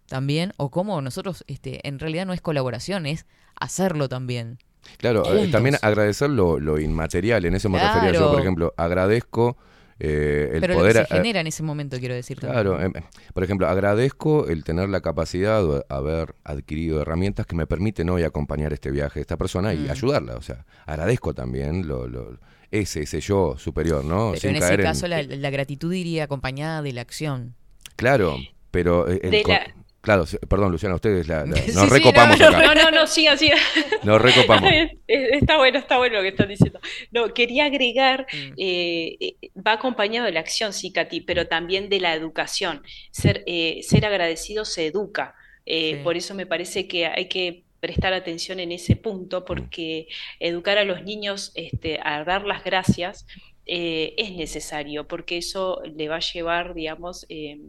también? 0.08 0.54
O 0.58 0.70
cómo 0.72 1.02
nosotros, 1.02 1.44
este, 1.48 1.88
en 1.88 2.00
realidad 2.00 2.26
no 2.26 2.34
es 2.34 2.42
colaboración, 2.42 3.06
es 3.06 3.26
hacerlo 3.60 4.10
también. 4.10 4.60
Claro, 4.98 5.24
eh, 5.34 5.48
también 5.48 5.78
agradecer 5.82 6.30
lo, 6.30 6.60
lo 6.60 6.80
inmaterial, 6.80 7.46
en 7.46 7.56
eso 7.56 7.70
me 7.70 7.80
refería 7.80 8.12
yo, 8.12 8.32
por 8.32 8.42
ejemplo, 8.42 8.74
agradezco 8.78 9.58
eh, 10.06 10.50
el 10.56 10.60
Pero 10.62 10.74
poder... 10.76 10.96
lo 10.96 11.02
que 11.04 11.08
se 11.08 11.16
genera 11.16 11.40
en 11.40 11.48
ese 11.48 11.64
momento, 11.64 11.98
quiero 11.98 12.14
decir. 12.14 12.38
también. 12.40 12.62
Claro, 12.62 12.82
em, 12.82 12.92
por 13.34 13.44
ejemplo, 13.44 13.68
agradezco 13.68 14.48
el 14.50 14.64
tener 14.66 14.90
la 14.90 15.00
capacidad 15.02 15.64
o 15.66 15.86
haber 15.90 16.36
adquirido 16.44 17.02
herramientas 17.02 17.46
que 17.46 17.56
me 17.56 17.66
permiten 17.68 18.10
hoy 18.10 18.24
acompañar 18.24 18.74
este 18.74 18.92
viaje 18.92 19.20
de 19.20 19.22
esta 19.22 19.38
persona 19.38 19.74
y 19.74 19.78
Mm. 19.88 19.92
ayudarla. 19.92 20.36
O 20.36 20.42
sea, 20.42 20.66
agradezco 20.86 21.34
también 21.34 21.88
lo, 21.88 22.08
lo- 22.08 22.38
ese, 22.70 23.04
ese 23.04 23.22
yo 23.22 23.56
superior, 23.58 24.04
¿no? 24.04 24.30
Pero 24.32 24.42
Sin 24.42 24.50
en 24.52 24.56
ese 24.58 24.74
en- 24.74 24.82
caso 24.82 25.08
la, 25.08 25.24
la 25.24 25.50
gratitud 25.50 25.94
iría 25.94 26.26
acompañada 26.26 26.82
de 26.82 26.92
la 26.92 27.02
acción. 27.02 27.56
Claro, 27.96 28.36
pero... 28.72 29.10
eh, 29.10 29.20
el 29.24 29.32
De 29.32 29.44
co- 29.44 29.52
la- 29.54 29.74
Claro, 30.04 30.26
sí, 30.26 30.38
perdón, 30.50 30.72
Luciana, 30.74 30.96
ustedes 30.96 31.28
la, 31.30 31.46
nos 31.46 31.60
sí, 31.60 31.88
recopamos 31.90 32.38
no, 32.38 32.52
no, 32.52 32.58
acá. 32.58 32.76
No, 32.76 32.84
no, 32.84 32.92
no, 32.92 33.08
sigan, 33.08 33.38
sigan. 33.40 33.58
Nos 34.04 34.22
recopamos. 34.22 34.70
Es- 35.08 35.32
Está 35.42 35.58
bueno, 35.58 35.80
está 35.80 35.98
bueno 35.98 36.18
lo 36.18 36.22
que 36.22 36.28
están 36.30 36.50
diciendo. 36.50 36.80
No, 37.12 37.34
quería 37.34 37.66
agregar, 37.66 38.28
Mm. 38.34 38.54
eh, 38.58 39.18
eh, 39.20 39.36
va 39.66 39.74
acompañado 39.74 40.26
de 40.26 40.34
la 40.34 40.42
acción, 40.42 40.74
sí, 40.74 40.92
Katy, 40.92 41.22
pero 41.22 41.48
también 41.48 41.88
de 41.88 42.00
la 42.02 42.14
educación. 42.14 42.84
Ser, 43.12 43.44
eh, 43.48 43.80
ser 43.84 44.06
agradecido 44.06 44.66
se 44.66 44.88
educa. 44.88 45.36
Eh, 45.66 45.96
Sí. 45.98 46.04
Por 46.04 46.18
eso 46.18 46.34
me 46.36 46.46
parece 46.46 46.88
que 46.90 47.06
hay 47.08 47.28
que 47.30 47.64
prestar 47.80 48.14
atención 48.14 48.60
en 48.60 48.72
ese 48.74 48.96
punto, 48.98 49.46
porque 49.46 50.08
educar 50.40 50.78
a 50.78 50.84
los 50.84 51.04
niños 51.04 51.52
este, 51.56 52.00
a 52.04 52.24
dar 52.26 52.44
las 52.44 52.64
gracias 52.64 53.26
eh, 53.66 54.14
es 54.18 54.32
necesario, 54.34 55.08
porque 55.08 55.38
eso 55.38 55.82
le 55.96 56.08
va 56.10 56.18
a 56.18 56.20
llevar, 56.20 56.74
digamos, 56.74 57.26
eh, 57.30 57.60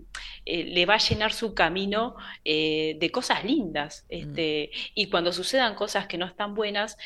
eh, 0.44 0.64
le 0.64 0.86
va 0.86 0.94
a 0.94 0.98
llenar 0.98 1.32
su 1.32 1.54
camino 1.54 2.16
de 2.44 3.10
cosas 3.12 3.44
lindas. 3.44 4.04
Este, 4.08 4.70
Y 4.94 5.06
cuando 5.08 5.32
sucedan 5.32 5.74
cosas 5.74 6.06
que 6.06 6.18
no 6.18 6.26
están 6.26 6.54
buenas, 6.54 6.96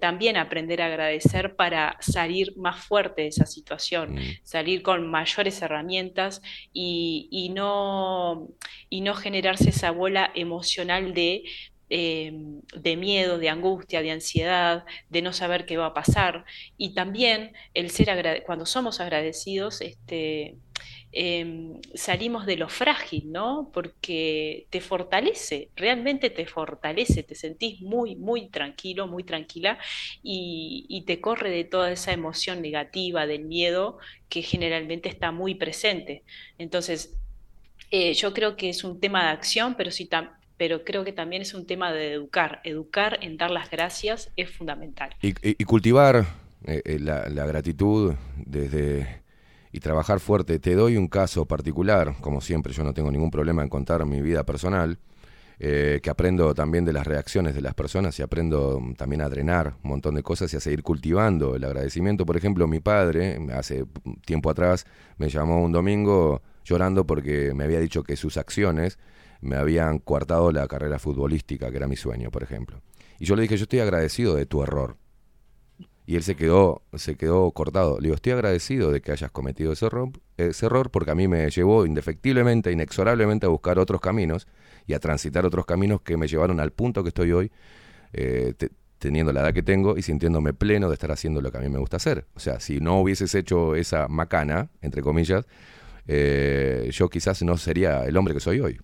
también 0.00 0.36
aprender 0.36 0.82
a 0.82 0.86
agradecer 0.86 1.56
para 1.56 1.96
salir 2.00 2.56
más 2.56 2.84
fuerte 2.84 3.22
de 3.22 3.28
esa 3.28 3.46
situación, 3.46 4.14
Mm. 4.14 4.20
salir 4.42 4.82
con 4.82 5.10
mayores 5.10 5.60
herramientas 5.62 6.42
y, 6.72 7.28
y 7.30 7.48
no, 7.50 8.48
y 8.90 9.00
no 9.00 9.14
generarse 9.14 9.70
esa 9.70 9.90
bola 9.90 10.30
emocional 10.34 11.14
de, 11.14 11.44
eh, 11.90 12.32
de 12.74 12.96
miedo, 12.96 13.38
de 13.38 13.48
angustia, 13.48 14.02
de 14.02 14.10
ansiedad, 14.10 14.84
de 15.08 15.22
no 15.22 15.32
saber 15.32 15.66
qué 15.66 15.76
va 15.76 15.86
a 15.86 15.94
pasar. 15.94 16.44
Y 16.76 16.94
también 16.94 17.52
el 17.74 17.90
ser 17.90 18.42
cuando 18.46 18.66
somos 18.66 19.00
agradecidos, 19.00 19.80
este, 19.80 20.56
em, 21.12 21.80
salimos 21.94 22.46
de 22.46 22.56
lo 22.56 22.68
frágil, 22.68 23.30
¿no? 23.32 23.70
Porque 23.72 24.66
te 24.70 24.80
fortalece, 24.80 25.70
realmente 25.76 26.30
te 26.30 26.46
fortalece, 26.46 27.22
te 27.22 27.34
sentís 27.34 27.80
muy, 27.82 28.16
muy 28.16 28.48
tranquilo, 28.50 29.06
muy 29.06 29.24
tranquila 29.24 29.78
y, 30.22 31.04
te 31.06 31.20
corre 31.20 31.50
de 31.50 31.64
toda 31.64 31.92
esa 31.92 32.12
emoción 32.12 32.62
negativa, 32.62 33.26
del 33.26 33.44
miedo, 33.44 33.98
que 34.28 34.42
generalmente 34.42 35.08
está 35.08 35.32
muy 35.32 35.54
presente. 35.54 36.24
Entonces, 36.58 37.18
eh, 37.90 38.14
yo 38.14 38.32
creo 38.34 38.56
que 38.56 38.70
es 38.70 38.84
un 38.84 39.00
tema 39.00 39.24
de 39.24 39.30
acción, 39.30 39.76
pero 39.76 39.90
sí 39.90 40.08
tam- 40.08 40.32
pero 40.64 40.82
creo 40.82 41.04
que 41.04 41.12
también 41.12 41.42
es 41.42 41.52
un 41.52 41.66
tema 41.66 41.92
de 41.92 42.14
educar. 42.14 42.62
Educar 42.64 43.18
en 43.20 43.36
dar 43.36 43.50
las 43.50 43.70
gracias 43.70 44.30
es 44.34 44.50
fundamental. 44.50 45.10
Y, 45.20 45.62
cultivar 45.66 46.24
eh, 46.64 46.80
eh, 46.86 46.98
la, 46.98 47.44
gratitud 47.44 48.14
desde 48.34 49.20
y 49.72 49.80
trabajar 49.80 50.20
fuerte. 50.20 50.58
Te 50.58 50.74
doy 50.74 50.96
un 50.96 51.08
caso 51.08 51.44
particular, 51.44 52.14
como 52.22 52.40
siempre, 52.40 52.72
yo 52.72 52.82
no 52.82 52.94
tengo 52.94 53.12
ningún 53.12 53.30
problema 53.30 53.62
en 53.62 53.68
contar 53.68 54.06
mi 54.06 54.22
vida 54.22 54.44
personal, 54.44 54.96
eh, 55.58 56.00
que 56.02 56.08
aprendo 56.08 56.54
también 56.54 56.86
de 56.86 56.94
las 56.94 57.06
reacciones 57.06 57.54
de 57.54 57.60
las 57.60 57.74
personas 57.74 58.18
y 58.18 58.22
aprendo 58.22 58.80
mm, 58.80 58.94
también 58.94 59.20
a 59.20 59.28
drenar 59.28 59.74
un 59.82 59.90
montón 59.90 60.14
de 60.14 60.22
cosas 60.22 60.50
y 60.54 60.56
a 60.56 60.60
seguir 60.60 60.82
cultivando 60.82 61.56
el 61.56 61.64
agradecimiento. 61.64 62.24
Por 62.24 62.38
ejemplo, 62.38 62.66
mi 62.66 62.80
padre, 62.80 63.38
hace 63.52 63.84
tiempo 64.24 64.48
atrás, 64.48 64.86
me 65.18 65.28
llamó 65.28 65.62
un 65.62 65.72
domingo 65.72 66.40
llorando 66.64 67.06
porque 67.06 67.52
me 67.52 67.64
había 67.64 67.80
dicho 67.80 68.02
que 68.02 68.16
sus 68.16 68.38
acciones 68.38 68.98
me 69.44 69.56
habían 69.56 69.98
coartado 69.98 70.50
la 70.52 70.66
carrera 70.68 70.98
futbolística, 70.98 71.70
que 71.70 71.76
era 71.76 71.86
mi 71.86 71.96
sueño, 71.96 72.30
por 72.30 72.42
ejemplo. 72.42 72.82
Y 73.18 73.26
yo 73.26 73.36
le 73.36 73.42
dije, 73.42 73.56
yo 73.56 73.64
estoy 73.64 73.80
agradecido 73.80 74.34
de 74.34 74.46
tu 74.46 74.62
error. 74.62 74.96
Y 76.06 76.16
él 76.16 76.22
se 76.22 76.34
quedó, 76.36 76.82
se 76.94 77.16
quedó 77.16 77.50
cortado. 77.52 77.96
Le 77.98 78.04
digo, 78.04 78.14
estoy 78.14 78.32
agradecido 78.32 78.92
de 78.92 79.00
que 79.00 79.12
hayas 79.12 79.30
cometido 79.30 79.72
ese 79.72 79.86
error, 79.86 80.10
ese 80.36 80.66
error 80.66 80.90
porque 80.90 81.10
a 81.10 81.14
mí 81.14 81.28
me 81.28 81.48
llevó 81.48 81.86
indefectiblemente, 81.86 82.70
inexorablemente 82.72 83.46
a 83.46 83.48
buscar 83.48 83.78
otros 83.78 84.00
caminos 84.02 84.46
y 84.86 84.92
a 84.92 84.98
transitar 85.00 85.46
otros 85.46 85.64
caminos 85.64 86.02
que 86.02 86.18
me 86.18 86.28
llevaron 86.28 86.60
al 86.60 86.72
punto 86.72 87.02
que 87.02 87.08
estoy 87.08 87.32
hoy, 87.32 87.50
eh, 88.12 88.52
te- 88.56 88.70
teniendo 88.98 89.32
la 89.32 89.40
edad 89.40 89.54
que 89.54 89.62
tengo 89.62 89.96
y 89.96 90.02
sintiéndome 90.02 90.52
pleno 90.52 90.88
de 90.88 90.94
estar 90.94 91.10
haciendo 91.10 91.40
lo 91.40 91.50
que 91.50 91.58
a 91.58 91.60
mí 91.60 91.70
me 91.70 91.78
gusta 91.78 91.96
hacer. 91.96 92.26
O 92.34 92.40
sea, 92.40 92.60
si 92.60 92.80
no 92.80 93.00
hubieses 93.00 93.34
hecho 93.34 93.74
esa 93.74 94.06
macana, 94.08 94.70
entre 94.82 95.00
comillas, 95.02 95.46
eh, 96.06 96.90
yo 96.92 97.08
quizás 97.08 97.42
no 97.42 97.56
sería 97.56 98.04
el 98.04 98.16
hombre 98.16 98.34
que 98.34 98.40
soy 98.40 98.60
hoy. 98.60 98.78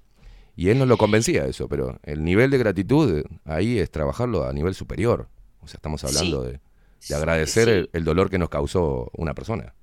Y 0.60 0.68
él 0.68 0.78
no 0.78 0.84
lo 0.84 0.98
convencía 0.98 1.44
de 1.44 1.50
eso, 1.50 1.68
pero 1.68 1.98
el 2.02 2.22
nivel 2.22 2.50
de 2.50 2.58
gratitud 2.58 3.20
eh, 3.20 3.24
ahí 3.46 3.78
es 3.78 3.90
trabajarlo 3.90 4.44
a 4.44 4.52
nivel 4.52 4.74
superior. 4.74 5.30
O 5.60 5.66
sea, 5.66 5.78
estamos 5.78 6.04
hablando 6.04 6.44
Sí. 6.44 6.50
de, 6.52 6.60
de 7.08 7.14
agradecer 7.14 7.64
Sí. 7.64 7.70
el, 7.70 7.90
el 7.94 8.04
dolor 8.04 8.28
que 8.28 8.36
nos 8.36 8.50
causó 8.50 9.10
una 9.14 9.32
persona. 9.32 9.74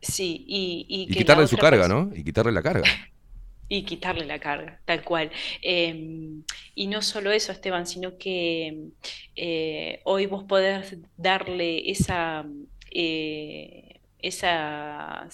Sí, 0.00 0.42
y, 0.48 0.86
y 0.88 1.02
Y 1.02 1.06
que 1.08 1.12
la 1.14 1.18
quitarle 1.18 1.46
su 1.46 1.58
carga, 1.58 1.82
persona- 1.82 2.04
¿no? 2.06 2.16
Y 2.16 2.24
quitarle 2.24 2.52
la 2.52 2.62
carga. 2.62 2.84
Y 3.68 3.82
quitarle 3.82 4.24
la 4.26 4.38
carga, 4.38 4.80
tal 4.84 5.02
cual. 5.02 5.30
Eh, 5.60 6.30
y 6.76 6.86
no 6.86 7.02
solo 7.02 7.32
eso, 7.32 7.50
Esteban, 7.50 7.84
sino 7.84 8.16
que 8.16 8.90
eh, 9.34 10.00
hoy 10.04 10.26
vos 10.26 10.44
podés 10.44 10.96
darle 11.16 11.90
esa, 11.90 12.46
eh, 12.92 14.00
esa 14.20 15.28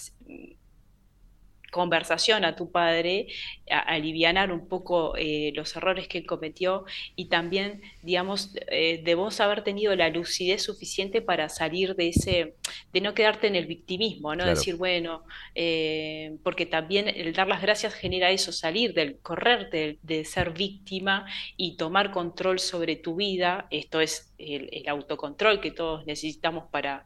conversación 1.73 2.45
a 2.45 2.55
tu 2.55 2.71
padre, 2.71 3.27
a, 3.71 3.79
alivianar 3.79 4.53
un 4.53 4.69
poco 4.69 5.17
eh, 5.17 5.53
los 5.55 5.75
errores 5.75 6.07
que 6.07 6.19
él 6.19 6.27
cometió 6.27 6.85
y 7.17 7.25
también, 7.27 7.81
digamos, 8.03 8.55
eh, 8.69 9.01
de 9.03 9.15
vos 9.15 9.41
haber 9.41 9.65
tenido 9.65 9.97
la 9.97 10.11
lucidez 10.11 10.63
suficiente 10.63 11.23
para 11.23 11.49
salir 11.49 11.97
de 11.97 12.09
ese, 12.11 12.55
de 12.93 13.01
no 13.01 13.15
quedarte 13.15 13.47
en 13.47 13.57
el 13.57 13.67
victimismo, 13.67 14.35
¿no? 14.35 14.45
Claro. 14.45 14.51
Decir, 14.51 14.77
bueno, 14.77 15.25
eh, 15.55 16.37
porque 16.45 16.67
también 16.67 17.09
el 17.09 17.33
dar 17.33 17.49
las 17.49 17.63
gracias 17.63 17.95
genera 17.95 18.31
eso, 18.31 18.53
salir 18.53 18.93
del 18.93 19.19
correr 19.21 19.71
de, 19.71 19.99
de 20.03 20.27
ser 20.27 20.53
víctima 20.53 21.27
y 21.57 21.77
tomar 21.79 22.11
control 22.11 22.59
sobre 22.59 22.97
tu 22.97 23.17
vida. 23.17 23.67
Esto 23.71 24.03
es 24.03 24.31
el, 24.37 24.69
el 24.73 24.89
autocontrol 24.89 25.63
que 25.63 25.71
todos 25.71 26.05
necesitamos 26.05 26.65
para, 26.71 27.05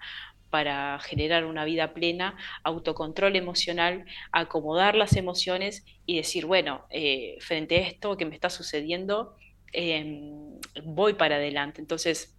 para 0.51 0.98
generar 1.01 1.44
una 1.44 1.64
vida 1.64 1.93
plena, 1.94 2.36
autocontrol 2.62 3.36
emocional, 3.36 4.05
acomodar 4.32 4.94
las 4.94 5.16
emociones 5.16 5.85
y 6.06 6.16
decir, 6.16 6.47
bueno, 6.47 6.86
eh, 6.90 7.36
frente 7.40 7.77
a 7.77 7.86
esto 7.89 8.16
que 8.16 8.27
me 8.27 8.35
está 8.35 8.51
sucediendo, 8.51 9.35
eh, 9.73 10.59
voy 10.85 11.14
para 11.14 11.36
adelante. 11.36 11.81
Entonces, 11.81 12.36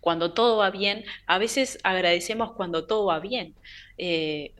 cuando 0.00 0.32
todo 0.34 0.58
va 0.58 0.70
bien, 0.70 1.04
a 1.26 1.38
veces 1.38 1.78
agradecemos 1.82 2.52
cuando 2.52 2.86
todo 2.86 3.06
va 3.06 3.18
bien. 3.20 3.54
Eh, 3.98 4.54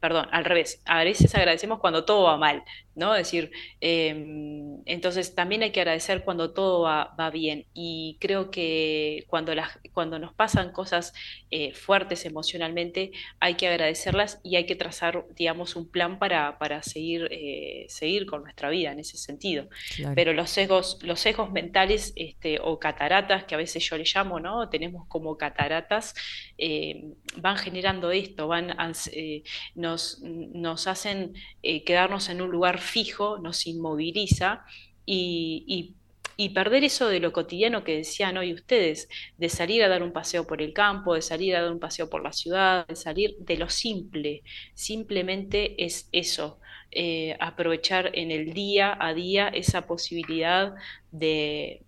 perdón, 0.00 0.28
al 0.30 0.44
revés, 0.44 0.82
a 0.84 1.02
veces 1.04 1.34
agradecemos 1.34 1.80
cuando 1.80 2.04
todo 2.04 2.24
va 2.24 2.36
mal, 2.36 2.62
¿no? 2.96 3.14
Es 3.14 3.26
decir, 3.26 3.52
eh, 3.80 4.08
entonces 4.86 5.34
también 5.34 5.62
hay 5.62 5.70
que 5.70 5.80
agradecer 5.80 6.24
cuando 6.24 6.52
todo 6.52 6.80
va, 6.80 7.14
va 7.18 7.30
bien. 7.30 7.66
Y 7.74 8.16
creo 8.20 8.50
que 8.50 9.24
cuando, 9.28 9.54
las, 9.54 9.78
cuando 9.92 10.18
nos 10.18 10.32
pasan 10.32 10.72
cosas 10.72 11.12
eh, 11.50 11.74
fuertes 11.74 12.24
emocionalmente, 12.24 13.12
hay 13.38 13.54
que 13.54 13.68
agradecerlas 13.68 14.40
y 14.42 14.56
hay 14.56 14.64
que 14.64 14.76
trazar, 14.76 15.26
digamos, 15.36 15.76
un 15.76 15.88
plan 15.90 16.18
para, 16.18 16.58
para 16.58 16.82
seguir, 16.82 17.28
eh, 17.30 17.84
seguir 17.88 18.24
con 18.26 18.42
nuestra 18.42 18.70
vida 18.70 18.92
en 18.92 19.00
ese 19.00 19.18
sentido. 19.18 19.68
Claro. 19.96 20.14
Pero 20.14 20.32
los 20.32 20.50
sesgos, 20.50 20.98
los 21.02 21.20
sesgos 21.20 21.52
mentales 21.52 22.14
este, 22.16 22.58
o 22.62 22.78
cataratas, 22.78 23.44
que 23.44 23.54
a 23.54 23.58
veces 23.58 23.84
yo 23.88 23.98
le 23.98 24.04
llamo, 24.04 24.40
¿no? 24.40 24.70
Tenemos 24.70 25.06
como 25.08 25.36
cataratas, 25.36 26.14
eh, 26.56 27.04
van 27.36 27.58
generando 27.58 28.10
esto, 28.10 28.48
van, 28.48 28.74
eh, 29.12 29.42
nos, 29.74 30.20
nos 30.22 30.86
hacen 30.86 31.34
quedarnos 31.84 32.28
en 32.28 32.40
un 32.40 32.50
lugar 32.50 32.78
fijo, 32.86 33.38
nos 33.38 33.66
inmoviliza 33.66 34.64
y, 35.04 35.94
perder 36.54 36.84
eso 36.84 37.08
de 37.08 37.20
lo 37.20 37.32
cotidiano 37.32 37.84
que 37.84 37.96
decían 37.96 38.36
hoy 38.36 38.52
ustedes, 38.52 39.08
de 39.38 39.48
salir 39.48 39.82
a 39.82 39.88
dar 39.88 40.02
un 40.02 40.12
paseo 40.12 40.46
por 40.46 40.62
el 40.62 40.72
campo, 40.72 41.14
de 41.14 41.22
salir 41.22 41.56
a 41.56 41.62
dar 41.62 41.72
un 41.72 41.80
paseo 41.80 42.10
por 42.10 42.22
la 42.22 42.32
ciudad, 42.32 42.86
de 42.86 42.96
salir 42.96 43.36
de 43.38 43.56
lo 43.56 43.68
simple. 43.68 44.42
Simplemente 44.74 45.82
es 45.84 46.08
eso, 46.12 46.60
eh, 46.92 47.36
aprovechar 47.40 48.10
en 48.14 48.30
el 48.30 48.52
día 48.54 48.96
a 48.98 49.12
día 49.14 49.48
esa 49.48 49.86
posibilidad 49.86 50.74
de, 51.10 51.82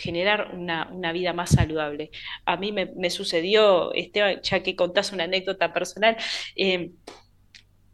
generar 0.00 0.54
una, 0.54 1.12
vida 1.12 1.32
más 1.32 1.50
saludable. 1.50 2.10
A 2.44 2.56
mí 2.56 2.72
me, 2.72 2.86
me 2.96 3.10
sucedió, 3.10 3.92
Esteban, 3.94 4.40
ya 4.42 4.62
que 4.62 4.76
contás 4.76 5.12
una 5.12 5.24
anécdota 5.24 5.72
personal, 5.72 6.16
eh, 6.56 6.92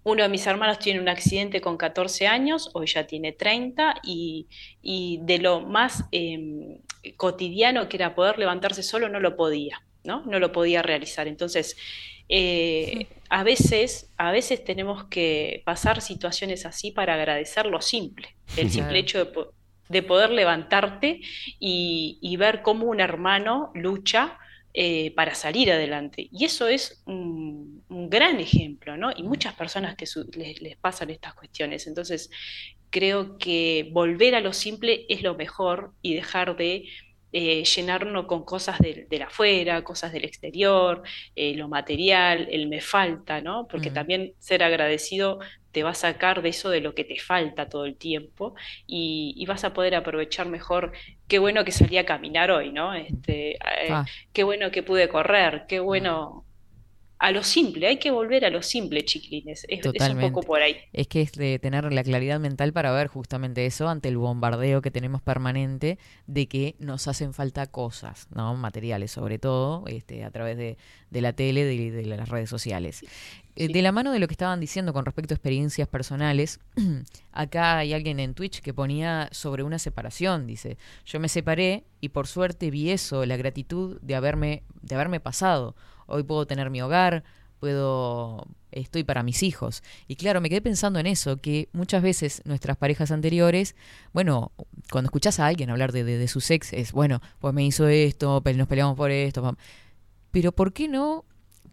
uno 0.07 0.23
de 0.23 0.29
mis 0.29 0.47
hermanos 0.47 0.79
tiene 0.79 1.01
un 1.01 1.09
accidente 1.09 1.61
con 1.61 1.77
14 1.77 2.27
años, 2.29 2.71
hoy 2.75 2.87
ya 2.87 3.07
tiene 3.07 3.33
30, 3.33 3.97
y, 4.05 4.49
y 4.81 5.19
de 5.23 5.39
lo 5.39 5.61
más 5.61 6.05
eh, 6.13 6.81
cotidiano 7.17 7.89
que 7.89 7.97
era 7.97 8.15
poder 8.15 8.39
levantarse 8.39 8.83
solo, 8.85 9.09
no 9.09 9.21
lo 9.21 9.37
podía, 9.37 9.81
¿no? 10.05 10.25
No 10.27 10.39
lo 10.39 10.53
podía 10.53 10.83
realizar. 10.83 11.27
Entonces, 11.29 11.77
eh, 12.29 13.09
a 13.31 13.43
veces, 13.45 14.13
a 14.17 14.31
veces 14.33 14.65
tenemos 14.65 15.05
que 15.09 15.63
pasar 15.67 16.01
situaciones 16.01 16.67
así 16.67 16.93
para 16.93 17.15
agradecer 17.15 17.67
lo 17.67 17.81
simple, 17.81 18.29
el 18.55 18.71
simple 18.71 18.99
Claro. 18.99 19.01
hecho 19.01 19.19
de, 19.19 19.27
po- 19.27 19.55
de 19.89 20.03
poder 20.03 20.31
levantarte 20.31 21.21
y, 21.59 22.19
y 22.23 22.37
ver 22.37 22.63
cómo 22.63 22.87
un 22.87 23.01
hermano 23.01 23.71
lucha 23.75 24.39
eh, 24.79 25.13
para 25.17 25.35
salir 25.35 25.73
adelante. 25.73 26.29
Y 26.31 26.45
eso 26.45 26.69
es 26.69 27.03
un, 27.07 27.85
un 27.89 28.11
gran 28.11 28.41
ejemplo, 28.41 28.97
¿no? 28.99 29.11
Y 29.17 29.23
muchas 29.25 29.55
personas 29.55 29.97
que 29.97 30.07
su- 30.07 30.29
les, 30.37 30.61
les 30.63 30.77
pasan 30.77 31.11
estas 31.11 31.35
cuestiones. 31.35 31.87
Entonces, 31.87 32.31
creo 32.91 33.39
que 33.39 33.89
volver 33.93 34.35
a 34.35 34.41
lo 34.41 34.53
simple 34.53 35.07
es 35.09 35.23
lo 35.23 35.35
mejor 35.37 35.93
y 36.03 36.15
dejar 36.15 36.57
de 36.57 36.85
eh, 37.33 37.65
llenarnos 37.65 38.27
con 38.27 38.45
cosas 38.45 38.79
del, 38.79 39.09
del 39.09 39.23
afuera, 39.23 39.83
cosas 39.85 40.13
del 40.13 40.25
exterior, 40.25 41.03
eh, 41.35 41.55
lo 41.55 41.69
material, 41.69 42.49
el 42.51 42.69
me 42.69 42.81
falta, 42.81 43.41
¿no? 43.43 43.67
Porque 43.69 43.91
Mm. 43.91 43.95
también 43.95 44.33
ser 44.39 44.63
agradecido 44.63 45.39
te 45.77 45.83
va 45.85 45.91
a 45.91 45.95
sacar 45.95 46.41
de 46.43 46.49
eso 46.51 46.71
de 46.71 46.81
lo 46.81 46.95
que 46.95 47.05
te 47.05 47.19
falta 47.21 47.69
todo 47.69 47.85
el 47.85 47.97
tiempo 47.99 48.55
y, 48.87 49.35
y 49.37 49.47
vas 49.47 49.65
a 49.65 49.75
poder 49.75 49.95
aprovechar 49.95 50.49
mejor. 50.49 50.93
Qué 51.29 51.39
bueno 51.39 51.65
que 51.67 51.73
salí 51.73 51.99
a 51.99 52.07
caminar 52.07 52.51
hoy, 52.51 52.73
¿no? 52.73 52.95
Este, 52.95 53.57
eh, 53.57 53.59
Ah. 53.91 54.07
qué 54.33 54.43
bueno 54.45 54.71
que 54.71 54.83
pude 54.83 55.09
correr, 55.09 55.67
qué 55.69 55.81
bueno. 55.81 56.45
A 57.19 57.31
lo 57.33 57.43
simple, 57.43 57.87
hay 57.87 57.99
que 57.99 58.11
volver 58.11 58.45
a 58.45 58.51
lo 58.51 58.63
simple, 58.63 59.05
chiquilines. 59.05 59.65
Es, 59.69 59.81
es 59.95 60.09
un 60.11 60.19
poco 60.21 60.43
por 60.43 60.61
ahí. 60.61 60.77
Es 60.93 61.09
que 61.09 61.23
es 61.23 61.33
de 61.33 61.59
tener 61.59 61.91
la 61.93 62.05
claridad 62.05 62.39
mental 62.41 62.75
para 62.75 62.93
ver 62.93 63.07
justamente 63.09 63.65
eso 63.65 63.89
ante 63.89 64.09
el 64.11 64.19
bombardeo 64.19 64.83
que 64.83 64.91
tenemos 64.91 65.23
permanente 65.23 65.99
de 66.27 66.47
que 66.47 66.77
nos 66.79 67.09
hacen 67.09 67.33
falta 67.33 67.67
cosas, 67.69 68.29
¿no? 68.31 68.55
Materiales 68.57 69.13
sobre 69.13 69.39
todo, 69.39 69.85
este, 69.87 70.25
a 70.25 70.31
través 70.31 70.59
de, 70.59 70.77
de 71.11 71.21
la 71.23 71.33
tele, 71.33 71.65
de, 71.65 71.91
de 71.91 72.05
las 72.05 72.29
redes 72.29 72.51
sociales. 72.51 73.05
Eh, 73.57 73.69
De 73.69 73.83
la 73.83 73.91
mano 73.91 74.13
de 74.13 74.19
lo 74.19 74.29
que 74.29 74.35
estaban 74.35 74.61
diciendo 74.61 74.93
con 74.93 75.05
respecto 75.05 75.33
a 75.33 75.37
experiencias 75.37 75.89
personales, 75.89 76.61
acá 77.33 77.79
hay 77.79 77.95
alguien 77.95 78.21
en 78.21 78.35
Twitch 78.35 78.61
que 78.61 78.75
ponía 78.75 79.29
sobre 79.33 79.63
una 79.63 79.79
separación, 79.79 80.47
dice, 80.47 80.77
yo 81.07 81.19
me 81.19 81.29
separé 81.29 81.85
y 82.01 82.11
por 82.11 82.27
suerte 82.27 82.71
vi 82.71 82.91
eso, 82.91 83.25
la 83.25 83.37
gratitud 83.37 83.99
de 84.03 84.15
haberme, 84.15 84.63
de 84.83 84.95
haberme 84.95 85.21
pasado. 85.21 85.75
Hoy 86.07 86.23
puedo 86.23 86.47
tener 86.47 86.71
mi 86.71 86.83
hogar, 86.83 87.25
puedo, 87.59 88.47
estoy 88.71 89.05
para 89.05 89.23
mis 89.23 89.43
hijos. 89.43 89.83
Y 90.07 90.17
claro, 90.17 90.41
me 90.41 90.51
quedé 90.51 90.61
pensando 90.61 90.99
en 90.99 91.07
eso, 91.07 91.39
que 91.39 91.69
muchas 91.73 92.03
veces 92.03 92.43
nuestras 92.45 92.77
parejas 92.77 93.11
anteriores, 93.11 93.75
bueno, 94.13 94.53
cuando 94.93 95.09
escuchás 95.09 95.41
a 95.41 95.47
alguien 95.47 95.71
hablar 95.71 95.93
de, 95.93 96.05
de, 96.05 96.19
de 96.19 96.29
sus 96.29 96.51
ex, 96.51 96.73
es, 96.75 96.93
bueno, 96.93 97.21
pues 97.41 97.55
me 97.55 97.65
hizo 97.65 97.89
esto, 97.89 98.43
nos 98.55 98.69
peleamos 98.69 98.97
por 98.97 99.11
esto, 99.11 99.57
pero 100.31 100.53
¿por 100.53 100.73
qué 100.75 100.89
no, 100.89 101.25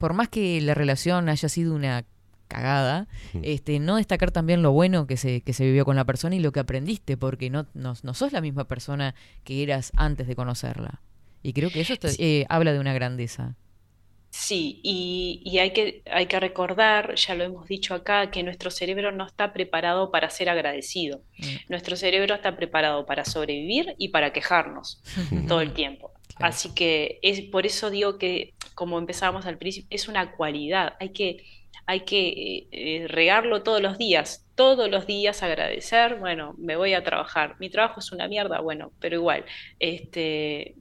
por 0.04 0.12
más 0.14 0.28
que 0.28 0.60
la 0.60 0.74
relación 0.74 1.30
haya 1.30 1.48
sido 1.48 1.74
una 1.74 2.04
cagada, 2.50 3.08
este, 3.42 3.80
no 3.80 3.96
destacar 3.96 4.32
también 4.32 4.62
lo 4.62 4.74
bueno 4.74 5.08
que 5.08 5.16
se, 5.16 5.40
que 5.40 5.54
se 5.54 5.64
vivió 5.64 5.86
con 5.86 5.96
la 5.96 6.04
persona 6.04 6.36
y 6.36 6.40
lo 6.40 6.52
que 6.52 6.60
aprendiste, 6.60 7.16
porque 7.16 7.50
no, 7.50 7.68
no, 7.74 7.94
no 8.04 8.14
sos 8.14 8.34
la 8.34 8.42
misma 8.42 8.66
persona 8.68 9.16
que 9.46 9.64
eras 9.64 9.94
antes 9.96 10.28
de 10.28 10.36
conocerla. 10.36 11.00
Y 11.42 11.54
creo 11.54 11.70
que 11.70 11.80
eso 11.80 11.94
está- 11.94 12.10
eh, 12.20 12.46
habla 12.50 12.74
de 12.74 12.80
una 12.80 12.94
grandeza. 12.94 13.56
Sí, 14.30 14.82
y, 14.84 15.42
y 15.46 15.60
hay 15.60 15.72
que, 15.72 16.02
hay 16.12 16.26
que 16.26 16.38
recordar, 16.42 17.16
ya 17.16 17.34
lo 17.36 17.46
hemos 17.46 17.68
dicho 17.70 17.94
acá, 17.96 18.30
que 18.30 18.44
nuestro 18.44 18.72
cerebro 18.72 19.14
no 19.14 19.26
está 19.26 19.54
preparado 19.54 20.12
para 20.12 20.30
ser 20.30 20.50
agradecido. 20.50 21.22
Mm. 21.38 21.46
Nuestro 21.70 21.96
cerebro 21.96 22.36
está 22.36 22.58
preparado 22.58 23.06
para 23.06 23.24
sobrevivir 23.24 23.96
y 23.98 24.10
para 24.10 24.34
quejarnos 24.34 25.02
todo 25.48 25.62
el 25.62 25.72
tiempo. 25.72 26.12
Claro. 26.36 26.54
Así 26.54 26.74
que 26.74 27.20
es 27.22 27.42
por 27.42 27.66
eso 27.66 27.90
digo 27.90 28.18
que, 28.18 28.54
como 28.76 28.98
empezábamos 29.00 29.46
al 29.46 29.58
principio, 29.58 29.88
es 29.92 30.08
una 30.08 30.32
cualidad. 30.36 30.96
Hay 31.00 31.10
que, 31.14 31.44
hay 31.86 32.02
que 32.06 32.28
eh, 32.30 32.68
eh, 32.72 33.08
regarlo 33.08 33.64
todos 33.64 33.82
los 33.82 33.98
días. 33.98 34.46
Todos 34.56 34.90
los 34.90 35.06
días 35.08 35.44
agradecer, 35.44 36.16
bueno, 36.20 36.56
me 36.58 36.76
voy 36.76 36.94
a 36.94 37.04
trabajar. 37.04 37.56
Mi 37.60 37.70
trabajo 37.70 38.00
es 38.00 38.12
una 38.12 38.28
mierda, 38.28 38.62
bueno, 38.62 38.94
pero 39.00 39.16
igual, 39.16 39.46
este, 39.80 40.76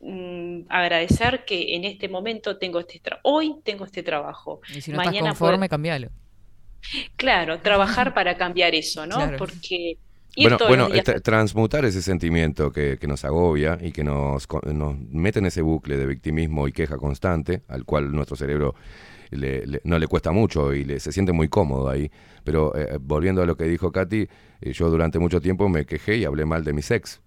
mm, 0.00 0.62
agradecer 0.68 1.44
que 1.44 1.74
en 1.76 1.84
este 1.84 2.08
momento 2.08 2.58
tengo 2.58 2.80
este 2.80 3.00
tra- 3.02 3.20
hoy 3.22 3.56
tengo 3.64 3.84
este 3.84 4.02
trabajo. 4.02 4.60
Y 4.68 4.80
si 4.80 4.92
no 4.92 4.96
Mañana 4.96 5.30
estás 5.30 5.38
conforme, 5.38 5.68
cambialo. 5.68 6.10
Claro, 7.16 7.60
trabajar 7.60 8.14
para 8.14 8.36
cambiar 8.36 8.74
eso, 8.74 9.06
¿no? 9.06 9.16
Claro. 9.16 9.36
Porque 9.36 9.98
ir 10.36 10.44
Bueno, 10.44 10.56
todos 10.58 10.68
bueno 10.70 10.84
los 10.84 10.92
días 10.92 11.04
tra- 11.06 11.22
transmutar 11.22 11.84
ese 11.84 12.02
sentimiento 12.02 12.70
que, 12.72 12.98
que 12.98 13.06
nos 13.06 13.24
agobia 13.24 13.78
y 13.80 13.92
que 13.92 14.04
nos, 14.04 14.46
nos 14.72 14.98
mete 14.98 15.38
en 15.40 15.46
ese 15.46 15.62
bucle 15.62 15.96
de 15.96 16.06
victimismo 16.06 16.68
y 16.68 16.72
queja 16.72 16.96
constante, 16.96 17.62
al 17.68 17.84
cual 17.84 18.12
nuestro 18.12 18.36
cerebro 18.36 18.74
le- 19.30 19.66
le- 19.66 19.80
no 19.84 19.98
le 19.98 20.06
cuesta 20.06 20.32
mucho 20.32 20.72
y 20.74 20.84
le, 20.84 21.00
se 21.00 21.12
siente 21.12 21.32
muy 21.32 21.48
cómodo 21.48 21.88
ahí. 21.88 22.10
Pero 22.44 22.74
eh, 22.76 22.98
volviendo 23.00 23.42
a 23.42 23.46
lo 23.46 23.56
que 23.56 23.64
dijo 23.64 23.92
Katy, 23.92 24.28
eh, 24.60 24.72
yo 24.72 24.90
durante 24.90 25.18
mucho 25.18 25.40
tiempo 25.40 25.68
me 25.68 25.84
quejé 25.86 26.16
y 26.16 26.24
hablé 26.24 26.44
mal 26.44 26.64
de 26.64 26.72
mis 26.72 26.90
ex. 26.90 27.20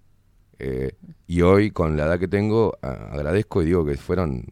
Eh, 0.59 0.91
y 1.27 1.41
hoy, 1.41 1.71
con 1.71 1.97
la 1.97 2.05
edad 2.05 2.19
que 2.19 2.27
tengo, 2.27 2.77
agradezco 2.81 3.61
y 3.61 3.65
digo 3.65 3.85
que 3.85 3.95
fueron 3.97 4.47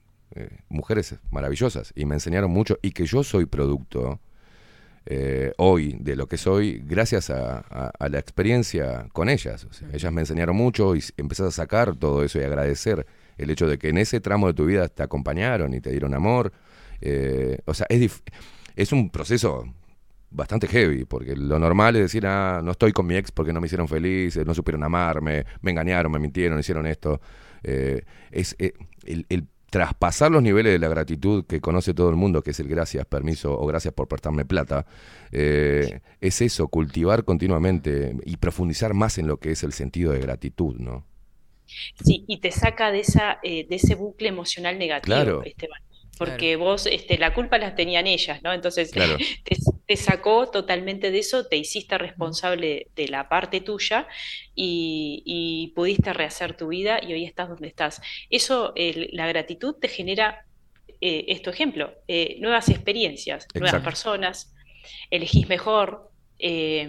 mujeres 0.69 1.15
maravillosas 1.29 1.91
y 1.93 2.05
me 2.05 2.15
enseñaron 2.15 2.49
mucho 2.51 2.77
y 2.81 2.91
que 2.91 3.05
yo 3.05 3.21
soy 3.23 3.45
producto 3.45 4.19
eh, 5.05 5.53
hoy 5.57 5.97
de 5.99 6.15
lo 6.15 6.27
que 6.27 6.37
soy 6.37 6.81
gracias 6.85 7.29
a, 7.29 7.59
a- 7.69 7.91
a 7.97 8.09
la 8.09 8.19
experiencia 8.19 9.07
con 9.13 9.29
ellas. 9.29 9.65
O 9.65 9.73
sea, 9.73 9.87
ellas 9.93 10.11
me 10.11 10.21
enseñaron 10.21 10.55
mucho 10.55 10.95
y 10.95 11.03
empezás 11.17 11.47
a 11.47 11.51
sacar 11.51 11.95
todo 11.95 12.23
eso 12.23 12.39
y 12.39 12.43
agradecer 12.43 13.05
el 13.37 13.49
hecho 13.49 13.67
de 13.67 13.77
que 13.77 13.89
en 13.89 13.97
ese 13.97 14.19
tramo 14.21 14.47
de 14.47 14.53
tu 14.53 14.65
vida 14.65 14.87
te 14.87 15.03
acompañaron 15.03 15.73
y 15.73 15.81
te 15.81 15.89
dieron 15.91 16.13
amor. 16.13 16.51
Eh, 17.01 17.59
o 17.65 17.73
sea, 17.73 17.87
es, 17.89 17.99
dif- 18.01 18.21
es 18.75 18.91
un 18.91 19.09
proceso 19.09 19.65
bastante 20.29 20.67
heavy, 20.67 21.05
porque 21.05 21.35
lo 21.35 21.59
normal 21.59 21.95
es 21.97 22.03
decir, 22.03 22.25
ah, 22.25 22.61
no 22.63 22.71
estoy 22.71 22.93
con 22.93 23.05
mi 23.05 23.15
ex 23.15 23.31
porque 23.31 23.51
no 23.53 23.59
me 23.59 23.65
hicieron 23.67 23.87
feliz, 23.87 24.37
no 24.45 24.53
supieron 24.53 24.83
amarme, 24.83 25.45
me 25.61 25.71
engañaron, 25.71 26.11
me 26.11 26.19
mintieron, 26.19 26.59
hicieron 26.59 26.85
esto. 26.87 27.19
Eh, 27.63 28.03
es 28.31 28.55
eh, 28.59 28.73
el, 29.05 29.25
el 29.29 29.47
traspasar 29.71 30.31
los 30.31 30.43
niveles 30.43 30.73
de 30.73 30.79
la 30.79 30.89
gratitud 30.89 31.45
que 31.45 31.61
conoce 31.61 31.93
todo 31.93 32.09
el 32.09 32.17
mundo, 32.17 32.43
que 32.43 32.51
es 32.51 32.59
el 32.59 32.67
gracias, 32.67 33.05
permiso 33.05 33.57
o 33.57 33.65
gracias 33.65 33.93
por 33.93 34.07
prestarme 34.09 34.43
plata, 34.45 34.85
eh, 35.31 36.01
es 36.19 36.41
eso, 36.41 36.67
cultivar 36.67 37.23
continuamente 37.23 38.17
y 38.25 38.35
profundizar 38.37 38.93
más 38.93 39.17
en 39.17 39.27
lo 39.27 39.37
que 39.37 39.51
es 39.51 39.63
el 39.63 39.71
sentido 39.71 40.11
de 40.11 40.19
gratitud, 40.19 40.75
¿no? 40.77 41.05
Sí, 42.03 42.25
y 42.27 42.39
te 42.41 42.51
saca 42.51 42.91
de 42.91 42.99
esa, 42.99 43.39
eh, 43.43 43.65
de 43.65 43.75
ese 43.77 43.95
bucle 43.95 44.27
emocional 44.27 44.77
negativo, 44.77 45.15
Claro. 45.15 45.43
Esteban. 45.43 45.81
Porque 46.25 46.55
vos, 46.55 46.85
este, 46.85 47.17
la 47.17 47.33
culpa 47.33 47.57
las 47.57 47.75
tenían 47.75 48.07
ellas, 48.07 48.41
¿no? 48.43 48.53
Entonces, 48.53 48.91
Claro. 48.91 49.17
te, 49.43 49.57
te 49.87 49.95
sacó 49.97 50.49
totalmente 50.49 51.11
de 51.11 51.19
eso, 51.19 51.47
te 51.47 51.57
hiciste 51.57 51.97
responsable 51.97 52.87
de 52.95 53.07
la 53.07 53.27
parte 53.27 53.61
tuya 53.61 54.07
y, 54.55 55.23
y 55.25 55.73
pudiste 55.75 56.13
rehacer 56.13 56.55
tu 56.55 56.67
vida 56.69 56.99
y 57.03 57.13
hoy 57.13 57.25
estás 57.25 57.49
donde 57.49 57.67
estás. 57.67 58.01
Eso, 58.29 58.73
la 59.13 59.27
gratitud 59.27 59.75
te 59.79 59.87
genera, 59.87 60.45
eh, 61.01 61.25
es 61.27 61.41
tu 61.41 61.49
ejemplo, 61.49 61.93
eh, 62.07 62.37
nuevas 62.39 62.69
experiencias, 62.69 63.47
nuevas 63.55 63.81
personas, 63.83 64.53
elegís 65.09 65.47
mejor. 65.49 66.09
eh, 66.39 66.87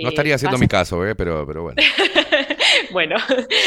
No 0.00 0.08
estaría 0.08 0.34
haciendo 0.36 0.58
mi 0.58 0.66
caso, 0.68 1.06
¿eh? 1.06 1.14
pero, 1.14 1.46
pero 1.46 1.62
bueno. 1.62 1.82
Bueno, 2.90 3.16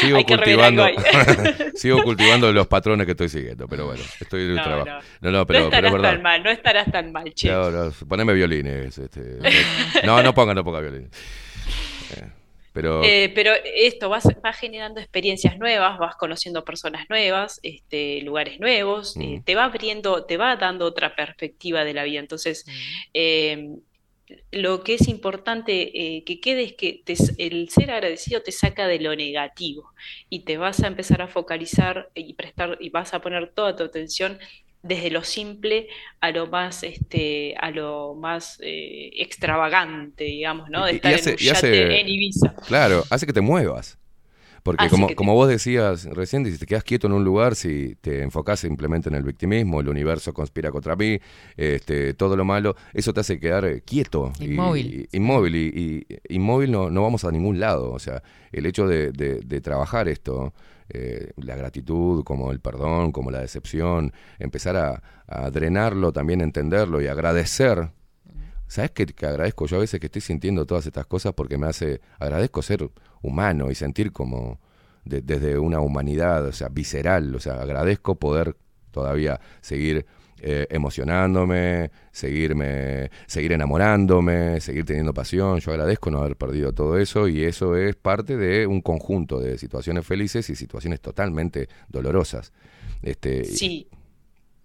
Sigo 0.00 0.18
hay 0.18 0.24
que 0.24 0.36
revelar 0.36 0.72
cultivando, 0.72 0.84
algo 0.84 1.00
ahí. 1.00 1.70
sigo 1.74 2.02
cultivando 2.02 2.52
los 2.52 2.66
patrones 2.66 3.06
que 3.06 3.12
estoy 3.12 3.28
siguiendo, 3.28 3.66
pero 3.68 3.86
bueno, 3.86 4.02
estoy 4.20 4.42
en 4.44 4.50
el 4.50 4.56
No, 4.56 4.62
trabajo. 4.62 4.86
no. 4.86 4.98
No, 5.20 5.30
no, 5.38 5.46
pero, 5.46 5.60
no 5.64 5.70
pero 5.70 5.86
estarás 5.88 6.02
tan 6.02 6.22
mal, 6.22 6.42
no 6.42 6.50
estarás 6.50 6.92
tan 6.92 7.12
mal, 7.12 7.34
che. 7.34 7.48
No, 7.50 7.70
no, 7.70 7.92
poneme 8.08 8.32
violines. 8.34 8.98
Este, 8.98 9.38
no, 10.04 10.22
no 10.22 10.34
ponga, 10.34 10.54
no 10.54 10.62
ponga 10.64 10.80
violines. 10.80 11.10
Eh, 12.16 12.28
pero 12.72 13.02
Eh, 13.02 13.32
pero 13.34 13.52
esto, 13.64 14.08
vas, 14.08 14.28
vas 14.42 14.56
generando 14.58 15.00
experiencias 15.00 15.56
nuevas, 15.58 15.98
vas 15.98 16.14
conociendo 16.16 16.64
personas 16.64 17.06
nuevas, 17.08 17.58
este, 17.62 18.20
lugares 18.22 18.60
nuevos, 18.60 19.16
eh, 19.16 19.38
Mm. 19.38 19.42
te 19.44 19.54
va 19.54 19.64
abriendo, 19.64 20.24
te 20.24 20.36
va 20.36 20.56
dando 20.56 20.84
otra 20.84 21.16
perspectiva 21.16 21.84
de 21.84 21.94
la 21.94 22.04
vida. 22.04 22.20
Entonces, 22.20 22.64
eh, 23.14 23.70
lo 24.50 24.82
que 24.82 24.94
es 24.94 25.08
importante 25.08 26.16
eh, 26.16 26.24
que 26.24 26.40
quede 26.40 26.64
es 26.64 26.72
que 26.74 27.02
te- 27.04 27.16
el 27.38 27.68
ser 27.68 27.90
agradecido 27.90 28.42
te 28.42 28.50
saca 28.52 28.86
de 28.88 28.98
lo 28.98 29.14
negativo 29.14 29.92
y 30.28 30.40
te 30.40 30.56
vas 30.56 30.82
a 30.82 30.88
empezar 30.88 31.22
a 31.22 31.28
focalizar 31.28 32.10
y 32.14 32.34
prestar 32.34 32.76
y 32.80 32.90
vas 32.90 33.14
a 33.14 33.20
poner 33.20 33.48
toda 33.54 33.76
tu 33.76 33.84
atención 33.84 34.38
desde 34.82 35.10
lo 35.10 35.24
simple 35.24 35.88
a 36.20 36.30
lo 36.30 36.46
más 36.46 36.82
este 36.82 37.54
a 37.58 37.70
lo 37.70 38.14
más 38.14 38.58
eh, 38.62 39.10
extravagante, 39.14 40.24
digamos, 40.24 40.70
¿no? 40.70 40.84
De 40.86 40.92
y 40.92 40.96
estar 40.96 41.14
hace- 41.14 41.30
en 41.30 41.36
un 41.36 41.42
y 41.44 41.48
hace- 41.48 41.66
yate 41.86 42.00
en 42.00 42.08
Ibiza. 42.08 42.54
Claro, 42.66 43.04
hace 43.10 43.26
que 43.26 43.32
te 43.32 43.40
muevas. 43.40 43.98
Porque 44.66 44.84
como, 44.90 45.06
como 45.14 45.34
vos 45.34 45.48
decías 45.48 46.04
recién, 46.04 46.44
si 46.44 46.58
te 46.58 46.66
quedas 46.66 46.84
quieto 46.84 47.06
en 47.06 47.12
un 47.14 47.24
lugar, 47.24 47.54
si 47.54 47.94
te 48.02 48.22
enfocás 48.22 48.60
simplemente 48.60 49.08
en 49.08 49.14
el 49.14 49.22
victimismo, 49.22 49.80
el 49.80 49.88
universo 49.88 50.34
conspira 50.34 50.70
contra 50.70 50.96
mí, 50.96 51.18
este, 51.56 52.12
todo 52.14 52.36
lo 52.36 52.44
malo, 52.44 52.74
eso 52.92 53.14
te 53.14 53.20
hace 53.20 53.38
quedar 53.40 53.64
eh, 53.64 53.80
quieto. 53.82 54.32
y- 54.40 54.44
Inmóvil. 54.46 55.08
y- 55.12 55.16
inmóvil. 55.16 55.54
Y, 55.56 56.04
y- 56.08 56.34
inmóvil 56.34 56.70
no, 56.72 56.90
no 56.90 57.02
vamos 57.02 57.24
a 57.24 57.30
ningún 57.30 57.60
lado. 57.60 57.90
O 57.92 57.98
sea, 57.98 58.22
el 58.52 58.66
hecho 58.66 58.86
de, 58.86 59.12
de- 59.12 59.40
de 59.40 59.60
trabajar 59.60 60.08
esto, 60.08 60.52
eh, 60.88 61.30
la 61.36 61.56
gratitud, 61.56 62.22
como 62.24 62.50
el 62.52 62.60
perdón, 62.60 63.12
como 63.12 63.30
la 63.30 63.40
decepción, 63.40 64.12
empezar 64.38 64.76
a, 64.76 65.02
a 65.26 65.50
drenarlo, 65.50 66.12
también 66.12 66.40
entenderlo 66.40 67.00
y 67.00 67.06
agradecer 67.06 67.90
¿Sabes 68.68 68.90
qué 68.92 69.06
que 69.06 69.26
agradezco 69.26 69.66
yo 69.66 69.76
a 69.76 69.80
veces 69.80 70.00
que 70.00 70.06
estoy 70.06 70.22
sintiendo 70.22 70.66
todas 70.66 70.86
estas 70.86 71.06
cosas 71.06 71.32
porque 71.34 71.56
me 71.58 71.66
hace, 71.66 72.00
agradezco 72.18 72.62
ser 72.62 72.88
humano 73.22 73.70
y 73.70 73.74
sentir 73.74 74.12
como 74.12 74.58
de- 75.04 75.22
desde 75.22 75.58
una 75.58 75.80
humanidad, 75.80 76.44
o 76.46 76.52
sea, 76.52 76.68
visceral, 76.68 77.34
o 77.34 77.38
sea, 77.40 77.62
agradezco 77.62 78.16
poder 78.16 78.56
todavía 78.90 79.40
seguir 79.60 80.04
eh, 80.40 80.66
emocionándome, 80.68 81.90
seguirme, 82.12 83.10
seguir 83.26 83.52
enamorándome, 83.52 84.60
seguir 84.60 84.84
teniendo 84.84 85.14
pasión. 85.14 85.60
Yo 85.60 85.70
agradezco 85.70 86.10
no 86.10 86.18
haber 86.18 86.36
perdido 86.36 86.72
todo 86.72 86.98
eso 86.98 87.26
y 87.28 87.44
eso 87.44 87.74
es 87.76 87.96
parte 87.96 88.36
de 88.36 88.66
un 88.66 88.82
conjunto 88.82 89.40
de 89.40 89.56
situaciones 89.58 90.04
felices 90.06 90.50
y 90.50 90.54
situaciones 90.56 91.00
totalmente 91.00 91.68
dolorosas. 91.88 92.52
Este, 93.02 93.44
Sí. 93.44 93.88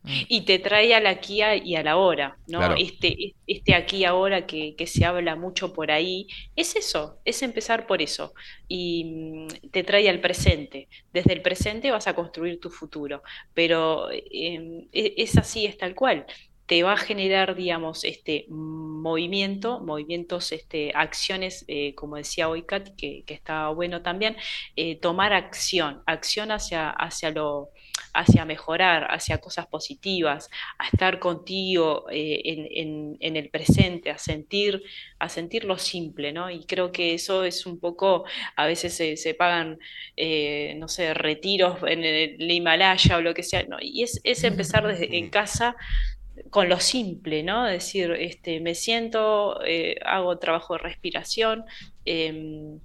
Y 0.04 0.46
te 0.46 0.58
trae 0.60 0.96
al 0.96 1.06
aquí 1.06 1.42
y 1.64 1.76
a 1.76 1.84
la 1.84 1.98
hora, 1.98 2.40
¿no? 2.48 2.60
Claro. 2.60 2.76
Este, 2.76 3.36
este 3.46 3.76
aquí 3.76 4.04
ahora 4.04 4.48
que, 4.48 4.76
que 4.76 4.88
se 4.88 5.06
habla 5.06 5.36
mucho 5.36 5.74
por 5.74 5.92
ahí, 5.92 6.28
es 6.56 6.76
eso, 6.76 7.20
es 7.24 7.44
empezar 7.44 7.86
por 7.86 8.02
eso. 8.02 8.34
Y 8.68 9.06
mm, 9.06 9.70
te 9.72 9.84
trae 9.84 10.10
al 10.10 10.20
presente. 10.20 10.90
Desde 11.14 11.34
el 11.34 11.42
presente 11.44 11.92
vas 11.92 12.08
a 12.08 12.16
construir 12.16 12.60
tu 12.60 12.70
futuro. 12.72 13.22
Pero 13.54 14.10
eh, 14.12 14.88
e- 14.92 15.14
es 15.18 15.38
así, 15.38 15.66
es 15.66 15.78
tal 15.78 15.94
cual. 15.96 16.26
Te 16.66 16.84
va 16.84 16.94
a 16.94 16.98
generar, 16.98 17.56
digamos, 17.56 18.04
este 18.06 18.46
movimiento, 18.50 19.82
movimientos, 19.82 20.52
este, 20.54 20.92
acciones, 20.96 21.66
eh, 21.68 21.94
como 21.96 22.16
decía 22.16 22.48
hoy 22.48 22.64
Kat, 22.64 22.90
que, 22.96 23.24
que 23.26 23.34
está 23.34 23.68
bueno 23.70 24.02
también, 24.02 24.38
eh, 24.78 24.98
tomar 25.00 25.34
acción, 25.34 26.02
acción 26.06 26.50
hacia, 26.52 26.90
hacia 26.92 27.32
lo, 27.32 27.72
hacia 28.14 28.46
mejorar, 28.46 29.08
hacia 29.12 29.40
cosas 29.40 29.68
positivas, 29.68 30.50
a 30.78 30.88
estar 30.88 31.20
contigo 31.20 32.06
eh, 32.12 32.42
en, 32.46 32.68
en- 32.72 33.18
en 33.20 33.36
el 33.38 33.50
presente, 33.50 34.10
a 34.12 34.18
sentir, 34.18 34.82
a 35.20 35.30
sentir 35.30 35.66
lo 35.66 35.78
simple, 35.78 36.32
¿no? 36.34 36.50
Y 36.50 36.66
creo 36.66 36.92
que 36.92 37.14
eso 37.14 37.44
es 37.44 37.66
un 37.66 37.80
poco, 37.80 38.26
a 38.56 38.66
veces 38.66 38.94
se, 38.96 39.18
se 39.18 39.34
pagan, 39.34 39.80
eh, 40.18 40.76
no 40.78 40.88
sé, 40.88 41.14
retiros 41.14 41.78
en 41.88 42.04
el 42.04 42.52
Himalaya 42.52 43.18
o 43.18 43.22
lo 43.22 43.34
que 43.34 43.44
sea, 43.44 43.64
¿no? 43.64 43.78
Y 43.82 44.04
es, 44.04 44.20
es 44.24 44.44
empezar 44.44 44.88
desde 44.88 45.18
en 45.18 45.30
casa 45.30 45.76
con 46.50 46.70
lo 46.70 46.80
simple, 46.80 47.44
¿no? 47.44 47.68
Es 47.68 47.86
decir, 47.86 48.12
este, 48.14 48.60
me 48.62 48.76
siento, 48.76 49.62
eh, 49.66 49.98
hago 50.06 50.38
trabajo 50.40 50.74
de 50.76 50.80
respiración. 50.80 51.66
em, 52.06 52.80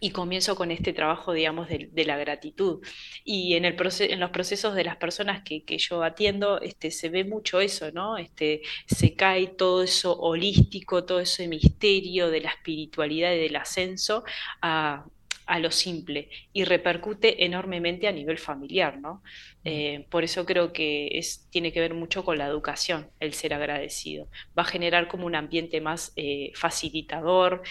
y 0.00 0.10
comienzo 0.10 0.56
con 0.56 0.70
este 0.70 0.92
trabajo, 0.92 1.32
digamos, 1.32 1.68
de, 1.68 1.88
de 1.92 2.04
la 2.04 2.16
gratitud. 2.16 2.80
Y 3.24 3.54
en, 3.54 3.64
el 3.64 3.76
proce- 3.76 4.10
en 4.12 4.20
los 4.20 4.30
procesos 4.30 4.74
de 4.74 4.84
las 4.84 4.96
personas 4.96 5.42
que, 5.42 5.64
que 5.64 5.78
yo 5.78 6.02
atiendo, 6.02 6.60
este, 6.60 6.90
se 6.90 7.08
ve 7.08 7.24
mucho 7.24 7.60
eso, 7.60 7.90
¿no? 7.92 8.16
Este, 8.18 8.62
se 8.86 9.14
cae 9.14 9.48
todo 9.48 9.82
eso 9.82 10.12
holístico, 10.18 11.04
todo 11.04 11.20
ese 11.20 11.48
misterio 11.48 12.30
de 12.30 12.40
la 12.40 12.50
espiritualidad 12.50 13.32
y 13.32 13.38
del 13.38 13.56
ascenso 13.56 14.24
a, 14.62 15.04
a 15.46 15.58
lo 15.60 15.70
simple 15.70 16.28
y 16.52 16.64
repercute 16.64 17.44
enormemente 17.44 18.06
a 18.06 18.12
nivel 18.12 18.38
familiar, 18.38 19.00
¿no? 19.00 19.22
Eh, 19.64 20.06
por 20.10 20.24
eso 20.24 20.44
creo 20.46 20.72
que 20.72 21.08
es, 21.12 21.48
tiene 21.50 21.72
que 21.72 21.80
ver 21.80 21.94
mucho 21.94 22.24
con 22.24 22.38
la 22.38 22.46
educación, 22.46 23.10
el 23.20 23.32
ser 23.34 23.54
agradecido. 23.54 24.28
Va 24.58 24.62
a 24.62 24.66
generar 24.66 25.08
como 25.08 25.26
un 25.26 25.34
ambiente 25.34 25.80
más 25.80 26.12
eh, 26.16 26.52
facilitador, 26.54 27.62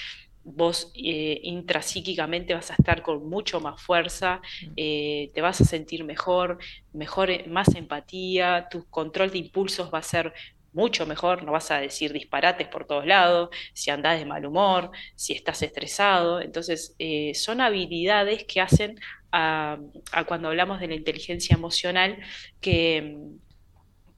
vos 0.47 0.91
eh, 0.95 1.39
intrapsíquicamente 1.43 2.53
vas 2.53 2.71
a 2.71 2.73
estar 2.73 3.01
con 3.01 3.27
mucho 3.29 3.59
más 3.59 3.81
fuerza, 3.81 4.41
eh, 4.77 5.29
te 5.33 5.41
vas 5.41 5.59
a 5.61 5.65
sentir 5.65 6.03
mejor, 6.05 6.57
mejor, 6.93 7.29
eh, 7.29 7.45
más 7.47 7.75
empatía, 7.75 8.67
tu 8.71 8.85
control 8.89 9.31
de 9.31 9.39
impulsos 9.39 9.93
va 9.93 9.99
a 9.99 10.03
ser 10.03 10.33
mucho 10.73 11.05
mejor, 11.05 11.43
no 11.43 11.51
vas 11.51 11.71
a 11.71 11.79
decir 11.79 12.13
disparates 12.13 12.67
por 12.67 12.85
todos 12.85 13.05
lados, 13.05 13.49
si 13.73 13.89
andás 13.89 14.19
de 14.19 14.25
mal 14.25 14.45
humor, 14.45 14.91
si 15.15 15.33
estás 15.33 15.61
estresado. 15.63 16.39
Entonces, 16.39 16.95
eh, 16.99 17.33
son 17.33 17.61
habilidades 17.61 18.45
que 18.45 18.61
hacen 18.61 18.99
a, 19.31 19.77
a 20.11 20.23
cuando 20.25 20.47
hablamos 20.49 20.79
de 20.79 20.87
la 20.87 20.95
inteligencia 20.95 21.55
emocional 21.55 22.19
que 22.61 23.17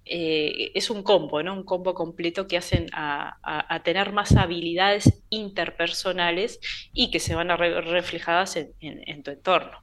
eh, 0.10 0.72
es 0.74 0.90
un 0.90 1.04
combo, 1.04 1.44
¿no? 1.44 1.54
Un 1.54 1.64
combo 1.64 1.94
completo 1.94 2.48
que 2.48 2.58
hacen 2.58 2.88
a, 2.94 3.38
a- 3.44 3.76
a 3.76 3.84
tener 3.84 4.12
más 4.12 4.36
habilidades 4.36 5.22
interpersonales 5.30 6.60
y 6.94 7.12
que 7.12 7.20
se 7.20 7.36
van 7.36 7.52
a 7.52 7.58
ver 7.58 7.84
reflejadas 7.86 8.56
en, 8.56 8.74
en- 8.80 9.02
en 9.08 9.24
tu 9.24 9.32
entorno. 9.32 9.78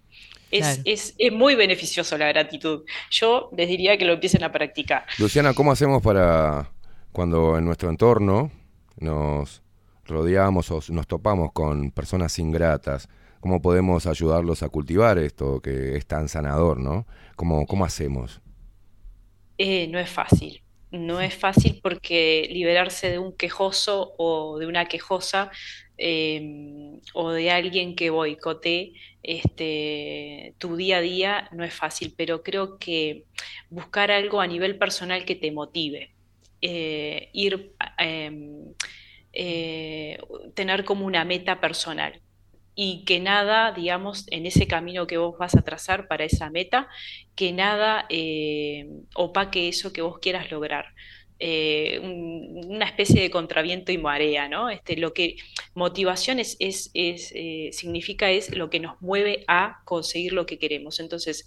Es, 0.51 0.61
Claro. 0.67 0.83
es- 0.85 1.15
es 1.19 1.33
muy 1.33 1.55
beneficioso 1.55 2.17
la 2.19 2.29
gratitud. 2.29 2.85
Yo 3.11 3.51
les 3.57 3.69
diría 3.69 3.97
que 3.99 4.05
lo 4.05 4.13
empiecen 4.15 4.45
a 4.45 4.53
practicar. 4.53 5.05
Luciana, 5.19 5.55
¿cómo 5.55 5.73
hacemos 5.73 6.03
para 6.03 6.71
cuando 7.13 7.57
en 7.59 7.65
nuestro 7.65 7.89
entorno 7.91 8.51
nos 8.99 9.63
rodeamos 10.05 10.71
o 10.71 10.81
nos 10.91 11.07
topamos 11.07 11.53
con 11.53 11.91
personas 11.91 12.39
ingratas? 12.39 13.09
¿Cómo 13.41 13.61
podemos 13.61 14.07
ayudarlos 14.07 14.63
a 14.63 14.69
cultivar 14.69 15.19
esto 15.19 15.61
que 15.61 15.97
es 15.97 16.07
tan 16.07 16.29
sanador, 16.29 16.79
no? 16.81 17.07
¿Cómo, 17.37 17.67
cómo 17.67 17.85
hacemos? 17.85 18.41
Eh, 19.59 19.89
no 19.89 19.99
es 19.99 20.11
fácil. 20.11 20.63
No 20.91 21.21
es 21.21 21.35
fácil 21.35 21.81
porque 21.83 22.49
liberarse 22.51 23.11
de 23.11 23.19
un 23.19 23.37
quejoso 23.37 24.15
o 24.19 24.59
de 24.59 24.67
una 24.67 24.87
quejosa 24.87 25.51
eh, 25.99 27.01
o 27.15 27.31
de 27.31 27.51
alguien 27.51 27.97
que 27.97 28.11
boicotee 28.11 28.95
este, 29.23 30.55
tu 30.59 30.77
día 30.77 30.99
a 30.99 31.01
día 31.01 31.49
no 31.53 31.65
es 31.65 31.75
fácil, 31.75 32.15
pero 32.17 32.43
creo 32.43 32.79
que 32.79 33.25
buscar 33.71 34.11
algo 34.11 34.41
a 34.41 34.47
nivel 34.47 34.79
personal 34.79 35.25
que 35.25 35.35
te 35.35 35.51
motive. 35.51 36.13
Eh, 36.63 37.31
ir, 37.33 37.73
em, 37.99 38.73
eh, 39.33 40.19
tener 40.55 40.85
como 40.85 41.05
una 41.07 41.25
meta 41.25 41.61
personal 41.61 42.21
y 42.77 43.05
que 43.07 43.21
nada, 43.21 43.73
digamos, 43.73 44.27
en 44.31 44.47
ese 44.47 44.69
camino 44.69 45.09
que 45.09 45.19
vos 45.19 45.37
vas 45.39 45.57
a 45.57 45.63
trazar 45.65 46.09
para 46.09 46.27
esa 46.27 46.51
meta, 46.51 46.89
que 47.37 47.53
nada 47.53 48.07
eh, 48.11 48.87
opaque 49.17 49.69
eso 49.69 49.93
que 49.95 50.03
vos 50.03 50.19
quieras 50.21 50.51
lograr. 50.53 50.87
Eh, 51.41 52.01
un- 52.03 52.63
una 52.77 52.87
especie 52.87 53.21
de 53.23 53.31
contraviento 53.31 53.93
y 53.93 53.99
marea, 53.99 54.49
¿no? 54.49 54.71
Este, 54.71 54.97
lo 54.97 55.13
que 55.15 55.37
motivación 55.75 56.39
es, 56.41 56.57
es- 56.61 56.91
es, 56.95 57.33
eh, 57.35 57.71
significa 57.73 58.31
es 58.31 58.55
lo 58.57 58.71
que 58.71 58.81
nos 58.81 59.01
mueve 59.03 59.45
a 59.49 59.83
conseguir 59.85 60.33
lo 60.35 60.47
que 60.47 60.59
queremos. 60.59 61.01
Entonces, 61.01 61.47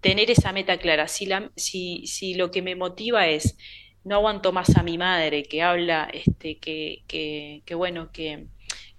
tener 0.00 0.30
esa 0.30 0.52
meta 0.52 0.78
clara. 0.78 1.08
Si, 1.08 1.26
la- 1.26 1.50
si, 1.56 2.06
si 2.06 2.34
lo 2.34 2.50
que 2.50 2.62
me 2.62 2.76
motiva 2.76 3.26
es 3.28 3.56
no 4.04 4.16
aguanto 4.16 4.52
más 4.52 4.76
a 4.76 4.82
mi 4.82 4.96
madre 4.98 5.42
que 5.44 5.62
habla, 5.62 6.08
este, 6.12 6.58
que, 6.58 7.04
que, 7.08 7.62
que 7.66 7.74
bueno, 7.74 8.10
que, 8.12 8.46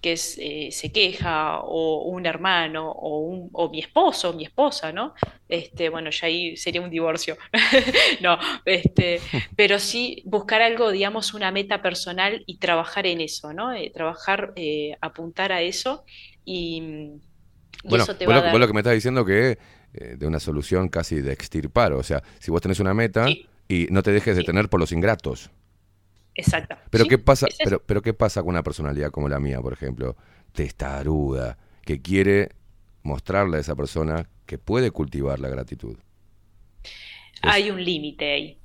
que 0.01 0.13
es, 0.13 0.37
eh, 0.39 0.69
se 0.71 0.91
queja, 0.91 1.59
o 1.61 2.03
un 2.03 2.25
hermano, 2.25 2.91
o, 2.91 3.19
un, 3.19 3.49
o 3.53 3.69
mi 3.69 3.79
esposo, 3.79 4.29
o 4.29 4.33
mi 4.33 4.45
esposa, 4.45 4.91
¿no? 4.93 5.13
Este, 5.47 5.89
bueno, 5.89 6.09
ya 6.11 6.27
ahí 6.27 6.55
sería 6.57 6.81
un 6.81 6.89
divorcio. 6.89 7.37
no, 8.21 8.37
este, 8.65 9.19
pero 9.55 9.79
sí 9.79 10.21
buscar 10.25 10.61
algo, 10.61 10.91
digamos, 10.91 11.33
una 11.33 11.51
meta 11.51 11.81
personal 11.81 12.43
y 12.45 12.57
trabajar 12.59 13.07
en 13.07 13.21
eso, 13.21 13.53
¿no? 13.53 13.73
Eh, 13.73 13.91
trabajar, 13.93 14.53
eh, 14.55 14.95
apuntar 15.01 15.51
a 15.51 15.61
eso 15.61 16.05
y, 16.45 17.11
y 17.83 17.89
Bueno, 17.89 18.03
eso 18.03 18.17
te 18.17 18.25
vos 18.25 18.33
va 18.33 18.35
lo, 18.35 18.39
a 18.39 18.43
dar. 18.43 18.51
vos 18.51 18.59
lo 18.59 18.67
que 18.67 18.73
me 18.73 18.79
estás 18.81 18.93
diciendo 18.93 19.25
que 19.25 19.57
eh, 19.93 20.15
de 20.17 20.27
una 20.27 20.39
solución 20.39 20.89
casi 20.89 21.21
de 21.21 21.33
extirpar, 21.33 21.93
o 21.93 22.03
sea, 22.03 22.23
si 22.39 22.51
vos 22.51 22.61
tenés 22.61 22.79
una 22.79 22.93
meta 22.93 23.39
y 23.67 23.87
no 23.91 24.03
te 24.03 24.11
dejes 24.11 24.35
de 24.35 24.43
tener 24.43 24.69
por 24.69 24.79
los 24.79 24.91
ingratos. 24.91 25.51
Exacto. 26.39 26.75
Pero 26.89 27.03
Sí, 27.03 27.09
qué 27.09 27.17
pasa, 27.17 27.47
es 27.47 27.57
pero, 27.63 27.81
pero 27.85 28.01
qué 28.01 28.13
pasa 28.13 28.41
con 28.41 28.49
una 28.49 28.63
personalidad 28.63 29.11
como 29.11 29.29
la 29.29 29.39
mía, 29.39 29.61
por 29.61 29.73
ejemplo, 29.73 30.15
testaruda, 30.53 31.57
que 31.85 32.01
quiere 32.01 32.49
mostrarle 33.03 33.57
a 33.57 33.59
esa 33.59 33.75
persona 33.75 34.29
que 34.45 34.57
puede 34.57 34.91
cultivar 34.91 35.39
la 35.39 35.49
gratitud. 35.49 35.97
Hay 37.41 37.69
un 37.71 37.83
límite 37.83 38.31
ahí. 38.31 38.57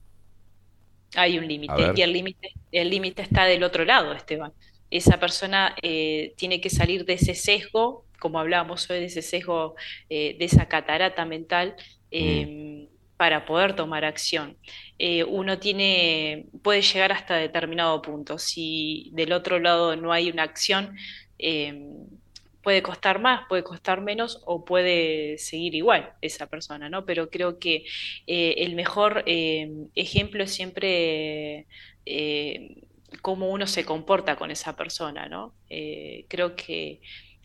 Hay 1.16 1.38
un 1.38 1.46
límite 1.46 1.92
y 1.94 2.02
el 2.02 2.12
límite 2.12 2.52
el 2.72 2.90
límite 2.90 3.22
está 3.22 3.44
del 3.44 3.62
otro 3.62 3.84
lado, 3.84 4.12
Esteban. 4.12 4.52
Esa 4.90 5.20
persona 5.20 5.76
eh, 5.82 6.34
tiene 6.36 6.60
que 6.60 6.70
salir 6.70 7.05
de 7.05 7.14
ese 7.14 7.34
sesgo, 7.34 8.05
como 8.18 8.40
hablábamos 8.40 8.90
hoy, 8.90 8.98
de 8.98 9.06
ese 9.06 9.22
sesgo, 9.22 9.76
eh, 10.09 10.36
de 10.38 10.44
esa 10.44 10.66
catarata 10.66 11.24
mental, 11.24 11.76
eh, 12.10 12.88
para 13.16 13.44
poder 13.46 13.76
tomar 13.76 14.04
acción. 14.04 14.56
Eh, 14.98 15.24
uno 15.24 15.58
tiene, 15.58 16.46
puede 16.62 16.82
llegar 16.82 17.12
hasta 17.12 17.36
determinado 17.36 18.02
punto. 18.02 18.38
Si 18.38 19.10
del 19.12 19.32
otro 19.32 19.58
lado 19.60 19.96
no 19.96 20.12
hay 20.12 20.30
una 20.30 20.42
acción, 20.42 20.96
eh, 21.38 21.90
puede 22.64 22.82
costar 22.82 23.20
más, 23.20 23.46
puede 23.48 23.62
costar 23.62 24.00
menos 24.00 24.42
o 24.46 24.64
puede 24.64 25.38
seguir 25.38 25.74
igual 25.74 26.14
esa 26.22 26.48
persona, 26.48 26.88
¿no? 26.88 27.04
Pero 27.04 27.30
creo 27.30 27.58
que 27.58 27.84
eh, 28.26 28.54
el 28.58 28.74
mejor 28.74 29.22
eh, 29.26 29.70
ejemplo 29.94 30.42
es 30.42 30.52
siempre 30.52 31.66
eh, 32.06 32.82
cómo 33.22 33.50
uno 33.50 33.66
se 33.66 33.84
comporta 33.84 34.36
con 34.36 34.50
esa 34.50 34.74
persona, 34.74 35.28
¿no? 35.28 35.54
Creo 36.28 36.56
que 36.56 37.00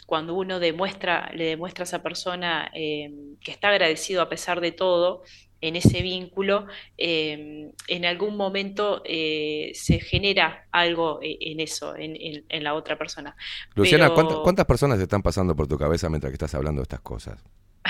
cuando 0.10 0.34
uno 0.34 0.60
demuestra, 0.60 1.32
le 1.36 1.46
demuestra 1.46 1.84
a 1.84 1.86
esa 1.86 2.02
persona 2.02 2.72
eh, 2.74 3.12
que 3.42 3.52
está 3.52 3.70
agradecido 3.70 4.24
a 4.24 4.28
pesar 4.28 4.60
de 4.60 4.72
todo 4.72 5.22
en 5.62 5.76
ese 5.76 6.02
vínculo, 6.02 6.68
eh, 6.98 7.72
en 7.88 8.06
algún 8.06 8.38
momento 8.38 9.02
eh, 9.06 9.72
se 9.74 10.00
genera 10.00 10.68
algo 10.72 11.20
eh, 11.22 11.38
en 11.42 11.60
eso, 11.60 11.96
en, 11.96 12.16
en- 12.16 12.46
en 12.50 12.64
la 12.64 12.74
otra 12.76 12.98
persona. 12.98 13.36
Luciana, 13.76 14.06
Pero- 14.06 14.16
¿cuántas, 14.16 14.38
cuántas 14.40 14.66
personas 14.66 15.00
están 15.00 15.22
pasando 15.22 15.56
por 15.56 15.68
tu 15.68 15.78
cabeza 15.78 16.10
mientras 16.10 16.32
que 16.32 16.36
estás 16.36 16.56
hablando 16.56 16.82
de 16.82 16.84
estas 16.84 17.02
cosas? 17.02 17.44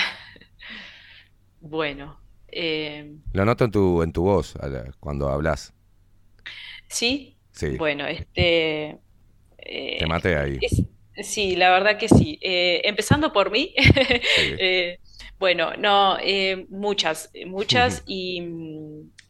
Bueno, 1.62 2.20
eh, 2.48 3.16
Lo 3.34 3.46
noto 3.46 3.66
en 3.66 3.72
tu, 3.72 4.02
en 4.04 4.14
tu 4.14 4.24
voz 4.24 4.56
cuando 5.00 5.30
hablas. 5.30 5.74
sí, 6.88 7.36
Sí, 7.52 7.76
bueno, 7.78 8.08
este... 8.08 8.98
eh, 9.58 9.98
te 10.00 10.08
maté 10.08 10.38
ahí. 10.38 10.58
Es- 10.62 10.84
sí, 11.28 11.58
la 11.58 11.70
verdad 11.72 11.98
que 11.98 12.08
sí. 12.08 12.40
Eh, 12.42 12.82
empezando 12.86 13.34
por 13.34 13.52
mí, 13.52 13.74
eh, 14.58 15.00
bueno, 15.40 15.74
no, 15.78 16.18
eh, 16.22 16.66
muchas, 16.70 17.32
muchas 17.48 18.04
y, 18.06 18.42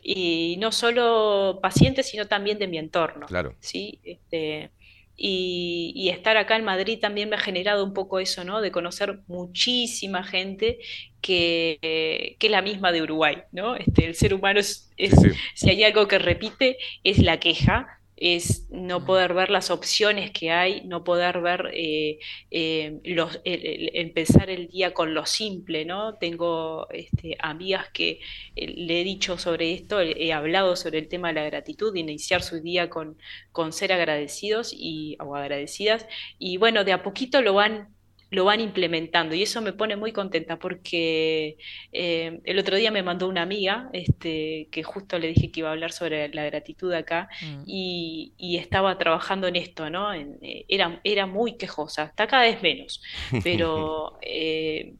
y 0.01 0.57
no 0.59 0.71
solo 0.71 1.59
pacientes, 1.61 2.07
sino 2.09 2.27
también 2.27 2.59
de 2.59 2.67
mi 2.67 2.77
entorno, 2.77 3.27
Claro. 3.27 3.55
¿sí? 3.59 3.99
Este, 4.03 4.71
y, 5.15 5.91
y 5.95 6.09
estar 6.09 6.37
acá 6.37 6.55
en 6.55 6.63
Madrid 6.65 6.99
también 7.01 7.29
me 7.29 7.35
ha 7.35 7.39
generado 7.39 7.83
un 7.83 7.93
poco 7.93 8.19
eso, 8.19 8.43
¿no? 8.45 8.61
De 8.61 8.71
conocer 8.71 9.19
muchísima 9.27 10.23
gente 10.23 10.79
que, 11.21 11.77
eh, 11.81 12.37
que 12.39 12.47
es 12.47 12.51
la 12.51 12.61
misma 12.61 12.91
de 12.91 13.01
Uruguay, 13.03 13.43
¿no? 13.51 13.75
Este, 13.75 14.05
el 14.05 14.15
ser 14.15 14.33
humano 14.33 14.59
es, 14.61 14.91
es- 14.97 15.13
Sí, 15.13 15.17
sí. 15.17 15.29
si 15.55 15.69
hay 15.69 15.83
algo 15.83 16.07
que 16.07 16.19
repite, 16.19 16.77
es 17.03 17.19
la 17.19 17.39
queja, 17.39 17.98
es 18.19 18.67
no 18.69 19.05
poder 19.05 19.33
ver 19.33 19.49
las 19.49 19.71
opciones 19.71 20.31
que 20.31 20.51
hay, 20.51 20.81
no 20.85 21.03
poder 21.03 21.41
ver 21.41 21.69
eh, 21.73 22.19
eh, 22.51 22.99
los, 23.05 23.39
el- 23.45 23.65
el- 23.65 23.91
empezar 23.93 24.49
el 24.49 24.67
día 24.67 24.93
con 24.93 25.13
lo 25.13 25.25
simple, 25.25 25.85
¿no? 25.85 26.15
Tengo 26.17 26.89
este, 26.91 27.37
amigas 27.39 27.89
que 27.93 28.19
eh, 28.55 28.67
le 28.75 29.01
he 29.01 29.03
dicho 29.03 29.37
sobre 29.37 29.73
esto, 29.73 30.01
he, 30.01 30.25
he 30.27 30.33
hablado 30.33 30.75
sobre 30.75 30.99
el 30.99 31.07
tema 31.07 31.29
de 31.29 31.35
la 31.35 31.45
gratitud, 31.45 31.93
de 31.93 31.99
iniciar 32.01 32.41
su 32.43 32.59
día 32.61 32.89
con, 32.89 33.17
con 33.51 33.71
ser 33.73 33.93
agradecidos 33.93 34.71
y, 34.73 35.17
o 35.19 35.35
agradecidas, 35.35 36.05
y 36.37 36.57
bueno, 36.57 36.83
de 36.83 36.93
a 36.93 37.03
poquito 37.03 37.41
lo 37.41 37.53
van 37.53 37.95
lo 38.31 38.45
van 38.45 38.59
implementando 38.61 39.35
y 39.35 39.41
eso 39.43 39.61
me 39.61 39.73
pone 39.73 39.95
muy 39.95 40.11
contenta 40.11 40.59
porque 40.59 41.57
eh, 41.91 42.39
el 42.43 42.59
otro 42.59 42.75
día 42.77 42.91
me 42.91 43.03
mandó 43.03 43.27
una 43.27 43.41
amiga 43.41 43.89
este, 43.93 44.67
que 44.71 44.83
justo 44.83 45.17
le 45.19 45.29
dije 45.29 45.51
que 45.51 45.61
iba 45.61 45.69
a 45.69 45.71
hablar 45.73 45.91
sobre 45.91 46.29
la 46.29 46.45
gratitud 46.45 46.93
acá 46.93 47.27
Mm. 47.41 47.63
y, 47.65 48.33
y 48.37 48.57
estaba 48.57 48.97
trabajando 48.97 49.47
en 49.47 49.55
esto, 49.55 49.89
¿no? 49.89 50.13
En- 50.13 50.37
eh, 50.41 50.65
era, 50.67 50.99
era 51.03 51.25
muy 51.25 51.57
quejosa, 51.57 52.05
está 52.05 52.27
cada 52.27 52.43
vez 52.43 52.61
menos, 52.61 53.01
pero 53.43 54.17
eh, 54.21 54.93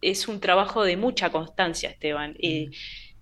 es 0.00 0.28
un 0.28 0.40
trabajo 0.40 0.84
de 0.84 0.96
mucha 0.96 1.30
constancia, 1.32 1.90
Esteban. 1.90 2.36
Eh, 2.38 2.70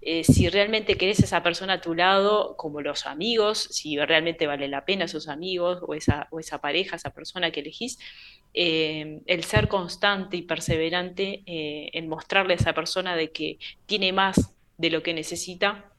eh, 0.03 0.25
si 0.25 0.49
realmente 0.49 0.97
querés 0.97 1.21
a 1.21 1.25
esa 1.25 1.43
persona 1.43 1.75
a 1.75 1.81
tu 1.81 1.95
lado, 1.95 2.57
como 2.57 2.81
los 2.81 3.07
amigos, 3.07 3.59
si 3.71 3.97
realmente 3.99 4.47
vale 4.47 4.69
la 4.69 4.85
pena 4.85 5.05
esos 5.07 5.29
amigos 5.29 5.79
o 5.87 5.95
esa, 5.95 6.29
o 6.31 6.41
esa 6.41 6.61
pareja, 6.61 6.97
esa 6.97 7.11
persona 7.11 7.51
que 7.53 7.61
elegís, 7.61 7.99
eh, 8.55 9.21
el 9.27 9.45
ser 9.45 9.69
constante 9.69 10.37
y 10.37 10.43
perseverante 10.43 11.43
eh, 11.47 11.91
en 11.95 12.09
mostrarle 12.09 12.55
a 12.55 12.57
esa 12.57 12.75
persona 12.75 13.17
de 13.17 13.31
que 13.33 13.59
tiene 13.87 14.13
más 14.13 14.55
de 14.79 14.91
lo 14.91 15.03
que 15.03 15.15
necesita 15.15 15.93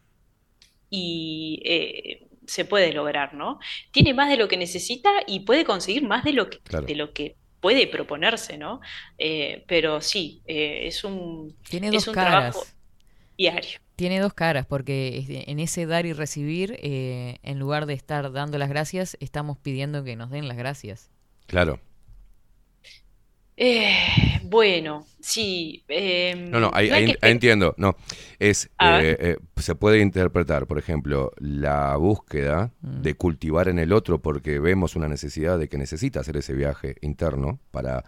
y 0.89 1.61
eh, 1.65 2.27
se 2.45 2.65
puede 2.65 2.93
lograr, 2.93 3.33
¿no? 3.33 3.59
Tiene 3.91 4.13
más 4.13 4.29
de 4.29 4.37
lo 4.37 4.47
que 4.47 4.57
necesita 4.57 5.09
y 5.27 5.41
puede 5.41 5.65
conseguir 5.65 6.03
más 6.03 6.23
de 6.23 6.33
lo 6.33 6.49
que, 6.49 6.59
Claro. 6.59 6.85
de 6.85 6.95
lo 6.95 7.13
que 7.13 7.35
puede 7.59 7.87
proponerse, 7.87 8.57
¿no? 8.57 8.81
Eh, 9.17 9.63
pero 9.67 10.01
sí, 10.01 10.41
eh, 10.45 10.81
es 10.87 11.03
un, 11.03 11.55
Tiene 11.69 11.87
es 11.87 11.93
dos 11.93 12.07
un 12.09 12.13
caras. 12.13 12.53
trabajo 12.53 12.65
diario. 13.37 13.79
Tiene 13.95 14.19
dos 14.19 14.33
caras, 14.33 14.65
porque 14.65 15.43
en 15.47 15.59
ese 15.59 15.85
dar 15.85 16.05
y 16.05 16.13
recibir, 16.13 16.77
eh, 16.81 17.37
en 17.43 17.59
lugar 17.59 17.85
de 17.85 17.93
estar 17.93 18.31
dando 18.31 18.57
las 18.57 18.69
gracias, 18.69 19.15
estamos 19.19 19.57
pidiendo 19.57 20.03
que 20.03 20.15
nos 20.15 20.31
den 20.31 20.47
las 20.47 20.57
gracias. 20.57 21.11
Claro. 21.45 21.79
Eh, 23.55 24.39
bueno, 24.45 25.05
sí. 25.21 25.83
em, 25.87 26.49
No, 26.49 26.59
no, 26.59 26.71
ahí, 26.73 26.89
no 26.89 26.95
hay 26.95 27.03
ahí- 27.03 27.05
que 27.11 27.17
ahí 27.21 27.29
espe- 27.29 27.31
entiendo. 27.33 27.75
No, 27.77 27.95
es 28.39 28.65
eh, 28.81 29.15
eh, 29.19 29.37
se 29.57 29.75
puede 29.75 29.99
interpretar, 29.99 30.65
por 30.65 30.79
ejemplo, 30.79 31.31
la 31.37 31.95
búsqueda 31.97 32.71
de 32.81 33.13
cultivar 33.13 33.67
en 33.67 33.77
el 33.77 33.93
otro 33.93 34.19
porque 34.23 34.57
vemos 34.59 34.95
una 34.95 35.07
necesidad 35.07 35.59
de 35.59 35.69
que 35.69 35.77
necesita 35.77 36.21
hacer 36.21 36.35
ese 36.37 36.53
viaje 36.53 36.95
interno 37.01 37.59
para, 37.69 38.03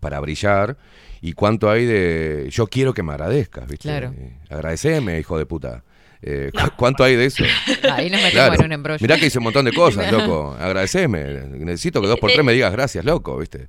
para 0.00 0.20
brillar. 0.20 0.76
Y 1.20 1.32
cuánto 1.32 1.70
hay 1.70 1.86
de 1.86 2.48
yo 2.50 2.66
quiero 2.66 2.92
que 2.92 3.02
me 3.02 3.12
agradezcas, 3.12 3.66
¿viste? 3.66 3.88
Claro. 3.88 4.12
Eh, 4.16 4.36
agradeceme, 4.50 5.18
hijo 5.18 5.38
de 5.38 5.46
puta. 5.46 5.82
Eh, 6.20 6.50
¿cu- 6.52 6.70
¿Cuánto 6.76 7.02
hay 7.04 7.16
de 7.16 7.26
eso? 7.26 7.44
Ahí 7.92 8.10
nos 8.10 8.20
metemos 8.22 8.32
Claro. 8.32 8.54
en 8.60 8.64
un 8.66 8.72
embrollo. 8.72 8.98
Mirá 9.00 9.16
que 9.18 9.26
hice 9.26 9.38
un 9.38 9.44
montón 9.44 9.64
de 9.64 9.72
cosas, 9.72 10.10
loco. 10.12 10.56
Agradeceme. 10.58 11.24
Necesito 11.58 12.00
que 12.00 12.08
dos 12.08 12.18
por 12.18 12.30
Eh, 12.30 12.34
tres 12.34 12.44
me 12.44 12.52
digas 12.52 12.72
gracias, 12.72 13.04
loco, 13.04 13.38
¿viste? 13.38 13.68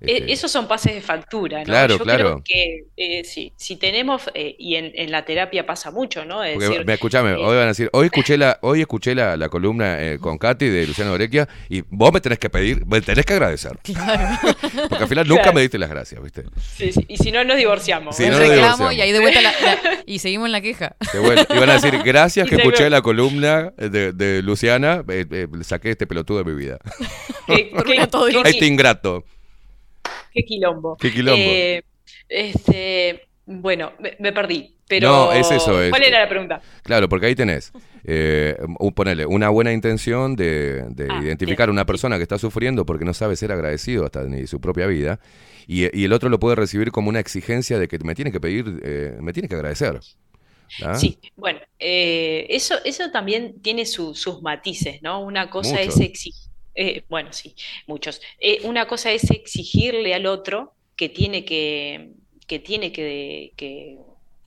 Eh, 0.00 0.18
Este, 0.18 0.32
Esos 0.32 0.50
son 0.50 0.68
pases 0.68 0.94
de 0.94 1.00
factura, 1.00 1.58
¿no? 1.60 1.64
Claro, 1.64 1.96
Yo 1.98 2.04
claro. 2.04 2.24
creo 2.24 2.42
que 2.44 2.84
eh, 2.96 3.24
sí, 3.24 3.52
si 3.56 3.76
tenemos, 3.76 4.22
eh, 4.34 4.54
y 4.58 4.76
en, 4.76 4.92
en 4.94 5.10
la 5.10 5.24
terapia 5.24 5.64
pasa 5.64 5.90
mucho, 5.90 6.24
¿no? 6.24 6.44
Es 6.44 6.54
Porque, 6.54 6.68
decir, 6.68 6.86
me 6.86 6.94
escuchame, 6.94 7.30
eh, 7.32 7.36
hoy 7.36 7.56
van 7.56 7.64
a 7.64 7.66
decir, 7.68 7.88
hoy 7.92 8.06
escuché 8.06 8.36
la, 8.36 8.58
hoy 8.62 8.80
escuché 8.80 9.14
la, 9.14 9.36
la 9.36 9.48
columna 9.48 10.02
eh, 10.02 10.18
con 10.18 10.36
Katy 10.38 10.68
de 10.68 10.86
Luciano 10.86 11.12
Orequia 11.12 11.48
y 11.68 11.82
vos 11.88 12.12
me 12.12 12.20
tenés 12.20 12.38
que 12.38 12.50
pedir, 12.50 12.84
me 12.86 13.00
tenés 13.00 13.24
que 13.24 13.32
agradecer. 13.32 13.78
Claro. 13.82 14.38
Porque 14.88 15.02
al 15.04 15.08
final 15.08 15.26
nunca 15.28 15.42
Claro. 15.42 15.54
me 15.54 15.60
diste 15.62 15.78
las 15.78 15.88
gracias, 15.90 16.22
¿viste? 16.22 16.44
sí, 16.76 16.92
sí, 16.92 17.04
y 17.08 17.16
si 17.16 17.32
no, 17.32 17.42
nos 17.44 17.56
divorciamos. 17.56 18.18
Un 18.18 18.26
no 18.26 18.30
nos 18.32 18.40
reclamo 18.40 18.60
divorciamos. 18.66 18.94
y 18.94 19.00
ahí 19.00 19.12
de 19.12 19.20
vuelta 19.20 19.40
la- 19.40 19.52
la- 19.52 20.02
y 20.06 20.18
seguimos 20.18 20.46
en 20.46 20.52
la 20.52 20.60
queja. 20.60 20.96
De 21.12 21.18
vuelta. 21.20 21.54
Y 21.54 21.58
van 21.58 21.70
a 21.70 21.74
decir, 21.74 21.98
gracias 22.04 22.46
Y 22.46 22.50
que 22.50 22.56
escuché 22.56 22.90
la 22.90 23.00
columna 23.02 23.72
de, 23.76 24.12
de 24.12 24.42
Luciana, 24.42 25.02
eh, 25.08 25.24
eh, 25.30 25.46
saqué 25.62 25.90
este 25.90 26.06
pelotudo 26.06 26.42
de 26.42 26.44
mi 26.52 26.56
vida. 26.58 26.78
Qué, 27.46 27.70
qué- 27.86 28.06
todo 28.08 28.28
ingrato. 28.66 29.24
Qué 30.36 30.44
quilombo. 30.44 30.96
Qué 31.00 31.10
quilombo. 31.10 31.42
Eh, 31.42 31.82
este, 32.28 33.22
bueno, 33.46 33.92
me, 33.98 34.16
me 34.20 34.32
perdí. 34.32 34.76
Pero, 34.88 35.08
No, 35.08 35.32
es 35.32 35.50
eso, 35.50 35.82
es- 35.82 35.90
¿Cuál 35.90 36.04
era 36.04 36.20
la 36.20 36.28
pregunta? 36.28 36.60
Claro, 36.84 37.08
porque 37.08 37.26
ahí 37.26 37.34
tenés, 37.34 37.72
eh, 38.04 38.56
un- 38.78 38.92
ponele, 38.92 39.26
una 39.26 39.48
buena 39.48 39.72
intención 39.72 40.36
de, 40.36 40.84
de 40.90 41.08
Ah, 41.10 41.20
identificar 41.24 41.68
a 41.68 41.72
una 41.72 41.84
persona 41.84 42.18
que 42.18 42.22
está 42.22 42.38
sufriendo 42.38 42.86
porque 42.86 43.04
no 43.04 43.12
sabe 43.12 43.34
ser 43.34 43.50
agradecido 43.50 44.04
hasta 44.04 44.22
ni 44.24 44.46
su 44.46 44.60
propia 44.60 44.86
vida, 44.86 45.18
y, 45.66 45.84
y 45.98 46.04
el 46.04 46.12
otro 46.12 46.28
lo 46.28 46.38
puede 46.38 46.54
recibir 46.54 46.92
como 46.92 47.08
una 47.08 47.18
exigencia 47.18 47.78
de 47.80 47.88
que 47.88 47.98
me 47.98 48.14
tiene 48.14 48.30
que 48.30 48.38
pedir, 48.40 48.80
eh, 48.84 49.16
me 49.20 49.32
tiene 49.32 49.48
que 49.48 49.56
agradecer. 49.56 50.00
¿Ah? 50.84 50.94
Sí, 50.94 51.18
bueno, 51.36 51.60
eh, 51.78 52.46
eso, 52.50 52.74
eso 52.84 53.10
también 53.10 53.60
tiene 53.62 53.86
su- 53.86 54.14
sus 54.14 54.42
matices, 54.42 55.00
¿no? 55.02 55.20
Una 55.24 55.48
cosa 55.50 55.80
es 55.80 55.88
Muchos. 55.88 56.45
Exigir, 56.76 57.04
bueno, 57.08 57.32
sí, 57.32 57.54
muchos. 57.86 58.20
Eh, 58.40 58.60
una 58.64 58.86
cosa 58.86 59.12
es 59.12 59.30
exigirle 59.30 60.14
al 60.14 60.26
otro 60.26 60.74
que 60.96 61.08
tiene 61.08 61.44
que, 61.44 62.12
que 62.46 62.58
tiene 62.58 62.92
que, 62.92 63.52
que- 63.56 63.98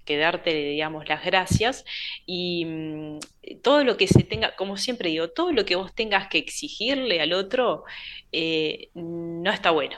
que 0.05 0.17
darte, 0.17 0.51
digamos, 0.55 1.07
las 1.07 1.23
gracias 1.23 1.85
y 2.25 2.65
mm, 2.65 3.19
todo 3.61 3.83
lo 3.83 3.95
que 3.97 4.07
se 4.07 4.23
tenga, 4.23 4.55
como 4.55 4.75
siempre 4.77 5.09
digo, 5.11 5.29
todo 5.29 5.51
lo 5.51 5.65
que 5.65 5.75
vos 5.75 5.93
tengas 5.93 6.27
que 6.29 6.39
exigirle 6.39 7.21
al 7.21 7.33
otro 7.33 7.83
eh, 8.31 8.89
no 8.95 9.51
está 9.51 9.69
bueno. 9.71 9.97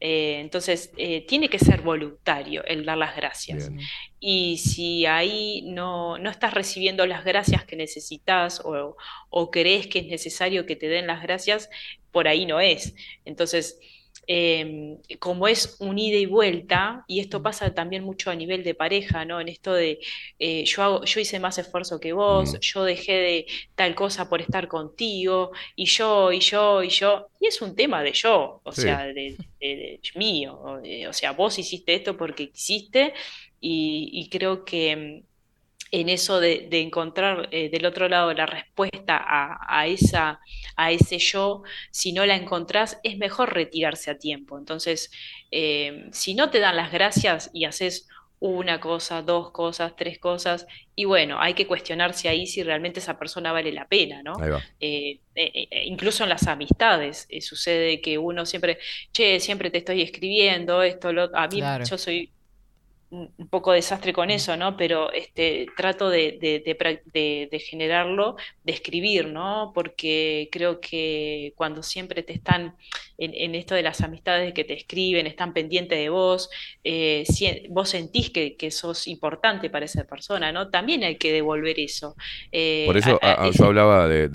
Eh, 0.00 0.40
entonces, 0.40 0.92
eh, 0.96 1.26
tiene 1.26 1.48
que 1.50 1.58
ser 1.58 1.82
voluntario 1.82 2.64
el 2.64 2.84
dar 2.84 2.98
las 2.98 3.14
gracias. 3.16 3.70
Bien. 3.70 3.86
Y 4.18 4.58
si 4.58 5.06
ahí 5.06 5.62
no, 5.66 6.18
no 6.18 6.30
estás 6.30 6.54
recibiendo 6.54 7.06
las 7.06 7.24
gracias 7.24 7.64
que 7.64 7.76
necesitas 7.76 8.60
o, 8.64 8.96
o 9.28 9.50
crees 9.50 9.86
que 9.86 10.00
es 10.00 10.06
necesario 10.06 10.66
que 10.66 10.76
te 10.76 10.88
den 10.88 11.06
las 11.06 11.22
gracias, 11.22 11.70
por 12.10 12.28
ahí 12.28 12.46
no 12.46 12.60
es. 12.60 12.94
Entonces, 13.24 13.78
eh, 14.26 14.98
como 15.18 15.48
es 15.48 15.76
un 15.80 15.98
ida 15.98 16.18
y 16.18 16.26
vuelta, 16.26 17.04
y 17.08 17.20
esto 17.20 17.42
pasa 17.42 17.74
también 17.74 18.04
mucho 18.04 18.30
a 18.30 18.34
nivel 18.36 18.62
de 18.64 18.74
pareja, 18.74 19.24
¿no? 19.24 19.40
En 19.40 19.48
esto 19.48 19.72
de 19.74 19.98
eh, 20.38 20.64
yo, 20.64 20.82
hago, 20.82 21.04
yo 21.04 21.20
hice 21.20 21.40
más 21.40 21.58
esfuerzo 21.58 21.98
que 22.00 22.12
vos, 22.12 22.56
Mm. 22.56 22.60
yo 22.60 22.84
dejé 22.84 23.12
de 23.14 23.46
tal 23.74 23.94
cosa 23.94 24.28
por 24.28 24.40
estar 24.40 24.68
contigo, 24.68 25.50
y 25.76 25.86
yo, 25.86 26.32
y 26.32 26.40
yo, 26.40 26.82
y 26.82 26.88
yo, 26.90 27.28
y 27.40 27.46
es 27.46 27.60
un 27.62 27.74
tema 27.76 28.02
de 28.02 28.12
yo, 28.12 28.60
o 28.64 28.72
Sí. 28.74 28.82
sea, 28.82 29.04
de, 29.06 29.12
de- 29.14 29.40
de- 29.60 30.00
mío, 30.14 30.58
o, 30.60 30.80
de- 30.80 31.08
o 31.08 31.12
sea, 31.12 31.32
vos 31.32 31.58
hiciste 31.58 31.94
esto 31.94 32.16
porque 32.16 32.50
quisiste, 32.50 33.12
y, 33.60 34.10
y 34.12 34.28
creo 34.30 34.64
que 34.64 34.96
mm, 34.96 35.29
en 35.92 36.08
eso 36.08 36.40
de, 36.40 36.68
de 36.70 36.80
encontrar 36.80 37.48
eh, 37.52 37.68
del 37.70 37.84
otro 37.86 38.08
lado 38.08 38.32
la 38.32 38.46
respuesta 38.46 39.16
a, 39.16 39.58
a 39.80 39.86
esa, 39.86 40.40
a 40.76 40.92
ese 40.92 41.18
yo, 41.18 41.62
si 41.90 42.12
no 42.12 42.24
la 42.26 42.36
encontrás, 42.36 42.98
es 43.02 43.18
mejor 43.18 43.52
retirarse 43.54 44.10
a 44.10 44.18
tiempo. 44.18 44.58
Entonces, 44.58 45.10
eh, 45.50 46.06
si 46.12 46.34
no 46.34 46.50
te 46.50 46.60
dan 46.60 46.76
las 46.76 46.92
gracias 46.92 47.50
y 47.52 47.64
haces 47.64 48.08
una 48.38 48.80
cosa, 48.80 49.20
dos 49.22 49.50
cosas, 49.52 49.94
tres 49.96 50.18
cosas, 50.18 50.66
y 50.94 51.04
bueno, 51.04 51.38
hay 51.40 51.52
que 51.54 51.66
cuestionarse 51.66 52.28
ahí 52.28 52.46
si 52.46 52.62
realmente 52.62 53.00
esa 53.00 53.18
persona 53.18 53.52
vale 53.52 53.70
la 53.72 53.86
pena, 53.86 54.22
¿no? 54.22 54.40
Ahí 54.40 54.50
va. 54.50 54.64
Eh, 54.80 55.20
eh, 55.34 55.68
eh, 55.70 55.84
incluso 55.86 56.22
en 56.22 56.30
las 56.30 56.46
amistades, 56.46 57.26
eh, 57.28 57.40
sucede 57.42 58.00
que 58.00 58.16
uno 58.18 58.46
siempre, 58.46 58.78
che, 59.12 59.40
siempre 59.40 59.70
te 59.70 59.78
estoy 59.78 60.02
escribiendo, 60.02 60.82
esto, 60.82 61.12
lo, 61.12 61.34
a 61.36 61.48
mí 61.48 61.58
Claro. 61.58 61.84
yo 61.84 61.98
soy 61.98 62.32
un 63.10 63.48
poco 63.48 63.72
desastre 63.72 64.12
con 64.12 64.30
eso, 64.30 64.56
¿no? 64.56 64.76
Pero 64.76 65.12
este, 65.12 65.66
trato 65.76 66.08
de, 66.10 66.38
de- 66.40 67.58
generarlo, 67.58 68.36
de 68.64 68.72
escribir, 68.72 69.26
¿no? 69.26 69.72
Porque 69.74 70.48
creo 70.52 70.80
que 70.80 71.52
cuando 71.56 71.82
siempre 71.82 72.22
te 72.22 72.32
están 72.32 72.76
en, 73.18 73.32
en 73.34 73.54
esto 73.54 73.74
de 73.74 73.82
las 73.82 74.00
amistades 74.00 74.54
que 74.54 74.64
te 74.64 74.74
escriben, 74.74 75.26
están 75.26 75.52
pendientes 75.52 75.98
de 75.98 76.08
vos, 76.08 76.48
eh, 76.84 77.24
si- 77.28 77.66
vos 77.68 77.88
sentís 77.90 78.30
que, 78.30 78.56
que 78.56 78.70
sos 78.70 79.06
importante 79.08 79.70
para 79.70 79.84
esa 79.84 80.04
persona, 80.04 80.52
¿no? 80.52 80.70
También 80.70 81.02
hay 81.04 81.16
que 81.16 81.32
devolver 81.32 81.78
eso. 81.80 82.16
Eh, 82.52 82.84
Por 82.86 82.96
eso 82.96 83.18
a- 83.22 83.26
a- 83.26 83.32
a- 83.34 83.44
a- 83.44 83.48
ese- 83.48 83.58
yo 83.58 83.66
hablaba 83.66 84.08
de, 84.08 84.28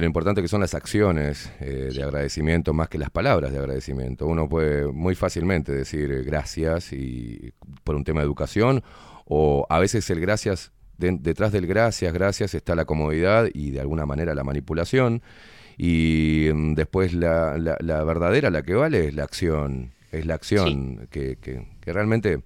lo 0.00 0.04
importante 0.06 0.42
que 0.42 0.48
son 0.48 0.60
las 0.60 0.74
acciones 0.74 1.50
eh, 1.60 1.90
de 1.94 2.02
agradecimiento 2.02 2.72
más 2.74 2.88
que 2.88 2.98
las 2.98 3.10
palabras 3.10 3.52
de 3.52 3.58
agradecimiento. 3.58 4.26
Uno 4.26 4.48
puede 4.48 4.86
muy 4.92 5.14
fácilmente 5.14 5.72
decir 5.72 6.24
gracias 6.24 6.92
y 6.92 7.52
por 7.84 7.94
un 7.96 8.04
tema 8.04 8.15
de 8.20 8.26
educación 8.26 8.82
o 9.24 9.66
a 9.70 9.78
veces 9.78 10.08
el 10.10 10.20
gracias 10.20 10.72
de- 10.98 11.18
detrás 11.20 11.52
del 11.52 11.66
gracias, 11.66 12.12
gracias 12.12 12.54
está 12.54 12.74
la 12.74 12.84
comodidad 12.86 13.48
y 13.52 13.70
de 13.70 13.80
alguna 13.80 14.06
manera 14.06 14.34
la 14.34 14.44
manipulación 14.44 15.22
y 15.76 16.48
mm, 16.54 16.74
después 16.74 17.12
la, 17.12 17.58
la- 17.58 17.76
la 17.80 18.02
verdadera, 18.04 18.50
la 18.50 18.62
que 18.62 18.74
vale 18.74 19.08
es 19.08 19.14
la 19.14 19.24
acción, 19.24 19.92
es 20.12 20.26
la 20.26 20.34
acción 20.34 21.06
que, 21.10 21.36
que- 21.36 21.66
que 21.80 21.92
realmente 21.92 22.40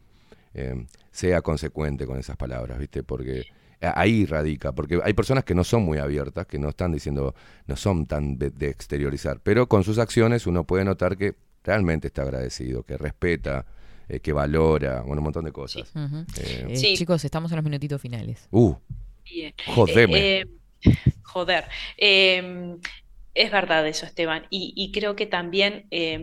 eh, 0.55 0.87
sea 1.13 1.43
consecuente 1.43 2.07
con 2.07 2.19
esas 2.19 2.37
palabras, 2.37 2.79
¿viste? 2.79 3.03
Porque 3.05 3.45
ahí 3.81 4.27
radica, 4.27 4.73
porque 4.73 5.01
hay 5.03 5.13
personas 5.15 5.45
que 5.45 5.55
no 5.55 5.65
son 5.65 5.83
muy 5.85 5.99
abiertas, 5.99 6.47
que 6.47 6.59
no 6.59 6.69
están 6.71 6.93
diciendo, 6.93 7.35
no 7.67 7.77
son 7.77 8.07
tan 8.07 8.37
de, 8.37 8.51
de 8.51 8.69
exteriorizar, 8.69 9.41
pero 9.43 9.69
con 9.69 9.85
sus 9.85 9.99
acciones 9.99 10.47
uno 10.47 10.65
puede 10.65 10.85
notar 10.85 11.17
que 11.17 11.35
realmente 11.65 12.09
está 12.09 12.23
agradecido, 12.23 12.83
que 12.83 12.97
respeta, 12.99 13.65
eh, 14.11 14.20
que 14.20 14.32
valora, 14.32 15.03
bueno, 15.03 15.20
un 15.20 15.24
montón 15.24 15.45
de 15.45 15.53
cosas. 15.53 15.91
Ujú. 15.95 16.19
Eh, 16.41 16.66
Eh, 16.70 16.77
Sí. 16.77 16.97
Chicos, 16.97 17.24
estamos 17.24 17.51
en 17.53 17.57
los 17.57 17.65
minutitos 17.65 18.01
finales. 18.01 18.47
uh, 18.51 18.74
Bien. 19.24 19.55
jodeme. 19.66 20.41
Eh, 20.41 20.47
joder. 21.23 21.65
Eh, 21.97 22.77
es 23.32 23.51
verdad 23.53 23.87
eso, 23.87 24.07
Esteban. 24.07 24.47
Y, 24.51 24.73
y 24.77 24.91
creo 24.91 25.15
que 25.15 25.24
también 25.27 25.87
eh, 25.93 26.15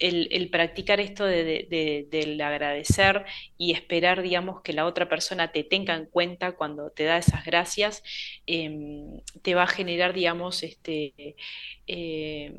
el, 0.00 0.28
el 0.32 0.48
practicar 0.48 0.98
esto 0.98 1.26
de- 1.26 1.44
de- 1.44 1.66
de- 1.68 2.06
del 2.10 2.40
agradecer 2.40 3.26
y 3.58 3.72
esperar, 3.72 4.22
digamos, 4.22 4.62
que 4.62 4.72
la 4.72 4.86
otra 4.86 5.06
persona 5.06 5.52
te 5.52 5.64
tenga 5.64 5.94
en 5.94 6.06
cuenta 6.06 6.52
cuando 6.52 6.90
te 6.90 7.04
da 7.04 7.18
esas 7.18 7.44
gracias, 7.44 8.02
eh, 8.46 9.20
te 9.42 9.54
va 9.54 9.64
a 9.64 9.66
generar, 9.66 10.14
digamos, 10.14 10.62
este 10.62 11.36
eh, 11.86 12.58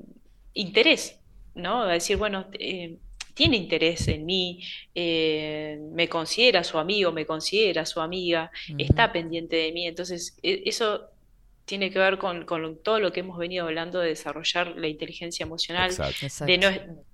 interés, 0.54 1.20
¿no? 1.56 1.82
A 1.84 1.94
decir, 1.94 2.18
bueno, 2.18 2.46
eh, 2.60 2.98
tiene 3.34 3.58
interés 3.58 4.08
en 4.08 4.26
mí, 4.26 4.64
eh, 4.96 5.80
me 5.94 6.08
considera 6.10 6.64
su 6.64 6.78
amigo, 6.78 7.12
me 7.12 7.26
considera 7.26 7.86
su 7.86 8.00
amiga, 8.02 8.52
está 8.78 9.12
pendiente 9.12 9.56
de 9.56 9.72
mí. 9.72 9.88
Entonces, 9.88 10.38
e- 10.44 10.64
eso 10.66 11.08
tiene 11.64 11.90
que 11.92 12.00
ver 12.00 12.18
con, 12.18 12.44
con 12.46 12.82
todo 12.84 13.00
lo 13.00 13.14
que 13.14 13.22
hemos 13.22 13.38
venido 13.38 13.66
hablando 13.66 14.00
de 14.00 14.10
desarrollar 14.10 14.76
la 14.78 14.88
inteligencia 14.88 15.46
emocional, 15.46 15.90
Exacto. 15.92 16.46
de 16.46 16.58
no, 16.58 16.68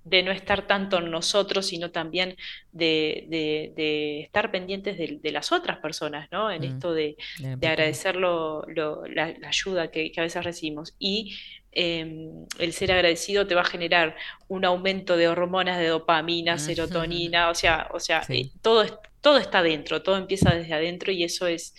de 0.04 0.22
no 0.24 0.32
estar 0.32 0.66
tanto 0.66 0.98
en 0.98 1.10
nosotros, 1.12 1.66
sino 1.66 1.90
también 1.92 2.34
de, 2.72 3.26
de- 3.28 3.72
de 3.76 4.20
estar 4.22 4.50
pendientes 4.50 4.98
de, 4.98 5.18
de 5.22 5.32
las 5.32 5.52
otras 5.52 5.78
personas, 5.78 6.28
¿no? 6.32 6.50
En 6.50 6.62
Mm. 6.62 6.64
esto 6.64 6.92
de, 6.92 7.02
De 7.02 7.16
de 7.38 7.48
empatía. 7.52 7.70
agradecer 7.70 8.16
lo- 8.16 8.62
lo- 8.66 9.06
la, 9.06 9.32
la 9.38 9.48
ayuda 9.48 9.90
que, 9.92 10.10
que 10.10 10.20
a 10.20 10.24
veces 10.24 10.42
recibimos. 10.42 10.94
Y 10.98 11.36
eh, 11.72 12.30
el 12.58 12.72
ser 12.72 12.92
agradecido 12.92 13.46
te 13.46 13.54
va 13.54 13.60
a 13.62 13.64
generar 13.64 14.16
un 14.48 14.64
aumento 14.64 15.16
de 15.16 15.28
hormonas 15.28 15.78
de 15.78 15.86
dopamina, 15.88 16.58
serotonina, 16.58 17.50
o 17.50 17.54
sea, 17.54 17.88
o 17.92 18.00
sea, 18.00 18.22
Sí. 18.22 18.52
eh, 18.54 18.58
todo, 18.62 18.82
es- 18.82 18.94
todo 19.20 19.38
está 19.38 19.62
dentro, 19.62 20.02
todo 20.02 20.16
empieza 20.16 20.54
desde 20.54 20.74
adentro 20.74 21.12
y 21.12 21.24
eso 21.24 21.46
es... 21.46 21.74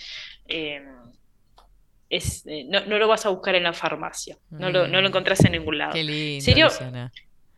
eh, 0.47 0.81
es, 2.09 2.43
eh, 2.47 2.65
no, 2.67 2.83
no 2.85 2.97
lo 2.97 3.07
vas 3.07 3.25
a 3.27 3.29
buscar 3.29 3.53
en 3.55 3.61
la 3.63 3.73
farmacia, 3.73 4.35
no 4.49 4.71
lo, 4.71 4.87
no 4.87 4.99
lo 4.99 5.07
Mm. 5.07 5.11
encontrás 5.11 5.45
en 5.45 5.51
ningún 5.51 5.77
lado. 5.77 5.93
Qué 5.93 6.03
lindo, 6.03 6.43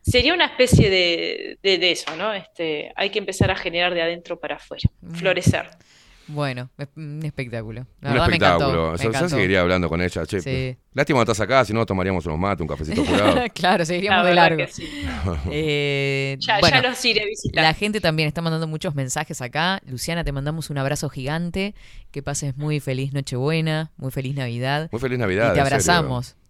Sería, 0.04 0.34
una 0.34 0.44
especie 0.46 0.90
de, 0.90 1.58
de- 1.62 1.78
de 1.78 1.90
eso, 1.92 2.14
¿no? 2.16 2.34
Este, 2.34 2.92
hay 2.96 3.08
que 3.10 3.18
empezar 3.18 3.50
a 3.50 3.56
generar 3.56 3.94
de 3.94 4.02
adentro 4.02 4.38
para 4.38 4.56
afuera, 4.56 4.90
Mm. 5.00 5.14
florecer. 5.14 5.70
Bueno, 6.28 6.70
es- 6.78 6.88
un 6.96 7.20
espectáculo. 7.24 7.86
La 8.00 8.08
Un 8.10 8.14
verdad 8.14 8.28
me 8.28 8.36
encantó. 8.36 8.94
espectáculo. 8.94 9.22
me 9.24 9.28
seguiría 9.28 9.60
hablando 9.60 9.88
con 9.88 10.00
ella. 10.00 10.24
Che, 10.26 10.40
Sí. 10.40 10.76
Lástima 10.94 11.18
que 11.20 11.22
estás 11.32 11.40
acá, 11.40 11.64
si 11.64 11.72
no 11.72 11.84
tomaríamos 11.86 12.24
unos 12.26 12.38
mates, 12.38 12.60
un 12.60 12.68
cafecito 12.68 13.04
curado. 13.04 13.34
claro, 13.54 13.84
seguiríamos 13.84 14.24
La 14.24 14.28
de 14.28 14.34
largo. 14.34 14.64
sí. 14.70 14.86
Eh, 15.50 16.36
Ya, 16.40 16.60
bueno, 16.60 16.80
ya 16.82 16.88
los 16.90 17.04
iré 17.04 17.22
a 17.22 17.26
visitar. 17.26 17.62
la 17.64 17.74
gente 17.74 18.00
también 18.00 18.28
está 18.28 18.42
mandando 18.42 18.66
muchos 18.66 18.94
mensajes 18.94 19.40
acá. 19.40 19.80
Luciana, 19.86 20.24
te 20.24 20.32
mandamos 20.32 20.70
un 20.70 20.78
abrazo 20.78 21.08
gigante. 21.08 21.74
Que 22.10 22.22
pases 22.22 22.56
muy 22.56 22.78
feliz 22.80 23.12
Nochebuena, 23.12 23.90
muy 23.96 24.10
feliz 24.10 24.34
Navidad. 24.34 24.88
Muy 24.92 25.00
feliz 25.00 25.18
Navidad. 25.18 25.54
y 25.56 25.62
te 25.62 25.80
serio. 25.80 26.41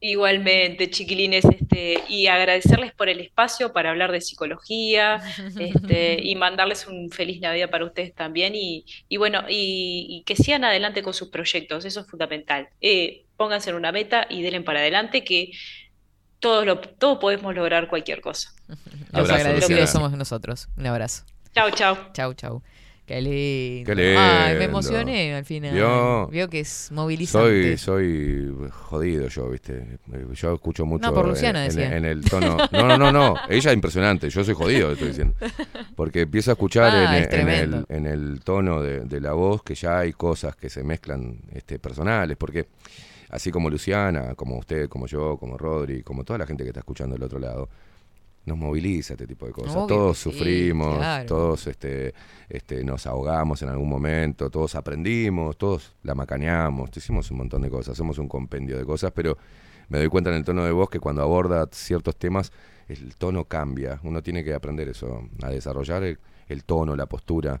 Igualmente, 0.00 0.88
chiquilines, 0.88 1.44
este, 1.44 2.02
y 2.08 2.26
agradecerles 2.26 2.92
por 2.94 3.10
el 3.10 3.20
espacio 3.20 3.72
para 3.72 3.90
hablar 3.90 4.12
de 4.12 4.20
psicología, 4.20 5.20
este, 5.58 6.20
y 6.22 6.34
mandarles 6.36 6.86
un 6.86 7.10
feliz 7.10 7.40
Navidad 7.40 7.68
para 7.70 7.84
ustedes 7.84 8.14
también, 8.14 8.54
y, 8.54 8.86
y 9.08 9.16
bueno, 9.18 9.42
y, 9.48 10.06
y 10.08 10.22
que 10.24 10.36
sigan 10.36 10.64
adelante 10.64 11.02
con 11.02 11.12
sus 11.12 11.28
proyectos, 11.28 11.84
eso 11.84 12.00
es 12.00 12.06
fundamental. 12.06 12.68
Eh, 12.80 13.24
pónganse 13.36 13.70
en 13.70 13.76
una 13.76 13.92
meta 13.92 14.26
y 14.28 14.42
denle 14.42 14.62
para 14.62 14.80
adelante 14.80 15.24
que 15.24 15.52
todos 16.40 16.64
lo, 16.64 16.80
todos 16.80 17.18
podemos 17.18 17.54
lograr 17.54 17.88
cualquier 17.88 18.20
cosa. 18.20 18.50
Los 19.12 19.30
agradecidos 19.30 19.90
somos 19.90 20.12
nosotros. 20.12 20.68
Un 20.76 20.86
abrazo. 20.86 21.24
Chau, 21.54 21.70
chau. 21.70 21.96
Chau, 22.12 22.34
chau. 22.34 22.62
Qué 23.10 23.20
lindo. 23.20 23.92
Qué 23.92 24.16
Ay, 24.16 24.52
me 24.54 24.60
lindo. 24.60 24.64
emocioné 24.66 25.34
al 25.34 25.44
final. 25.44 25.74
Vio. 25.74 26.28
Vio 26.28 26.48
que 26.48 26.60
es 26.60 26.92
movilizante. 26.92 27.76
Soy, 27.76 28.46
soy 28.56 28.70
jodido 28.70 29.26
yo, 29.26 29.50
¿viste? 29.50 29.98
Yo 30.34 30.54
escucho 30.54 30.86
mucho 30.86 31.08
No, 31.08 31.14
por 31.14 31.24
en- 31.24 31.30
Luciana, 31.30 31.64
en, 31.64 31.68
decía. 31.74 31.96
en 31.96 32.04
el 32.04 32.24
tono. 32.24 32.56
No, 32.70 32.86
no, 32.86 32.96
no, 32.96 33.10
no. 33.10 33.34
Ella 33.48 33.70
es 33.70 33.74
impresionante. 33.74 34.30
Yo 34.30 34.44
soy 34.44 34.54
jodido, 34.54 34.92
estoy 34.92 35.08
diciendo. 35.08 35.34
Porque 35.96 36.20
empiezo 36.20 36.52
a 36.52 36.54
escuchar 36.54 36.92
Ah, 36.94 37.16
en, 37.16 37.18
es 37.18 37.24
en 37.24 37.30
tremendo. 37.30 37.84
el, 37.88 37.96
en 37.96 38.06
el 38.06 38.40
tono 38.44 38.80
de, 38.80 39.00
de 39.00 39.20
la 39.20 39.32
voz 39.32 39.64
que 39.64 39.74
ya 39.74 39.98
hay 39.98 40.12
cosas 40.12 40.54
que 40.54 40.70
se 40.70 40.84
mezclan 40.84 41.40
este, 41.52 41.80
personales. 41.80 42.36
Porque 42.36 42.66
así 43.30 43.50
como 43.50 43.70
Luciana, 43.70 44.36
como 44.36 44.56
usted, 44.56 44.88
como 44.88 45.08
yo, 45.08 45.36
como 45.36 45.58
Rodri, 45.58 46.04
como 46.04 46.22
toda 46.22 46.38
la 46.38 46.46
gente 46.46 46.62
que 46.62 46.68
está 46.70 46.78
escuchando 46.80 47.14
del 47.16 47.24
otro 47.24 47.40
lado, 47.40 47.68
nos 48.44 48.56
moviliza 48.56 49.14
este 49.14 49.26
tipo 49.26 49.46
de 49.46 49.52
cosas. 49.52 49.76
Obvio 49.76 49.86
todos 49.86 50.18
sí, 50.18 50.30
sufrimos, 50.30 50.96
claro. 50.96 51.26
todos 51.26 51.66
este, 51.66 52.14
este, 52.48 52.84
nos 52.84 53.06
ahogamos 53.06 53.62
en 53.62 53.68
algún 53.68 53.88
momento, 53.88 54.50
todos 54.50 54.74
aprendimos, 54.74 55.56
todos 55.56 55.94
la 56.02 56.14
macaneamos, 56.14 56.90
hicimos 56.96 57.30
un 57.30 57.38
montón 57.38 57.62
de 57.62 57.70
cosas, 57.70 57.96
somos 57.96 58.18
un 58.18 58.28
compendio 58.28 58.78
de 58.78 58.84
cosas, 58.84 59.12
pero 59.12 59.36
me 59.88 59.98
doy 59.98 60.08
cuenta 60.08 60.30
en 60.30 60.36
el 60.36 60.44
tono 60.44 60.64
de 60.64 60.72
voz 60.72 60.88
que 60.88 61.00
cuando 61.00 61.22
aborda 61.22 61.68
ciertos 61.72 62.16
temas, 62.16 62.52
el 62.88 63.14
tono 63.16 63.44
cambia. 63.44 64.00
Uno 64.02 64.22
tiene 64.22 64.42
que 64.42 64.54
aprender 64.54 64.88
eso, 64.88 65.28
a 65.42 65.50
desarrollar 65.50 66.02
el, 66.02 66.18
el 66.48 66.64
tono, 66.64 66.96
la 66.96 67.06
postura. 67.06 67.60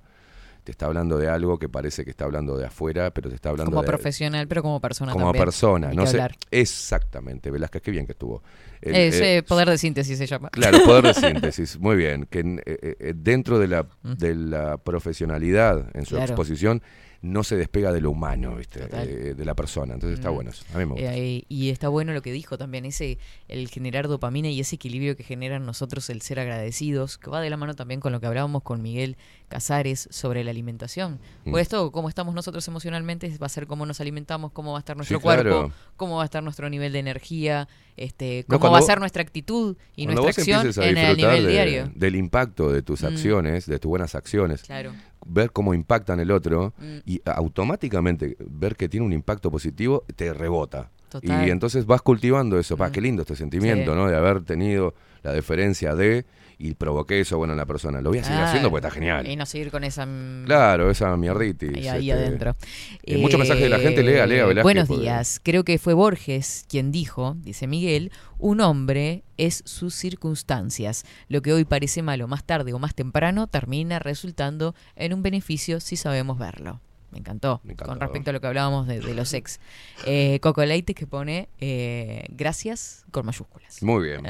Te 0.62 0.72
está 0.72 0.86
hablando 0.86 1.16
de 1.18 1.28
algo 1.28 1.58
que 1.58 1.68
parece 1.68 2.04
que 2.04 2.10
está 2.10 2.24
hablando 2.24 2.56
de 2.56 2.66
afuera, 2.66 3.10
pero 3.12 3.28
te 3.30 3.34
está 3.34 3.48
hablando 3.50 3.70
como 3.72 3.82
de, 3.82 3.86
profesional, 3.88 4.46
pero 4.48 4.62
como 4.62 4.80
persona 4.80 5.12
como 5.12 5.26
también. 5.26 5.44
persona. 5.44 5.92
No 5.92 6.06
sé, 6.06 6.16
hablar. 6.16 6.36
exactamente, 6.50 7.50
Velázquez, 7.50 7.82
qué 7.82 7.90
bien 7.90 8.06
que 8.06 8.12
estuvo. 8.12 8.42
El- 8.80 8.94
Es 8.96 9.14
eh, 9.20 9.36
eh, 9.38 9.42
poder 9.42 9.68
de 9.68 9.78
síntesis 9.78 10.16
se 10.18 10.26
llama. 10.26 10.48
Claro, 10.50 10.78
poder 10.84 11.04
de 11.04 11.14
síntesis, 11.14 11.78
muy 11.78 11.96
bien. 11.96 12.26
Que 12.30 12.40
eh, 12.40 12.96
eh, 13.00 13.12
dentro 13.16 13.58
de 13.58 13.68
la, 13.68 13.86
de 14.02 14.34
la 14.34 14.76
profesionalidad 14.78 15.90
en 15.94 16.04
su 16.06 16.14
Claro. 16.16 16.24
exposición 16.32 16.82
no 17.22 17.44
se 17.44 17.56
despega 17.56 17.92
de 17.92 18.00
lo 18.00 18.10
humano, 18.12 18.56
¿viste? 18.56 18.80
Eh, 18.90 19.34
de 19.34 19.44
la 19.44 19.54
persona. 19.54 19.92
Entonces 19.94 20.18
está 20.18 20.30
Mm. 20.30 20.34
bueno 20.34 20.50
eso. 20.50 20.64
A 20.74 20.78
mí 20.78 20.86
me 20.86 20.92
gusta. 20.92 21.14
Eh, 21.16 21.44
y 21.48 21.68
está 21.68 21.88
bueno 21.88 22.12
lo 22.14 22.22
que 22.22 22.32
dijo 22.32 22.56
también, 22.56 22.86
ese 22.86 23.18
el 23.48 23.68
generar 23.68 24.08
dopamina 24.08 24.48
y 24.48 24.58
ese 24.60 24.76
equilibrio 24.76 25.16
que 25.16 25.22
genera 25.24 25.56
en 25.56 25.66
nosotros 25.66 26.08
el 26.10 26.22
ser 26.22 26.40
agradecidos, 26.40 27.18
que 27.18 27.28
va 27.30 27.40
de 27.42 27.50
la 27.50 27.56
mano 27.58 27.74
también 27.74 28.00
con 28.00 28.12
lo 28.12 28.20
que 28.20 28.26
hablábamos 28.26 28.62
con 28.62 28.80
Miguel 28.80 29.16
Casares 29.48 30.08
sobre 30.10 30.44
la 30.44 30.50
alimentación. 30.50 31.18
Mm. 31.44 31.50
Pues 31.50 31.62
esto, 31.62 31.90
cómo 31.92 32.08
estamos 32.08 32.34
nosotros 32.34 32.66
emocionalmente, 32.68 33.28
va 33.36 33.46
a 33.46 33.50
ser 33.50 33.66
cómo 33.66 33.84
nos 33.84 34.00
alimentamos, 34.00 34.52
cómo 34.52 34.72
va 34.72 34.78
a 34.78 34.80
estar 34.80 34.96
nuestro 34.96 35.18
Sí, 35.18 35.22
claro. 35.22 35.42
cuerpo, 35.42 35.74
cómo 35.96 36.16
va 36.16 36.22
a 36.22 36.24
estar 36.26 36.42
nuestro 36.42 36.70
nivel 36.70 36.92
de 36.92 37.00
energía, 37.00 37.68
este, 37.96 38.44
cómo 38.48 38.70
va 38.70 38.78
a 38.78 38.82
ser 38.82 38.98
nuestra 39.00 39.22
actitud 39.22 39.76
y 39.96 40.06
nuestra 40.06 40.30
acción 40.30 40.66
a 40.66 40.86
en 40.88 40.96
el 40.96 41.16
nivel 41.16 41.44
de- 41.44 41.50
diario. 41.52 41.92
del 41.94 42.16
impacto 42.16 42.72
de 42.72 42.80
tus 42.82 43.02
Mm. 43.02 43.06
acciones, 43.06 43.66
de 43.66 43.78
tus 43.78 43.88
buenas 43.90 44.14
acciones, 44.14 44.62
Claro. 44.62 44.92
Ver 45.26 45.52
cómo 45.52 45.74
impactan 45.74 46.20
el 46.20 46.30
otro 46.30 46.72
Mm. 46.78 46.96
y 47.04 47.20
automáticamente 47.24 48.36
ver 48.48 48.76
que 48.76 48.88
tiene 48.88 49.04
un 49.06 49.12
impacto 49.12 49.50
positivo, 49.50 50.04
te 50.16 50.32
rebota. 50.32 50.90
Total. 51.08 51.46
Y 51.46 51.50
entonces 51.50 51.86
vas 51.86 52.02
cultivando 52.02 52.58
eso. 52.58 52.76
Pa, 52.76 52.88
Mm. 52.88 52.92
qué 52.92 53.00
lindo 53.00 53.22
este 53.22 53.36
sentimiento, 53.36 53.92
Sí. 53.92 53.98
¿no? 53.98 54.08
De 54.08 54.16
haber 54.16 54.42
tenido 54.44 54.94
la 55.22 55.32
deferencia 55.32 55.94
de 55.94 56.24
y 56.62 56.74
provoqué 56.74 57.20
eso 57.20 57.38
bueno 57.38 57.54
en 57.54 57.56
la 57.56 57.64
persona. 57.64 58.02
Lo 58.02 58.10
voy 58.10 58.18
a 58.18 58.24
seguir 58.24 58.42
haciendo 58.42 58.68
porque 58.70 58.86
está 58.86 58.94
genial. 58.94 59.26
Y 59.26 59.34
no 59.34 59.46
seguir 59.46 59.70
con 59.70 59.82
esa... 59.82 60.04
mm, 60.04 60.44
Claro, 60.44 60.90
esa 60.90 61.16
mierditis. 61.16 61.70
Ahí, 61.74 61.88
ahí 61.88 62.10
este, 62.10 62.22
adentro. 62.24 62.54
eh, 63.02 63.16
mucho 63.16 63.38
mensaje 63.38 63.62
de 63.62 63.68
la 63.70 63.78
gente, 63.78 64.02
lea, 64.02 64.26
lea, 64.26 64.44
Velázquez, 64.44 64.62
Buenos 64.62 64.88
porque- 64.88 65.02
días. 65.02 65.40
Creo 65.42 65.64
que 65.64 65.78
fue 65.78 65.94
Borges 65.94 66.66
quien 66.68 66.92
dijo, 66.92 67.34
dice 67.38 67.66
Miguel, 67.66 68.12
un 68.38 68.60
hombre 68.60 69.24
es 69.38 69.62
sus 69.64 69.94
circunstancias. 69.94 71.04
Lo 71.28 71.40
que 71.42 71.52
hoy 71.54 71.64
parece 71.64 72.02
malo 72.02 72.28
más 72.28 72.44
tarde 72.44 72.72
o 72.74 72.78
más 72.78 72.94
temprano 72.94 73.46
termina 73.46 73.98
resultando 73.98 74.74
en 74.96 75.14
un 75.14 75.22
beneficio 75.22 75.80
si 75.80 75.96
sabemos 75.96 76.38
verlo. 76.38 76.80
Me 77.10 77.18
encantó. 77.18 77.60
Me 77.64 77.72
encantó. 77.72 77.92
Con 77.92 78.00
respecto 78.00 78.30
a 78.30 78.32
lo 78.32 78.40
que 78.40 78.46
hablábamos 78.46 78.86
de, 78.86 79.00
de 79.00 79.14
los 79.14 79.32
ex. 79.34 79.60
Eh, 80.06 80.38
Coco 80.40 80.64
Leite 80.64 80.94
que 80.94 81.06
pone 81.06 81.48
eh, 81.58 82.26
gracias 82.30 83.04
con 83.10 83.26
mayúsculas. 83.26 83.82
Muy 83.82 84.04
bien. 84.04 84.22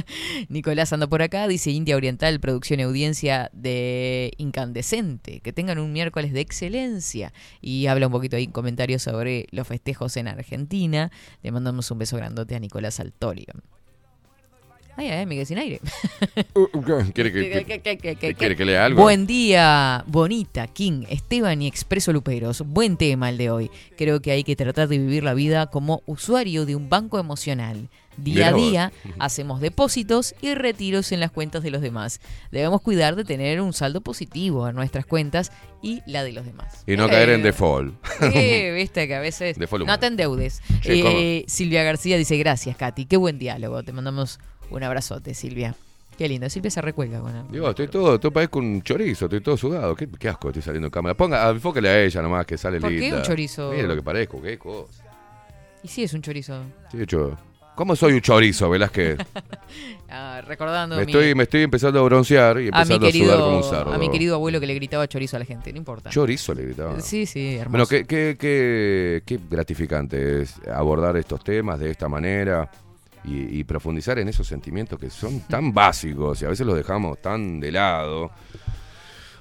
Nicolás 0.48 0.92
anda 0.92 1.06
por 1.06 1.22
acá, 1.22 1.48
dice 1.48 1.70
India 1.70 1.96
Oriental, 1.96 2.38
producción 2.40 2.80
y 2.80 2.82
audiencia 2.84 3.50
de 3.52 4.32
Incandescente. 4.36 5.40
Que 5.40 5.52
tengan 5.52 5.78
un 5.78 5.92
miércoles 5.92 6.32
de 6.32 6.40
excelencia. 6.40 7.32
Y 7.60 7.86
habla 7.86 8.06
un 8.06 8.12
poquito 8.12 8.36
ahí 8.36 8.44
en 8.44 8.52
comentarios 8.52 9.02
sobre 9.02 9.46
los 9.50 9.66
festejos 9.66 10.16
en 10.16 10.28
Argentina. 10.28 11.10
Le 11.42 11.50
mandamos 11.50 11.90
un 11.90 11.98
beso 11.98 12.16
grandote 12.16 12.54
a 12.54 12.58
Nicolás 12.58 13.00
Altorio. 13.00 13.54
Ay, 14.98 15.08
ay, 15.10 15.26
me 15.26 15.34
quedé 15.34 15.44
sin 15.46 15.58
aire. 15.58 15.80
¿Quiere 17.14 17.32
que, 17.32 17.50
¿Qué- 17.50 17.64
qué- 17.66 17.80
qué- 17.80 17.98
qué- 17.98 18.16
qué- 18.16 18.34
quiere 18.34 18.56
que 18.56 18.64
lea 18.64 18.84
algo? 18.86 19.02
Buen 19.02 19.26
día, 19.26 20.02
Bonita, 20.06 20.66
King, 20.68 21.04
Esteban 21.10 21.60
y 21.62 21.66
Expreso 21.66 22.12
Luperos. 22.12 22.62
Buen 22.66 22.96
tema 22.96 23.28
el 23.28 23.36
de 23.36 23.50
hoy. 23.50 23.70
Creo 23.96 24.20
que 24.20 24.30
hay 24.30 24.42
que 24.44 24.56
tratar 24.56 24.88
de 24.88 24.98
vivir 24.98 25.22
la 25.22 25.34
vida 25.34 25.66
como 25.66 26.02
usuario 26.06 26.64
de 26.66 26.76
un 26.76 26.88
banco 26.88 27.18
emocional. 27.18 27.88
Día 28.16 28.48
a 28.48 28.52
día 28.54 28.92
hacemos 29.18 29.60
depósitos 29.60 30.34
y 30.40 30.54
retiros 30.54 31.12
en 31.12 31.20
las 31.20 31.30
cuentas 31.30 31.62
de 31.62 31.70
los 31.70 31.82
demás. 31.82 32.22
Debemos 32.50 32.80
cuidar 32.80 33.14
de 33.14 33.24
tener 33.24 33.60
un 33.60 33.74
saldo 33.74 34.00
positivo 34.00 34.66
en 34.66 34.74
nuestras 34.74 35.04
cuentas 35.04 35.52
y 35.82 36.00
la 36.06 36.24
de 36.24 36.32
los 36.32 36.46
demás. 36.46 36.82
Y 36.86 36.96
no 36.96 37.10
caer 37.10 37.28
en 37.28 37.40
Eh, 37.40 37.42
default. 37.42 37.94
Sí, 38.32 38.70
viste 38.74 39.06
que 39.06 39.14
a 39.16 39.20
veces 39.20 39.58
no 39.58 39.98
te 39.98 40.06
endeudes. 40.06 40.62
Eh, 40.84 41.44
Silvia 41.46 41.82
García 41.82 42.16
dice 42.16 42.38
gracias, 42.38 42.74
Katy. 42.78 43.04
Qué 43.04 43.18
buen 43.18 43.38
diálogo. 43.38 43.82
Te 43.82 43.92
mandamos 43.92 44.40
un 44.70 44.82
abrazote, 44.82 45.34
Silvia. 45.34 45.74
Qué 46.16 46.28
lindo. 46.28 46.48
Silvia 46.48 46.70
se 46.70 46.80
recuelga 46.80 47.20
con 47.20 47.36
él. 47.36 47.44
Digo, 47.50 47.68
estoy 47.68 47.88
todo, 47.88 48.18
todo 48.18 48.32
parezco 48.32 48.58
un 48.58 48.82
chorizo, 48.82 49.26
estoy 49.26 49.40
todo 49.40 49.56
sudado. 49.56 49.94
Qué, 49.94 50.08
qué 50.18 50.28
asco 50.30 50.48
estoy 50.48 50.62
saliendo 50.62 50.86
en 50.86 50.90
cámara. 50.90 51.14
Ponga, 51.14 51.48
enfóquele 51.50 51.88
a 51.88 52.02
ella 52.02 52.22
nomás, 52.22 52.46
que 52.46 52.56
sale 52.56 52.80
¿Por 52.80 52.90
qué 52.90 52.96
linda. 52.96 53.18
un 53.18 53.22
chorizo? 53.22 53.70
Mire 53.70 53.86
lo 53.86 53.94
que 53.94 54.02
parezco, 54.02 54.40
qué 54.40 54.58
cosa. 54.58 55.04
Y 55.82 55.88
sí, 55.88 56.04
es 56.04 56.14
un 56.14 56.22
chorizo. 56.22 56.62
Sí, 56.90 57.02
hecho, 57.02 57.36
¿Cómo 57.76 57.94
soy 57.94 58.14
un 58.14 58.22
chorizo, 58.22 58.68
Velázquez? 58.70 59.18
Ah, 60.08 60.40
recordando 60.46 60.96
me, 60.96 61.04
mi- 61.04 61.10
estoy, 61.10 61.34
me 61.34 61.42
estoy 61.42 61.62
empezando 61.62 61.98
a 61.98 62.02
broncear 62.04 62.60
y 62.60 62.66
a 62.66 62.68
empezando 62.68 63.06
a, 63.08 63.10
sudar 63.10 63.38
como 63.40 63.56
un 63.56 63.64
cerdo. 63.64 63.92
a 63.92 63.98
mi 63.98 64.08
querido 64.08 64.36
abuelo 64.36 64.60
que 64.60 64.66
le 64.68 64.74
gritaba 64.74 65.06
chorizo 65.08 65.34
a 65.36 65.40
la 65.40 65.44
gente. 65.44 65.72
No 65.72 65.78
importa. 65.78 66.10
Chorizo 66.10 66.54
le 66.54 66.62
gritaba. 66.62 67.00
Sí, 67.00 67.26
sí, 67.26 67.56
hermoso. 67.56 67.70
Bueno, 67.70 67.86
qué, 67.86 68.06
qué, 68.06 68.36
qué, 68.38 69.22
qué 69.26 69.40
gratificante 69.50 70.42
es 70.42 70.54
abordar 70.68 71.16
estos 71.16 71.42
temas 71.42 71.80
de 71.80 71.90
esta 71.90 72.08
manera 72.08 72.70
y, 73.26 73.58
y 73.58 73.64
profundizar 73.64 74.18
en 74.18 74.28
esos 74.28 74.46
sentimientos 74.46 74.98
que 74.98 75.10
son 75.10 75.40
tan 75.40 75.74
básicos 75.74 76.40
y 76.42 76.44
a 76.44 76.48
veces 76.48 76.66
los 76.66 76.76
dejamos 76.76 77.20
tan 77.20 77.60
de 77.60 77.72
lado. 77.72 78.30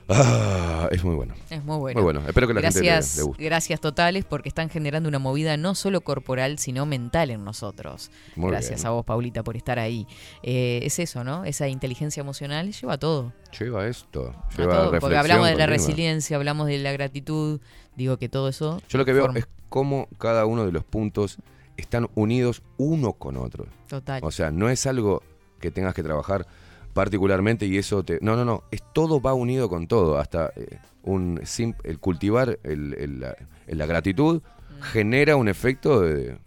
Ah, 0.08 0.88
es 0.92 1.04
muy 1.04 1.16
bueno. 1.16 1.34
Es 1.50 1.64
muy 1.64 1.78
bueno. 1.78 2.00
Muy 2.00 2.04
bueno. 2.04 2.28
Espero 2.28 2.46
que 2.48 2.54
la 2.54 2.62
gente 2.62 2.80
le- 2.82 2.86
gracias, 2.86 3.18
le 3.18 3.24
guste. 3.24 3.44
Gracias 3.44 3.82
totales 3.82 4.24
porque 4.24 4.50
están 4.50 4.70
generando 4.70 5.10
una 5.10 5.18
movida 5.18 5.58
no 5.58 5.74
solo 5.74 6.02
corporal, 6.02 6.60
sino 6.60 6.86
mental 6.86 7.32
en 7.32 7.44
nosotros. 7.44 8.12
Muy 8.36 8.52
gracias 8.52 8.82
bien. 8.82 8.88
a 8.88 8.92
vos, 8.92 9.04
Paulita, 9.04 9.42
por 9.44 9.58
estar 9.58 9.80
ahí. 9.80 10.06
Eh, 10.44 10.82
es 10.84 11.00
eso, 11.00 11.24
¿no? 11.24 11.44
Esa 11.44 11.68
inteligencia 11.70 12.22
emocional 12.22 12.72
lleva 12.72 12.94
a 12.94 12.98
todo. 13.00 13.34
Lleva 13.60 13.88
esto. 13.88 14.30
A 14.30 14.56
Lleva 14.58 14.74
todo, 14.76 14.84
porque 14.92 14.92
reflexión 14.92 15.18
hablamos 15.20 15.48
de 15.50 15.56
la 15.56 15.66
resiliencia, 15.66 16.38
hablamos 16.38 16.68
de 16.68 16.78
la 16.78 16.92
gratitud. 16.92 17.60
Digo 17.96 18.18
que 18.18 18.30
todo 18.30 18.50
eso. 18.50 18.84
Yo 18.88 19.00
lo 19.00 19.06
que 19.06 19.14
veo 19.14 19.24
forma- 19.24 19.40
es 19.40 19.48
cómo 19.70 20.08
cada 20.20 20.46
uno 20.46 20.68
de 20.68 20.72
los 20.72 20.84
puntos 20.84 21.38
están 21.78 22.08
unidos 22.16 22.62
uno 22.78 23.14
con 23.14 23.38
otro. 23.38 23.66
Total. 23.88 24.22
O 24.24 24.32
sea, 24.32 24.52
no 24.52 24.70
es 24.70 24.86
algo 24.86 25.22
que 25.60 25.72
tengas 25.72 25.94
que 25.94 26.04
trabajar 26.04 26.46
particularmente 26.94 27.66
y 27.66 27.78
eso 27.78 28.04
te... 28.04 28.20
No, 28.22 28.36
no, 28.36 28.46
no. 28.46 28.64
Es 28.72 28.82
todo 28.94 29.20
va 29.22 29.34
unido 29.34 29.68
con 29.70 29.88
todo. 29.88 30.18
Hasta 30.18 30.52
eh, 30.56 30.80
un 31.04 31.40
sim- 31.44 31.74
el 31.84 32.00
cultivar 32.00 32.60
el- 32.64 32.94
el- 32.98 33.20
la, 33.20 33.36
la 33.68 33.86
gratitud 33.86 34.42
Mm. 34.42 34.82
genera 34.82 35.36
un 35.38 35.48
efecto 35.48 36.02
de- 36.02 36.38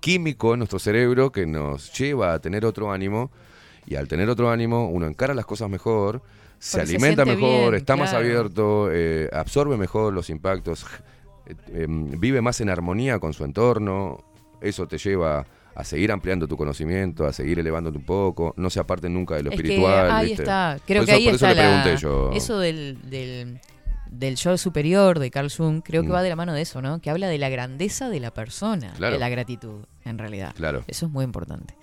químico 0.00 0.52
en 0.52 0.58
nuestro 0.58 0.78
cerebro 0.78 1.32
que 1.32 1.46
nos 1.46 1.92
lleva 1.98 2.34
a 2.34 2.38
tener 2.38 2.64
otro 2.66 2.92
ánimo 2.92 3.30
y 3.86 3.96
al 3.96 4.08
tener 4.08 4.28
otro 4.28 4.50
ánimo 4.50 4.88
uno 4.90 5.06
encara 5.06 5.32
las 5.34 5.46
cosas 5.46 5.70
mejor, 5.70 6.20
se 6.58 6.78
Porque 6.78 6.86
se 6.86 6.96
alimenta 6.96 7.24
mejor, 7.24 7.70
bien, 7.70 7.74
está 7.74 7.96
más 7.96 8.12
abierto, 8.12 8.88
eh, 8.92 9.28
absorbe 9.32 9.76
mejor 9.76 10.12
los 10.12 10.28
impactos, 10.30 10.84
eh, 11.46 11.54
em, 11.84 12.18
vive 12.20 12.40
más 12.40 12.60
en 12.60 12.68
armonía 12.70 13.18
con 13.18 13.32
su 13.32 13.44
entorno, 13.44 14.18
eso 14.60 14.86
te 14.86 14.98
lleva 14.98 15.46
a 15.76 15.84
seguir 15.84 16.12
ampliando 16.12 16.46
tu 16.46 16.56
conocimiento, 16.56 17.26
a 17.26 17.32
seguir 17.32 17.58
elevándote 17.58 17.98
un 17.98 18.04
poco, 18.04 18.54
no 18.56 18.70
se 18.70 18.78
aparten 18.80 19.12
nunca 19.12 19.34
de 19.34 19.42
lo 19.42 19.50
Es 19.50 19.56
que 19.56 19.62
espiritual. 19.62 20.10
ahí 20.10 20.26
¿viste? 20.28 20.42
está. 20.42 20.78
Creo 20.86 21.00
Por 21.02 21.06
que 21.06 21.12
eso- 21.12 21.18
ahí 21.18 21.24
por 21.26 21.34
eso 21.34 21.46
está 21.48 21.84
la- 21.84 21.94
yo. 21.96 22.30
Eso 22.32 22.58
del, 22.60 22.98
del, 23.10 23.60
del 24.08 24.36
yo 24.36 24.56
superior 24.56 25.18
de 25.18 25.32
Carl 25.32 25.50
Jung, 25.50 25.82
creo 25.82 26.02
que 26.02 26.08
Mm. 26.08 26.12
va 26.12 26.22
de 26.22 26.28
la 26.28 26.36
mano 26.36 26.52
de 26.52 26.62
eso, 26.62 26.80
¿no? 26.80 27.00
Que 27.00 27.10
habla 27.10 27.26
de 27.26 27.38
la 27.38 27.48
grandeza 27.48 28.08
de 28.08 28.20
la 28.20 28.30
persona, 28.32 28.92
Claro. 28.96 29.14
de 29.14 29.18
la 29.18 29.28
gratitud, 29.28 29.84
en 30.04 30.18
realidad. 30.18 30.54
Claro. 30.54 30.84
Eso 30.86 31.06
es 31.06 31.12
muy 31.12 31.24
importante. 31.24 31.74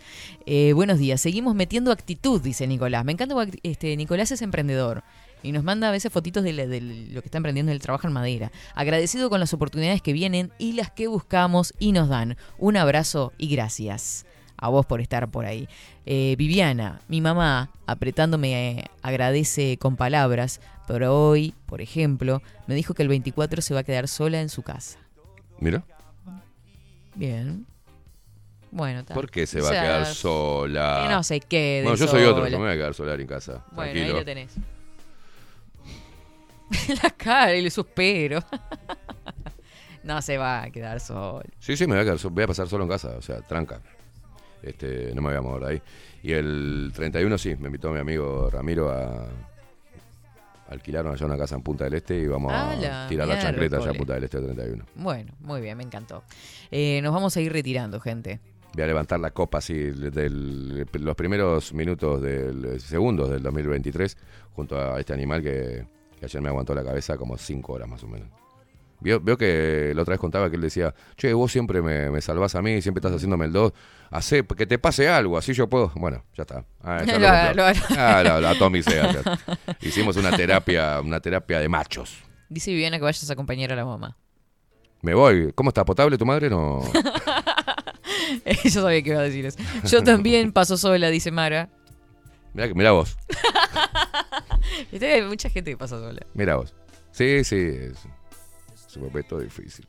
Eh, 0.46 0.72
buenos 0.72 0.98
días. 0.98 1.20
Seguimos 1.20 1.54
metiendo 1.54 1.92
actitud, 1.92 2.42
dice 2.42 2.68
Nicolás. 2.68 3.04
Me 3.04 3.12
encanta, 3.12 3.36
este, 3.64 3.98
Nicolás 3.98 4.32
es 4.32 4.42
emprendedor. 4.42 5.04
Y 5.44 5.52
nos 5.52 5.64
manda 5.64 5.90
a 5.90 5.92
veces 5.92 6.12
fotitos 6.12 6.44
de, 6.44 6.54
la- 6.54 6.68
de 6.68 6.82
lo 6.82 7.22
que 7.22 7.28
está 7.28 7.38
emprendiendo, 7.38 7.72
el 7.72 7.80
trabajo 7.80 8.08
en 8.08 8.14
madera. 8.14 8.52
Agradecido 8.76 9.30
con 9.30 9.40
las 9.40 9.54
oportunidades 9.54 10.02
que 10.02 10.14
vienen 10.14 10.52
y 10.60 10.74
las 10.74 10.92
que 10.92 11.08
buscamos 11.08 11.74
y 11.80 11.92
nos 11.94 12.10
dan. 12.10 12.38
Un 12.58 12.78
abrazo 12.78 13.34
y 13.38 13.48
gracias 13.50 14.26
a 14.58 14.70
vos 14.70 14.86
por 14.86 15.02
estar 15.02 15.30
por 15.32 15.46
ahí. 15.46 15.68
Eh, 16.06 16.36
Viviana, 16.38 17.02
mi 17.08 17.20
mamá, 17.22 17.72
apretándome, 17.88 18.70
eh, 18.80 18.84
agradece 19.02 19.78
con 19.78 19.96
palabras, 19.96 20.62
pero 20.88 21.18
hoy, 21.30 21.56
por 21.66 21.82
ejemplo, 21.82 22.44
me 22.68 22.76
dijo 22.76 22.94
que 22.94 23.02
el 23.02 23.10
24 23.10 23.62
se 23.64 23.74
va 23.74 23.80
a 23.80 23.84
quedar 23.84 24.08
sola 24.08 24.40
en 24.42 24.50
su 24.50 24.62
casa. 24.62 25.00
Mira, 25.60 25.84
Bien. 27.16 27.66
Bueno, 28.72 29.00
está. 29.02 29.14
¿por 29.14 29.30
qué 29.30 29.46
se 29.46 29.60
O 29.60 29.64
va 29.64 29.70
sea, 29.70 29.82
a 29.82 29.84
quedar 29.84 30.06
sola? 30.06 31.02
Que 31.04 31.14
no 31.14 31.24
se 31.24 31.40
quede 31.42 31.82
Bueno, 31.84 31.98
yo 31.98 32.08
soy 32.08 32.24
otro, 32.24 32.38
sola. 32.38 32.50
yo 32.50 32.58
me 32.60 32.66
voy 32.66 32.74
a 32.74 32.78
quedar 32.78 32.94
solar 32.94 33.20
en 33.20 33.28
casa. 33.28 33.66
Bueno, 33.72 33.92
tranquilo. 33.92 34.06
ahí 34.06 34.20
lo 34.20 34.26
tenés. 34.26 34.52
La 37.04 37.10
cara, 37.12 37.52
el 37.52 37.70
suspiro. 37.72 38.40
no 40.04 40.22
se 40.22 40.38
va 40.38 40.64
a 40.64 40.70
quedar 40.70 41.00
solo. 41.00 41.44
Sí, 41.60 41.76
sí, 41.78 41.88
me 41.88 41.94
voy 41.96 42.02
a, 42.02 42.04
quedar 42.16 42.32
voy 42.32 42.44
a 42.44 42.48
pasar 42.48 42.68
solo 42.68 42.84
en 42.84 42.90
casa, 42.90 43.16
o 43.18 43.22
sea, 43.22 43.42
tranca. 43.42 43.82
Este, 44.62 45.14
no 45.14 45.22
me 45.22 45.30
voy 45.30 45.38
a 45.38 45.42
mover 45.42 45.64
ahí. 45.70 45.82
Y 46.24 46.34
el 46.34 46.92
31 46.94 47.38
sí, 47.38 47.56
me 47.56 47.68
invitó 47.68 47.92
mi 47.92 48.00
amigo 48.00 48.50
Ramiro 48.50 48.92
a 48.92 49.28
alquilaron 50.70 51.14
allá 51.14 51.26
una 51.26 51.38
casa 51.38 51.56
en 51.56 51.64
Punta 51.64 51.84
del 51.84 51.96
Este 51.96 52.18
y 52.18 52.28
vamos 52.28 52.54
A 52.54 53.08
tirar 53.10 53.28
la 53.28 53.40
chancleta 53.40 53.78
allá 53.78 53.92
en. 53.92 53.98
Punta 53.98 54.14
del 54.14 54.24
Este 54.24 54.38
el 54.38 54.46
31. 54.46 54.86
Bueno, 54.96 55.34
muy 55.42 55.62
bien, 55.62 55.78
me 55.78 55.84
encantó. 55.84 56.24
Eh, 56.70 57.02
nos 57.04 57.14
vamos 57.14 57.36
a 57.36 57.42
ir 57.42 57.52
retirando, 57.52 58.00
gente. 58.00 58.40
Voy 58.74 58.84
a 58.84 58.88
levantar 58.88 59.20
la 59.20 59.32
copa 59.32 59.58
así 59.58 59.74
de 59.74 60.30
los 60.30 61.16
primeros 61.16 61.74
minutos 61.74 62.22
del 62.22 62.80
segundos 62.80 63.30
del 63.30 63.44
2023 63.44 64.18
junto 64.56 64.80
a 64.80 64.98
este 64.98 65.14
animal 65.14 65.42
que, 65.42 65.86
que 66.22 66.28
ayer 66.28 66.42
me 66.42 66.50
aguantó 66.50 66.74
la 66.76 66.84
cabeza 66.84 67.18
como 67.18 67.36
5 67.38 67.74
horas 67.74 67.90
más 67.90 68.04
o 68.04 68.08
menos. 68.08 68.30
Veo, 69.00 69.20
veo 69.20 69.36
que 69.36 69.94
la 69.96 70.04
otra 70.04 70.12
vez 70.14 70.20
contaba 70.20 70.48
que 70.52 70.56
él 70.58 70.62
decía, 70.62 70.94
che, 71.18 71.34
vos 71.34 71.52
siempre 71.52 71.82
me, 71.82 72.12
me 72.12 72.22
salvás 72.22 72.54
a 72.54 72.62
mí, 72.62 72.80
siempre 72.84 73.00
estás 73.00 73.14
haciéndome 73.16 73.46
el 73.46 73.52
2, 73.52 73.74
hacé 74.12 74.46
que 74.46 74.68
te 74.68 74.78
pase 74.78 75.10
algo, 75.10 75.40
así 75.40 75.54
yo 75.54 75.68
puedo. 75.68 75.92
Bueno, 75.96 76.24
ya 76.38 76.44
está. 76.44 76.64
Ah, 76.84 77.04
ya 77.04 77.18
Lo- 77.54 77.64
lo, 77.64 77.74
lo- 77.74 77.80
ah, 77.98 78.22
la, 78.24 78.40
la 78.40 78.56
Tommy 78.60 78.84
Sea, 78.84 79.12
ya. 79.12 79.40
Hicimos 79.82 80.16
una 80.18 80.30
terapia, 80.38 81.02
una 81.02 81.20
terapia 81.20 81.60
de 81.60 81.68
machos. 81.68 82.20
Dice 82.48 82.70
Viviana 82.70 82.98
que 82.98 83.04
vayas 83.04 83.28
a 83.28 83.34
acompañar 83.34 83.74
a 83.74 83.76
la 83.76 83.86
mamá. 83.86 84.16
Me 85.02 85.16
voy. 85.16 85.52
¿Cómo 85.56 85.72
está? 85.72 85.84
¿Potable 85.84 86.16
tu 86.20 86.26
madre? 86.28 86.48
No. 86.52 86.82
Yo 88.64 88.70
sabía 88.70 89.02
que 89.02 89.10
iba 89.10 89.20
a 89.20 89.24
decir 89.24 89.46
eso. 89.48 89.58
Yo 89.90 90.04
también 90.04 90.52
paso 90.52 90.78
sola, 90.78 91.10
dice 91.10 91.32
Mara. 91.32 91.70
Mirá, 92.54 92.68
que- 92.68 92.74
mirá 92.76 92.92
vos. 92.92 93.18
Hay 95.02 95.22
mucha 95.24 95.50
gente 95.50 95.72
que 95.72 95.78
pasa 95.78 96.00
sola. 96.00 96.26
Mirá 96.34 96.56
vos. 96.58 96.74
Sí, 97.12 97.44
sí. 97.44 97.56
Es, 97.56 97.98
es 98.88 98.98
un 98.98 99.04
momento 99.04 99.40
difícil. 99.40 99.88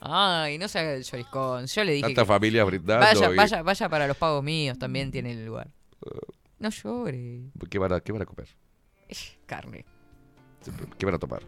Ay, 0.00 0.58
no 0.58 0.68
se 0.68 0.78
haga 0.78 0.94
el 0.94 1.02
lloriscón. 1.02 1.66
Yo 1.66 1.84
le 1.84 1.92
dije 1.92 2.06
Tanta 2.06 2.22
que 2.22 2.26
familia 2.26 2.64
brindando. 2.64 3.04
vaya, 3.06 3.32
y- 3.32 3.36
vaya, 3.36 3.62
vaya 3.62 3.88
para 3.88 4.06
los 4.06 4.16
pagos 4.16 4.42
míos, 4.44 4.78
también 4.78 5.10
tiene 5.10 5.32
el 5.32 5.44
lugar. 5.46 5.68
No 6.58 6.70
llore. 6.70 7.40
¿Qué 7.70 7.78
van, 7.78 7.92
a, 7.92 8.00
¿Qué 8.00 8.12
van 8.12 8.22
a 8.22 8.26
comer? 8.26 8.48
Carne, 9.46 9.84
¿Qué 10.98 11.06
van 11.06 11.14
a 11.14 11.18
tomar? 11.18 11.42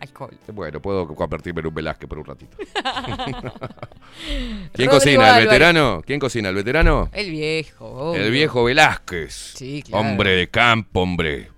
Alcohol. 0.00 0.30
Bueno, 0.52 0.80
puedo 0.80 1.06
convertirme 1.14 1.60
en 1.60 1.66
un 1.68 1.74
Velázquez 1.74 2.08
por 2.08 2.18
un 2.18 2.24
ratito. 2.24 2.56
¿Quién 4.72 4.88
Rodrigo 4.88 4.92
cocina? 4.92 5.12
¿El 5.14 5.20
Álvarez. 5.28 5.46
veterano? 5.48 6.02
¿Quién 6.06 6.20
cocina? 6.20 6.48
¿El 6.48 6.54
veterano? 6.54 7.08
El 7.12 7.30
viejo. 7.30 7.86
obvio. 7.86 8.22
El 8.22 8.30
viejo 8.30 8.64
Velázquez. 8.64 9.32
Sí, 9.56 9.82
claro. 9.86 10.06
Hombre 10.08 10.30
de 10.36 10.48
campo, 10.48 11.00
hombre. 11.02 11.50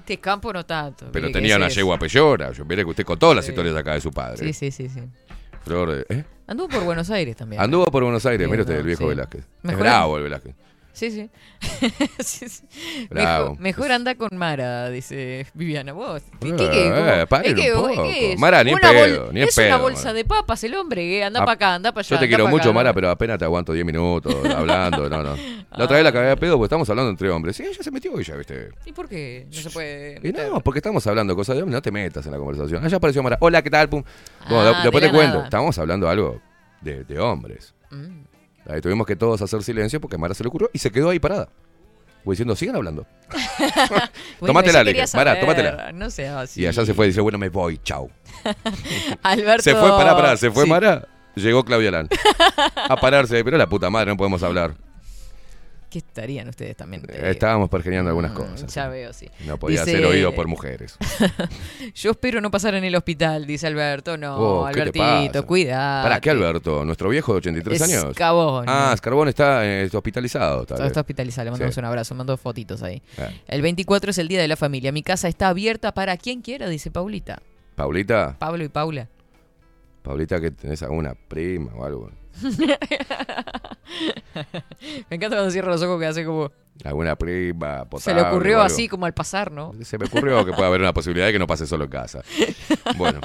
Este 0.00 0.18
campo 0.18 0.52
no 0.52 0.64
tanto. 0.64 1.10
Pero 1.12 1.26
mire 1.28 1.38
tenía 1.38 1.56
una 1.56 1.68
yegua 1.68 1.98
peyora. 1.98 2.52
Yo 2.52 2.64
mire 2.64 2.82
que 2.84 2.90
usted 2.90 3.04
contó 3.04 3.34
las 3.34 3.44
Sí. 3.44 3.50
historias 3.52 3.76
acá 3.76 3.94
de 3.94 4.00
su 4.00 4.10
padre. 4.10 4.38
Sí, 4.38 4.52
sí, 4.52 4.70
sí, 4.70 4.88
sí. 4.88 5.00
Flor 5.64 5.90
de- 5.92 6.06
¿eh? 6.08 6.24
Anduvo 6.46 6.68
por 6.68 6.84
Buenos 6.84 7.10
Aires 7.10 7.36
también. 7.36 7.60
Anduvo 7.60 7.90
por 7.90 8.02
Buenos 8.02 8.24
Aires, 8.24 8.46
Sí, 8.46 8.50
mire 8.50 8.62
usted, 8.62 8.74
no, 8.74 8.80
el 8.80 8.86
viejo 8.86 9.02
sí. 9.02 9.08
Velázquez. 9.08 9.44
Mejor- 9.62 9.72
Es 9.74 9.78
bravo 9.80 10.16
el 10.16 10.22
Velázquez. 10.22 10.54
Sí, 10.98 11.12
sí. 11.12 11.30
Sí, 12.18 12.48
sí. 12.48 12.66
Bravo. 13.08 13.50
Mejor, 13.50 13.60
mejor 13.60 13.92
anda 13.92 14.14
con 14.16 14.30
Mara, 14.36 14.90
dice 14.90 15.46
Viviana. 15.54 15.92
Vos, 15.92 16.22
¿qué, 16.40 16.48
Eh, 16.48 16.54
qué, 16.58 16.70
qué? 16.70 17.20
Eh, 17.22 17.26
paren 17.28 17.56
¿Es 17.56 17.64
que- 17.64 17.72
un 17.72 17.92
qué 18.02 18.32
es? 18.32 18.38
Mara, 18.40 18.64
ni 18.64 18.70
en 18.70 18.76
Una 18.78 18.90
pedo, 18.90 19.32
ni 19.32 19.42
Es 19.42 19.56
una 19.56 19.66
pedo, 19.68 19.78
bolsa 19.78 20.00
Mara. 20.06 20.12
de 20.14 20.24
papas 20.24 20.64
el 20.64 20.74
hombre, 20.74 21.02
que 21.02 21.22
anda 21.22 21.38
Ah, 21.40 21.44
para 21.44 21.54
acá, 21.54 21.74
anda 21.76 21.92
para 21.92 22.00
allá. 22.00 22.16
Yo 22.16 22.18
te 22.20 22.26
quiero 22.28 22.48
mucho, 22.48 22.70
acá, 22.70 22.72
Mara, 22.72 22.92
pero 22.92 23.10
apenas 23.10 23.38
te 23.38 23.44
aguanto 23.44 23.72
10 23.72 23.86
minutos 23.86 24.34
hablando. 24.56 25.08
No, 25.08 25.22
no. 25.22 25.36
La 25.70 25.84
otra 25.84 25.96
vez 25.98 26.04
la 26.04 26.12
cagué 26.12 26.30
a 26.32 26.36
pedo 26.36 26.54
porque 26.56 26.66
estamos 26.66 26.90
hablando 26.90 27.10
entre 27.10 27.30
hombres. 27.30 27.54
Sí, 27.54 27.62
ella 27.62 27.80
se 27.80 27.90
metió 27.92 28.18
ella, 28.18 28.34
¿viste? 28.34 28.70
¿Y 28.84 28.90
por 28.92 29.08
qué 29.08 29.46
no 29.54 29.60
se 29.62 29.70
puede 29.70 30.20
Y 30.24 30.32
no, 30.32 30.60
porque 30.60 30.80
estamos 30.80 31.06
hablando 31.06 31.32
de 31.32 31.36
cosas 31.36 31.54
de 31.54 31.62
hombres, 31.62 31.74
no 31.76 31.82
te 31.82 31.92
metas 31.92 32.26
en 32.26 32.32
la 32.32 32.38
conversación. 32.38 32.84
Allá 32.84 32.96
apareció 32.96 33.22
Mara. 33.22 33.36
Hola, 33.40 33.62
¿qué 33.62 33.70
tal? 33.70 33.88
Pum. 33.88 34.02
Bueno, 34.48 34.70
Ah, 34.74 34.78
de- 34.78 34.82
después 34.82 35.02
de 35.02 35.08
te 35.10 35.14
cuento. 35.14 35.34
nada. 35.34 35.44
Estábamos 35.44 35.78
hablando 35.78 36.08
algo 36.08 36.40
de, 36.80 37.04
de 37.04 37.18
hombres. 37.20 37.72
Mm. 37.90 38.22
Ahí 38.68 38.80
tuvimos 38.80 39.06
que 39.06 39.16
todos 39.16 39.40
hacer 39.42 39.62
silencio 39.62 40.00
porque 40.00 40.16
a 40.16 40.18
Mara 40.18 40.34
se 40.34 40.44
le 40.44 40.48
ocurrió 40.48 40.70
y 40.72 40.78
se 40.78 40.90
quedó 40.90 41.10
ahí 41.10 41.18
parada. 41.18 41.48
Voy 42.24 42.34
diciendo, 42.34 42.54
sigan 42.54 42.76
hablando. 42.76 43.06
Bueno, 44.40 44.52
Tómatela, 44.52 44.84
dije. 44.84 45.04
Mara, 45.14 45.40
tómatela. 45.40 45.90
No 45.92 46.06
así. 46.06 46.60
Y 46.62 46.66
allá 46.66 46.86
se 46.86 46.94
fue 46.94 47.06
y 47.06 47.08
dice, 47.08 47.20
bueno, 47.20 47.38
me 47.38 47.48
voy, 47.48 47.78
chau. 47.82 48.08
Alberto. 49.22 49.62
Se 49.62 49.74
fue, 49.74 49.88
pará, 49.90 50.14
pará, 50.14 50.36
se 50.36 50.50
fue 50.50 50.64
Sí. 50.64 50.70
Mara. 50.70 51.08
Llegó 51.34 51.64
Claudia 51.64 51.90
Lan. 51.90 52.08
A 52.76 52.96
pararse, 52.96 53.42
pero 53.44 53.56
la 53.56 53.68
puta 53.68 53.90
madre, 53.90 54.10
no 54.10 54.16
podemos 54.16 54.42
hablar. 54.42 54.74
¿Qué 55.90 55.98
estarían 56.00 56.48
ustedes 56.48 56.76
también? 56.76 57.02
Eh, 57.08 57.12
digo? 57.14 57.26
Estábamos 57.26 57.70
pergeñando 57.70 58.10
algunas 58.10 58.32
Mm, 58.32 58.34
cosas. 58.34 58.74
Ya 58.74 58.88
veo, 58.88 59.12
sí. 59.14 59.26
No 59.46 59.58
podía 59.58 59.84
Dice- 59.84 59.96
ser 59.96 60.04
oído 60.06 60.34
por 60.34 60.46
mujeres. 60.46 60.96
Yo 61.94 62.10
espero 62.10 62.40
no 62.42 62.50
pasar 62.50 62.74
en 62.74 62.84
el 62.84 62.94
hospital, 62.94 63.46
dice 63.46 63.66
Alberto. 63.66 64.16
No, 64.18 64.36
Oh, 64.36 64.66
¿qué 64.66 64.90
te 64.90 65.00
Albertito, 65.00 65.46
cuidado. 65.46 66.02
¿Para 66.02 66.20
qué, 66.20 66.30
Alberto? 66.30 66.84
¿Nuestro 66.84 67.08
viejo 67.08 67.32
de 67.32 67.38
83 67.38 67.82
años? 67.82 68.04
Escabón. 68.10 68.66
Ah, 68.68 68.90
Escarbón 68.94 69.28
está 69.28 69.64
eh, 69.66 69.88
hospitalizado. 69.92 70.58
tal 70.58 70.76
Todo 70.76 70.78
vez. 70.80 70.86
está 70.88 71.00
hospitalizado, 71.00 71.44
le 71.46 71.50
mandamos 71.52 71.74
Sí. 71.74 71.80
un 71.80 71.86
abrazo, 71.86 72.14
mandó 72.14 72.36
fotitos 72.36 72.82
ahí. 72.82 73.00
Eh. 73.16 73.40
El 73.48 73.62
24 73.62 74.10
es 74.10 74.18
el 74.18 74.28
Día 74.28 74.40
de 74.42 74.48
la 74.48 74.56
Familia. 74.56 74.92
Mi 74.92 75.02
casa 75.02 75.26
está 75.28 75.48
abierta 75.48 75.92
para 75.94 76.16
quien 76.18 76.42
quiera, 76.42 76.68
dice 76.68 76.90
Paulita. 76.90 77.40
Paulita, 77.76 78.36
Pablo 78.38 78.62
y 78.64 78.68
Paula. 78.68 79.08
Paulita, 80.02 80.40
que 80.40 80.50
tenés 80.50 80.82
alguna 80.82 81.14
prima 81.14 81.72
o 81.74 81.84
algo. 81.84 82.10
Me 85.10 85.16
encanta 85.16 85.36
cuando 85.36 85.50
cierra 85.50 85.72
los 85.72 85.82
ojos 85.82 85.98
que 86.00 86.06
hace 86.06 86.24
como... 86.24 86.50
Alguna 86.84 87.16
prima, 87.16 87.80
Se 87.80 87.86
potable 87.86 88.22
le 88.22 88.28
ocurrió 88.28 88.62
así 88.62 88.88
como 88.88 89.04
al 89.06 89.12
pasar, 89.12 89.50
¿no? 89.50 89.72
Se 89.82 89.98
me 89.98 90.06
ocurrió 90.06 90.44
que 90.46 90.52
puede 90.52 90.68
haber 90.68 90.80
una 90.80 90.92
posibilidad 90.94 91.26
de 91.26 91.32
que 91.32 91.38
no 91.38 91.46
pase 91.46 91.66
solo 91.66 91.84
en 91.84 91.90
casa. 91.90 92.20
Bueno, 92.96 93.20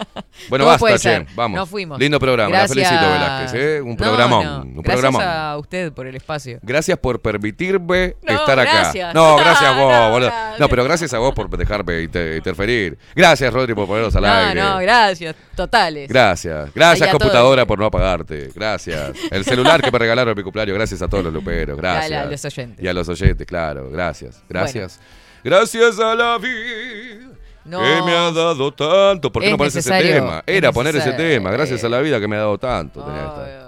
bueno, 0.50 0.66
basta, 0.66 0.80
puede 0.80 0.96
che. 0.96 1.00
ser. 1.00 1.26
Vamos. 1.36 1.58
Nos 1.58 1.70
fuimos. 1.70 1.98
Lindo 2.00 2.20
programa. 2.20 2.50
Gracias. 2.50 2.76
La 2.78 2.86
felicito, 2.90 3.12
Velázquez. 3.12 3.54
¿eh? 3.62 3.82
Un 3.82 3.90
No, 3.92 3.96
programón. 3.98 4.46
no. 4.46 4.62
Un 4.62 4.74
Gracias 4.84 4.94
programón. 5.02 5.22
a 5.24 5.58
usted 5.58 5.94
por 5.94 6.06
el 6.06 6.16
espacio. 6.16 6.60
Gracias 6.62 6.98
por 7.00 7.22
permitirme 7.22 8.16
No, 8.24 8.34
estar 8.36 8.60
acá. 8.60 8.72
gracias. 8.74 9.14
No, 9.14 9.36
gracias 9.38 9.64
a 9.64 9.80
vos, 9.82 9.94
No, 9.94 10.10
boludo. 10.12 10.32
No, 10.60 10.70
pero 10.70 10.84
gracias 10.84 11.14
a 11.14 11.20
vos 11.20 11.34
por 11.34 11.50
dejarme 11.58 12.02
inter- 12.04 12.36
interferir. 12.38 12.98
Gracias, 13.16 13.54
Rodri, 13.54 13.74
por 13.74 13.88
ponernos 13.88 14.16
al 14.16 14.24
No, 14.24 14.32
aire. 14.32 14.62
no, 14.62 14.78
gracias. 14.80 15.36
Totales. 15.56 16.10
Gracias. 16.10 16.74
Gracias, 16.74 17.10
computadora, 17.10 17.66
por 17.66 17.80
no 17.80 17.86
apagarte. 17.86 18.50
Gracias. 18.54 19.12
El 19.32 19.44
celular 19.46 19.82
que 19.82 19.92
me 19.92 20.00
regalaron 20.00 20.32
en 20.32 20.38
mi 20.38 20.44
cumpleaños. 20.44 20.76
Gracias 20.76 21.02
a 21.02 21.08
todos 21.08 21.24
los 21.24 21.34
luperos. 21.34 21.78
Gracias. 21.78 22.12
Y 22.12 22.14
a 22.16 22.26
los 22.26 22.46
oyentes. 22.46 22.84
Y 22.84 22.88
a 22.88 22.94
los 22.94 23.10
oyentes, 23.10 23.43
claro. 23.46 23.90
Gracias. 23.90 24.42
Gracias. 24.50 25.00
Gracias 25.44 26.00
a 26.00 26.16
la 26.16 26.38
vida. 26.38 27.30
No. 27.66 27.80
Que 27.80 28.02
me 28.06 28.12
ha 28.16 28.32
dado 28.32 28.74
tanto. 28.74 29.32
¿Por 29.32 29.42
qué 29.42 29.48
Es 29.48 29.52
no 29.52 29.58
pones 29.58 29.76
ese 29.76 29.90
tema? 29.90 30.44
es 30.46 30.56
Era 30.58 30.72
poner 30.72 30.96
ese 30.96 31.14
tema. 31.14 31.52
Gracias 31.52 31.84
a 31.84 31.90
la 31.90 32.00
vida 32.00 32.20
que 32.20 32.28
me 32.28 32.36
ha 32.36 32.40
dado 32.40 32.58
tanto. 32.58 33.04
tenía. 33.04 33.63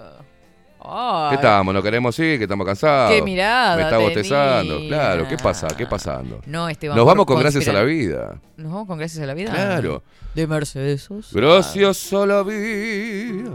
Ay, 0.88 1.30
¿Qué 1.30 1.36
estamos? 1.36 1.74
¿No 1.74 1.82
queremos 1.82 2.18
ir? 2.20 2.38
¿Que 2.38 2.44
estamos 2.44 2.66
cansados? 2.66 3.12
Qué 3.12 3.22
mirada 3.22 3.76
Me 3.78 3.84
está 3.84 3.98
bostezando. 3.98 4.76
tenía. 4.76 4.90
Claro, 4.90 5.28
¿qué 5.28 5.38
pasa? 5.38 5.68
¿Qué 5.78 5.86
pasando? 5.88 6.42
No, 6.46 6.68
Esteban. 6.70 6.98
Nos 6.98 7.06
vamos 7.06 7.26
con 7.26 7.40
gracias 7.40 7.68
a 7.68 7.74
la 7.74 7.84
vida. 7.84 8.40
¿Nos 8.58 8.72
vamos 8.72 8.88
con 8.88 8.98
gracias 8.98 9.24
a 9.24 9.26
la 9.26 9.34
vida? 9.34 9.52
Claro. 9.52 10.04
De 10.36 10.48
Mercedes. 10.48 11.08
Gracias 11.32 12.14
a 12.14 12.26
la 12.26 12.44
vida 12.44 13.50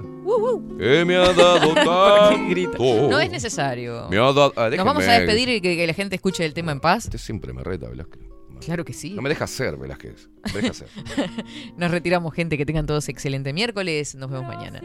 que 0.78 1.05
me 1.05 1.16
ha 1.16 1.32
dado 1.32 1.74
tanto. 1.74 3.09
No 3.11 3.20
es 3.20 3.31
necesario. 3.31 4.09
Me 4.11 4.16
ha 4.16 4.20
dado- 4.23 4.52
ah, 4.57 4.70
Nos 4.70 4.85
vamos 4.86 5.07
a 5.07 5.12
despedir 5.12 5.48
y 5.51 5.61
que, 5.61 5.77
que 5.77 5.86
la 5.86 5.93
gente 5.93 6.15
escuche 6.16 6.44
el 6.47 6.55
tema 6.55 6.73
en 6.73 6.81
paz. 6.81 7.05
Usted 7.05 7.19
siempre 7.19 7.52
me 7.52 7.62
reta, 7.62 7.89
Velázquez. 7.89 8.23
Claro 8.65 8.85
que 8.85 8.93
sí. 8.94 9.11
No 9.11 9.20
me 9.23 9.28
deja 9.28 9.47
ser, 9.47 9.77
Velázquez. 9.77 10.30
Ser. 10.72 10.88
Nos 11.76 11.90
retiramos, 11.90 12.32
gente. 12.34 12.56
Que 12.56 12.66
tengan 12.66 12.86
todos 12.86 13.08
excelente 13.08 13.52
miércoles. 13.52 14.14
Nos 14.14 14.30
vemos 14.30 14.46
mañana. 14.46 14.80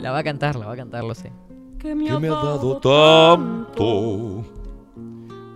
La 0.00 0.10
va 0.10 0.18
a 0.18 0.22
cantar, 0.22 0.56
la 0.56 0.66
va 0.66 0.72
a 0.72 0.76
cantar, 0.76 1.04
lo 1.04 1.14
sé. 1.14 1.32
que 1.78 1.94
me 1.94 2.04
que 2.06 2.10
ha 2.12 2.18
me 2.18 2.28
ha 2.28 2.32
dado 2.32 2.78
tanto. 2.78 4.44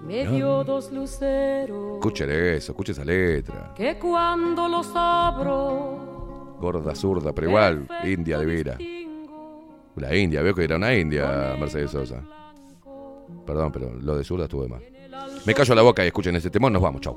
Me 0.06 0.26
dio 0.26 0.62
dos 0.64 0.92
luceros 0.92 1.94
Escuchen 1.94 2.30
eso, 2.30 2.72
escuchen 2.72 2.92
esa 2.92 3.04
letra. 3.06 3.72
que 3.74 3.98
cuando 3.98 4.68
los 4.68 4.90
abro 4.94 6.56
Gorda, 6.60 6.94
zurda, 6.94 7.32
pero 7.34 7.48
igual, 7.48 7.88
india 8.04 8.38
de 8.38 8.44
vida. 8.46 8.76
La 9.96 10.14
india, 10.14 10.42
veo 10.42 10.54
que 10.54 10.64
era 10.64 10.76
una 10.76 10.94
india, 10.94 11.56
Mercedes 11.58 11.90
Sosa. 11.92 12.22
Perdón, 13.46 13.72
pero 13.72 13.94
lo 13.94 14.16
de 14.16 14.24
zurda 14.24 14.44
estuve 14.44 14.68
mal. 14.68 14.82
Me 15.46 15.54
callo 15.54 15.74
la 15.74 15.82
boca 15.82 16.04
y 16.04 16.08
escuchen 16.08 16.36
ese 16.36 16.50
temón, 16.50 16.72
nos 16.72 16.82
vamos, 16.82 17.00
chau. 17.00 17.16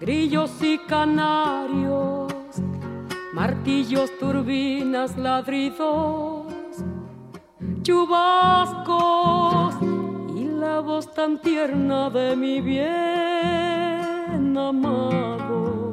grillos 0.00 0.50
y 0.62 0.78
canarios, 0.78 2.32
martillos, 3.34 4.10
turbinas, 4.18 5.16
ladridos, 5.18 6.46
chubascos 7.82 9.74
y 10.34 10.44
la 10.44 10.80
voz 10.80 11.12
tan 11.12 11.38
tierna 11.42 12.08
de 12.08 12.34
mi 12.34 12.62
bien 12.62 14.56
amado. 14.56 15.92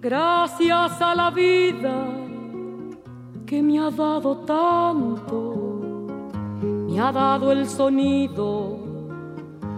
Gracias 0.00 1.02
a 1.02 1.12
la 1.16 1.30
vida 1.30 2.06
que 3.44 3.60
me 3.60 3.80
ha 3.80 3.90
dado 3.90 4.36
tanto, 4.38 6.06
me 6.62 7.00
ha 7.00 7.10
dado 7.10 7.50
el 7.50 7.66
sonido 7.66 8.87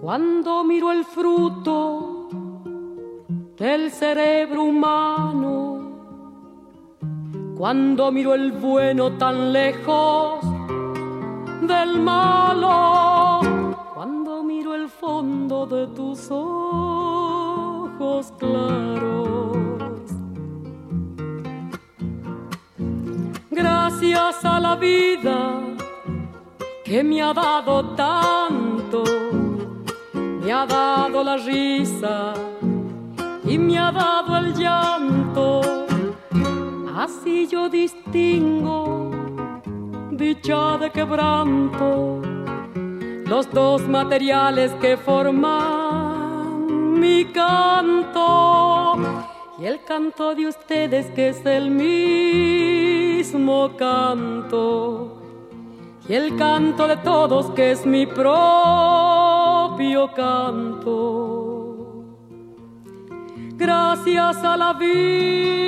cuando 0.00 0.64
miro 0.64 0.90
el 0.92 1.04
fruto 1.04 2.28
del 3.58 3.90
cerebro 3.90 4.64
humano, 4.64 5.92
cuando 7.56 8.10
miro 8.10 8.34
el 8.34 8.52
bueno 8.52 9.12
tan 9.18 9.52
lejos 9.52 10.40
del 11.60 12.00
malo, 12.00 13.40
cuando 13.94 14.42
miro 14.42 14.74
el 14.74 14.88
fondo 14.88 15.66
de 15.66 15.86
tus 15.88 16.30
ojos 16.30 18.32
claros. 18.38 19.58
Gracias 23.50 24.44
a 24.46 24.60
la 24.60 24.76
vida 24.76 25.60
que 26.82 27.04
me 27.04 27.20
ha 27.20 27.34
dado 27.34 27.94
tanto, 27.94 29.04
me 30.42 30.52
ha 30.52 30.66
dado 30.66 31.22
la 31.22 31.36
risa 31.36 32.34
y 33.44 33.58
me 33.58 33.78
ha 33.78 33.92
dado 33.92 34.38
el 34.38 34.54
llanto. 34.54 35.60
Así 36.96 37.46
yo 37.46 37.68
distingo 37.68 39.10
dicha 40.20 40.78
de 40.78 40.90
quebranto, 40.90 42.20
los 43.26 43.50
dos 43.50 43.82
materiales 43.88 44.70
que 44.82 44.98
forman 44.98 47.00
mi 47.00 47.24
canto 47.26 48.98
y 49.58 49.64
el 49.64 49.82
canto 49.84 50.34
de 50.34 50.46
ustedes 50.46 51.06
que 51.14 51.30
es 51.30 51.46
el 51.46 51.70
mismo 51.70 53.70
canto 53.78 55.19
y 56.10 56.14
el 56.14 56.36
canto 56.36 56.88
de 56.88 56.96
todos 56.96 57.52
que 57.52 57.70
es 57.70 57.86
mi 57.86 58.04
propio 58.04 58.32
canto. 60.12 62.04
Gracias 63.54 64.38
a 64.42 64.56
la 64.56 64.72
vida 64.72 65.60